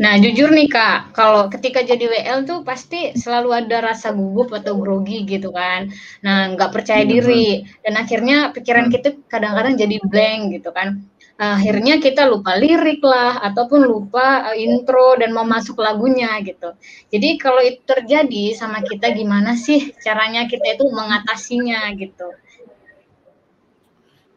nah 0.00 0.14
jujur 0.16 0.48
nih 0.48 0.68
kak, 0.72 1.12
kalau 1.12 1.52
ketika 1.52 1.84
jadi 1.84 2.08
WL 2.08 2.48
tuh 2.48 2.64
pasti 2.64 3.12
selalu 3.12 3.52
ada 3.52 3.84
rasa 3.84 4.16
gugup 4.16 4.50
atau 4.56 4.80
grogi 4.80 5.28
gitu 5.28 5.52
kan. 5.52 5.92
Nah, 6.24 6.56
nggak 6.56 6.72
percaya 6.72 7.04
hmm. 7.04 7.12
diri 7.12 7.68
dan 7.84 8.00
akhirnya 8.00 8.50
pikiran 8.56 8.88
hmm. 8.88 8.92
kita 8.96 9.08
kadang-kadang 9.28 9.76
jadi 9.76 9.96
blank 10.08 10.40
gitu 10.56 10.72
kan. 10.72 11.04
Akhirnya 11.40 11.96
kita 12.04 12.28
lupa 12.28 12.52
lirik 12.52 13.00
lah 13.00 13.40
ataupun 13.40 13.88
lupa 13.88 14.52
eh, 14.52 14.60
intro 14.60 15.16
dan 15.16 15.32
mau 15.32 15.48
masuk 15.48 15.80
lagunya 15.80 16.36
gitu. 16.44 16.76
Jadi 17.08 17.40
kalau 17.40 17.64
itu 17.64 17.80
terjadi 17.80 18.52
sama 18.52 18.84
kita 18.84 19.16
gimana 19.16 19.56
sih 19.56 19.88
caranya 20.04 20.44
kita 20.44 20.76
itu 20.76 20.84
mengatasinya 20.92 21.96
gitu? 21.96 22.28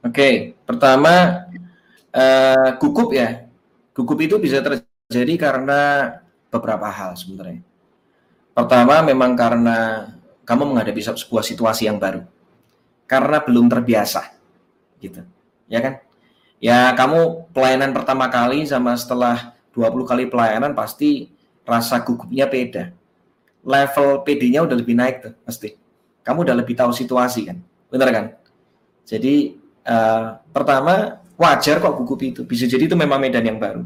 Oke, 0.04 0.60
pertama 0.68 1.48
uh, 2.12 2.70
gugup 2.76 3.16
ya. 3.16 3.48
Gugup 3.96 4.20
itu 4.20 4.36
bisa 4.36 4.60
terjadi 4.60 5.34
karena 5.40 6.12
beberapa 6.52 6.92
hal 6.92 7.16
sebenarnya. 7.16 7.64
Pertama 8.52 9.00
memang 9.00 9.32
karena 9.34 10.12
kamu 10.44 10.76
menghadapi 10.76 11.00
sebuah 11.00 11.42
situasi 11.48 11.88
yang 11.88 11.98
baru. 12.04 12.28
Karena 13.08 13.40
belum 13.40 13.72
terbiasa. 13.72 14.36
Gitu. 15.00 15.24
Ya 15.72 15.80
kan? 15.80 15.94
Ya 16.60 16.92
kamu 17.00 17.52
pelayanan 17.56 17.96
pertama 17.96 18.28
kali 18.28 18.68
sama 18.68 19.00
setelah 19.00 19.56
20 19.72 20.04
kali 20.04 20.24
pelayanan 20.28 20.76
pasti 20.76 21.32
rasa 21.64 22.04
gugupnya 22.04 22.44
beda. 22.52 22.92
Level 23.64 24.28
PD-nya 24.28 24.68
udah 24.68 24.76
lebih 24.76 25.00
naik 25.00 25.16
tuh 25.24 25.34
pasti. 25.48 25.80
Kamu 26.28 26.44
udah 26.44 26.56
lebih 26.60 26.76
tahu 26.76 26.92
situasi 26.92 27.48
kan. 27.48 27.58
Bener 27.88 28.10
kan? 28.12 28.26
Jadi 29.04 29.63
Uh, 29.84 30.40
pertama, 30.56 31.20
wajar 31.36 31.84
kok 31.84 31.96
gugup 32.00 32.20
itu. 32.24 32.42
Bisa 32.48 32.66
jadi 32.66 32.88
itu 32.88 32.96
memang 32.96 33.20
medan 33.20 33.44
yang 33.44 33.60
baru. 33.60 33.84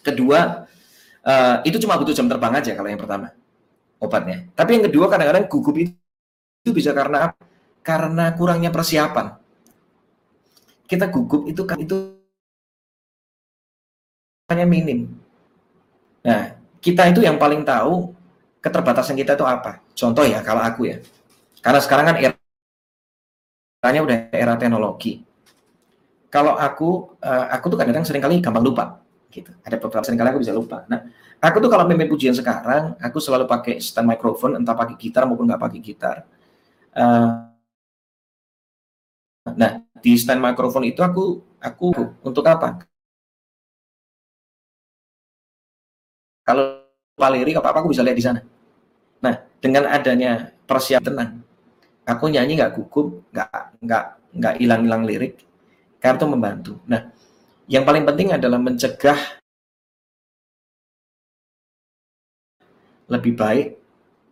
Kedua, 0.00 0.64
uh, 1.24 1.56
itu 1.64 1.76
cuma 1.80 1.96
butuh 2.00 2.16
jam 2.16 2.28
terbang 2.28 2.56
aja 2.56 2.72
kalau 2.72 2.88
yang 2.88 3.00
pertama 3.00 3.32
obatnya. 4.04 4.48
Tapi 4.52 4.70
yang 4.78 4.84
kedua 4.92 5.08
kadang-kadang 5.08 5.48
gugup 5.48 5.76
itu, 5.80 5.92
itu 6.64 6.70
bisa 6.76 6.92
karena? 6.92 7.32
Karena 7.84 8.32
kurangnya 8.36 8.72
persiapan. 8.72 9.36
Kita 10.84 11.08
gugup 11.08 11.48
itu 11.48 11.62
kan 11.64 11.80
itu 11.80 11.96
hanya 14.52 14.68
minim. 14.68 15.08
Nah, 16.24 16.56
kita 16.80 17.08
itu 17.08 17.24
yang 17.24 17.40
paling 17.40 17.64
tahu 17.64 18.12
keterbatasan 18.60 19.16
kita 19.16 19.36
itu 19.36 19.44
apa. 19.44 19.80
Contoh 19.96 20.24
ya, 20.24 20.40
kalau 20.44 20.60
aku 20.60 20.88
ya. 20.88 20.96
Karena 21.64 21.80
sekarang 21.80 22.04
kan 22.12 22.16
era 22.20 22.36
Tanya 23.84 24.00
udah 24.00 24.32
era 24.32 24.56
teknologi. 24.56 25.20
Kalau 26.32 26.56
aku, 26.56 27.20
uh, 27.20 27.52
aku 27.52 27.68
tuh 27.68 27.76
kadang-kadang 27.76 28.08
sering 28.08 28.24
kali 28.24 28.40
gampang 28.40 28.64
lupa. 28.64 29.04
Gitu. 29.28 29.52
Ada 29.60 29.76
beberapa 29.76 30.00
sering 30.00 30.16
kali 30.16 30.32
aku 30.32 30.40
bisa 30.40 30.56
lupa. 30.56 30.88
Nah, 30.88 31.04
aku 31.36 31.60
tuh 31.60 31.68
kalau 31.68 31.84
memimpin 31.84 32.08
pujian 32.08 32.32
sekarang, 32.32 32.96
aku 32.96 33.20
selalu 33.20 33.44
pakai 33.44 33.84
stand 33.84 34.08
microphone, 34.08 34.56
entah 34.56 34.72
pakai 34.72 34.96
gitar 34.96 35.28
maupun 35.28 35.44
nggak 35.44 35.60
pakai 35.60 35.78
gitar. 35.84 36.24
Uh, 36.96 37.52
nah, 39.52 39.84
di 40.00 40.16
stand 40.16 40.40
microphone 40.40 40.88
itu 40.88 41.04
aku, 41.04 41.44
aku 41.60 41.92
untuk 42.24 42.48
apa? 42.48 42.88
Kalau 46.40 46.88
lupa 46.88 47.28
lirik 47.36 47.60
apa-apa 47.60 47.84
aku 47.84 47.92
bisa 47.92 48.00
lihat 48.00 48.16
di 48.16 48.24
sana. 48.24 48.40
Nah, 49.20 49.44
dengan 49.60 49.92
adanya 49.92 50.56
persiapan 50.64 51.04
tenang, 51.04 51.30
aku 52.04 52.24
nyanyi 52.28 52.60
nggak 52.60 52.72
gugup, 52.76 53.24
nggak 53.32 53.80
nggak 53.80 54.04
nggak 54.36 54.54
hilang-hilang 54.60 55.02
lirik, 55.08 55.40
karena 55.98 56.16
itu 56.20 56.28
membantu. 56.28 56.72
Nah, 56.84 57.10
yang 57.66 57.84
paling 57.88 58.04
penting 58.04 58.36
adalah 58.36 58.60
mencegah 58.60 59.18
lebih 63.08 63.32
baik 63.36 63.68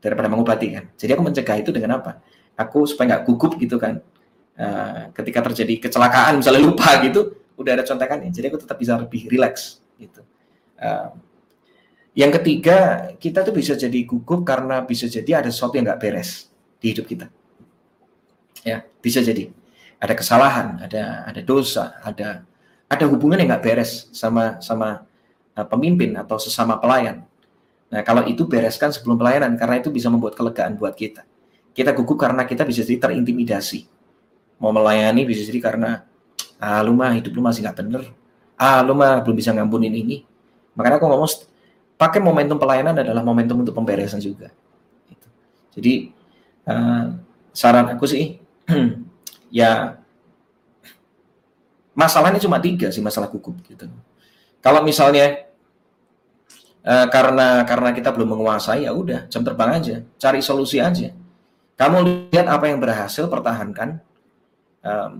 daripada 0.01 0.29
mengobati 0.29 0.69
kan. 0.73 0.85
Jadi 0.97 1.11
aku 1.17 1.23
mencegah 1.25 1.57
itu 1.61 1.71
dengan 1.73 2.01
apa? 2.01 2.21
Aku 2.57 2.85
supaya 2.85 3.17
nggak 3.17 3.25
gugup 3.29 3.57
gitu 3.57 3.81
kan. 3.81 4.01
Uh, 4.53 5.09
ketika 5.17 5.41
terjadi 5.49 5.89
kecelakaan 5.89 6.45
misalnya 6.45 6.61
lupa 6.61 7.01
gitu, 7.01 7.41
udah 7.57 7.81
ada 7.81 7.85
contekannya. 7.89 8.29
Jadi 8.29 8.53
aku 8.53 8.59
tetap 8.61 8.77
bisa 8.77 9.01
lebih 9.01 9.29
rileks 9.33 9.81
gitu. 9.97 10.21
Uh, 10.77 11.17
yang 12.13 12.29
ketiga, 12.29 13.09
kita 13.17 13.41
tuh 13.41 13.57
bisa 13.57 13.73
jadi 13.73 14.05
gugup 14.05 14.45
karena 14.45 14.85
bisa 14.85 15.09
jadi 15.09 15.41
ada 15.41 15.49
sesuatu 15.49 15.81
yang 15.81 15.89
nggak 15.89 16.01
beres 16.01 16.53
di 16.77 16.93
hidup 16.93 17.09
kita 17.09 17.33
ya 18.63 18.87
bisa 19.03 19.23
jadi 19.23 19.51
ada 19.99 20.15
kesalahan 20.15 20.83
ada 20.83 21.27
ada 21.27 21.41
dosa 21.43 21.99
ada 22.03 22.47
ada 22.87 23.05
hubungan 23.11 23.39
yang 23.39 23.55
nggak 23.55 23.65
beres 23.65 24.11
sama 24.15 24.59
sama 24.63 25.07
uh, 25.55 25.67
pemimpin 25.67 26.15
atau 26.19 26.39
sesama 26.39 26.79
pelayan 26.79 27.27
Nah, 27.93 28.01
kalau 28.01 28.25
itu 28.25 28.49
bereskan 28.49 28.89
sebelum 28.89 29.21
pelayanan 29.21 29.53
karena 29.61 29.77
itu 29.77 29.93
bisa 29.93 30.09
membuat 30.09 30.33
kelegaan 30.33 30.81
buat 30.81 30.97
kita. 30.97 31.29
Kita 31.77 31.93
gugup 31.93 32.17
karena 32.17 32.49
kita 32.49 32.65
bisa 32.65 32.81
jadi 32.81 32.97
terintimidasi. 32.97 33.85
Mau 34.57 34.73
melayani 34.73 35.29
bisa 35.29 35.45
jadi 35.45 35.61
karena 35.61 36.09
ah 36.57 36.81
lu 36.81 36.97
mah 36.97 37.13
hidup 37.13 37.37
lu 37.37 37.45
masih 37.45 37.61
nggak 37.61 37.77
bener. 37.85 38.03
Ah 38.57 38.81
lu 38.81 38.97
mah 38.97 39.21
belum 39.21 39.37
bisa 39.37 39.53
ngampunin 39.53 39.93
ini. 39.93 40.25
Makanya 40.73 40.97
aku 40.97 41.05
ngomong 41.05 41.29
pakai 42.01 42.25
momentum 42.25 42.57
pelayanan 42.57 42.97
adalah 42.97 43.21
momentum 43.21 43.61
untuk 43.61 43.77
pemberesan 43.77 44.25
juga. 44.25 44.49
Gitu. 45.13 45.29
Jadi 45.77 45.93
uh, 46.65 47.13
saran 47.53 47.93
aku 47.93 48.09
sih 48.09 48.41
ya 49.63 50.03
masalahnya 51.93 52.41
cuma 52.41 52.57
tiga 52.59 52.89
sih 52.89 53.05
masalah 53.05 53.29
gugup 53.29 53.61
gitu. 53.69 53.89
Kalau 54.63 54.81
misalnya 54.87 55.49
uh, 56.87 57.07
karena 57.11 57.67
karena 57.69 57.91
kita 57.93 58.11
belum 58.15 58.39
menguasai 58.39 58.87
ya 58.89 58.93
udah 58.95 59.29
jam 59.29 59.43
terbang 59.45 59.71
aja, 59.77 59.97
cari 60.17 60.41
solusi 60.41 60.81
aja. 60.81 61.13
Kamu 61.77 62.31
lihat 62.31 62.47
apa 62.47 62.71
yang 62.71 62.79
berhasil 62.79 63.27
pertahankan, 63.27 63.99
um, 64.87 65.13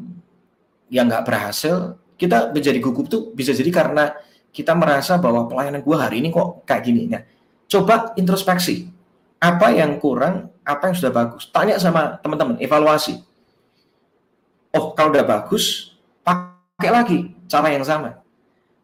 yang 0.93 1.11
nggak 1.11 1.27
berhasil 1.27 1.99
kita 2.15 2.55
menjadi 2.55 2.79
gugup 2.79 3.11
tuh 3.11 3.35
bisa 3.35 3.51
jadi 3.51 3.73
karena 3.73 4.15
kita 4.53 4.77
merasa 4.77 5.17
bahwa 5.19 5.49
pelayanan 5.49 5.83
gua 5.83 6.07
hari 6.07 6.23
ini 6.23 6.31
kok 6.31 6.63
kayak 6.69 6.83
gini. 6.87 7.09
Nah, 7.11 7.25
coba 7.67 8.15
introspeksi 8.15 8.87
apa 9.43 9.75
yang 9.75 9.99
kurang, 9.99 10.55
apa 10.63 10.93
yang 10.93 10.95
sudah 10.95 11.11
bagus. 11.11 11.51
Tanya 11.51 11.75
sama 11.83 12.21
teman-teman, 12.23 12.63
evaluasi. 12.63 13.32
Oh, 14.73 14.97
kalau 14.97 15.13
udah 15.13 15.25
bagus, 15.25 15.93
pakai 16.25 16.91
lagi 16.91 17.19
cara 17.47 17.69
yang 17.69 17.85
sama 17.85 18.23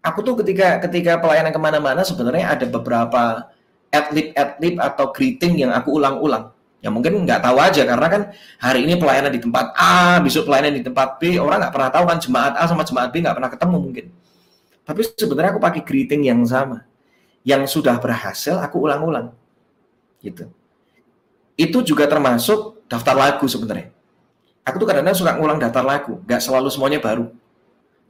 aku 0.08 0.24
tuh 0.24 0.34
ketika 0.40 0.78
ketika 0.88 1.18
pelayanan 1.18 1.52
ke 1.52 1.60
mana-mana 1.60 2.00
sebenarnya 2.06 2.54
ada 2.54 2.66
beberapa 2.68 3.50
adlib-adlib 3.92 4.76
atau 4.78 5.10
greeting 5.12 5.64
yang 5.64 5.72
aku 5.72 5.96
ulang-ulang. 5.96 6.52
Ya 6.78 6.94
mungkin 6.94 7.26
nggak 7.26 7.42
tahu 7.42 7.58
aja 7.58 7.82
karena 7.82 8.06
kan 8.06 8.22
hari 8.62 8.86
ini 8.86 8.94
pelayanan 8.94 9.34
di 9.34 9.42
tempat 9.42 9.74
A, 9.74 10.22
besok 10.22 10.46
pelayanan 10.46 10.78
di 10.78 10.82
tempat 10.86 11.18
B, 11.18 11.34
orang 11.34 11.58
nggak 11.66 11.74
pernah 11.74 11.90
tahu 11.90 12.04
kan 12.06 12.18
jemaat 12.22 12.54
A 12.54 12.64
sama 12.70 12.86
jemaat 12.86 13.10
B 13.10 13.18
nggak 13.18 13.34
pernah 13.34 13.50
ketemu 13.50 13.76
mungkin. 13.82 14.06
Tapi 14.86 15.00
sebenarnya 15.04 15.50
aku 15.58 15.60
pakai 15.60 15.82
greeting 15.82 16.30
yang 16.30 16.40
sama. 16.46 16.86
Yang 17.42 17.80
sudah 17.80 17.98
berhasil 17.98 18.54
aku 18.56 18.86
ulang-ulang. 18.86 19.34
Gitu. 20.22 20.46
Itu 21.58 21.82
juga 21.82 22.06
termasuk 22.06 22.86
daftar 22.86 23.18
lagu 23.18 23.44
sebenarnya. 23.50 23.90
Aku 24.68 24.76
tuh 24.76 24.84
kadang-kadang 24.84 25.16
suka 25.16 25.32
ngulang 25.40 25.56
daftar 25.56 25.80
lagu, 25.80 26.20
nggak 26.28 26.40
selalu 26.44 26.68
semuanya 26.68 27.00
baru. 27.00 27.32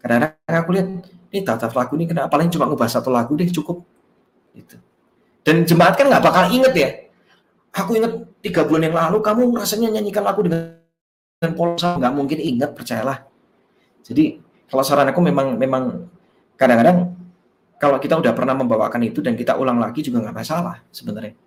Kadang-kadang 0.02 0.58
aku 0.58 0.70
lihat 0.74 0.88
ini 1.30 1.40
tata 1.46 1.70
lagu 1.70 1.94
ini 1.94 2.10
kenapa 2.10 2.34
paling 2.34 2.50
cuma 2.50 2.66
ngubah 2.66 2.90
satu 2.90 3.14
lagu 3.14 3.38
deh 3.38 3.46
cukup. 3.46 3.86
Gitu. 4.58 4.74
Dan 5.46 5.62
jemaat 5.62 5.94
kan 5.94 6.10
nggak 6.10 6.24
bakal 6.24 6.50
inget 6.50 6.74
ya. 6.74 6.90
Aku 7.78 7.94
inget 7.94 8.10
tiga 8.42 8.66
bulan 8.66 8.90
yang 8.90 8.96
lalu 8.98 9.22
kamu 9.22 9.54
rasanya 9.54 9.98
nyanyikan 9.98 10.26
lagu 10.26 10.42
dengan 10.42 10.82
dengan 11.38 11.54
polsa 11.54 11.94
nggak 11.94 12.12
mungkin 12.18 12.38
inget 12.42 12.74
percayalah. 12.74 13.22
Jadi 14.02 14.42
kalau 14.66 14.82
saran 14.82 15.06
aku 15.14 15.22
memang 15.22 15.54
memang 15.54 16.10
kadang-kadang 16.58 17.14
kalau 17.78 18.02
kita 18.02 18.18
udah 18.18 18.34
pernah 18.34 18.58
membawakan 18.58 19.06
itu 19.06 19.22
dan 19.22 19.38
kita 19.38 19.54
ulang 19.54 19.78
lagi 19.78 20.02
juga 20.02 20.26
nggak 20.26 20.34
masalah 20.34 20.82
sebenarnya. 20.90 21.38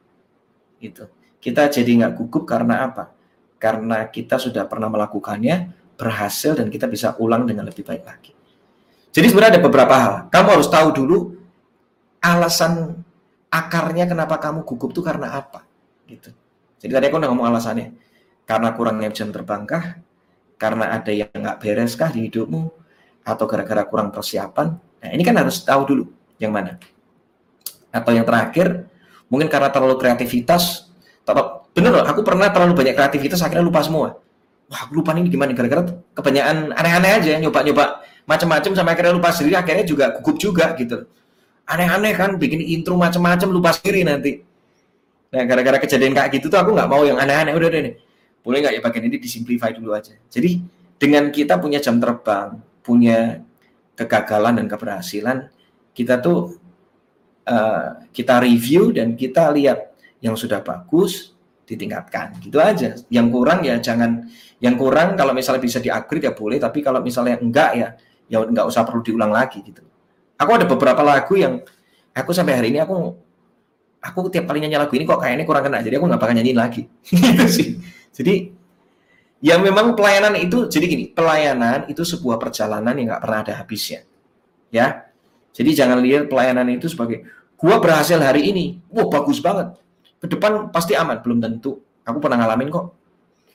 Itu 0.79 1.03
kita 1.43 1.67
jadi 1.67 1.91
nggak 1.99 2.13
gugup 2.15 2.47
karena 2.47 2.87
apa 2.87 3.20
karena 3.61 4.09
kita 4.09 4.41
sudah 4.41 4.65
pernah 4.65 4.89
melakukannya 4.89 5.69
berhasil 5.93 6.57
dan 6.57 6.73
kita 6.73 6.89
bisa 6.89 7.13
ulang 7.21 7.45
dengan 7.45 7.69
lebih 7.69 7.85
baik 7.85 8.01
lagi 8.01 8.33
jadi 9.11 9.27
sebenarnya 9.27 9.59
ada 9.59 9.63
beberapa 9.63 9.95
hal. 9.95 10.13
Kamu 10.31 10.47
harus 10.55 10.67
tahu 10.71 10.87
dulu 10.95 11.17
alasan 12.23 13.03
akarnya 13.51 14.07
kenapa 14.07 14.39
kamu 14.39 14.63
gugup 14.63 14.95
itu 14.95 15.03
karena 15.03 15.35
apa. 15.35 15.67
Gitu. 16.07 16.31
Jadi 16.79 16.91
tadi 16.95 17.05
aku 17.11 17.19
udah 17.19 17.29
ngomong 17.29 17.47
alasannya. 17.51 17.91
Karena 18.47 18.71
kurangnya 18.73 19.11
jam 19.11 19.29
terbangkah, 19.29 20.01
karena 20.55 20.95
ada 20.95 21.11
yang 21.11 21.29
nggak 21.31 21.59
beres 21.61 21.93
kah 21.95 22.09
di 22.09 22.27
hidupmu, 22.27 22.71
atau 23.21 23.45
gara-gara 23.47 23.83
kurang 23.85 24.09
persiapan. 24.09 24.79
Nah 24.79 25.09
ini 25.11 25.23
kan 25.23 25.35
harus 25.37 25.61
tahu 25.61 25.81
dulu 25.87 26.05
yang 26.39 26.55
mana. 26.55 26.79
Atau 27.91 28.15
yang 28.15 28.23
terakhir, 28.23 28.87
mungkin 29.27 29.51
karena 29.51 29.67
terlalu 29.71 29.99
kreativitas, 29.99 30.87
bener 31.71 31.91
loh, 31.91 32.03
aku 32.03 32.21
pernah 32.21 32.51
terlalu 32.51 32.73
banyak 32.83 32.95
kreativitas 32.95 33.39
akhirnya 33.41 33.65
lupa 33.65 33.81
semua. 33.83 34.19
Wah, 34.71 34.79
aku 34.87 35.03
lupa 35.03 35.11
ini 35.15 35.27
gimana 35.27 35.51
gara-gara 35.51 35.83
kebanyakan 36.15 36.71
aneh-aneh 36.71 37.11
aja 37.19 37.31
nyoba-nyoba 37.43 38.07
macam-macam 38.23 38.71
sampai 38.71 38.91
akhirnya 38.95 39.13
lupa 39.19 39.29
sendiri 39.35 39.55
akhirnya 39.59 39.83
juga 39.83 40.15
gugup 40.15 40.39
juga 40.39 40.71
gitu. 40.79 41.03
Aneh-aneh 41.67 42.15
kan 42.15 42.39
bikin 42.39 42.63
intro 42.63 42.95
macam-macam 42.95 43.47
lupa 43.51 43.75
sendiri 43.75 44.07
nanti. 44.07 44.39
Nah 45.31 45.43
gara-gara 45.43 45.79
kejadian 45.79 46.15
kayak 46.15 46.31
gitu 46.39 46.47
tuh 46.47 46.59
aku 46.59 46.71
nggak 46.71 46.87
mau 46.87 47.03
yang 47.03 47.19
aneh-aneh. 47.19 47.51
Udah 47.51 47.67
deh 47.67 47.99
boleh 48.41 48.57
nggak 48.63 48.73
ya 48.73 48.81
bagian 48.81 49.05
ini 49.11 49.17
disimplify 49.21 49.69
dulu 49.75 49.93
aja? 49.93 50.15
Jadi 50.31 50.63
dengan 50.97 51.29
kita 51.29 51.59
punya 51.59 51.83
jam 51.83 51.99
terbang 51.99 52.57
punya 52.81 53.41
kegagalan 53.93 54.57
dan 54.57 54.65
keberhasilan 54.65 55.37
kita 55.93 56.17
tuh 56.23 56.57
uh, 57.45 58.01
kita 58.09 58.41
review 58.41 58.95
dan 58.95 59.13
kita 59.13 59.51
lihat 59.53 59.93
yang 60.21 60.33
sudah 60.33 60.61
bagus 60.61 61.30
ditingkatkan 61.71 62.43
gitu 62.43 62.59
aja 62.59 62.99
yang 63.07 63.31
kurang 63.31 63.63
ya 63.63 63.79
jangan 63.79 64.27
yang 64.59 64.75
kurang 64.75 65.15
kalau 65.15 65.31
misalnya 65.31 65.63
bisa 65.63 65.79
di-upgrade 65.79 66.27
ya 66.27 66.33
boleh 66.35 66.59
tapi 66.59 66.83
kalau 66.83 66.99
misalnya 66.99 67.39
enggak 67.39 67.71
ya 67.79 67.87
ya 68.31 68.39
nggak 68.47 68.63
usah 68.63 68.87
perlu 68.87 69.03
diulang 69.03 69.35
lagi 69.35 69.59
gitu. 69.59 69.83
Aku 70.39 70.51
ada 70.55 70.63
beberapa 70.63 71.03
lagu 71.03 71.35
yang 71.35 71.59
aku 72.15 72.31
sampai 72.31 72.55
hari 72.55 72.67
ini 72.71 72.79
aku 72.79 73.11
aku 73.99 74.31
tiap 74.31 74.47
kali 74.47 74.63
nyanyi 74.63 74.79
lagu 74.79 74.95
ini 74.95 75.03
kok 75.03 75.19
kayaknya 75.19 75.43
kurang 75.43 75.67
kena, 75.67 75.83
jadi 75.83 75.99
aku 75.99 76.05
nggak 76.07 76.21
bakal 76.23 76.35
nyanyiin 76.39 76.57
lagi. 76.57 76.87
gitu 77.11 77.45
sih. 77.51 77.67
Jadi 78.15 78.55
ya 79.43 79.59
memang 79.59 79.99
pelayanan 79.99 80.39
itu 80.39 80.71
jadi 80.71 80.85
gini, 80.87 81.05
pelayanan 81.11 81.91
itu 81.91 82.07
sebuah 82.07 82.39
perjalanan 82.39 82.95
yang 82.95 83.11
nggak 83.11 83.21
pernah 83.21 83.39
ada 83.43 83.53
habisnya. 83.59 84.07
Ya. 84.71 85.11
Jadi 85.51 85.75
jangan 85.75 85.99
lihat 85.99 86.31
pelayanan 86.31 86.71
itu 86.71 86.87
sebagai 86.87 87.27
gua 87.59 87.83
berhasil 87.83 88.15
hari 88.15 88.47
ini, 88.47 88.79
wah 88.87 89.11
bagus 89.11 89.43
banget. 89.43 89.75
Ke 90.21 90.29
depan 90.29 90.69
pasti 90.69 90.93
aman, 90.93 91.17
belum 91.25 91.41
tentu. 91.41 91.81
Aku 92.05 92.21
pernah 92.21 92.37
ngalamin 92.37 92.69
kok. 92.69 92.85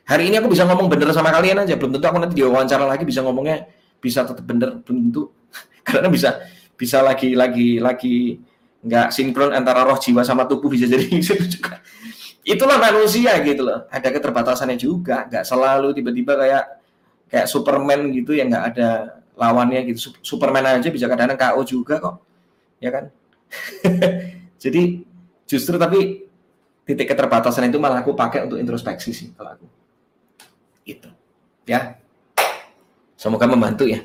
Hari 0.07 0.31
ini 0.31 0.39
aku 0.43 0.51
bisa 0.51 0.67
ngomong 0.67 0.91
bener 0.91 1.11
sama 1.15 1.31
kalian 1.31 1.63
aja, 1.63 1.79
belum 1.79 1.95
tentu 1.95 2.07
aku 2.07 2.19
nanti 2.19 2.35
diwawancara 2.39 2.87
lagi 2.87 3.03
bisa 3.07 3.23
ngomongnya 3.23 3.67
bisa 3.99 4.23
tetap 4.23 4.45
bener 4.47 4.79
bentuk 4.87 5.35
karena 5.87 6.07
bisa 6.07 6.47
bisa 6.79 7.03
lagi 7.03 7.35
lagi 7.35 7.83
lagi 7.83 8.39
nggak 8.87 9.11
sinkron 9.11 9.51
antara 9.51 9.83
roh 9.83 9.99
jiwa 9.99 10.23
sama 10.23 10.47
tubuh 10.47 10.71
bisa 10.71 10.87
jadi 10.87 11.07
juga. 11.23 11.83
Itulah 12.47 12.79
manusia 12.79 13.35
gitu 13.43 13.67
loh. 13.67 13.91
Ada 13.91 14.15
keterbatasannya 14.15 14.79
juga 14.79 15.27
nggak 15.27 15.43
selalu 15.43 15.91
tiba-tiba 15.95 16.39
kayak 16.39 16.65
kayak 17.27 17.47
Superman 17.51 18.15
gitu 18.15 18.35
yang 18.35 18.47
nggak 18.47 18.65
ada 18.75 18.89
lawannya 19.35 19.91
gitu. 19.91 20.15
Superman 20.23 20.79
aja 20.79 20.87
bisa 20.87 21.11
kadang-kadang 21.11 21.39
KO 21.39 21.63
juga 21.67 21.99
kok 21.99 22.17
ya 22.79 22.91
kan? 22.95 23.05
Jadi 24.63 25.03
justru 25.47 25.75
tapi 25.79 26.26
titik 26.87 27.11
keterbatasan 27.11 27.69
itu 27.69 27.83
malah 27.83 28.01
aku 28.01 28.15
pakai 28.15 28.47
untuk 28.47 28.63
introspeksi 28.63 29.11
sih 29.11 29.29
kalau 29.35 29.59
aku 29.59 29.67
itu 30.87 31.11
ya 31.67 31.99
Semoga 33.17 33.49
membantu 33.49 33.89
ya. 33.89 34.05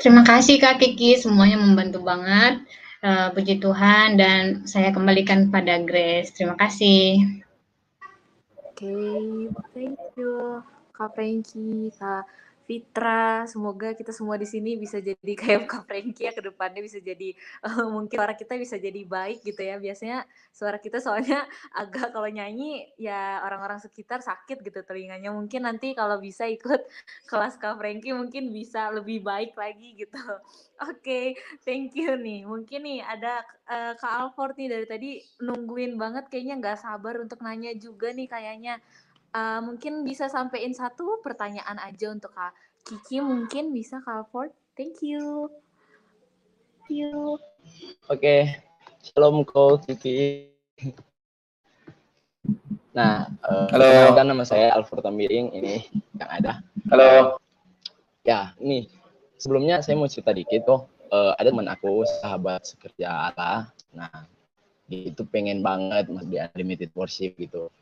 Terima 0.00 0.26
kasih 0.26 0.58
Kak 0.58 0.82
Kiki, 0.82 1.14
semuanya 1.22 1.60
membantu 1.60 2.02
banget. 2.02 2.66
Uh, 3.00 3.32
puji 3.32 3.62
Tuhan 3.62 4.20
dan 4.20 4.68
saya 4.68 4.92
kembalikan 4.92 5.48
pada 5.48 5.80
Grace. 5.80 6.34
Terima 6.34 6.58
kasih. 6.58 7.40
Oke, 8.58 8.84
okay, 8.84 9.48
thank 9.72 10.00
you 10.18 10.60
Kak 10.92 11.14
Frankie, 11.16 11.94
Kak 11.96 12.26
Fitra, 12.70 13.50
semoga 13.50 13.98
kita 13.98 14.14
semua 14.14 14.38
di 14.38 14.46
sini 14.46 14.78
bisa 14.78 15.02
jadi 15.02 15.34
kayak 15.34 15.66
Kak 15.66 15.90
Frankie 15.90 16.22
ya 16.22 16.30
ke 16.30 16.38
depannya 16.38 16.78
bisa 16.78 17.02
jadi 17.02 17.34
uh, 17.66 17.90
mungkin 17.90 18.14
suara 18.14 18.38
kita 18.38 18.54
bisa 18.54 18.78
jadi 18.78 19.02
baik 19.10 19.42
gitu 19.42 19.58
ya. 19.58 19.82
Biasanya 19.82 20.22
suara 20.54 20.78
kita 20.78 21.02
soalnya 21.02 21.50
agak 21.82 22.14
kalau 22.14 22.30
nyanyi 22.30 22.86
ya 22.94 23.42
orang-orang 23.42 23.82
sekitar 23.82 24.22
sakit 24.22 24.62
gitu 24.62 24.86
telinganya. 24.86 25.34
Mungkin 25.34 25.66
nanti 25.66 25.98
kalau 25.98 26.22
bisa 26.22 26.46
ikut 26.46 26.78
kelas 27.30 27.58
Kak 27.58 27.74
Frankie 27.74 28.14
mungkin 28.14 28.54
bisa 28.54 28.86
lebih 28.94 29.18
baik 29.26 29.58
lagi 29.58 29.98
gitu. 29.98 30.22
Oke, 30.86 30.94
okay, 31.02 31.26
thank 31.66 31.98
you 31.98 32.14
nih. 32.14 32.46
Mungkin 32.46 32.86
nih 32.86 33.02
ada 33.02 33.42
uh, 33.66 33.98
Kak 33.98 34.14
Alford 34.14 34.54
nih 34.54 34.70
dari 34.70 34.86
tadi 34.86 35.10
nungguin 35.42 35.98
banget 35.98 36.30
kayaknya 36.30 36.62
nggak 36.62 36.78
sabar 36.78 37.18
untuk 37.18 37.42
nanya 37.42 37.74
juga 37.74 38.14
nih 38.14 38.30
kayaknya. 38.30 38.78
Uh, 39.30 39.62
mungkin 39.62 40.02
bisa 40.02 40.26
sampaikan 40.26 40.74
satu 40.74 41.22
pertanyaan 41.22 41.78
aja 41.78 42.10
untuk 42.10 42.34
Kak 42.34 42.50
Kiki 42.82 43.22
mungkin 43.22 43.70
bisa 43.70 44.02
Kak 44.02 44.26
Ford. 44.34 44.50
Thank 44.74 45.06
you. 45.06 45.46
Thank 46.86 46.98
you. 46.98 47.38
Oke. 48.10 48.18
Okay. 48.18 48.40
Shalom 49.06 49.46
Kak 49.46 49.86
Kiki. 49.86 50.50
Nah, 52.90 53.30
uh, 53.46 53.70
halo. 53.70 54.18
nama 54.18 54.42
saya 54.42 54.74
Alfred 54.74 55.06
Tamiring 55.06 55.54
ini 55.54 55.86
yang 56.18 56.30
ada. 56.30 56.52
Halo. 56.90 57.38
Ya, 58.26 58.50
ini 58.58 58.90
sebelumnya 59.40 59.80
saya 59.80 59.96
mau 59.96 60.04
cerita 60.04 60.36
dikit 60.36 60.68
oh 60.68 60.84
uh, 61.08 61.32
ada 61.40 61.48
teman 61.48 61.66
aku 61.72 62.04
sahabat 62.20 62.68
sekerja 62.68 63.32
Allah 63.32 63.72
nah 63.96 64.28
dia 64.84 65.08
itu 65.08 65.24
pengen 65.24 65.64
banget 65.64 66.12
di 66.28 66.36
unlimited 66.36 66.92
worship 66.92 67.32
gitu 67.40 67.72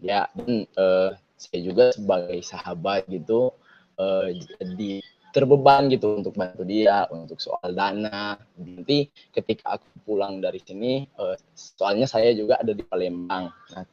ya 0.00 0.28
dan 0.36 0.68
uh, 0.76 1.16
saya 1.36 1.60
juga 1.60 1.92
sebagai 1.92 2.40
sahabat 2.40 3.08
gitu 3.12 3.52
uh, 4.00 4.28
jadi 4.60 5.04
terbeban 5.36 5.92
gitu 5.92 6.16
untuk 6.16 6.32
bantu 6.32 6.64
dia 6.64 7.04
untuk 7.12 7.36
soal 7.36 7.76
dana. 7.76 8.40
Nanti 8.56 9.12
ketika 9.36 9.76
aku 9.76 9.84
pulang 10.08 10.40
dari 10.40 10.56
sini 10.64 11.04
uh, 11.20 11.36
soalnya 11.52 12.08
saya 12.08 12.32
juga 12.32 12.56
ada 12.56 12.72
di 12.72 12.80
Palembang. 12.80 13.52
Nah 13.52 13.84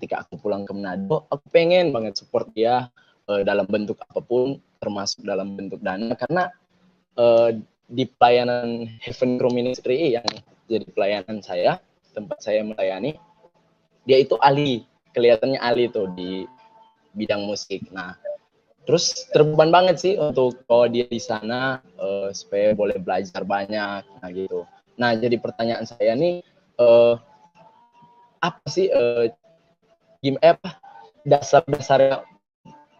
ketika 0.00 0.24
aku 0.24 0.40
pulang 0.40 0.64
ke 0.64 0.72
Manado 0.72 1.28
aku 1.28 1.44
pengen 1.52 1.92
banget 1.92 2.16
support 2.16 2.48
dia 2.56 2.88
uh, 3.28 3.42
dalam 3.44 3.68
bentuk 3.68 4.00
apa 4.00 4.24
pun 4.24 4.56
termasuk 4.80 5.28
dalam 5.28 5.60
bentuk 5.60 5.84
dana. 5.84 6.16
Karena 6.16 6.48
uh, 7.20 7.52
di 7.88 8.08
pelayanan 8.08 8.88
Heaven 9.04 9.36
Crew 9.36 9.52
Ministry 9.52 10.16
yang 10.16 10.28
jadi 10.68 10.88
pelayanan 10.88 11.44
saya 11.44 11.80
tempat 12.16 12.40
saya 12.40 12.64
melayani 12.64 13.16
dia 14.08 14.24
itu 14.24 14.40
ahli 14.40 14.88
kelihatannya 15.12 15.60
ahli 15.60 15.88
tuh 15.90 16.10
di 16.12 16.44
bidang 17.16 17.44
musik. 17.48 17.88
Nah 17.90 18.16
terus 18.88 19.28
terbeban 19.28 19.68
banget 19.68 19.96
sih 20.00 20.14
untuk 20.16 20.64
kalau 20.64 20.88
dia 20.88 21.04
di 21.04 21.20
sana 21.20 21.84
uh, 22.00 22.32
supaya 22.32 22.72
boleh 22.72 22.96
belajar 22.96 23.44
banyak 23.44 24.02
nah 24.04 24.30
gitu. 24.32 24.64
Nah 24.96 25.12
jadi 25.12 25.36
pertanyaan 25.36 25.84
saya 25.84 26.16
nih 26.16 26.40
uh, 26.80 27.20
apa 28.40 28.64
sih 28.70 28.88
uh, 28.88 29.28
gim 30.24 30.40
apa 30.40 30.80
dasar-dasarnya 31.28 32.24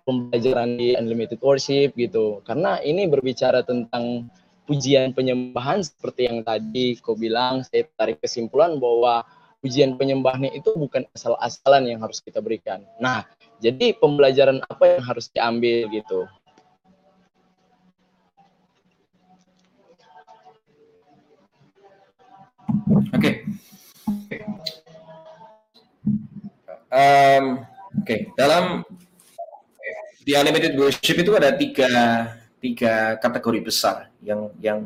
pembelajaran 0.04 0.76
di 0.76 0.92
unlimited 0.96 1.40
worship 1.40 1.96
gitu? 1.96 2.44
Karena 2.44 2.80
ini 2.84 3.08
berbicara 3.08 3.64
tentang 3.64 4.28
pujian 4.68 5.16
penyembahan 5.16 5.80
seperti 5.80 6.28
yang 6.28 6.44
tadi 6.44 7.00
kau 7.00 7.16
bilang 7.16 7.64
saya 7.64 7.88
tarik 7.96 8.20
kesimpulan 8.20 8.76
bahwa 8.76 9.24
pujian 9.58 9.98
penyembahnya 9.98 10.54
itu 10.54 10.70
bukan 10.78 11.06
asal-asalan 11.14 11.90
yang 11.90 11.98
harus 12.02 12.22
kita 12.22 12.38
berikan 12.38 12.82
nah 13.02 13.26
jadi 13.58 13.90
pembelajaran 13.98 14.62
apa 14.70 14.84
yang 14.86 15.02
harus 15.02 15.26
diambil 15.34 15.90
gitu? 15.90 16.30
Oke. 23.10 23.42
Okay. 24.30 24.40
Um, 26.88 27.66
Oke, 27.98 28.04
okay. 28.06 28.20
dalam 28.38 28.86
di 30.22 30.32
unlimited 30.38 30.78
worship 30.78 31.18
itu 31.18 31.34
ada 31.34 31.52
tiga 31.52 31.90
tiga 32.62 33.18
kategori 33.18 33.60
besar 33.60 34.08
yang 34.22 34.54
yang 34.62 34.78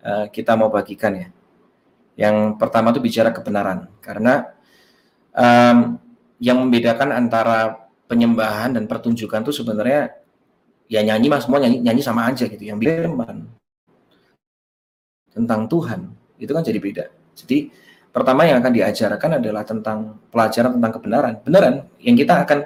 uh, 0.00 0.26
kita 0.32 0.56
mau 0.56 0.72
bagikan 0.72 1.12
ya. 1.14 1.28
Yang 2.18 2.58
pertama 2.58 2.90
itu 2.90 2.98
bicara 2.98 3.30
kebenaran, 3.30 3.86
karena 4.02 4.50
um, 5.30 6.02
yang 6.42 6.58
membedakan 6.58 7.14
antara 7.14 7.86
penyembahan 8.10 8.74
dan 8.74 8.90
pertunjukan 8.90 9.46
itu 9.46 9.62
sebenarnya 9.62 10.18
ya 10.90 11.04
nyanyi 11.04 11.30
mas 11.30 11.46
semua 11.46 11.62
nyanyi 11.62 11.78
nyanyi 11.78 12.02
sama 12.02 12.26
aja 12.26 12.50
gitu. 12.50 12.58
Yang 12.58 12.90
firman 12.90 13.46
tentang 15.30 15.70
Tuhan 15.70 16.10
itu 16.42 16.50
kan 16.50 16.66
jadi 16.66 16.80
beda. 16.82 17.04
Jadi 17.38 17.70
pertama 18.10 18.42
yang 18.50 18.58
akan 18.58 18.72
diajarkan 18.74 19.30
adalah 19.38 19.62
tentang 19.62 20.18
pelajaran 20.34 20.74
tentang 20.74 20.92
kebenaran. 20.98 21.34
Beneran 21.46 21.86
yang 22.02 22.18
kita 22.18 22.42
akan 22.42 22.58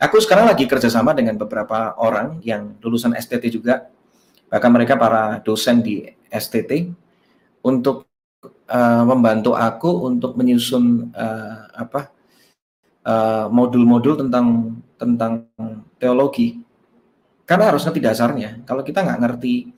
aku 0.00 0.16
sekarang 0.24 0.48
lagi 0.48 0.64
kerjasama 0.64 1.12
dengan 1.12 1.36
beberapa 1.36 1.92
orang 2.00 2.40
yang 2.40 2.80
lulusan 2.80 3.12
STT 3.12 3.52
juga. 3.52 3.92
Bahkan 4.48 4.70
mereka 4.72 4.96
para 4.96 5.42
dosen 5.44 5.84
di 5.84 6.06
STT 6.32 6.88
untuk 7.66 8.06
uh, 8.70 9.02
membantu 9.06 9.54
aku 9.54 10.10
untuk 10.10 10.34
menyusun 10.38 11.10
uh, 11.14 11.70
apa 11.74 12.16
Eh, 13.06 13.46
modul-modul 13.54 14.18
uh, 14.18 14.20
tentang 14.26 14.46
tentang 14.98 15.46
teologi. 15.94 16.58
Karena 17.46 17.70
harus 17.70 17.86
ngerti 17.86 18.02
dasarnya 18.02 18.66
kalau 18.66 18.82
kita 18.82 19.06
nggak 19.06 19.20
ngerti 19.22 19.70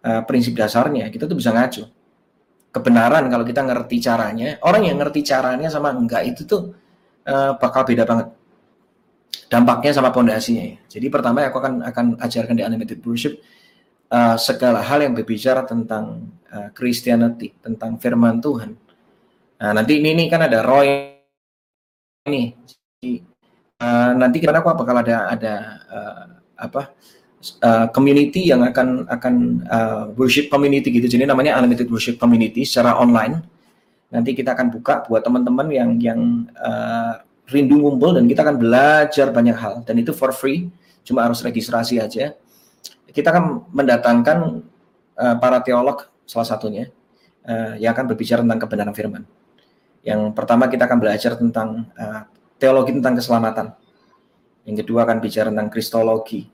uh, 0.00 0.24
prinsip 0.24 0.56
dasarnya 0.56 1.12
kita 1.12 1.28
tuh 1.28 1.36
bisa 1.36 1.52
ngaco. 1.52 1.84
Kebenaran 2.72 3.28
kalau 3.28 3.44
kita 3.44 3.60
ngerti 3.68 4.00
caranya 4.00 4.56
orang 4.64 4.88
yang 4.88 4.96
ngerti 4.96 5.20
caranya 5.28 5.68
sama 5.68 5.92
enggak 5.92 6.24
itu 6.24 6.48
tuh 6.48 6.72
uh, 7.28 7.60
bakal 7.60 7.84
beda 7.84 8.08
banget. 8.08 8.32
Dampaknya 9.52 9.92
sama 10.00 10.08
pondasinya. 10.08 10.80
Jadi 10.88 11.04
pertama 11.12 11.44
aku 11.44 11.60
akan 11.60 11.84
akan 11.84 12.06
ajarkan 12.16 12.56
di 12.56 12.64
animated 12.64 13.04
worship 13.04 13.44
uh, 14.08 14.40
segala 14.40 14.80
hal 14.80 15.04
yang 15.04 15.12
berbicara 15.12 15.68
tentang 15.68 16.32
uh, 16.52 16.68
Christianity 16.74 17.54
tentang 17.62 17.96
firman 17.96 18.42
Tuhan. 18.42 18.74
Nah 19.60 19.70
nanti 19.76 20.00
ini, 20.00 20.16
ini 20.16 20.24
kan 20.26 20.44
ada 20.44 20.64
Roy 20.64 21.14
ini 22.28 22.52
uh, 23.80 24.12
nanti 24.12 24.36
kita 24.38 24.52
apa 24.52 24.76
bakal 24.76 25.00
ada 25.00 25.32
ada 25.32 25.54
uh, 25.88 26.24
apa 26.60 26.92
uh, 27.64 27.86
community 27.90 28.52
yang 28.52 28.60
akan 28.64 29.08
akan 29.08 29.34
uh, 29.66 30.04
worship 30.14 30.52
community 30.52 30.92
gitu. 30.92 31.08
Jadi 31.08 31.24
namanya 31.24 31.56
unlimited 31.56 31.88
worship 31.88 32.20
community 32.20 32.68
secara 32.68 33.00
online. 33.00 33.40
Nanti 34.10 34.34
kita 34.34 34.58
akan 34.58 34.74
buka 34.74 35.06
buat 35.06 35.22
teman-teman 35.22 35.70
yang 35.70 35.90
yang 36.02 36.20
uh, 36.58 37.22
rindu 37.48 37.78
ngumpul 37.78 38.14
dan 38.14 38.26
kita 38.26 38.42
akan 38.42 38.56
belajar 38.58 39.30
banyak 39.30 39.56
hal. 39.56 39.82
Dan 39.86 40.02
itu 40.02 40.12
for 40.12 40.34
free 40.34 40.68
cuma 41.06 41.24
harus 41.24 41.40
registrasi 41.40 42.02
aja. 42.02 42.34
Kita 43.10 43.28
akan 43.34 43.70
mendatangkan 43.74 44.38
uh, 45.18 45.36
para 45.38 45.58
teolog 45.62 46.09
salah 46.30 46.46
satunya 46.46 46.94
uh, 47.50 47.74
yang 47.82 47.90
akan 47.90 48.06
berbicara 48.14 48.46
tentang 48.46 48.62
kebenaran 48.62 48.94
firman 48.94 49.22
yang 50.00 50.32
pertama 50.32 50.64
kita 50.68 50.88
akan 50.88 50.98
belajar 50.98 51.36
tentang 51.36 51.84
uh, 51.92 52.24
teologi 52.56 52.96
tentang 52.96 53.20
keselamatan. 53.20 53.66
Yang 54.64 54.84
kedua 54.84 55.04
akan 55.04 55.18
bicara 55.20 55.48
tentang 55.52 55.68
kristologi. 55.72 56.48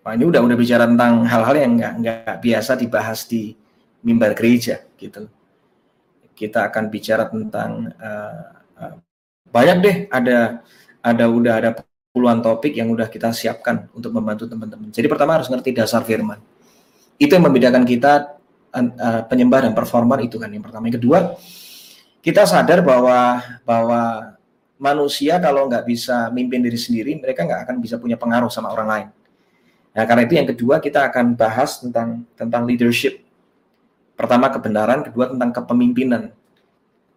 Nah, 0.00 0.16
ini 0.16 0.24
udah 0.26 0.40
udah 0.42 0.56
bicara 0.58 0.88
tentang 0.90 1.22
hal-hal 1.26 1.54
yang 1.58 1.72
nggak 1.76 1.94
nggak 2.02 2.34
biasa 2.42 2.72
dibahas 2.74 3.26
di 3.30 3.54
mimbar 4.02 4.34
gereja 4.34 4.82
gitu. 4.98 5.30
Kita 6.34 6.66
akan 6.72 6.84
bicara 6.88 7.28
tentang 7.30 7.94
uh, 7.94 8.42
uh, 8.80 8.94
banyak 9.50 9.76
deh 9.82 9.96
ada 10.10 10.64
ada 11.04 11.24
udah 11.28 11.54
ada 11.62 11.70
puluhan 12.10 12.42
topik 12.42 12.74
yang 12.74 12.90
udah 12.90 13.06
kita 13.06 13.30
siapkan 13.30 13.86
untuk 13.94 14.10
membantu 14.10 14.50
teman-teman. 14.50 14.90
Jadi 14.90 15.06
pertama 15.06 15.38
harus 15.38 15.46
ngerti 15.46 15.70
dasar 15.70 16.02
firman. 16.02 16.42
Itu 17.20 17.38
yang 17.38 17.46
membedakan 17.46 17.86
kita 17.86 18.39
uh, 18.74 19.22
penyembah 19.26 19.66
dan 19.68 19.72
performer 19.74 20.22
itu 20.24 20.38
kan 20.38 20.50
yang 20.50 20.62
pertama. 20.62 20.86
Yang 20.86 21.02
kedua, 21.02 21.18
kita 22.20 22.46
sadar 22.46 22.84
bahwa 22.84 23.42
bahwa 23.66 24.02
manusia 24.80 25.36
kalau 25.36 25.68
nggak 25.68 25.84
bisa 25.84 26.32
mimpin 26.32 26.64
diri 26.64 26.78
sendiri, 26.80 27.20
mereka 27.20 27.44
nggak 27.44 27.68
akan 27.68 27.76
bisa 27.82 28.00
punya 28.00 28.16
pengaruh 28.16 28.48
sama 28.48 28.72
orang 28.72 28.88
lain. 28.88 29.08
Nah, 29.90 30.04
karena 30.06 30.22
itu 30.24 30.34
yang 30.38 30.48
kedua 30.48 30.78
kita 30.78 31.02
akan 31.10 31.34
bahas 31.34 31.82
tentang 31.82 32.22
tentang 32.38 32.62
leadership. 32.64 33.20
Pertama 34.14 34.52
kebenaran, 34.52 35.02
kedua 35.04 35.32
tentang 35.32 35.50
kepemimpinan. 35.50 36.30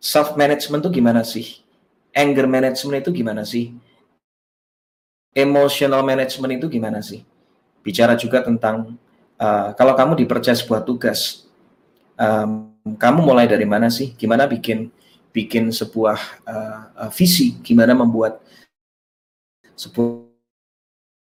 Self 0.03 0.35
management 0.35 0.83
itu 0.87 0.99
gimana 0.99 1.21
sih? 1.23 1.63
Anger 2.11 2.47
management 2.47 3.03
itu 3.07 3.11
gimana 3.11 3.43
sih? 3.47 3.75
Emotional 5.33 6.03
management 6.03 6.59
itu 6.59 6.67
gimana 6.67 6.99
sih? 6.99 7.23
Bicara 7.83 8.15
juga 8.15 8.43
tentang 8.43 8.95
uh, 9.39 9.75
kalau 9.75 9.93
kamu 9.95 10.23
dipercaya 10.23 10.55
sebuah 10.55 10.87
tugas, 10.87 11.42
um, 12.17 12.73
kamu 12.99 13.19
mulai 13.23 13.45
dari 13.47 13.63
mana 13.63 13.87
sih? 13.87 14.13
Gimana 14.13 14.49
bikin 14.49 14.91
bikin 15.33 15.71
sebuah 15.71 16.19
uh, 16.45 17.09
visi? 17.13 17.57
Gimana 17.63 17.95
membuat 17.97 18.43
sebuah 19.73 20.29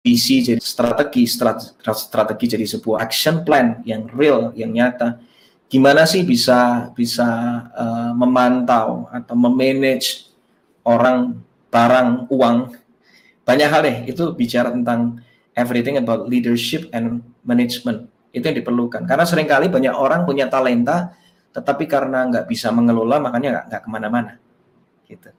visi 0.02 0.42
jadi 0.42 0.58
strategi, 0.58 1.30
strategi 1.30 2.44
jadi 2.50 2.66
sebuah 2.66 3.06
action 3.06 3.46
plan 3.46 3.80
yang 3.86 4.10
real, 4.10 4.50
yang 4.58 4.74
nyata. 4.74 5.22
Gimana 5.70 6.04
sih 6.04 6.20
bisa 6.26 6.92
bisa 6.92 7.24
uh, 7.72 8.12
memantau 8.12 9.08
atau 9.08 9.34
memanage 9.38 10.28
orang, 10.84 11.40
barang, 11.72 12.28
uang? 12.28 12.76
Banyak 13.46 13.68
hal 13.70 13.80
deh. 13.86 13.96
Itu 14.10 14.36
bicara 14.36 14.68
tentang 14.74 15.22
everything 15.56 15.96
about 15.96 16.28
leadership 16.28 16.92
and 16.92 17.24
management. 17.46 18.12
Itu 18.32 18.48
yang 18.48 18.56
diperlukan. 18.58 19.04
Karena 19.04 19.24
sering 19.28 19.46
kali 19.46 19.68
banyak 19.68 19.92
orang 19.92 20.24
punya 20.24 20.48
talenta, 20.48 21.12
tetapi 21.52 21.84
karena 21.84 22.24
nggak 22.26 22.48
bisa 22.48 22.72
mengelola 22.72 23.20
makanya 23.20 23.48
nggak, 23.60 23.64
nggak 23.68 23.82
ke 23.84 23.88
mana-mana. 23.92 24.32
Gitu. 25.04 25.30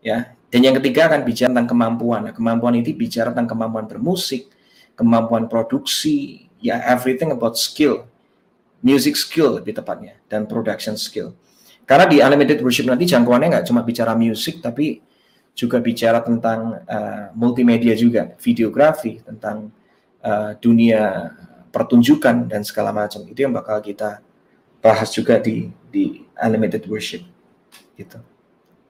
Ya. 0.00 0.32
Dan 0.50 0.66
yang 0.66 0.74
ketiga 0.82 1.06
akan 1.12 1.22
bicara 1.22 1.52
tentang 1.54 1.70
kemampuan. 1.70 2.20
Nah, 2.26 2.34
kemampuan 2.34 2.74
ini 2.74 2.90
bicara 2.90 3.30
tentang 3.30 3.54
kemampuan 3.54 3.86
bermusik 3.86 4.50
kemampuan 5.00 5.48
produksi 5.48 6.44
ya 6.60 6.76
everything 6.84 7.32
about 7.32 7.56
skill. 7.56 8.04
Music 8.84 9.16
skill 9.16 9.56
lebih 9.60 9.76
tepatnya 9.76 10.20
dan 10.28 10.44
production 10.44 11.00
skill. 11.00 11.32
Karena 11.88 12.04
di 12.04 12.20
unlimited 12.20 12.60
worship 12.60 12.84
nanti 12.84 13.08
jangkauannya 13.08 13.48
nggak 13.56 13.66
cuma 13.68 13.80
bicara 13.80 14.12
musik 14.12 14.60
tapi 14.60 15.00
juga 15.56 15.80
bicara 15.80 16.20
tentang 16.20 16.80
uh, 16.84 17.32
multimedia 17.32 17.96
juga. 17.96 18.36
Videografi 18.40 19.20
tentang 19.24 19.72
uh, 20.20 20.52
dunia 20.60 21.32
pertunjukan 21.70 22.50
dan 22.50 22.66
segala 22.66 22.90
macam 22.90 23.22
itu 23.26 23.46
yang 23.46 23.54
bakal 23.54 23.78
kita 23.82 24.22
bahas 24.82 25.10
juga 25.14 25.38
di 25.38 25.70
di 25.90 26.26
unlimited 26.38 26.82
worship 26.90 27.22
gitu. 27.98 28.18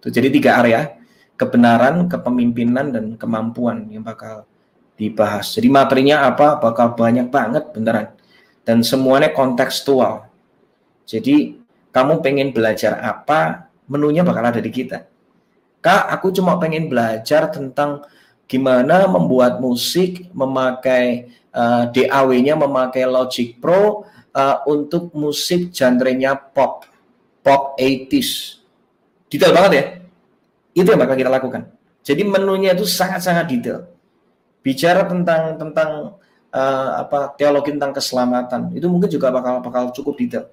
Tuh, 0.01 0.11
jadi 0.12 0.32
tiga 0.32 0.57
area 0.61 0.97
kebenaran, 1.40 2.05
kepemimpinan 2.09 2.93
dan 2.93 3.05
kemampuan 3.16 3.89
yang 3.89 4.05
bakal 4.05 4.44
dibahas. 5.01 5.57
Jadi 5.57 5.73
materinya 5.73 6.28
apa 6.28 6.61
bakal 6.61 6.93
banyak 6.93 7.32
banget 7.32 7.73
beneran 7.73 8.12
dan 8.69 8.85
semuanya 8.85 9.32
kontekstual. 9.32 10.28
Jadi 11.09 11.57
kamu 11.90 12.20
pengen 12.20 12.52
belajar 12.52 13.01
apa, 13.01 13.73
menunya 13.89 14.20
bakal 14.20 14.44
ada 14.44 14.61
di 14.61 14.69
kita. 14.69 15.09
Kak, 15.81 16.12
aku 16.12 16.28
cuma 16.31 16.61
pengen 16.61 16.93
belajar 16.93 17.48
tentang 17.48 18.05
gimana 18.44 19.09
membuat 19.09 19.59
musik 19.65 20.28
memakai 20.36 21.32
uh, 21.55 21.91
eh, 21.91 22.07
DAW-nya 22.09 22.55
memakai 22.59 23.07
Logic 23.07 23.59
Pro 23.59 24.07
uh, 24.35 24.57
untuk 24.67 25.15
musik 25.15 25.75
genrenya 25.75 26.35
pop, 26.35 26.87
pop 27.43 27.75
80s. 27.79 28.63
Detail 29.31 29.55
banget 29.55 29.73
ya. 29.73 29.85
Itu 30.75 30.89
yang 30.95 31.03
bakal 31.03 31.17
kita 31.19 31.31
lakukan. 31.31 31.63
Jadi 32.01 32.23
menunya 32.27 32.73
itu 32.75 32.87
sangat-sangat 32.87 33.47
detail. 33.47 33.87
Bicara 34.61 35.07
tentang 35.07 35.57
tentang 35.57 35.91
uh, 36.51 36.91
apa 37.01 37.33
teologi 37.37 37.73
tentang 37.73 37.95
keselamatan 37.95 38.75
itu 38.77 38.87
mungkin 38.91 39.09
juga 39.09 39.31
bakal 39.31 39.63
bakal 39.63 39.95
cukup 39.95 40.15
detail. 40.19 40.47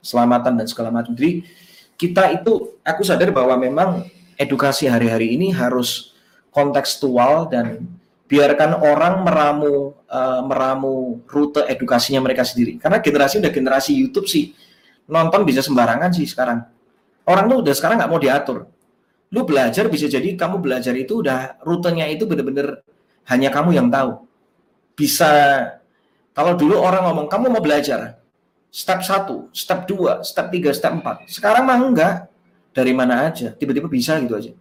Keselamatan 0.00 0.56
dan 0.56 0.66
segala 0.66 0.88
macam. 0.88 1.12
Jadi 1.12 1.44
kita 2.00 2.32
itu 2.32 2.80
aku 2.80 3.04
sadar 3.04 3.28
bahwa 3.28 3.56
memang 3.60 4.08
edukasi 4.40 4.88
hari-hari 4.88 5.36
ini 5.36 5.52
harus 5.52 6.16
kontekstual 6.48 7.52
dan 7.52 7.84
biarkan 8.30 8.78
orang 8.86 9.26
meramu 9.26 9.98
uh, 10.06 10.40
meramu 10.46 11.18
rute 11.26 11.66
edukasinya 11.66 12.22
mereka 12.22 12.46
sendiri. 12.46 12.78
Karena 12.78 13.02
generasi 13.02 13.42
udah 13.42 13.50
generasi 13.50 13.90
YouTube 13.98 14.30
sih 14.30 14.54
nonton 15.10 15.42
bisa 15.42 15.66
sembarangan 15.66 16.14
sih 16.14 16.30
sekarang. 16.30 16.62
Orang 17.26 17.50
tuh 17.50 17.66
udah 17.66 17.74
sekarang 17.74 17.98
nggak 17.98 18.10
mau 18.10 18.22
diatur. 18.22 18.70
Lu 19.34 19.42
belajar 19.42 19.90
bisa 19.90 20.06
jadi 20.06 20.38
kamu 20.38 20.62
belajar 20.62 20.94
itu 20.94 21.26
udah 21.26 21.58
rutenya 21.66 22.06
itu 22.06 22.22
bener-bener 22.22 22.86
hanya 23.26 23.50
kamu 23.50 23.74
yang 23.74 23.90
tahu. 23.90 24.22
Bisa 24.94 25.30
kalau 26.30 26.54
dulu 26.54 26.78
orang 26.78 27.10
ngomong 27.10 27.26
kamu 27.26 27.50
mau 27.50 27.62
belajar 27.62 28.14
step 28.70 29.02
1, 29.02 29.50
step 29.50 29.90
2, 29.90 30.22
step 30.22 30.46
3, 30.54 30.70
step 30.70 30.92
4. 31.02 31.26
Sekarang 31.26 31.66
mah 31.66 31.78
enggak. 31.82 32.14
Dari 32.70 32.94
mana 32.94 33.26
aja, 33.26 33.50
tiba-tiba 33.50 33.90
bisa 33.90 34.14
gitu 34.22 34.38
aja. 34.38 34.54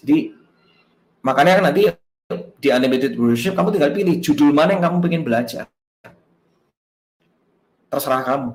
Jadi 0.00 0.32
makanya 1.20 1.60
kan 1.60 1.64
nanti 1.68 1.84
di 2.62 2.70
unlimited 2.70 3.18
worship 3.18 3.58
kamu 3.58 3.74
tinggal 3.74 3.90
pilih 3.90 4.14
judul 4.22 4.54
mana 4.54 4.78
yang 4.78 4.86
kamu 4.86 5.02
pengen 5.02 5.22
belajar. 5.26 5.66
Terserah 7.90 8.22
kamu. 8.22 8.50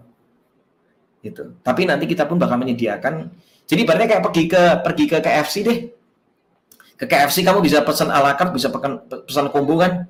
Gitu. 1.28 1.44
Tapi 1.60 1.82
nanti 1.84 2.08
kita 2.08 2.24
pun 2.24 2.40
bakal 2.40 2.56
menyediakan 2.64 3.28
jadi 3.68 3.84
ibaratnya 3.84 4.08
kayak 4.08 4.24
pergi 4.24 4.44
ke 4.48 4.64
pergi 4.80 5.04
ke 5.12 5.18
KFC 5.20 5.56
deh. 5.68 5.80
Ke 6.98 7.06
KFC 7.06 7.44
kamu 7.44 7.60
bisa 7.60 7.84
pesan 7.84 8.10
ala 8.10 8.34
carte 8.34 8.56
bisa 8.56 8.72
pesan 8.72 9.04
pesan 9.28 9.52
combo 9.52 9.76
kan? 9.76 10.08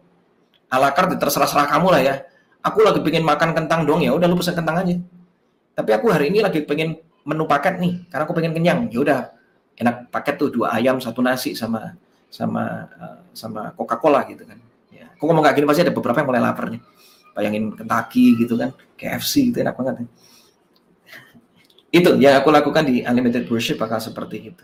Ala 0.69 0.93
carte 0.93 1.17
terserah 1.17 1.49
serah 1.49 1.67
kamu 1.67 1.87
lah 1.89 2.01
ya. 2.05 2.15
Aku 2.61 2.85
lagi 2.85 3.01
pengen 3.01 3.25
makan 3.25 3.57
kentang 3.57 3.83
dong 3.89 4.05
ya 4.05 4.13
udah 4.13 4.29
lu 4.29 4.37
pesan 4.37 4.53
kentang 4.53 4.85
aja. 4.85 4.95
Tapi 5.73 5.89
aku 5.89 6.13
hari 6.13 6.29
ini 6.29 6.45
lagi 6.45 6.61
pengen 6.63 7.01
menu 7.25 7.49
paket 7.49 7.81
nih 7.81 8.05
karena 8.13 8.23
aku 8.29 8.33
pengen 8.37 8.53
kenyang. 8.53 8.79
Ya 8.93 8.99
udah 9.01 9.19
enak 9.81 10.13
paket 10.13 10.37
tuh 10.37 10.53
dua 10.53 10.77
ayam 10.77 11.01
satu 11.01 11.25
nasi 11.25 11.57
sama 11.57 11.97
sama 12.37 12.85
uh, 13.01 13.17
sama 13.33 13.73
Coca-Cola 13.73 14.21
gitu 14.29 14.45
kan. 14.45 14.61
Ya. 14.93 15.09
Aku 15.17 15.25
ngomong 15.25 15.41
kayak 15.41 15.57
gini 15.57 15.65
pasti 15.65 15.81
ada 15.81 15.89
beberapa 15.89 16.21
yang 16.21 16.29
mulai 16.29 16.43
lapar 16.45 16.69
nih. 16.69 16.81
Bayangin 17.33 17.73
Kentucky 17.73 18.37
gitu 18.37 18.57
kan, 18.57 18.73
KFC 18.97 19.49
gitu 19.49 19.57
enak 19.65 19.73
banget. 19.73 20.05
Ya. 20.05 20.07
Itu 21.89 22.09
yang 22.21 22.37
aku 22.37 22.53
lakukan 22.53 22.85
di 22.85 23.01
Unlimited 23.01 23.49
Worship 23.49 23.81
bakal 23.81 23.97
seperti 23.97 24.53
itu. 24.53 24.63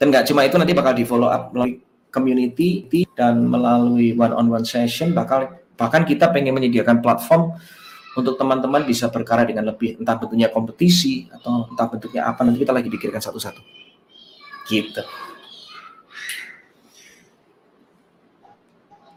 Dan 0.00 0.08
nggak 0.08 0.32
cuma 0.32 0.48
itu 0.48 0.56
nanti 0.56 0.72
bakal 0.72 0.96
di 0.96 1.04
follow 1.04 1.28
up 1.28 1.52
melalui 1.52 1.84
community 2.08 2.88
dan 3.12 3.44
melalui 3.44 4.16
one 4.16 4.32
on 4.32 4.48
one 4.48 4.64
session 4.64 5.12
bakal 5.12 5.46
bahkan 5.76 6.02
kita 6.08 6.28
pengen 6.32 6.56
menyediakan 6.56 7.04
platform 7.04 7.54
untuk 8.18 8.34
teman-teman 8.34 8.82
bisa 8.82 9.06
berkarya 9.06 9.46
dengan 9.46 9.70
lebih 9.70 10.00
entah 10.02 10.18
bentuknya 10.18 10.50
kompetisi 10.50 11.30
atau 11.30 11.70
entah 11.70 11.86
bentuknya 11.86 12.26
apa 12.26 12.42
nanti 12.42 12.58
kita 12.64 12.74
lagi 12.74 12.90
pikirkan 12.90 13.22
satu-satu 13.22 13.62
gitu 14.66 15.02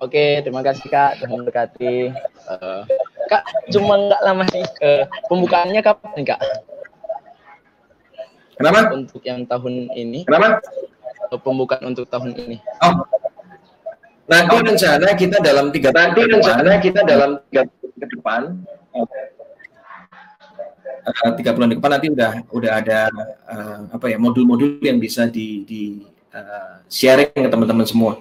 Oke, 0.03 0.43
terima 0.43 0.59
kasih 0.59 0.91
Kak. 0.91 1.23
Tuhan 1.23 1.47
berkati. 1.47 2.11
Uh, 2.51 2.83
Kak, 3.31 3.47
cuma 3.71 3.95
nggak 3.95 4.21
lama 4.27 4.43
sih. 4.51 4.59
Uh, 4.83 5.07
pembukaannya 5.31 5.79
kapan 5.79 6.27
Kak? 6.27 6.43
Kenapa? 8.59 8.91
Untuk 8.91 9.23
yang 9.23 9.47
tahun 9.47 9.87
ini. 9.95 10.27
Kenapa? 10.27 10.59
Uh, 11.31 11.39
pembukaan 11.39 11.95
untuk 11.95 12.03
tahun 12.11 12.35
ini. 12.35 12.59
Oh. 12.83 12.99
Nanti 14.27 14.55
oh. 14.59 14.63
rencana 14.67 15.07
kita 15.15 15.39
dalam 15.39 15.71
tiga 15.71 15.95
nanti 15.95 16.19
rencana 16.19 16.83
kita 16.83 16.99
dalam 17.07 17.39
tiga 17.47 17.63
ke 17.71 18.05
depan. 18.11 18.59
Uh, 21.03 21.31
tiga 21.39 21.55
bulan 21.55 21.71
ke 21.71 21.75
depan 21.79 21.91
nanti 21.95 22.07
udah 22.11 22.31
udah 22.51 22.71
ada 22.75 22.99
uh, 23.47 23.87
apa 23.87 24.11
ya 24.11 24.19
modul-modul 24.19 24.83
yang 24.83 24.99
bisa 24.99 25.31
di, 25.31 25.63
di 25.63 26.03
uh, 26.35 26.83
sharing 26.91 27.31
ke 27.31 27.47
teman-teman 27.47 27.87
semua 27.87 28.19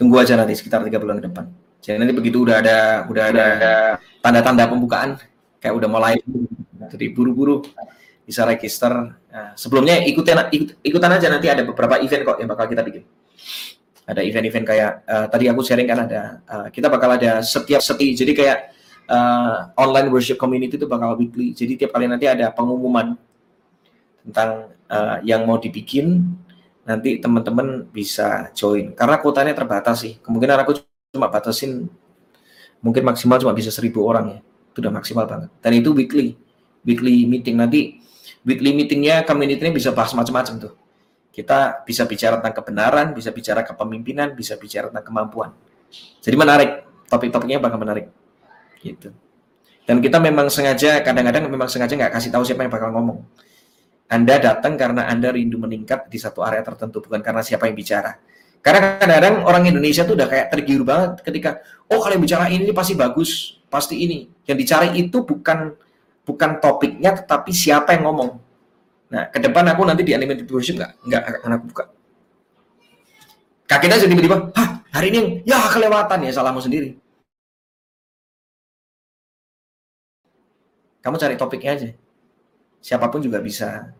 tunggu 0.00 0.16
aja 0.16 0.32
nanti 0.40 0.56
sekitar 0.56 0.80
tiga 0.88 0.96
bulan 0.96 1.20
ke 1.20 1.28
depan. 1.28 1.44
Jadi 1.84 1.96
nanti 2.00 2.16
begitu 2.16 2.40
udah 2.48 2.56
ada 2.64 3.04
udah 3.04 3.24
ada 3.28 3.46
tanda-tanda 4.24 4.64
pembukaan 4.64 5.20
kayak 5.60 5.76
udah 5.76 5.88
mulai 5.92 6.16
jadi 6.88 7.12
buru-buru 7.12 7.60
bisa 8.24 8.48
register. 8.48 9.12
Nah, 9.28 9.52
sebelumnya 9.52 10.00
ikutin 10.00 10.48
ikut, 10.48 10.68
ikutan 10.80 11.12
aja 11.12 11.28
nanti 11.28 11.52
ada 11.52 11.68
beberapa 11.68 12.00
event 12.00 12.22
kok 12.24 12.36
yang 12.40 12.48
bakal 12.48 12.64
kita 12.64 12.80
bikin. 12.80 13.04
Ada 14.08 14.24
event-event 14.24 14.64
kayak 14.64 14.92
uh, 15.04 15.26
tadi 15.28 15.44
aku 15.52 15.60
sharing 15.60 15.86
kan 15.86 16.08
ada 16.08 16.40
uh, 16.48 16.66
kita 16.72 16.88
bakal 16.88 17.14
ada 17.20 17.44
setiap 17.44 17.84
seti 17.84 18.16
jadi 18.16 18.32
kayak 18.32 18.58
uh, 19.06 19.70
online 19.76 20.08
worship 20.08 20.40
community 20.40 20.80
itu 20.80 20.88
bakal 20.88 21.12
weekly. 21.20 21.52
Jadi 21.52 21.76
tiap 21.76 21.92
kali 21.92 22.08
nanti 22.08 22.24
ada 22.24 22.48
pengumuman 22.50 23.14
tentang 24.24 24.72
uh, 24.88 25.18
yang 25.22 25.44
mau 25.44 25.60
dibikin 25.60 26.24
nanti 26.90 27.22
teman-teman 27.22 27.86
bisa 27.86 28.50
join. 28.50 28.90
Karena 28.98 29.22
kuotanya 29.22 29.54
terbatas 29.54 30.02
sih. 30.02 30.18
Kemungkinan 30.18 30.66
aku 30.66 30.82
cuma 31.14 31.30
batasin 31.30 31.86
mungkin 32.82 33.06
maksimal 33.06 33.38
cuma 33.38 33.54
bisa 33.54 33.70
seribu 33.70 34.02
orang 34.02 34.26
ya. 34.34 34.38
Itu 34.74 34.82
udah 34.82 34.90
maksimal 34.90 35.30
banget. 35.30 35.54
Dan 35.62 35.78
itu 35.78 35.94
weekly. 35.94 36.34
Weekly 36.82 37.30
meeting. 37.30 37.54
Nanti 37.54 38.02
weekly 38.42 38.74
meetingnya 38.74 39.22
community 39.22 39.62
ini 39.62 39.78
bisa 39.78 39.94
bahas 39.94 40.10
macam-macam 40.18 40.66
tuh. 40.66 40.74
Kita 41.30 41.86
bisa 41.86 42.10
bicara 42.10 42.42
tentang 42.42 42.58
kebenaran 42.58 43.14
bisa 43.14 43.30
bicara 43.30 43.62
kepemimpinan 43.62 44.34
bisa 44.34 44.58
bicara 44.58 44.90
tentang 44.90 45.06
kemampuan. 45.06 45.54
Jadi 46.18 46.34
menarik. 46.34 46.70
Topik-topiknya 47.06 47.62
bakal 47.62 47.78
menarik. 47.78 48.10
Gitu. 48.82 49.14
Dan 49.86 50.02
kita 50.02 50.18
memang 50.18 50.50
sengaja 50.50 51.02
kadang-kadang 51.06 51.46
memang 51.46 51.70
sengaja 51.70 51.94
nggak 51.94 52.14
kasih 52.18 52.30
tahu 52.34 52.42
siapa 52.46 52.66
yang 52.66 52.70
bakal 52.70 52.90
ngomong 52.94 53.22
anda 54.10 54.42
datang 54.42 54.74
karena 54.74 55.06
Anda 55.06 55.30
rindu 55.30 55.54
meningkat 55.62 56.10
di 56.10 56.18
satu 56.18 56.42
area 56.42 56.66
tertentu, 56.66 56.98
bukan 56.98 57.22
karena 57.22 57.46
siapa 57.46 57.70
yang 57.70 57.78
bicara. 57.78 58.18
Karena 58.58 58.98
kadang-kadang 58.98 59.46
orang 59.46 59.62
Indonesia 59.70 60.02
tuh 60.02 60.18
udah 60.18 60.26
kayak 60.26 60.50
tergiur 60.50 60.82
banget 60.82 61.22
ketika, 61.22 61.62
oh 61.86 62.02
kalau 62.02 62.18
yang 62.18 62.24
bicara 62.26 62.50
ini 62.50 62.74
pasti 62.74 62.98
bagus, 62.98 63.62
pasti 63.70 64.02
ini. 64.02 64.26
Yang 64.50 64.58
dicari 64.66 64.88
itu 64.98 65.22
bukan 65.22 65.78
bukan 66.26 66.58
topiknya, 66.58 67.22
tetapi 67.22 67.54
siapa 67.54 67.94
yang 67.94 68.10
ngomong. 68.10 68.30
Nah, 69.14 69.30
ke 69.30 69.38
depan 69.38 69.62
aku 69.70 69.86
nanti 69.86 70.02
di 70.02 70.10
animated 70.10 70.50
worship 70.50 70.74
nggak 70.74 70.92
nggak 71.06 71.22
akan 71.30 71.50
aku 71.54 71.64
buka. 71.70 71.84
Kakinya 73.70 73.94
jadi 73.94 74.10
tiba-tiba, 74.10 74.50
hah 74.58 74.82
hari 74.90 75.14
ini 75.14 75.46
ya 75.46 75.70
kelewatan 75.70 76.26
ya 76.26 76.34
salahmu 76.34 76.58
sendiri. 76.58 76.98
Kamu 80.98 81.14
cari 81.14 81.38
topiknya 81.38 81.78
aja. 81.78 81.88
Siapa 82.82 83.06
pun 83.06 83.22
juga 83.22 83.38
bisa 83.38 83.94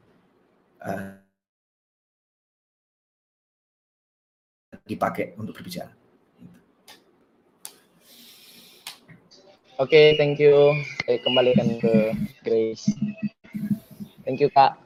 uh, 0.85 1.21
dipakai 4.85 5.39
untuk 5.39 5.55
berbicara. 5.57 5.93
Oke, 9.81 9.97
okay, 9.97 10.07
thank 10.21 10.37
you. 10.37 10.77
Saya 11.09 11.25
kembalikan 11.25 11.81
ke 11.81 12.13
Grace. 12.45 12.93
Thank 14.29 14.45
you, 14.45 14.53
Kak. 14.53 14.77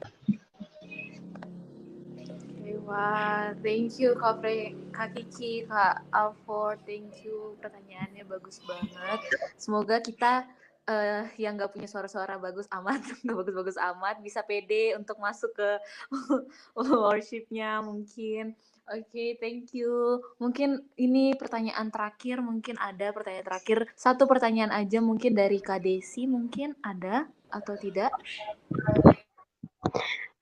Wah, 2.85 3.51
thank 3.65 3.97
you 3.97 4.13
Kak 4.13 4.39
Fre, 4.39 4.77
Kak 4.93 5.17
Kiki, 5.17 5.65
Kak 5.65 6.05
Alfor, 6.13 6.77
thank 6.85 7.25
you. 7.25 7.57
Pertanyaannya 7.57 8.23
bagus 8.29 8.61
banget. 8.61 9.19
Semoga 9.57 9.99
kita 9.99 10.45
uh, 10.89 11.25
yang 11.37 11.57
nggak 11.57 11.73
punya 11.73 11.89
suara-suara 11.89 12.37
bagus 12.37 12.69
amat, 12.71 13.01
nggak 13.25 13.37
bagus-bagus 13.37 13.77
amat, 13.93 14.21
bisa 14.21 14.41
pede 14.45 14.93
untuk 14.97 15.17
masuk 15.21 15.51
ke 15.53 15.69
worshipnya 17.05 17.81
mungkin. 17.81 18.53
Oke, 18.85 19.01
okay, 19.09 19.29
thank 19.41 19.73
you. 19.73 20.21
Mungkin 20.37 20.77
ini 21.01 21.33
pertanyaan 21.33 21.89
terakhir, 21.89 22.37
mungkin 22.45 22.77
ada 22.77 23.09
pertanyaan 23.09 23.49
terakhir. 23.49 23.89
Satu 23.97 24.29
pertanyaan 24.29 24.69
aja 24.69 25.01
mungkin 25.01 25.33
dari 25.33 25.57
Kak 25.57 25.81
Desi, 25.81 26.29
mungkin 26.29 26.77
ada 26.85 27.25
atau 27.49 27.73
tidak? 27.81 28.13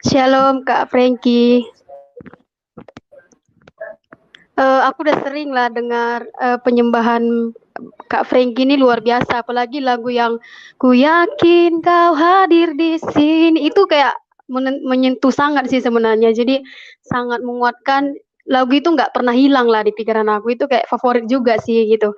Shalom 0.03 0.67
Kak 0.67 0.91
Frankie. 0.91 1.63
Uh, 4.53 4.85
aku 4.85 5.01
udah 5.09 5.17
sering 5.25 5.49
lah 5.49 5.65
dengar 5.73 6.29
uh, 6.37 6.61
penyembahan 6.61 7.53
Kak 8.05 8.29
Frankie 8.29 8.69
ini 8.69 8.77
luar 8.77 9.01
biasa, 9.01 9.41
apalagi 9.41 9.81
lagu 9.81 10.13
yang 10.13 10.37
ku 10.77 10.93
yakin 10.93 11.81
kau 11.81 12.13
hadir 12.13 12.77
di 12.77 13.01
sini. 13.01 13.65
Itu 13.65 13.89
kayak 13.89 14.13
menyentuh 14.85 15.33
sangat 15.33 15.73
sih 15.73 15.81
sebenarnya. 15.81 16.29
Jadi 16.37 16.61
sangat 17.01 17.41
menguatkan. 17.41 18.13
Lagu 18.43 18.75
itu 18.75 18.91
nggak 18.91 19.15
pernah 19.15 19.33
hilang 19.33 19.71
lah 19.71 19.81
di 19.81 19.95
pikiran 19.95 20.29
aku. 20.29 20.53
Itu 20.53 20.69
kayak 20.69 20.85
favorit 20.85 21.25
juga 21.25 21.57
sih 21.57 21.89
gitu. 21.89 22.13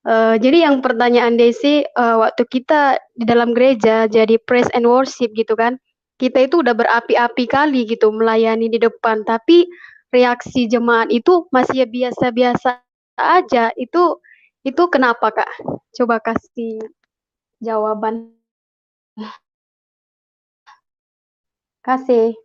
Uh, 0.00 0.36
jadi 0.40 0.68
yang 0.68 0.80
pertanyaan 0.80 1.36
Desi 1.36 1.84
uh, 1.96 2.24
waktu 2.24 2.48
kita 2.48 2.96
di 3.16 3.28
dalam 3.28 3.52
gereja 3.52 4.08
jadi 4.08 4.40
praise 4.48 4.68
and 4.72 4.88
worship 4.88 5.28
gitu 5.36 5.52
kan, 5.52 5.76
kita 6.16 6.48
itu 6.48 6.64
udah 6.64 6.72
berapi-api 6.72 7.44
kali 7.44 7.84
gitu 7.84 8.08
melayani 8.08 8.72
di 8.72 8.80
depan, 8.80 9.24
tapi 9.28 9.68
reaksi 10.14 10.66
jemaat 10.70 11.08
itu 11.14 11.46
masih 11.54 11.84
ya 11.84 11.88
biasa-biasa 11.88 12.82
aja. 13.18 13.70
Itu 13.78 14.20
itu 14.66 14.82
kenapa 14.92 15.30
kak? 15.34 15.50
Coba 15.96 16.20
kasih 16.22 16.80
jawaban. 17.62 18.34
Kasih. 21.86 22.36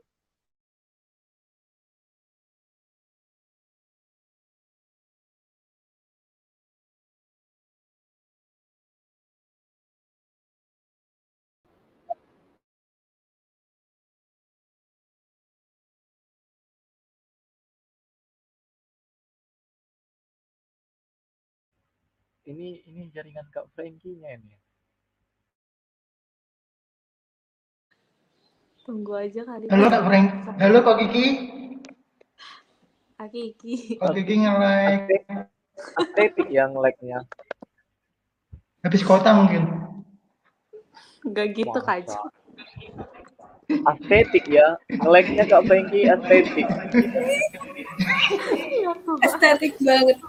Ini 22.46 22.86
ini 22.86 23.10
jaringan 23.10 23.50
Kak 23.50 23.66
Frankie-nya 23.74 24.38
ini. 24.38 24.56
Tunggu 28.86 29.18
aja 29.18 29.42
kali. 29.42 29.66
Halo 29.66 29.90
Kak 29.90 30.04
Frank. 30.06 30.28
Halo 30.62 30.80
Kak 30.86 30.96
Kiki. 31.02 31.26
Kak 33.18 33.30
Kiki. 33.34 33.98
Kak 33.98 34.14
Kiki 34.14 34.34
nge-like. 34.46 35.26
Estetik 35.76 36.48
yang 36.54 36.78
like-nya. 36.78 37.26
Habis 38.86 39.02
kota 39.02 39.34
mungkin. 39.34 39.66
Enggak 41.26 41.58
gitu 41.58 41.80
Kak. 41.82 42.06
Estetik 43.66 44.46
ya. 44.46 44.78
Like-nya 45.02 45.50
Kak 45.50 45.66
Frankie 45.66 46.06
estetik. 46.06 46.70
estetik 49.26 49.74
banget. 49.82 50.22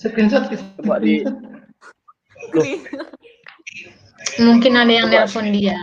Screenshot, 0.00 0.48
coba 0.80 0.96
di 1.04 1.20
Mungkin 4.40 4.72
ada 4.72 4.88
yang 4.88 5.12
nelpon 5.12 5.52
dia. 5.52 5.76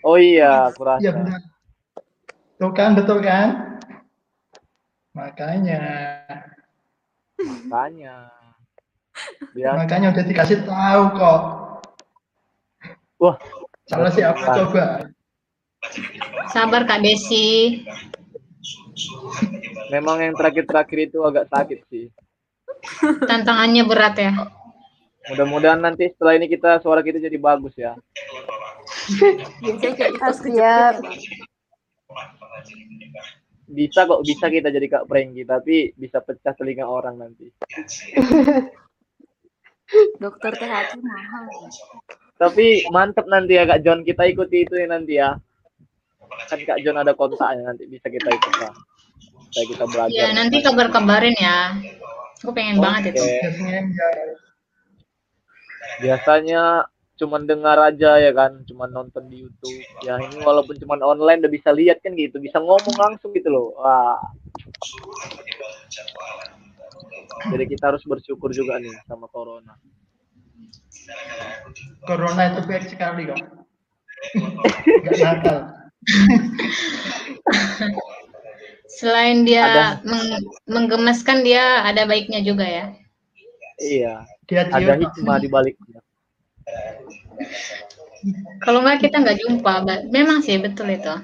Oh 0.00 0.16
iya, 0.16 0.72
aku 0.72 0.88
rasa. 0.88 1.04
Iya 1.04 1.12
benar. 1.12 1.40
Tuh 2.56 2.72
kan, 2.72 2.96
betul 2.96 3.20
kan? 3.20 3.76
Makanya. 5.12 5.84
Makanya. 7.36 8.32
Biasa. 9.52 9.76
Makanya 9.76 10.06
udah 10.16 10.24
dikasih 10.24 10.58
tahu 10.64 11.02
kok. 11.20 11.40
Wah. 13.20 13.36
Salah 13.84 14.12
siapa 14.14 14.40
coba? 14.40 15.10
Sabar 16.48 16.88
Kak 16.88 17.04
Desi. 17.04 17.84
Memang 19.92 20.22
yang 20.24 20.34
terakhir-terakhir 20.38 21.12
itu 21.12 21.18
agak 21.26 21.50
sakit 21.52 21.84
sih. 21.90 22.06
Tantangannya 23.28 23.84
berat 23.84 24.16
ya. 24.16 24.32
Mudah-mudahan 25.30 25.80
nanti 25.84 26.08
setelah 26.10 26.40
ini 26.40 26.48
kita 26.48 26.80
suara 26.80 27.04
kita 27.04 27.20
jadi 27.20 27.36
bagus 27.36 27.76
ya. 27.76 27.94
Siap. 30.32 30.94
Bisa 33.70 34.02
kok, 34.02 34.26
bisa 34.26 34.50
kita 34.50 34.74
jadi 34.74 34.86
Kak 34.90 35.06
Prengki, 35.06 35.46
tapi 35.46 35.94
bisa 35.94 36.18
pecah 36.18 36.50
telinga 36.58 36.90
orang 36.90 37.22
nanti. 37.22 37.46
Dokter 40.18 40.54
THC 40.58 40.98
mahal. 40.98 41.46
Tapi 42.34 42.88
mantep 42.90 43.30
nanti 43.30 43.54
ya 43.54 43.68
Kak 43.70 43.86
John, 43.86 44.02
kita 44.02 44.26
ikuti 44.26 44.66
itu 44.66 44.74
ya 44.74 44.86
nanti 44.90 45.22
ya. 45.22 45.38
Kan 46.50 46.58
Kak 46.66 46.82
John 46.82 46.98
ada 46.98 47.14
kontaknya 47.14 47.70
nanti 47.70 47.86
bisa 47.86 48.10
kita 48.10 48.26
ikut 48.26 48.54
lah. 48.58 48.74
Kita 49.50 49.84
belajar. 49.86 50.14
Ya, 50.14 50.30
nanti 50.34 50.62
kabar-kabarin 50.62 51.34
ya. 51.38 51.74
Aku 52.40 52.56
pengen 52.56 52.80
okay. 52.80 52.84
banget 52.84 53.02
itu. 53.12 53.24
Biasanya 56.00 56.88
cuma 57.20 57.36
dengar 57.44 57.76
aja 57.76 58.16
ya 58.16 58.32
kan, 58.32 58.64
cuma 58.64 58.88
nonton 58.88 59.28
di 59.28 59.44
YouTube. 59.44 59.80
Ya 60.00 60.16
ini 60.16 60.40
walaupun 60.40 60.80
cuma 60.80 60.96
online 61.04 61.44
udah 61.44 61.52
bisa 61.52 61.68
lihat 61.76 62.00
kan 62.00 62.16
gitu, 62.16 62.40
bisa 62.40 62.56
ngomong 62.56 62.96
langsung 62.96 63.36
gitu 63.36 63.52
loh. 63.52 63.76
Wah. 63.76 64.16
Jadi 67.52 67.64
kita 67.76 67.92
harus 67.92 68.04
bersyukur 68.08 68.52
juga 68.56 68.80
nih 68.80 68.92
sama 69.04 69.28
corona. 69.28 69.76
Corona 72.08 72.42
itu 72.56 72.60
baik 72.64 72.88
sekali 72.88 73.28
kok. 73.28 73.40
Gak 75.04 75.16
nakal. 75.20 75.58
Selain 78.90 79.46
dia 79.46 79.62
ada, 79.62 79.86
meng 80.02 80.42
menggemaskan 80.66 81.46
dia 81.46 81.86
ada 81.86 82.02
baiknya 82.10 82.42
juga 82.42 82.66
ya. 82.66 82.86
Iya. 83.78 84.26
Dia 84.50 84.66
ada 84.66 84.98
hikmah 84.98 85.38
di 85.38 85.46
baliknya. 85.46 86.02
Kalau 88.60 88.82
nggak 88.82 88.98
kita 89.06 89.22
nggak 89.22 89.38
jumpa, 89.46 89.72
memang 90.10 90.42
sih 90.42 90.58
betul 90.58 90.90
itu. 90.90 91.14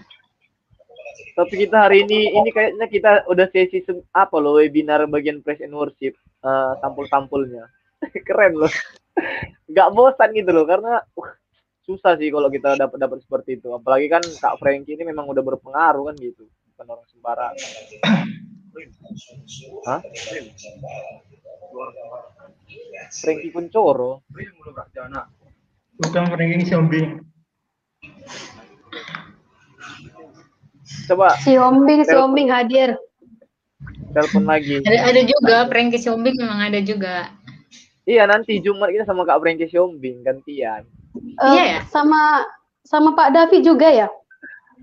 Tapi 1.36 1.55
kita 1.68 1.90
hari 1.90 2.06
ini 2.09 2.32
ini 2.32 2.48
kayaknya 2.48 2.86
kita 2.88 3.10
udah 3.28 3.44
sesi 3.52 3.84
apa 4.16 4.36
loh 4.40 4.56
webinar 4.56 5.05
bagian 5.05 5.44
praise 5.44 5.60
and 5.60 5.74
worship 5.74 6.16
uh, 6.40 6.78
sampul-sampulnya. 6.80 7.68
Keren 8.26 8.56
loh. 8.56 8.72
Nggak 9.68 9.93
bosan 9.93 10.32
gitu 10.32 10.51
loh 10.55 10.64
karena 10.64 11.02
uh, 11.02 11.30
susah 11.84 12.16
sih 12.16 12.32
kalau 12.32 12.48
kita 12.48 12.78
dapat 12.78 12.97
dapat 12.97 13.18
seperti 13.20 13.60
itu. 13.60 13.68
Apalagi 13.74 14.09
kan 14.09 14.24
Kak 14.24 14.56
Frankie 14.56 14.97
ini 14.97 15.05
memang 15.05 15.28
udah 15.28 15.44
berpengaruh 15.44 16.09
kan 16.09 16.16
gitu 16.16 16.48
bukan 16.77 16.93
orang 16.93 17.09
sembarangan. 17.09 17.73
Hah? 19.89 20.01
Frankie 23.16 23.48
Kuncoro. 23.48 24.20
Bukan 25.97 26.23
Frankie 26.28 26.69
Siombing. 26.69 27.24
Coba. 31.09 31.32
Siombing, 31.40 32.05
Siombing 32.05 32.53
hadir. 32.53 33.01
Telepon 34.12 34.44
lagi. 34.44 34.85
Ada, 34.85 35.16
ada 35.16 35.23
juga 35.24 35.57
Frankie 35.73 35.97
Siombing 35.97 36.36
memang 36.36 36.61
ada 36.61 36.81
juga. 36.85 37.32
Iya 38.05 38.28
nanti 38.28 38.61
Jumat 38.61 38.93
kita 38.93 39.09
sama 39.09 39.24
Kak 39.24 39.40
Frankie 39.40 39.73
Siombing 39.73 40.20
gantian. 40.20 40.85
Uh, 41.40 41.57
iya 41.57 41.65
ya. 41.65 41.81
Sama 41.89 42.44
sama 42.85 43.16
Pak 43.16 43.32
David 43.32 43.65
juga 43.65 43.89
ya. 43.89 44.09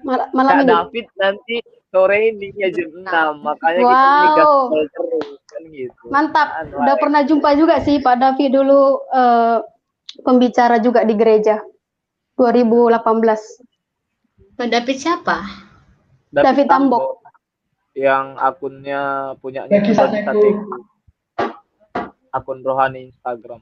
Mal 0.01 0.33
malam 0.33 0.57
Kak 0.57 0.65
ini. 0.65 0.73
David 0.73 1.05
nanti 1.21 1.57
sore 1.93 2.33
ini 2.33 2.49
ya 2.57 2.73
jam 2.73 2.89
enam 3.05 3.45
makanya 3.45 3.85
wow. 3.85 3.93
kita 3.93 4.29
gaspol 4.33 4.81
terus 4.89 5.27
kan 5.45 5.61
gitu. 5.69 6.03
Mantap. 6.09 6.47
Kan, 6.49 6.65
udah 6.73 6.95
pernah 6.97 7.21
jumpa 7.21 7.53
juga 7.53 7.77
sih 7.85 8.01
Pak 8.01 8.17
Davi 8.17 8.49
dulu 8.49 9.05
uh, 9.13 9.61
pembicara 10.25 10.81
juga 10.81 11.05
di 11.05 11.13
gereja 11.13 11.61
2018 12.41 12.97
Pak 14.57 14.67
David 14.73 14.97
siapa? 14.97 15.37
David, 16.33 16.45
David 16.49 16.65
Tambok. 16.65 17.01
Tambok. 17.01 17.21
Yang 17.93 18.25
akunnya 18.41 19.01
punyanya 19.37 19.77
kita 19.85 20.09
akun 22.33 22.65
rohani 22.65 23.13
Instagram. 23.13 23.61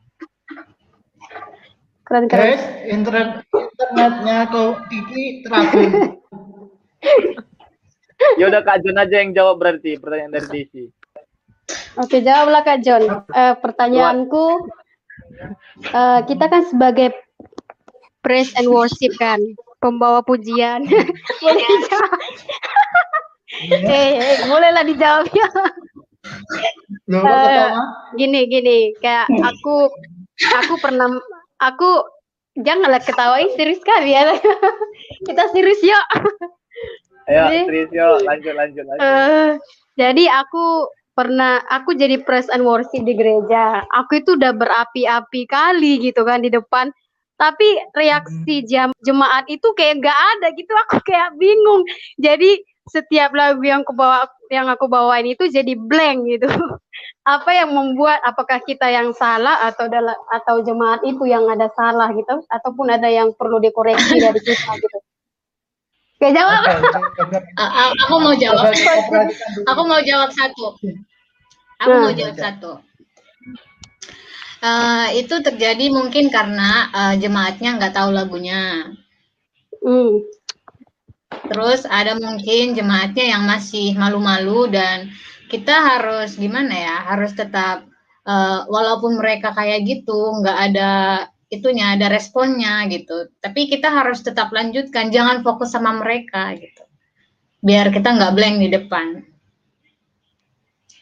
Keren 2.08 2.32
keren. 2.32 2.56
Guys, 2.56 2.64
internet 2.88 3.44
internetnya 3.52 4.48
kok 4.48 4.88
Kiki 4.88 5.44
terakhir 5.44 5.92
ya 8.40 8.46
udah 8.50 8.62
Kak 8.64 8.82
John 8.86 8.98
aja 9.00 9.16
yang 9.22 9.32
jawab 9.36 9.62
berarti 9.62 9.98
pertanyaan 9.98 10.34
dari 10.36 10.48
Desi. 10.50 10.86
Oke, 12.00 12.24
jawablah 12.24 12.64
Kak 12.64 12.80
John. 12.84 13.04
Uh, 13.32 13.56
pertanyaanku 13.60 14.46
uh, 15.92 16.20
kita 16.28 16.46
kan 16.48 16.64
sebagai 16.68 17.12
praise 18.22 18.54
and 18.56 18.70
worship 18.70 19.12
kan, 19.18 19.40
pembawa 19.82 20.22
pujian. 20.24 20.86
boleh 21.44 21.64
dijawab? 21.66 22.20
eh, 23.92 24.12
eh, 24.18 24.38
bolehlah 24.48 24.84
dijawab 24.86 25.26
ya. 25.38 25.48
uh, 27.20 27.70
gini 28.16 28.48
gini, 28.48 28.96
kayak 29.02 29.28
aku 29.42 29.90
aku 30.40 30.74
pernah 30.80 31.10
aku 31.60 32.08
janganlah 32.62 33.02
ketawain 33.04 33.52
serius 33.58 33.82
sekali 33.82 34.16
ya. 34.16 34.38
kita 35.28 35.50
serius 35.52 35.82
yuk. 35.84 36.06
Ayo, 37.32 37.64
serius 37.64 37.90
yuk, 37.96 38.28
lanjut 38.28 38.54
lanjut 38.60 38.84
lanjut. 38.84 39.00
Uh, 39.00 39.56
jadi 39.96 40.24
aku 40.44 40.92
pernah 41.16 41.64
aku 41.72 41.96
jadi 41.96 42.20
press 42.24 42.52
and 42.52 42.68
worship 42.68 43.04
di 43.04 43.16
gereja. 43.16 43.84
Aku 44.04 44.20
itu 44.20 44.36
udah 44.36 44.52
berapi-api 44.56 45.48
kali 45.48 46.12
gitu 46.12 46.28
kan 46.28 46.44
di 46.44 46.52
depan. 46.52 46.92
Tapi 47.40 47.90
reaksi 47.98 48.62
hmm. 48.62 48.68
jam 48.70 48.90
jemaat 49.02 49.50
itu 49.50 49.66
kayak 49.74 50.06
gak 50.06 50.20
ada 50.38 50.54
gitu. 50.54 50.72
Aku 50.88 51.02
kayak 51.02 51.34
bingung. 51.42 51.82
Jadi 52.22 52.62
setiap 52.90 53.34
lagu 53.34 53.62
yang 53.62 53.82
aku 53.82 53.94
bawa 53.94 54.28
yang 54.52 54.68
aku 54.68 54.86
bawain 54.92 55.26
itu 55.26 55.48
jadi 55.50 55.74
blank 55.74 56.28
gitu. 56.28 56.48
Apa 57.34 57.50
yang 57.54 57.74
membuat 57.74 58.22
apakah 58.26 58.62
kita 58.66 58.90
yang 58.90 59.14
salah 59.14 59.58
atau 59.70 59.90
dalam 59.90 60.18
atau 60.34 60.62
jemaat 60.66 61.02
itu 61.06 61.30
yang 61.30 61.46
ada 61.50 61.70
salah 61.78 62.10
gitu 62.14 62.42
ataupun 62.50 62.90
ada 62.90 63.10
yang 63.10 63.34
perlu 63.38 63.62
dikoreksi 63.62 64.18
dari 64.22 64.42
kita 64.42 64.74
gitu. 64.78 64.98
Gak 66.22 66.34
jawab. 66.38 66.62
aku 68.06 68.16
mau 68.22 68.36
jawab. 68.38 68.70
aku 69.66 69.82
mau 69.90 70.02
jawab 70.06 70.30
satu. 70.30 70.78
Aku 71.82 71.94
mau 71.98 72.14
jawab 72.14 72.38
satu. 72.38 72.72
Uh, 74.62 75.10
itu 75.18 75.42
terjadi 75.42 75.90
mungkin 75.90 76.30
karena 76.30 76.94
uh, 76.94 77.14
jemaatnya 77.18 77.82
nggak 77.82 77.98
tahu 77.98 78.14
lagunya. 78.14 78.94
Mm. 79.82 80.22
Terus 81.50 81.90
ada 81.90 82.14
mungkin 82.14 82.78
jemaatnya 82.78 83.26
yang 83.34 83.50
masih 83.50 83.98
malu-malu 83.98 84.70
dan 84.70 85.10
kita 85.50 85.74
harus 85.74 86.38
gimana 86.38 86.70
ya? 86.70 86.98
Harus 87.10 87.34
tetap 87.34 87.90
uh, 88.30 88.70
walaupun 88.70 89.18
mereka 89.18 89.50
kayak 89.58 89.82
gitu 89.90 90.38
nggak 90.46 90.58
ada 90.70 90.92
itunya 91.52 92.00
ada 92.00 92.08
responnya 92.08 92.88
gitu. 92.88 93.28
Tapi 93.44 93.68
kita 93.68 93.92
harus 93.92 94.24
tetap 94.24 94.56
lanjutkan 94.56 95.12
jangan 95.12 95.44
fokus 95.44 95.76
sama 95.76 95.92
mereka 96.00 96.56
gitu. 96.56 96.84
Biar 97.60 97.92
kita 97.92 98.16
nggak 98.16 98.34
blank 98.34 98.56
di 98.64 98.70
depan. 98.72 99.08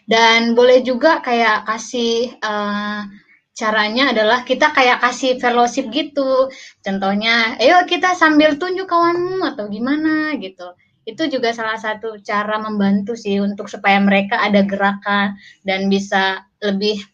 Dan 0.10 0.58
boleh 0.58 0.82
juga 0.82 1.22
kayak 1.22 1.70
kasih 1.70 2.34
uh, 2.42 3.06
caranya 3.54 4.10
adalah 4.10 4.42
kita 4.42 4.74
kayak 4.74 5.06
kasih 5.06 5.38
fellowship 5.38 5.94
gitu. 5.94 6.50
Contohnya 6.82 7.62
ayo 7.62 7.86
kita 7.86 8.18
sambil 8.18 8.58
tunjuk 8.58 8.90
kawanmu 8.90 9.46
atau 9.54 9.70
gimana 9.70 10.34
gitu. 10.42 10.74
Itu 11.06 11.30
juga 11.30 11.54
salah 11.54 11.78
satu 11.78 12.18
cara 12.26 12.58
membantu 12.58 13.14
sih 13.14 13.38
untuk 13.38 13.70
supaya 13.70 14.02
mereka 14.02 14.42
ada 14.42 14.66
gerakan 14.66 15.38
dan 15.62 15.94
bisa 15.94 16.42
lebih 16.58 17.06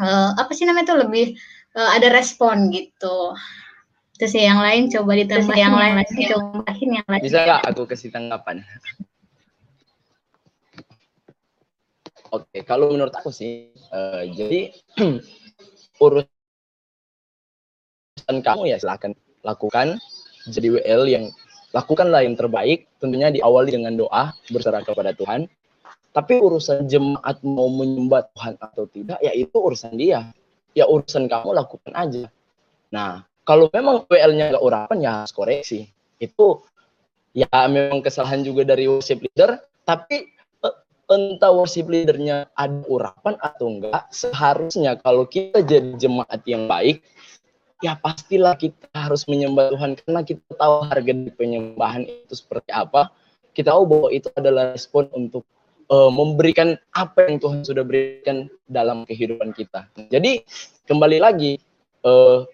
uh, 0.00 0.32
apa 0.40 0.50
sih 0.56 0.64
namanya 0.64 0.88
itu 0.88 0.96
lebih 0.96 1.26
uh, 1.74 1.90
ada 1.94 2.08
respon 2.10 2.70
gitu. 2.70 3.34
Terus 4.14 4.30
yang 4.38 4.62
lain 4.62 4.86
coba 4.94 5.18
ditambahin 5.18 5.58
yang, 5.58 5.74
yang 5.74 5.98
lain 5.98 6.06
cobain 6.06 6.88
yang 7.02 7.06
lain. 7.10 7.22
Bisa 7.22 7.38
nggak 7.42 7.62
aku 7.66 7.82
kasih 7.90 8.14
tanggapan? 8.14 8.62
Oke, 12.30 12.66
kalau 12.66 12.90
menurut 12.94 13.14
aku 13.14 13.30
sih, 13.30 13.74
uh, 13.94 14.22
jadi 14.26 14.74
urusan 16.04 16.26
kamu 18.42 18.70
ya 18.70 18.78
silahkan 18.78 19.14
lakukan. 19.42 19.98
Jadi 20.44 20.76
WL 20.78 21.08
yang 21.10 21.24
lakukanlah 21.74 22.22
yang 22.22 22.36
terbaik, 22.38 22.86
tentunya 23.02 23.32
diawali 23.34 23.70
dengan 23.74 23.98
doa 23.98 24.30
berserah 24.50 24.82
kepada 24.86 25.10
Tuhan. 25.14 25.50
Tapi 26.14 26.38
urusan 26.38 26.86
jemaat 26.86 27.42
mau 27.42 27.66
menyembah 27.66 28.30
Tuhan 28.30 28.54
atau 28.62 28.86
tidak, 28.86 29.18
ya 29.18 29.34
itu 29.34 29.58
urusan 29.58 29.98
dia 29.98 30.30
ya 30.74 30.90
urusan 30.90 31.30
kamu 31.30 31.54
lakukan 31.54 31.94
aja. 31.94 32.26
Nah, 32.90 33.22
kalau 33.46 33.70
memang 33.70 34.04
WL-nya 34.10 34.54
nggak 34.54 34.64
urapan 34.64 34.98
ya 35.00 35.10
harus 35.22 35.32
koreksi. 35.32 35.88
Itu 36.18 36.66
ya 37.34 37.48
memang 37.70 38.02
kesalahan 38.02 38.42
juga 38.42 38.66
dari 38.66 38.90
worship 38.90 39.22
leader, 39.22 39.62
tapi 39.86 40.30
eh, 40.62 40.76
entah 41.10 41.50
worship 41.54 41.86
leadernya 41.90 42.50
ada 42.54 42.82
urapan 42.86 43.34
atau 43.38 43.66
enggak, 43.70 44.10
seharusnya 44.14 44.98
kalau 44.98 45.26
kita 45.26 45.62
jadi 45.62 45.94
jemaat 45.98 46.42
yang 46.46 46.66
baik, 46.70 47.02
ya 47.82 47.98
pastilah 47.98 48.54
kita 48.56 48.88
harus 48.94 49.26
menyembah 49.26 49.74
Tuhan 49.74 49.98
karena 49.98 50.20
kita 50.22 50.50
tahu 50.54 50.74
harga 50.88 51.12
penyembahan 51.34 52.02
itu 52.06 52.32
seperti 52.32 52.70
apa. 52.70 53.10
Kita 53.54 53.70
tahu 53.70 53.86
bahwa 53.86 54.08
itu 54.10 54.28
adalah 54.34 54.74
respon 54.74 55.06
untuk 55.14 55.46
uh, 55.90 56.10
memberikan 56.12 56.76
apa 56.94 57.28
yang 57.28 57.40
Tuhan 57.40 57.60
sudah 57.64 57.84
berikan 57.84 58.48
dalam 58.68 59.04
kehidupan 59.08 59.52
kita. 59.52 59.88
Jadi 60.08 60.44
kembali 60.88 61.18
lagi 61.20 61.58
uh, 62.04 62.44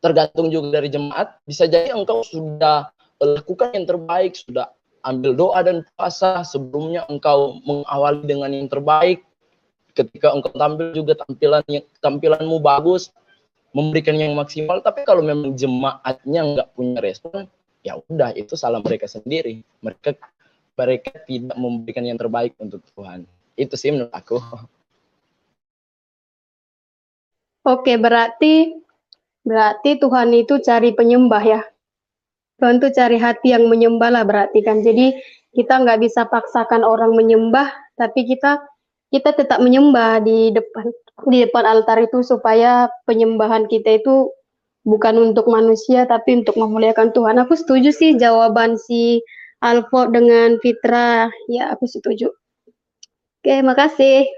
tergantung 0.00 0.52
juga 0.52 0.80
dari 0.80 0.88
jemaat. 0.92 1.40
Bisa 1.48 1.66
jadi 1.66 1.92
engkau 1.92 2.22
sudah 2.22 2.90
lakukan 3.20 3.72
yang 3.72 3.86
terbaik, 3.88 4.36
sudah 4.36 4.72
ambil 5.06 5.32
doa 5.38 5.60
dan 5.62 5.86
puasa 5.94 6.42
sebelumnya 6.42 7.06
engkau 7.06 7.62
mengawali 7.62 8.22
dengan 8.26 8.50
yang 8.52 8.68
terbaik. 8.68 9.22
Ketika 9.96 10.34
engkau 10.36 10.52
tampil 10.52 10.92
juga 10.92 11.16
tampilan 11.16 11.64
tampilanmu 12.04 12.60
bagus, 12.60 13.08
memberikan 13.72 14.16
yang 14.16 14.36
maksimal. 14.36 14.84
Tapi 14.84 15.08
kalau 15.08 15.24
memang 15.24 15.56
jemaatnya 15.56 16.40
nggak 16.44 16.68
punya 16.76 17.00
respon, 17.00 17.48
ya 17.80 17.96
udah 18.08 18.36
itu 18.36 18.56
salah 18.56 18.84
mereka 18.84 19.08
sendiri. 19.08 19.64
Mereka 19.80 20.20
mereka 20.76 21.16
tidak 21.24 21.56
memberikan 21.56 22.04
yang 22.04 22.20
terbaik 22.20 22.52
untuk 22.60 22.84
Tuhan. 22.92 23.24
Itu 23.56 23.74
sih 23.74 23.90
menurut 23.90 24.12
aku. 24.12 24.36
Oke, 27.66 27.98
berarti 27.98 28.76
berarti 29.42 29.98
Tuhan 29.98 30.30
itu 30.36 30.60
cari 30.62 30.94
penyembah 30.94 31.42
ya. 31.42 31.60
Tuhan 32.60 32.78
itu 32.78 32.88
cari 32.94 33.16
hati 33.18 33.56
yang 33.56 33.66
menyembah 33.66 34.12
lah 34.12 34.22
berarti 34.22 34.62
kan. 34.62 34.84
Jadi 34.84 35.16
kita 35.56 35.82
nggak 35.82 36.04
bisa 36.04 36.28
paksakan 36.28 36.84
orang 36.84 37.16
menyembah, 37.16 37.72
tapi 37.96 38.28
kita 38.28 38.60
kita 39.10 39.32
tetap 39.32 39.58
menyembah 39.64 40.20
di 40.20 40.52
depan 40.52 40.92
di 41.32 41.48
depan 41.48 41.64
altar 41.64 42.04
itu 42.04 42.20
supaya 42.20 42.92
penyembahan 43.08 43.64
kita 43.66 43.98
itu 44.04 44.30
bukan 44.86 45.32
untuk 45.32 45.48
manusia 45.50 46.04
tapi 46.06 46.44
untuk 46.44 46.54
memuliakan 46.54 47.10
Tuhan. 47.10 47.40
Aku 47.42 47.56
setuju 47.58 47.90
sih 47.90 48.14
jawaban 48.14 48.78
si 48.78 49.24
Alfo 49.64 50.08
dengan 50.12 50.60
Fitra. 50.60 51.32
Ya, 51.48 51.72
aku 51.72 51.88
setuju. 51.88 52.28
Oke, 53.40 53.62
makasih. 53.64 54.28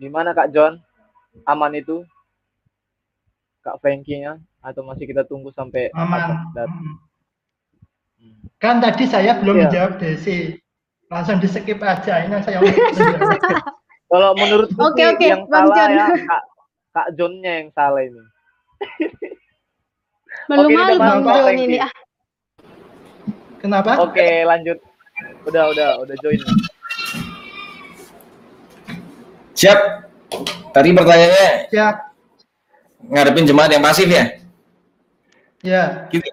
Gimana 0.00 0.32
Kak 0.32 0.54
John? 0.56 0.80
Aman 1.44 1.76
itu? 1.76 2.00
Kak 3.60 3.82
Frankie-nya? 3.84 4.40
Atau 4.64 4.84
masih 4.84 5.04
kita 5.04 5.28
tunggu 5.28 5.52
sampai 5.52 5.92
aman? 5.92 6.48
Kan 8.60 8.80
tadi 8.80 9.08
saya 9.08 9.40
belum 9.40 9.56
iya. 9.56 9.62
menjawab 9.68 9.92
Desi. 10.00 10.56
Langsung 11.12 11.42
di 11.42 11.48
skip 11.48 11.80
aja. 11.82 12.24
Ini 12.24 12.40
saya 12.40 12.60
Kalau 14.10 14.34
menurut 14.34 14.70
okay, 14.74 15.14
okay. 15.14 15.30
yang 15.30 15.46
Bang 15.46 15.70
salah 15.70 15.76
John. 15.76 15.90
ya 15.94 16.06
Kak, 16.26 16.42
Kak 16.90 17.08
John-nya 17.14 17.52
yang 17.62 17.68
salah 17.70 18.02
ini. 18.02 18.22
Belum 20.50 20.70
malu 20.74 20.94
Bang 20.98 21.20
John 21.22 21.54
ini. 21.54 21.78
Ah. 21.78 21.92
Kenapa? 23.60 24.00
Oke, 24.00 24.24
lanjut. 24.48 24.80
Udah, 25.44 25.68
udah, 25.68 25.88
udah 26.00 26.16
join. 26.24 26.40
Siap. 29.52 29.78
Tadi 30.72 30.88
pertanyaannya. 30.96 31.50
Siap. 31.68 31.96
Ngadepin 33.12 33.44
jemaat 33.44 33.70
yang 33.76 33.84
pasif 33.84 34.08
ya? 34.08 34.24
Ya. 35.60 36.08
Gitu. 36.08 36.24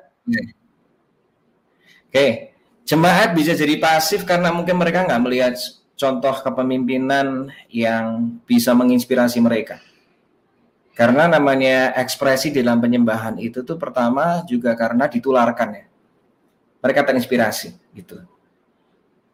Oke. 2.08 2.56
Jemaat 2.88 3.36
bisa 3.36 3.52
jadi 3.52 3.76
pasif 3.76 4.24
karena 4.24 4.56
mungkin 4.56 4.80
mereka 4.80 5.04
nggak 5.04 5.24
melihat 5.28 5.54
contoh 6.00 6.32
kepemimpinan 6.40 7.52
yang 7.68 8.40
bisa 8.48 8.72
menginspirasi 8.72 9.44
mereka. 9.44 9.84
Karena 10.96 11.28
namanya 11.28 11.92
ekspresi 12.00 12.56
dalam 12.56 12.80
penyembahan 12.80 13.36
itu 13.44 13.68
tuh 13.68 13.76
pertama 13.76 14.48
juga 14.48 14.72
karena 14.80 15.12
ditularkan 15.12 15.70
ya 15.76 15.88
mereka 16.88 17.04
terinspirasi 17.04 17.76
gitu. 17.92 18.24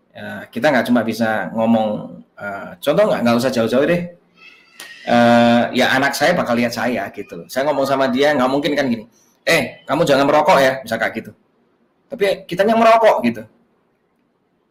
Ya, 0.09 0.49
kita 0.49 0.73
nggak 0.73 0.89
cuma 0.89 1.05
bisa 1.05 1.53
ngomong 1.53 2.21
uh, 2.33 2.73
contoh 2.81 3.03
nggak 3.05 3.21
nggak 3.21 3.37
usah 3.37 3.51
jauh-jauh 3.53 3.85
deh. 3.85 4.01
Uh, 5.05 5.69
ya 5.75 5.93
anak 5.93 6.17
saya 6.17 6.33
bakal 6.33 6.57
lihat 6.57 6.73
saya 6.73 7.05
gitu. 7.13 7.45
Saya 7.45 7.69
ngomong 7.69 7.85
sama 7.85 8.09
dia 8.09 8.33
nggak 8.33 8.49
mungkin 8.49 8.73
kan 8.73 8.89
gini. 8.89 9.05
Eh 9.45 9.85
kamu 9.85 10.01
jangan 10.01 10.25
merokok 10.25 10.57
ya, 10.57 10.81
bisa 10.81 10.97
kayak 10.97 11.13
gitu. 11.21 11.31
Tapi 12.09 12.49
kita 12.49 12.65
yang 12.65 12.81
merokok 12.81 13.21
gitu. 13.21 13.45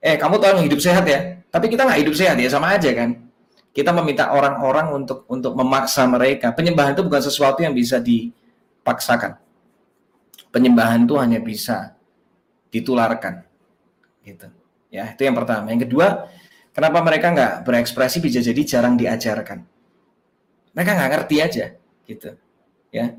Eh 0.03 0.19
kamu 0.19 0.43
tahu 0.43 0.67
hidup 0.67 0.83
sehat 0.83 1.07
ya. 1.07 1.39
Tapi 1.47 1.71
kita 1.71 1.87
nggak 1.87 2.01
hidup 2.03 2.15
sehat 2.19 2.35
ya 2.43 2.51
sama 2.51 2.75
aja 2.75 2.91
kan. 2.91 3.31
kita 3.73 3.89
meminta 3.89 4.29
orang-orang 4.37 4.93
untuk 4.93 5.25
untuk 5.33 5.57
memaksa 5.57 6.05
mereka. 6.05 6.53
Penyembahan 6.53 6.93
itu 6.93 7.09
bukan 7.09 7.25
sesuatu 7.25 7.65
yang 7.65 7.73
bisa 7.73 7.97
dipaksakan. 8.05 9.41
Penyembahan 10.53 11.09
itu 11.09 11.17
hanya 11.17 11.41
bisa 11.41 11.97
ditularkan. 12.73 13.45
Gitu. 14.25 14.49
Ya, 14.89 15.13
itu 15.13 15.23
yang 15.29 15.37
pertama. 15.37 15.69
Yang 15.69 15.89
kedua, 15.89 16.33
kenapa 16.73 17.05
mereka 17.05 17.31
nggak 17.31 17.53
berekspresi 17.69 18.19
bisa 18.25 18.41
jadi 18.41 18.63
jarang 18.65 18.97
diajarkan. 18.97 19.65
Mereka 20.73 20.91
nggak 20.97 21.11
ngerti 21.13 21.37
aja, 21.45 21.67
gitu. 22.09 22.33
Ya, 22.89 23.17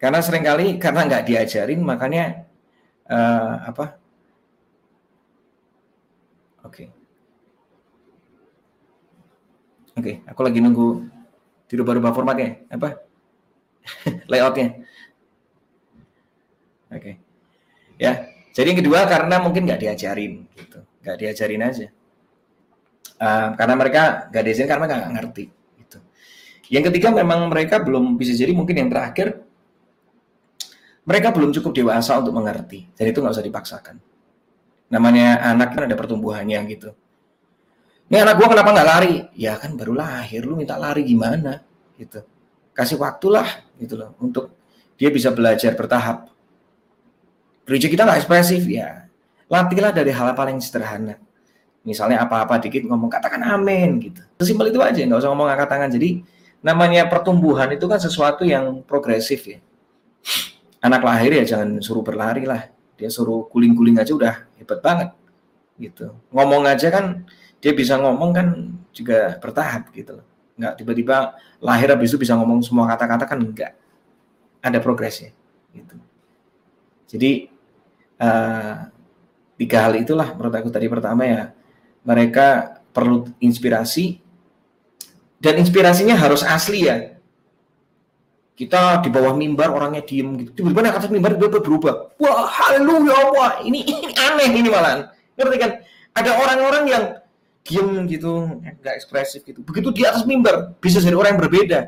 karena 0.00 0.24
sering 0.24 0.44
kali 0.44 0.80
karena 0.80 1.04
nggak 1.04 1.24
diajarin, 1.28 1.80
makanya 1.84 2.48
uh, 3.04 3.68
apa? 3.68 4.00
Oke. 6.64 6.72
Okay. 6.72 6.88
Oke, 10.00 10.16
okay, 10.16 10.16
aku 10.24 10.40
lagi 10.46 10.64
nunggu 10.64 11.04
dirubah-rubah 11.68 12.16
formatnya. 12.16 12.64
Apa? 12.72 13.04
Layoutnya. 14.30 14.80
Oke. 16.88 17.00
Okay. 17.00 17.14
Ya, 18.00 18.29
jadi 18.50 18.66
yang 18.74 18.80
kedua 18.82 19.00
karena 19.06 19.36
mungkin 19.38 19.66
nggak 19.66 19.80
diajarin, 19.80 20.32
gitu. 20.54 20.78
Nggak 21.02 21.16
diajarin 21.16 21.62
aja. 21.62 21.88
Uh, 23.20 23.48
karena 23.54 23.74
mereka 23.76 24.02
nggak 24.32 24.44
diajarin 24.44 24.70
karena 24.70 24.84
nggak 24.88 25.12
ngerti. 25.16 25.44
Gitu. 25.80 25.98
Yang 26.72 26.84
ketiga 26.92 27.08
memang 27.14 27.46
mereka 27.48 27.82
belum 27.82 28.18
bisa 28.18 28.32
jadi 28.34 28.52
mungkin 28.52 28.76
yang 28.76 28.90
terakhir 28.90 29.42
mereka 31.04 31.32
belum 31.32 31.50
cukup 31.56 31.72
dewasa 31.74 32.20
untuk 32.20 32.36
mengerti. 32.36 32.86
Jadi 32.94 33.08
itu 33.10 33.18
nggak 33.18 33.34
usah 33.34 33.46
dipaksakan. 33.46 33.96
Namanya 34.90 35.42
anak 35.46 35.74
kan 35.74 35.86
ada 35.86 35.96
pertumbuhannya 35.96 36.58
gitu 36.70 36.90
ini 38.10 38.18
anak 38.18 38.42
gua 38.42 38.50
kenapa 38.50 38.74
nggak 38.74 38.88
lari? 38.90 39.14
Ya 39.38 39.54
kan 39.54 39.78
baru 39.78 39.94
lahir, 39.94 40.42
lu 40.42 40.58
minta 40.58 40.74
lari 40.74 41.06
gimana? 41.06 41.62
Gitu. 41.94 42.18
Kasih 42.74 42.98
waktulah 42.98 43.46
gitu 43.78 43.94
loh 43.94 44.18
untuk 44.18 44.50
dia 44.98 45.14
bisa 45.14 45.30
belajar 45.30 45.78
bertahap. 45.78 46.26
Gereja 47.70 47.86
kita 47.86 48.02
nggak 48.02 48.26
ekspresif 48.26 48.66
ya. 48.66 49.06
Latihlah 49.46 49.94
dari 49.94 50.10
hal 50.10 50.34
paling 50.34 50.58
sederhana. 50.58 51.14
Misalnya 51.86 52.26
apa-apa 52.26 52.58
dikit 52.58 52.82
ngomong 52.82 53.06
katakan 53.06 53.46
amin 53.46 54.02
gitu. 54.02 54.26
Sesimpel 54.42 54.74
itu 54.74 54.82
aja, 54.82 54.98
nggak 54.98 55.22
usah 55.22 55.30
ngomong 55.30 55.46
angkat 55.46 55.70
tangan. 55.70 55.90
Jadi 55.94 56.26
namanya 56.66 57.06
pertumbuhan 57.06 57.70
itu 57.70 57.86
kan 57.86 58.02
sesuatu 58.02 58.42
yang 58.42 58.82
progresif 58.82 59.46
ya. 59.46 59.62
Anak 60.82 61.06
lahir 61.06 61.30
ya 61.30 61.44
jangan 61.46 61.78
suruh 61.78 62.02
berlari 62.02 62.42
lah. 62.42 62.66
Dia 62.98 63.06
suruh 63.06 63.46
guling-guling 63.46 64.02
aja 64.02 64.18
udah 64.18 64.50
hebat 64.58 64.82
banget 64.82 65.14
gitu. 65.78 66.10
Ngomong 66.34 66.66
aja 66.66 66.90
kan 66.90 67.22
dia 67.62 67.70
bisa 67.70 67.96
ngomong 68.02 68.30
kan 68.34 68.48
juga 68.90 69.38
bertahap 69.38 69.94
gitu 69.94 70.18
loh. 70.18 70.26
Nggak 70.58 70.74
tiba-tiba 70.74 71.38
lahir 71.62 71.94
habis 71.94 72.10
itu 72.10 72.18
bisa 72.18 72.34
ngomong 72.34 72.66
semua 72.66 72.90
kata-kata 72.90 73.30
kan 73.30 73.38
enggak. 73.38 73.78
Ada 74.58 74.82
progresnya 74.82 75.30
gitu. 75.70 75.96
Jadi 77.10 77.49
uh, 78.20 78.92
tiga 79.56 79.88
hal 79.88 79.96
itulah 79.96 80.36
menurut 80.36 80.54
aku 80.54 80.68
tadi 80.68 80.86
pertama 80.86 81.24
ya. 81.24 81.42
Mereka 82.04 82.80
perlu 82.92 83.28
inspirasi 83.40 84.20
dan 85.40 85.56
inspirasinya 85.56 86.14
harus 86.16 86.44
asli 86.44 86.84
ya. 86.84 87.16
Kita 88.56 89.00
di 89.00 89.08
bawah 89.08 89.32
mimbar 89.32 89.72
orangnya 89.72 90.04
diem 90.04 90.36
gitu. 90.36 90.60
Tiba-tiba 90.60 90.92
atas 90.92 91.08
mimbar 91.08 91.32
tiba-tiba 91.32 91.64
berubah. 91.64 91.94
Wah 92.20 92.44
haleluya 92.44 93.32
wah 93.32 93.52
ini, 93.64 93.80
ini 93.88 94.12
aneh 94.12 94.52
ini 94.52 94.68
malah 94.68 95.08
ngerti 95.40 95.56
kan? 95.56 95.72
Ada 96.12 96.30
orang-orang 96.36 96.84
yang 96.84 97.04
diem 97.64 98.04
gitu, 98.04 98.60
nggak 98.60 98.94
ekspresif 99.00 99.40
gitu. 99.48 99.64
Begitu 99.64 99.88
di 99.96 100.02
atas 100.04 100.28
mimbar 100.28 100.76
bisa 100.76 101.00
jadi 101.00 101.16
orang 101.16 101.36
yang 101.36 101.42
berbeda. 101.48 101.80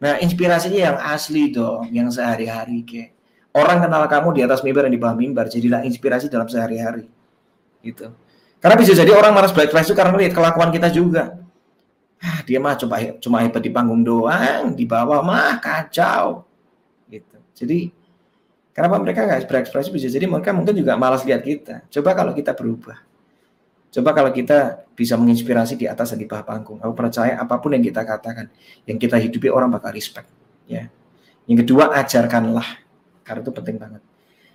Nah 0.00 0.16
inspirasinya 0.24 0.80
yang 0.80 0.96
asli 0.96 1.52
dong, 1.52 1.92
yang 1.92 2.08
sehari-hari 2.08 2.86
kayak 2.88 3.17
orang 3.58 3.82
kenal 3.82 4.06
kamu 4.06 4.28
di 4.38 4.40
atas 4.46 4.62
mimbar 4.62 4.86
dan 4.86 4.92
di 4.94 5.00
bawah 5.02 5.18
mimbar, 5.18 5.50
jadilah 5.50 5.82
inspirasi 5.82 6.30
dalam 6.30 6.46
sehari-hari 6.46 7.10
gitu. 7.82 8.14
Karena 8.62 8.74
bisa 8.78 8.94
jadi 8.94 9.10
orang 9.14 9.34
malas 9.34 9.50
berekspresi 9.50 9.94
karena 9.94 10.14
lihat 10.18 10.34
kelakuan 10.34 10.70
kita 10.70 10.90
juga. 10.90 11.38
Ah, 12.18 12.42
dia 12.42 12.58
mah 12.58 12.74
coba 12.74 13.14
cuma 13.22 13.42
hebat 13.42 13.62
di 13.62 13.70
panggung 13.70 14.02
doang, 14.02 14.74
di 14.74 14.82
bawah 14.82 15.22
mah 15.22 15.58
kacau 15.62 16.46
gitu. 17.06 17.38
Jadi 17.54 17.94
kenapa 18.74 18.98
mereka 18.98 19.22
nggak 19.26 19.46
berekspresi 19.46 19.90
bisa 19.94 20.10
jadi 20.10 20.26
mereka 20.26 20.50
mungkin 20.50 20.74
juga 20.74 20.98
malas 20.98 21.22
lihat 21.22 21.42
kita. 21.42 21.86
Coba 21.90 22.18
kalau 22.18 22.34
kita 22.34 22.54
berubah 22.54 23.08
Coba 23.88 24.12
kalau 24.12 24.28
kita 24.36 24.84
bisa 24.92 25.16
menginspirasi 25.16 25.80
di 25.80 25.88
atas 25.88 26.12
dan 26.12 26.20
di 26.20 26.28
bawah 26.28 26.44
panggung, 26.44 26.76
aku 26.76 26.92
percaya 26.92 27.40
apa 27.40 27.56
pun 27.56 27.72
yang 27.72 27.80
kita 27.80 28.04
katakan, 28.04 28.52
yang 28.84 29.00
kita 29.00 29.16
hidupi 29.16 29.48
orang 29.48 29.72
bakal 29.72 29.96
respect. 29.96 30.28
Ya. 30.68 30.92
Yang 31.48 31.64
kedua, 31.64 31.96
ajarkanlah, 31.96 32.68
karena 33.28 33.44
itu 33.44 33.52
penting 33.52 33.76
banget. 33.76 34.02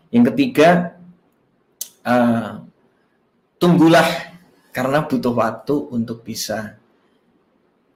Yang 0.09 0.33
ketiga, 0.33 0.97
uh, 2.01 2.65
tunggulah 3.61 4.33
karena 4.73 5.05
butuh 5.05 5.37
waktu 5.37 5.75
untuk 5.93 6.25
bisa 6.25 6.81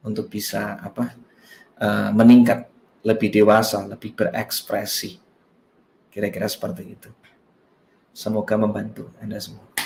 untuk 0.05 0.29
bisa 0.29 0.77
apa 0.77 1.17
uh, 1.81 2.13
meningkat 2.13 2.69
lebih 3.01 3.33
dewasa, 3.33 3.81
lebih 3.89 4.13
berekspresi. 4.13 5.17
Kira-kira 6.13 6.45
seperti 6.45 6.83
itu. 6.85 7.09
Semoga 8.13 8.53
membantu 8.57 9.09
Anda 9.17 9.41
semua. 9.41 9.76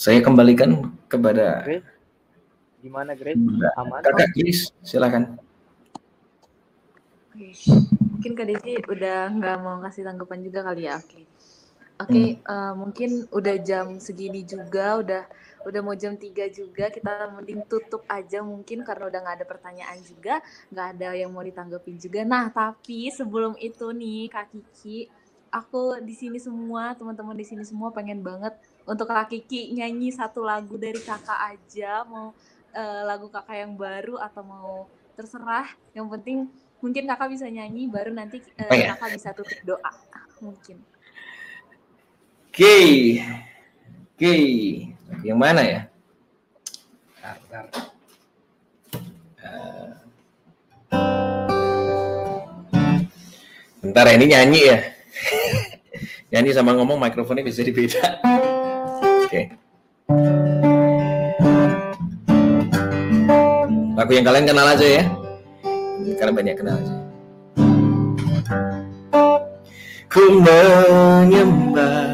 Saya 0.00 0.24
kembalikan 0.24 0.96
kepada 1.12 1.60
Grace. 1.60 1.84
Gimana 2.80 3.12
Grace? 3.12 3.36
Aman? 3.76 4.00
Kakak 4.00 4.32
Grace, 4.32 4.72
silakan. 4.80 5.36
Mungkin 7.36 8.32
Kak 8.32 8.48
Desi 8.48 8.80
udah 8.88 9.28
nggak 9.28 9.56
mau 9.60 9.76
kasih 9.84 10.08
tanggapan 10.08 10.40
juga 10.40 10.64
kali 10.64 10.88
ya. 10.88 10.96
Oke. 10.96 11.20
Oke, 12.00 12.16
okay, 12.16 12.28
hmm. 12.32 12.48
uh, 12.48 12.72
mungkin 12.80 13.10
udah 13.28 13.56
jam 13.60 14.00
segini 14.00 14.40
juga, 14.40 15.04
udah 15.04 15.22
udah 15.68 15.80
mau 15.84 15.92
jam 15.92 16.16
3 16.16 16.48
juga, 16.48 16.88
kita 16.88 17.28
mending 17.36 17.68
tutup 17.68 18.00
aja 18.08 18.40
mungkin 18.40 18.80
karena 18.80 19.04
udah 19.04 19.20
nggak 19.20 19.36
ada 19.36 19.44
pertanyaan 19.44 20.00
juga, 20.00 20.40
nggak 20.72 20.86
ada 20.96 21.08
yang 21.12 21.28
mau 21.28 21.44
ditanggepin 21.44 22.00
juga. 22.00 22.24
Nah, 22.24 22.48
tapi 22.48 23.12
sebelum 23.12 23.52
itu 23.60 23.92
nih 23.92 24.32
Kak 24.32 24.48
Kiki, 24.48 25.12
aku 25.52 26.00
di 26.00 26.16
sini 26.16 26.40
semua, 26.40 26.96
teman-teman 26.96 27.36
di 27.36 27.44
sini 27.44 27.68
semua 27.68 27.92
pengen 27.92 28.24
banget 28.24 28.56
untuk 28.88 29.06
Kak 29.08 29.28
Kiki 29.28 29.76
nyanyi 29.76 30.10
satu 30.12 30.40
lagu 30.44 30.80
dari 30.80 30.98
kakak 31.00 31.56
aja 31.56 32.04
mau 32.08 32.32
uh, 32.72 33.02
lagu 33.04 33.28
kakak 33.28 33.56
yang 33.66 33.72
baru 33.76 34.16
atau 34.18 34.42
mau 34.44 34.72
terserah. 35.14 35.68
Yang 35.92 36.06
penting 36.18 36.38
mungkin 36.80 37.04
kakak 37.04 37.28
bisa 37.36 37.46
nyanyi 37.48 37.86
baru 37.90 38.10
nanti 38.14 38.40
uh, 38.56 38.70
oh, 38.70 38.76
ya? 38.76 38.96
kakak 38.96 39.10
bisa 39.16 39.28
tutup 39.36 39.60
doa 39.66 39.92
mungkin. 40.40 40.80
Oke 42.50 42.66
okay. 42.66 42.90
oke 44.16 44.18
okay. 44.18 44.44
yang 45.22 45.38
mana 45.38 45.62
ya? 45.62 45.80
Bentar, 47.20 47.66
Uh, 49.40 49.94
bentar 53.78 54.10
ini 54.10 54.26
nyanyi 54.34 54.60
ya. 54.66 54.78
Nyanyi 56.34 56.50
sama 56.50 56.74
ngomong 56.74 56.98
mikrofonnya 56.98 57.46
bisa 57.46 57.62
dibeda 57.62 58.18
Oke. 59.30 59.46
Lagu 63.94 64.10
yang 64.10 64.26
kalian 64.26 64.42
kenal 64.42 64.66
aja 64.74 64.82
ya. 64.82 65.06
Kalian 66.18 66.34
banyak 66.34 66.58
kenal 66.58 66.74
aja. 66.82 66.98
Ku 70.10 70.42
menyembah 70.42 72.10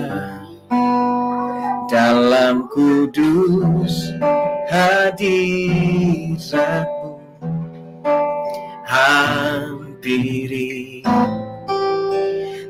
dalam 1.89 2.69
kudus 2.69 4.13
hadiratmu 4.69 5.57
hampiri 8.85 10.21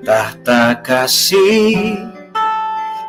tahta 0.07 0.79
kasih 0.87 2.16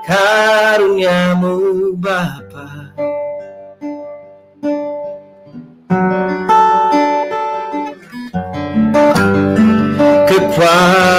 karuniamu 0.08 1.92
Bapa. 2.00 2.96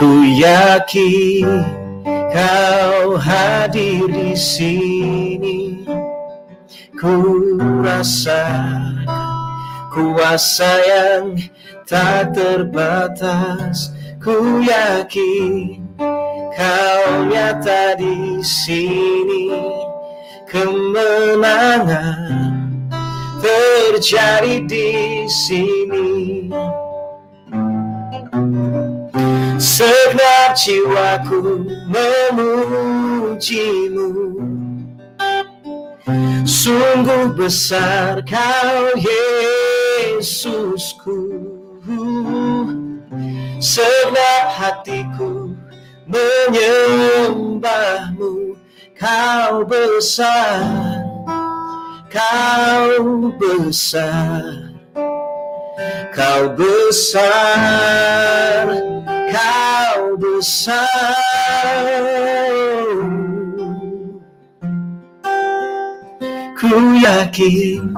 Ku 0.02 0.26
yakin 0.26 1.61
kau 2.34 3.22
hadir 3.22 4.10
di 4.10 4.34
sini. 4.34 5.86
Ku 6.98 7.57
rasakan 7.86 8.98
kuasa 9.94 10.73
yang 10.90 11.38
tak 11.86 12.34
terbatas. 12.34 13.94
Ku 14.18 14.61
yakin 14.65 15.86
kau 16.57 17.30
nyata 17.30 17.94
di 17.99 18.41
sini. 18.41 19.90
Kemenangan 20.52 22.28
terjadi 23.40 24.68
di 24.68 25.23
sini. 25.32 26.52
Segenap 29.56 30.60
jiwaku 30.60 31.72
memujimu. 31.88 34.11
Sungguh 36.44 37.32
besar 37.32 38.19
kau 38.28 38.91
Yesusku. 40.19 41.48
Segenap 43.64 44.52
hatiku 44.60 45.56
menyembahmu 46.11 48.60
Kau 49.02 49.65
besar 49.65 50.61
Kau 52.06 53.34
besar 53.34 54.45
Kau 56.14 56.44
besar 56.53 58.65
Kau 59.32 60.02
besar. 60.22 61.18
Ku 66.61 66.78
yakin 67.02 67.90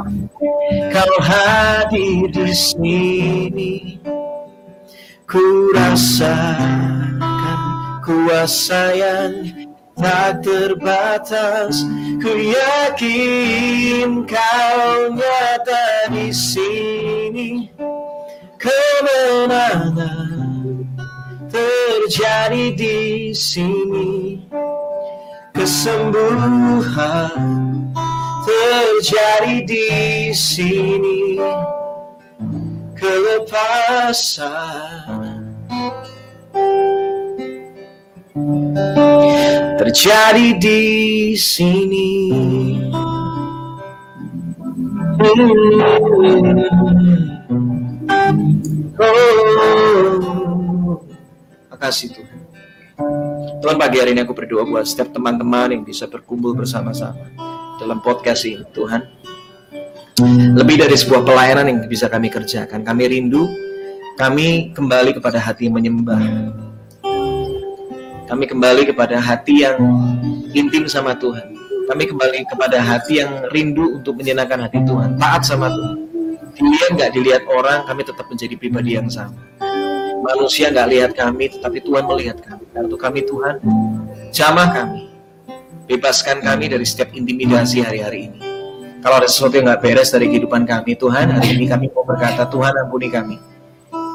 kau 0.88 1.14
hadir 1.20 2.32
di 2.32 2.56
sini. 2.56 4.00
Ku 5.28 5.68
rasakan 5.76 7.20
kuasa 8.08 8.96
yang 8.96 9.63
tak 10.04 10.44
terbatas 10.44 11.88
Ku 12.24 12.32
yakin 12.40 14.24
kau 14.24 15.12
nyata 15.12 16.08
di 16.08 16.32
sini. 16.32 17.68
Kemenangan 18.56 20.00
terjadi 21.52 22.72
di 22.80 23.36
sini. 23.36 24.48
Kesembuhan 25.52 27.44
terjadi 28.48 29.68
di 29.68 30.32
sini. 30.32 31.44
Kelepasan 32.96 34.64
terjadi 39.84 40.48
di 40.64 40.82
sini. 41.36 42.32
Oh, 48.96 51.04
makasih 51.68 52.16
Tuhan. 52.16 52.40
Tuhan 53.60 53.76
pagi 53.76 54.00
hari 54.00 54.16
ini 54.16 54.24
aku 54.24 54.32
berdoa 54.32 54.64
buat 54.64 54.88
setiap 54.88 55.12
teman-teman 55.12 55.76
yang 55.76 55.84
bisa 55.84 56.08
berkumpul 56.08 56.56
bersama-sama 56.56 57.28
dalam 57.76 58.00
podcast 58.00 58.48
ini 58.48 58.64
Tuhan. 58.72 59.04
Lebih 60.56 60.80
dari 60.80 60.96
sebuah 60.96 61.28
pelayanan 61.28 61.68
yang 61.68 61.80
bisa 61.92 62.08
kami 62.08 62.32
kerjakan. 62.32 62.88
Kami 62.88 63.04
rindu, 63.12 63.52
kami 64.16 64.72
kembali 64.72 65.20
kepada 65.20 65.44
hati 65.44 65.68
menyembah. 65.68 66.72
Kami 68.24 68.48
kembali 68.48 68.88
kepada 68.88 69.20
hati 69.20 69.68
yang 69.68 69.76
intim 70.56 70.88
sama 70.88 71.12
Tuhan. 71.20 71.52
Kami 71.84 72.04
kembali 72.08 72.48
kepada 72.48 72.80
hati 72.80 73.20
yang 73.20 73.52
rindu 73.52 74.00
untuk 74.00 74.16
menyenangkan 74.16 74.64
hati 74.64 74.80
Tuhan. 74.88 75.20
Taat 75.20 75.44
sama 75.44 75.68
Tuhan. 75.68 75.98
Dilihat 76.54 76.90
nggak 76.96 77.12
dilihat 77.12 77.44
orang, 77.52 77.84
kami 77.84 78.02
tetap 78.08 78.26
menjadi 78.32 78.56
pribadi 78.56 78.96
yang 78.96 79.12
sama. 79.12 79.36
Manusia 80.24 80.72
nggak 80.72 80.88
lihat 80.88 81.12
kami, 81.20 81.52
tetapi 81.52 81.84
Tuhan 81.84 82.08
melihat 82.08 82.38
kami. 82.40 82.64
Karena 82.72 82.88
itu 82.88 82.98
kami 82.98 83.20
Tuhan, 83.28 83.56
jamah 84.32 84.70
kami. 84.72 85.12
Bebaskan 85.92 86.40
kami 86.40 86.72
dari 86.72 86.88
setiap 86.88 87.12
intimidasi 87.12 87.84
hari-hari 87.84 88.32
ini. 88.32 88.40
Kalau 89.04 89.20
ada 89.20 89.28
sesuatu 89.28 89.60
yang 89.60 89.68
nggak 89.68 89.84
beres 89.84 90.16
dari 90.16 90.32
kehidupan 90.32 90.64
kami, 90.64 90.96
Tuhan, 90.96 91.28
hari 91.28 91.60
ini 91.60 91.68
kami 91.68 91.92
mau 91.92 92.08
berkata, 92.08 92.48
Tuhan 92.48 92.72
ampuni 92.80 93.12
kami. 93.12 93.36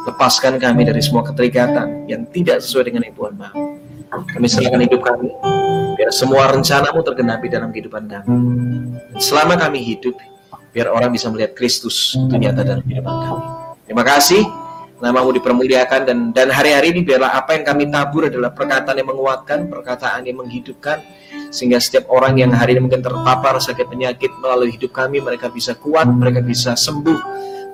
Lepaskan 0.08 0.56
kami 0.56 0.88
dari 0.88 1.04
semua 1.04 1.20
keterikatan 1.28 2.08
yang 2.08 2.24
tidak 2.32 2.64
sesuai 2.64 2.88
dengan 2.88 3.04
yang 3.04 3.12
Tuhan 3.12 3.34
mau. 3.36 3.52
Kami 4.08 4.46
serahkan 4.48 4.80
hidup 4.88 5.04
kami, 5.04 5.28
biar 6.00 6.10
semua 6.10 6.48
rencanamu 6.48 7.04
tergenapi 7.04 7.46
dalam 7.52 7.68
kehidupan 7.68 8.08
kami. 8.08 8.28
Dan 9.12 9.20
selama 9.20 9.60
kami 9.60 9.84
hidup, 9.84 10.16
biar 10.72 10.88
orang 10.88 11.12
bisa 11.12 11.28
melihat 11.28 11.52
Kristus 11.52 12.16
itu 12.16 12.34
nyata 12.36 12.64
dalam 12.64 12.82
kehidupan 12.84 13.14
kami. 13.28 13.44
Terima 13.84 14.04
kasih, 14.04 14.42
namamu 15.00 15.32
dipermuliakan 15.36 16.00
dan 16.08 16.18
dan 16.32 16.48
hari-hari 16.48 16.92
ini 16.96 17.04
biarlah 17.04 17.36
apa 17.36 17.56
yang 17.56 17.64
kami 17.64 17.88
tabur 17.88 18.28
adalah 18.28 18.52
perkataan 18.52 18.96
yang 18.96 19.08
menguatkan, 19.08 19.58
perkataan 19.68 20.20
yang 20.24 20.36
menghidupkan, 20.40 20.98
sehingga 21.52 21.76
setiap 21.76 22.08
orang 22.08 22.36
yang 22.40 22.50
hari 22.52 22.76
ini 22.76 22.88
mungkin 22.88 23.04
terpapar 23.04 23.60
sakit 23.60 23.86
penyakit 23.88 24.32
melalui 24.40 24.72
hidup 24.72 24.92
kami, 24.92 25.20
mereka 25.20 25.52
bisa 25.52 25.76
kuat, 25.76 26.08
mereka 26.08 26.40
bisa 26.40 26.76
sembuh, 26.76 27.20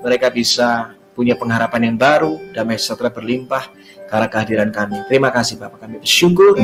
mereka 0.03 0.31
bisa 0.31 0.95
punya 1.15 1.39
pengharapan 1.39 1.95
yang 1.95 1.97
baru, 1.97 2.35
damai 2.51 2.75
sejahtera 2.75 3.15
berlimpah 3.15 3.71
karena 4.09 4.27
kehadiran 4.29 4.71
kami. 4.71 5.01
Terima 5.09 5.29
kasih 5.33 5.57
Bapak 5.61 5.85
kami 5.85 6.01
bersyukur, 6.01 6.57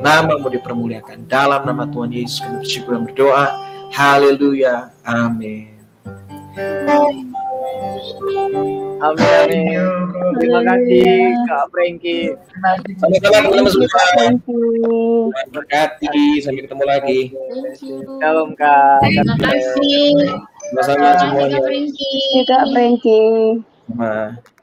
namamu 0.00 0.48
dipermuliakan. 0.52 1.28
Dalam 1.28 1.64
nama 1.64 1.84
Tuhan 1.88 2.10
Yesus 2.12 2.40
kami 2.42 2.62
bersyukur 2.64 2.90
dan 2.96 3.02
berdoa. 3.04 3.46
Haleluya. 3.92 4.90
Amin. 5.06 5.76
Amin, 8.96 9.28
amin. 9.28 9.80
Terima 10.40 10.60
kasih 10.64 11.36
Kak 11.44 11.64
Franky. 11.68 12.32
Sama-sama 12.96 13.44
teman-teman 13.44 13.70
semua. 13.72 13.88
Berkati. 15.52 16.40
Sampai 16.40 16.64
ketemu 16.64 16.84
lagi. 16.88 17.20
Shalom 18.20 18.56
Kak. 18.56 19.04
Terima 19.04 19.36
kasih. 19.36 20.12
Sama-sama 20.72 21.08
semuanya. 21.20 21.60
Kak 21.60 21.64
Franky. 21.68 22.12
Kak 22.48 22.62
Frankie. 22.72 23.60
Sama. 23.86 24.55